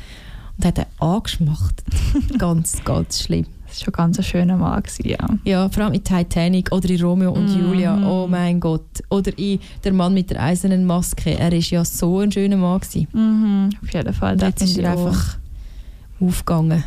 und 0.57 0.64
hat 0.64 0.79
er 0.79 0.87
angeschmacht. 0.99 1.83
ganz, 2.39 2.83
ganz 2.85 3.23
schlimm. 3.23 3.47
Das 3.73 3.81
war 3.81 3.85
schon 3.87 3.93
ganz 3.95 4.18
ein 4.18 4.25
schöner 4.25 4.57
Mann, 4.59 4.83
gewesen, 4.83 5.09
ja. 5.09 5.29
Ja, 5.45 5.68
vor 5.70 5.85
allem 5.85 5.95
in 5.95 6.05
Titanic 6.05 6.70
oder 6.73 6.91
in 6.91 7.01
Romeo 7.03 7.33
und 7.33 7.47
Mhm. 7.49 7.59
Julia. 7.59 8.07
Oh 8.07 8.27
mein 8.29 8.61
Gott. 8.61 8.85
Oder 9.09 9.33
in 9.39 9.61
Der 9.83 9.95
Mann 9.95 10.12
mit 10.12 10.29
der 10.31 10.43
eisernen 10.43 10.85
Maske. 10.85 11.39
Er 11.39 11.51
ist 11.55 11.70
ja 11.70 11.83
so 11.83 12.18
ein 12.20 12.31
schöner 12.31 12.59
Mann 12.59 12.81
gewesen. 12.81 13.09
Mhm, 13.14 13.70
auf 13.83 13.95
jeden 13.95 14.12
Fall. 14.12 14.35
Und 14.35 14.43
jetzt 14.43 14.61
ist 14.62 14.77
er 14.77 14.93
einfach 14.93 15.39
aufgegangen. 16.20 16.85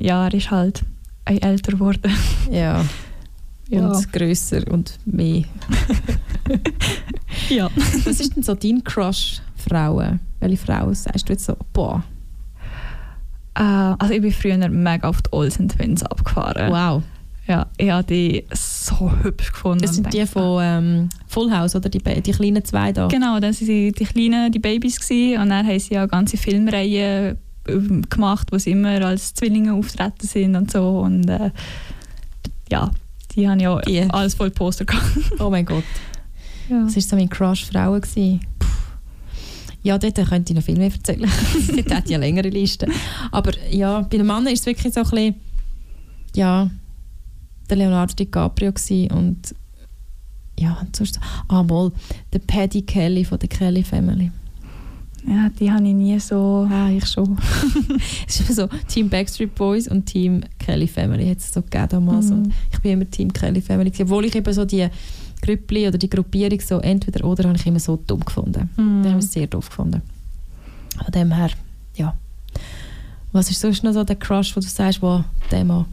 Ja, 0.00 0.26
er 0.26 0.34
ist 0.34 0.50
halt 0.50 0.82
ein 1.26 1.38
älter 1.42 1.72
geworden. 1.72 2.12
Ja. 2.50 2.84
Ja. 3.68 3.86
Und 3.86 4.12
grösser 4.12 4.62
und 4.72 4.98
mehr. 5.06 5.44
ja. 7.48 7.70
Was 8.04 8.18
ist 8.20 8.34
denn 8.34 8.42
so 8.42 8.54
dein 8.56 8.82
Crush 8.82 9.40
Frauen? 9.54 10.18
Welche 10.40 10.56
Frauen 10.56 10.94
sagst 10.94 11.28
du 11.28 11.32
jetzt 11.34 11.44
so, 11.44 11.56
boah, 11.72 12.02
also 13.64 14.14
ich 14.14 14.20
bin 14.22 14.32
früher 14.32 14.68
mega 14.68 15.08
auf 15.08 15.22
die 15.22 15.32
Olsen 15.32 15.68
Twins 15.68 16.02
abgefahren. 16.02 16.70
wow. 16.72 17.02
Ja, 17.46 17.66
ich 17.78 17.90
habe 17.90 18.04
die 18.04 18.44
so 18.52 19.10
hübsch 19.24 19.50
gefunden. 19.50 19.82
Das 19.82 19.96
sind 19.96 20.12
die 20.12 20.24
von 20.24 20.62
ähm, 20.62 21.08
Full 21.26 21.50
House, 21.50 21.74
oder? 21.74 21.88
Die, 21.88 21.98
die 21.98 22.30
kleinen 22.30 22.64
zwei 22.64 22.92
da. 22.92 23.08
Genau, 23.08 23.34
dann 23.40 23.42
waren 23.42 23.52
sie 23.54 23.90
die 23.90 24.04
kleinen, 24.04 24.52
die 24.52 24.60
Babys 24.60 25.00
gewesen, 25.00 25.42
und 25.42 25.48
dann 25.48 25.66
haben 25.66 25.78
sie 25.80 25.94
ja 25.94 26.06
ganze 26.06 26.36
Filmreihen 26.36 27.38
ähm, 27.66 28.02
gemacht, 28.08 28.48
wo 28.52 28.58
sie 28.58 28.70
immer 28.70 29.04
als 29.04 29.34
Zwillinge 29.34 29.74
auftreten 29.74 30.28
sind 30.28 30.54
und 30.54 30.70
so 30.70 31.00
und 31.00 31.28
äh, 31.28 31.50
ja, 32.70 32.90
die 33.34 33.48
haben 33.48 33.58
ja 33.58 33.80
Die. 33.80 34.02
alles 34.10 34.34
voll 34.34 34.50
Poster 34.50 34.84
gehabt. 34.84 35.04
Oh 35.40 35.50
mein 35.50 35.64
Gott. 35.64 35.82
Ja. 36.68 36.84
Das 36.84 36.94
war 36.94 37.02
so 37.02 37.16
mein 37.16 37.28
Crush 37.28 37.64
Frauen. 37.64 38.00
gewesen. 38.00 38.40
Ja, 39.82 39.98
dort 39.98 40.16
könnte 40.28 40.52
ich 40.52 40.56
noch 40.56 40.64
viel 40.64 40.76
mehr 40.76 40.92
erzählen. 40.92 41.30
dort 41.76 41.94
hat 41.94 42.10
ja 42.10 42.18
längere 42.18 42.48
Liste. 42.48 42.86
Aber 43.30 43.52
ja, 43.70 44.02
bei 44.02 44.18
den 44.18 44.26
Männern 44.26 44.48
ist 44.48 44.60
es 44.60 44.66
wirklich 44.66 44.92
so 44.92 45.00
ein 45.00 45.10
bisschen, 45.10 45.34
ja, 46.34 46.70
der 47.68 47.76
Leonardo 47.76 48.14
DiCaprio 48.14 48.72
gewesen 48.72 49.10
und 49.12 49.54
ja, 50.58 50.76
und 50.80 50.94
sonst, 50.94 51.18
ah 51.48 51.62
mal, 51.62 51.90
der 52.32 52.40
Paddy 52.40 52.82
Kelly 52.82 53.24
von 53.24 53.38
der 53.38 53.48
Kelly 53.48 53.82
Family. 53.82 54.30
ja, 55.26 55.48
die 55.58 55.70
habe 55.72 55.86
ich 55.88 55.94
nie 55.94 56.18
so... 56.20 56.68
Ah, 56.70 56.90
ich 56.90 57.06
schon. 57.06 57.38
es 58.28 58.40
ist 58.40 58.50
immer 58.50 58.68
so 58.68 58.76
Team 58.86 59.08
Backstreet 59.08 59.54
Boys 59.54 59.88
und 59.88 60.04
Team 60.04 60.42
Kelly 60.58 60.86
Family 60.86 61.26
hat 61.28 61.38
es 61.38 61.52
so 61.52 61.62
gegeben 61.62 61.88
damals. 61.88 62.26
Mhm. 62.26 62.32
Und 62.32 62.54
ich 62.70 62.78
bin 62.80 62.92
immer 62.92 63.10
Team 63.10 63.32
Kelly 63.32 63.62
Family 63.62 63.90
gewesen, 63.90 64.02
obwohl 64.02 64.26
ich 64.26 64.34
eben 64.34 64.52
so 64.52 64.66
die 64.66 64.86
Grüppli 65.40 65.86
oder 65.88 65.98
die 65.98 66.10
Gruppierung 66.10 66.60
so 66.60 66.78
entweder 66.80 67.24
oder 67.24 67.44
habe 67.48 67.56
ich 67.56 67.66
immer 67.66 67.80
so 67.80 67.96
dumm 68.06 68.24
gefunden. 68.24 68.70
Mhm. 68.76 69.02
Die 69.02 69.08
haben 69.08 69.18
es 69.18 69.32
sehr 69.32 69.46
doof 69.46 69.68
gefunden. 69.68 70.02
Von 71.02 71.12
dem 71.12 71.32
her, 71.32 71.50
ja. 71.96 72.14
Was 73.32 73.50
ist 73.50 73.60
sonst 73.60 73.84
noch 73.84 73.92
so 73.92 74.04
der 74.04 74.16
Crush, 74.16 74.56
wo 74.56 74.60
du 74.60 74.66
sagst, 74.66 75.00
wow, 75.02 75.24
der 75.50 75.64
Mann? 75.64 75.86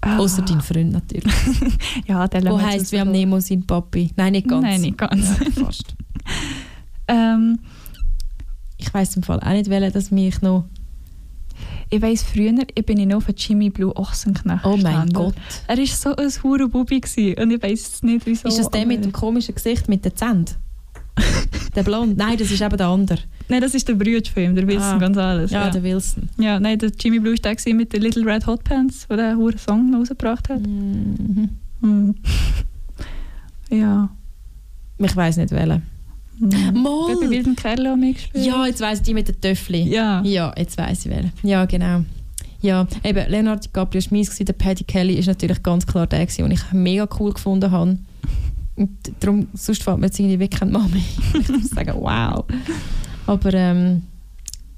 Ah. 0.00 0.18
Außer 0.18 0.42
dein 0.42 0.60
Freund 0.60 0.92
natürlich. 0.92 1.32
Ja, 2.06 2.26
der 2.26 2.42
Wo 2.42 2.58
wir 2.58 2.66
heisst 2.66 2.92
am 2.94 3.08
so. 3.08 3.12
Nemo 3.12 3.40
sein 3.40 3.62
Papi? 3.64 4.10
Nein, 4.16 4.32
nicht 4.32 4.48
ganz. 4.48 4.62
Nein, 4.62 4.80
nicht 4.80 4.98
ganz. 4.98 5.38
Ja, 5.38 5.50
fast. 5.64 5.94
Ähm, 7.08 7.58
Ich 8.78 8.92
weiss 8.92 9.14
im 9.16 9.22
Fall 9.22 9.38
auch 9.40 9.52
nicht, 9.52 9.70
welcher 9.70 9.90
das 9.92 10.10
mich 10.10 10.42
noch... 10.42 10.64
ich 11.92 12.02
weiss, 12.02 12.22
früher 12.22 12.52
ich 12.74 12.86
bin 12.86 12.98
ich 12.98 13.06
noch 13.06 13.22
von 13.22 13.34
Jimmy 13.36 13.70
Blue 13.70 13.94
Ochsenknecht 13.94 14.64
Oh 14.64 14.70
mein 14.70 14.78
gestanden. 14.82 15.12
Gott. 15.14 15.34
Er 15.66 15.76
war 15.78 15.86
so 15.86 16.16
ein 16.16 16.30
hure 16.42 16.68
Bubi 16.68 17.00
gewesen, 17.00 17.40
und 17.42 17.50
ich 17.52 17.62
weiss 17.62 18.02
nicht, 18.02 18.26
wieso. 18.26 18.48
Ist 18.48 18.58
das 18.58 18.70
der 18.70 18.86
mit 18.86 19.04
dem 19.04 19.12
komischen 19.12 19.54
Gesicht 19.54 19.88
mit 19.88 20.04
den 20.04 20.16
Zähnen? 20.16 20.46
der 21.76 21.82
Blond? 21.84 22.16
Nein, 22.16 22.38
das 22.38 22.50
ist 22.50 22.62
eben 22.62 22.76
der 22.76 22.86
andere. 22.86 23.18
Nein, 23.48 23.60
das 23.60 23.74
ist 23.74 23.86
der 23.86 23.94
Bruder 23.94 24.22
von 24.32 24.42
ihm, 24.42 24.54
der 24.54 24.66
Wilson 24.66 24.82
Ah. 24.94 24.98
Gonzalez. 24.98 25.50
Ja, 25.50 25.64
Ja, 25.66 25.70
der 25.70 25.82
Wilson. 25.82 26.28
ja, 26.38 26.58
nein, 26.58 26.78
der 26.78 26.90
Jimmy 26.98 27.18
Blue 27.20 27.34
war 27.34 27.54
der 27.54 27.74
mit 27.74 27.92
den 27.92 28.00
Little 28.02 28.24
Red 28.24 28.46
Hot 28.46 28.64
Pants, 28.64 29.06
der 29.08 29.16
den 29.18 29.36
hure 29.36 29.58
Song 29.58 29.94
rausgebracht 29.94 30.48
hat. 30.48 30.60
Mhm. 30.66 31.50
Mhm. 31.80 32.14
Ja. 33.70 34.10
Ich 34.98 35.16
weiss 35.16 35.36
nicht 35.38 35.50
welchen. 35.50 35.82
Mhm. 36.38 36.82
Mal! 36.82 37.16
Bei 37.20 37.30
Wilden 37.30 37.56
Kerl 37.56 37.86
auch 37.86 37.96
mitgespielt? 37.96 38.44
Ja, 38.44 38.66
jetzt 38.66 38.80
weiss 38.80 38.98
ich 38.98 39.04
die 39.04 39.14
mit 39.14 39.28
den 39.28 39.40
Töffli. 39.40 39.82
Ja. 39.82 40.22
Ja, 40.22 40.52
jetzt 40.56 40.76
weiss 40.78 41.06
ich 41.06 41.12
welchen. 41.12 41.32
Ja, 41.42 41.64
genau. 41.64 42.04
Ja, 42.60 42.86
eben, 43.02 43.28
Leonardo 43.28 43.60
DiCaprio 43.60 44.02
war 44.02 44.12
meins, 44.12 44.36
der 44.36 44.52
Paddy 44.52 44.84
Kelly 44.84 45.14
ist 45.14 45.26
natürlich 45.26 45.62
ganz 45.62 45.84
klar 45.86 46.06
der, 46.06 46.24
gewesen, 46.24 46.44
den 46.44 46.52
ich 46.52 46.72
mega 46.72 47.08
cool 47.18 47.32
gefunden 47.32 47.70
habe. 47.70 47.98
Und 48.76 48.90
darum, 49.20 49.48
sonst 49.52 49.82
fällt 49.82 49.98
mir 49.98 50.06
jetzt 50.06 50.18
irgendwie 50.18 50.38
wirklich 50.38 50.60
kein 50.60 50.70
Mami. 50.70 51.02
ich 51.40 51.48
muss 51.48 51.70
sagen, 51.70 51.94
wow. 51.96 52.44
Aber 53.26 53.54
ähm, 53.54 54.02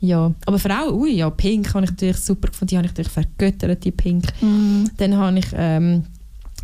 ja, 0.01 0.33
aber 0.47 0.59
Frauen, 0.59 0.95
ui, 0.95 1.13
ja, 1.13 1.31
Pink 1.31 1.73
habe 1.75 1.85
ich 1.85 1.91
natürlich 1.91 2.17
super 2.19 2.49
gefunden, 2.49 2.71
die 2.71 2.77
habe 2.77 2.87
ich 2.87 2.93
natürlich 2.93 3.13
vergöttert, 3.13 3.85
die 3.85 3.91
Pink. 3.91 4.25
Mhm. 4.41 4.91
Dann 4.97 5.17
habe 5.17 5.39
ich 5.39 5.47
ähm, 5.55 6.05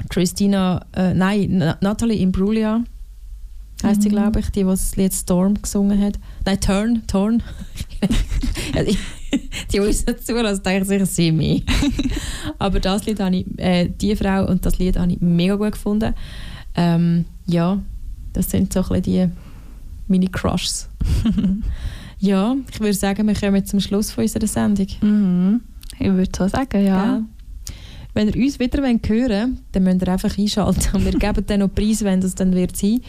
Christina, 0.09 0.85
äh, 0.95 1.15
nein, 1.15 1.49
Na 1.53 1.77
Natalie 1.81 2.21
Imbruglia, 2.21 2.83
heißt 3.85 4.03
sie, 4.03 4.09
Mhm. 4.09 4.13
glaube 4.13 4.41
ich, 4.41 4.47
die, 4.51 4.61
die 4.61 4.67
das 4.67 4.97
Lied 4.97 5.15
Storm 5.15 5.55
gesungen 5.61 6.01
hat. 6.01 6.19
Nein, 6.45 6.61
Turn, 6.61 7.03
Turn. 7.07 7.43
ja, 8.75 8.83
die, 8.85 8.99
die 9.73 9.81
uns 9.81 10.07
nicht 10.07 10.27
zulassen, 10.27 10.63
denke 10.63 10.83
ich 10.83 10.89
sicher 10.89 11.07
sie 11.07 11.33
mehr. 11.33 11.61
Aber 12.59 12.81
das 12.81 13.07
Lied 13.07 13.21
habe 13.21 13.37
ich, 13.37 13.47
äh, 13.59 13.89
die 13.89 14.17
Frau 14.17 14.47
und 14.47 14.65
das 14.67 14.79
Lied 14.79 14.99
habe 14.99 15.13
ich 15.13 15.21
mega 15.21 15.55
gut 15.57 15.73
gefunden. 15.73 16.15
Ähm, 16.75 17.25
ja, 17.47 17.81
das 18.33 18.51
sind 18.51 18.73
so 18.73 18.81
ein 18.81 18.89
bisschen 18.89 19.03
die 19.03 19.29
meine 20.09 20.27
Crushs. 20.27 20.89
ja, 22.19 22.57
ich 22.73 22.81
würde 22.81 22.95
sagen, 22.95 23.27
wir 23.27 23.35
kommen 23.35 23.65
zum 23.65 23.81
Schluss 23.81 24.11
von 24.11 24.23
unserer 24.25 24.47
Sendung. 24.47 24.89
Mhm. 25.01 25.61
Ich 25.99 26.09
würde 26.09 26.31
so 26.37 26.49
sagen, 26.49 26.85
ja. 26.85 27.15
Gell? 27.15 27.25
Wenn 28.13 28.29
ihr 28.29 28.45
uns 28.45 28.59
wieder 28.59 28.83
hören 28.83 29.01
wollt, 29.09 29.59
dann 29.73 29.83
müsst 29.85 30.03
ihr 30.03 30.09
einfach 30.09 30.37
einschalten. 30.37 30.81
Und 30.95 31.05
wir 31.05 31.13
geben 31.13 31.47
dann 31.47 31.61
noch 31.61 31.73
Preis, 31.73 32.03
wenn 32.03 32.21
das 32.21 32.35
dann 32.35 32.55
wird 32.55 32.77
sein, 32.77 33.01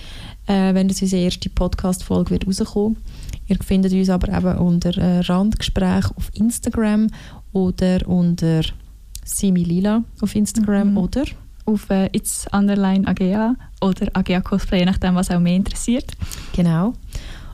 äh, 0.48 0.74
wenn 0.74 0.88
das 0.88 1.02
unsere 1.02 1.24
erste 1.24 1.50
Podcast-Folge 1.50 2.32
wird 2.32 2.48
rauskommen. 2.48 2.98
Ihr 3.48 3.58
findet 3.64 3.94
uns 3.94 4.10
aber 4.10 4.30
eben 4.36 4.58
unter 4.58 4.98
äh, 4.98 5.20
Randgespräch 5.20 6.06
auf 6.16 6.30
Instagram 6.34 7.08
oder 7.54 8.08
unter 8.08 8.62
Similila 9.26 10.04
auf 10.22 10.36
Instagram 10.36 10.92
Mhm. 10.92 10.98
oder 10.98 11.24
Auf 11.66 11.90
äh, 11.90 12.10
It's 12.14 12.48
Underline 12.52 13.08
AGA 13.08 13.56
oder 13.82 14.08
AGA 14.14 14.42
Cosplay, 14.42 14.80
je 14.80 14.86
nachdem, 14.86 15.16
was 15.16 15.30
auch 15.32 15.40
mehr 15.40 15.56
interessiert. 15.56 16.12
genau 16.54 16.94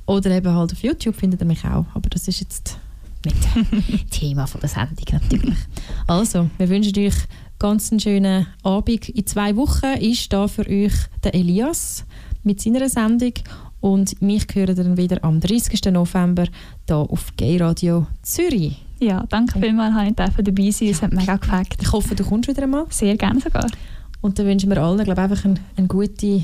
oder 0.06 0.32
eben 0.32 0.54
halt 0.56 0.72
auf 0.72 0.82
YouTube 0.82 1.16
findet 1.18 1.42
ihr 1.42 1.46
mich 1.46 1.66
auch. 1.66 1.86
Aber 1.94 2.10
das 2.10 2.28
ist 2.30 2.40
jetzt 2.40 2.78
nicht 3.26 4.10
Thema 4.12 4.48
von 4.48 4.62
der 4.62 4.70
Sendung 4.70 5.06
natürlich. 5.12 5.58
Also, 6.08 6.50
wir 6.58 6.70
wünschen 6.70 6.98
euch 6.98 7.16
ganz 7.60 7.92
einen 7.92 8.00
schönen 8.00 8.48
Abend. 8.64 9.10
In 9.10 9.28
zwei 9.28 9.54
Wochen 9.58 9.98
ist 10.00 10.32
da 10.32 10.48
für 10.48 10.66
euch 10.66 10.94
der 11.26 11.36
Elias 11.36 12.06
mit 12.48 12.62
seiner 12.62 12.90
Sendung 12.90 13.34
und 13.80 14.20
mich 14.22 14.48
hören 14.54 14.76
dann 14.76 14.98
wieder 14.98 15.24
am 15.24 15.40
30. 15.40 15.92
November 15.92 16.46
da 16.88 17.02
auf 17.02 17.36
Gay 17.38 17.58
Radio 17.58 18.08
Zürich. 18.24 18.84
Ja, 19.00 19.24
danke 19.30 19.60
vielmals, 19.60 20.16
dass 20.16 20.32
ich 20.38 20.44
dabei 20.44 20.72
sein 20.72 20.88
Es 20.88 21.02
hat 21.04 21.14
mega 21.14 21.36
gefällt. 21.36 21.76
Ich 21.80 21.92
hoffe, 21.92 22.16
du 22.16 22.24
kommst 22.24 22.50
wieder 22.50 22.64
einmal. 22.64 22.86
Sehr 22.90 23.16
gerne 23.16 23.40
sogar. 23.40 23.68
Und 24.22 24.40
dann 24.40 24.48
wünschen 24.48 24.72
wir 24.72 24.82
allen, 24.82 25.04
glaube 25.04 25.22
ich, 25.22 25.32
einfach 25.32 25.46
eine, 25.46 25.56
eine, 25.76 25.88
gute, 25.88 26.44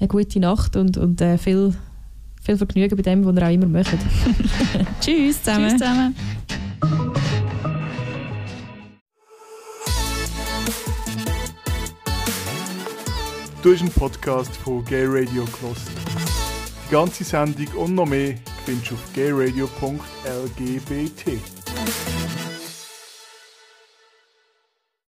eine 0.00 0.08
gute 0.08 0.40
Nacht 0.40 0.74
und, 0.74 0.96
und 0.96 1.20
äh, 1.20 1.38
viel, 1.38 1.72
Viel 2.44 2.58
Vergnügen 2.58 2.94
bei 2.96 3.02
dem, 3.02 3.24
was 3.24 3.36
ihr 3.36 3.46
auch 3.46 3.52
immer 3.52 3.66
macht. 3.66 3.86
Tschüss 5.00 5.42
zusammen. 5.42 5.68
Tschüss 5.68 5.78
zusammen. 5.78 6.14
Du 13.64 13.72
hast 13.72 13.80
einen 13.80 13.90
Podcast 13.90 14.54
von 14.58 14.84
Gay 14.84 15.06
Radio 15.06 15.46
gehört. 15.46 15.78
Die 16.86 16.92
ganze 16.92 17.24
Sendung 17.24 17.66
und 17.78 17.94
noch 17.94 18.04
mehr 18.04 18.34
findest 18.66 18.90
du 18.90 18.94
auf 18.94 19.00
gayradio.lgbt. 19.14 21.63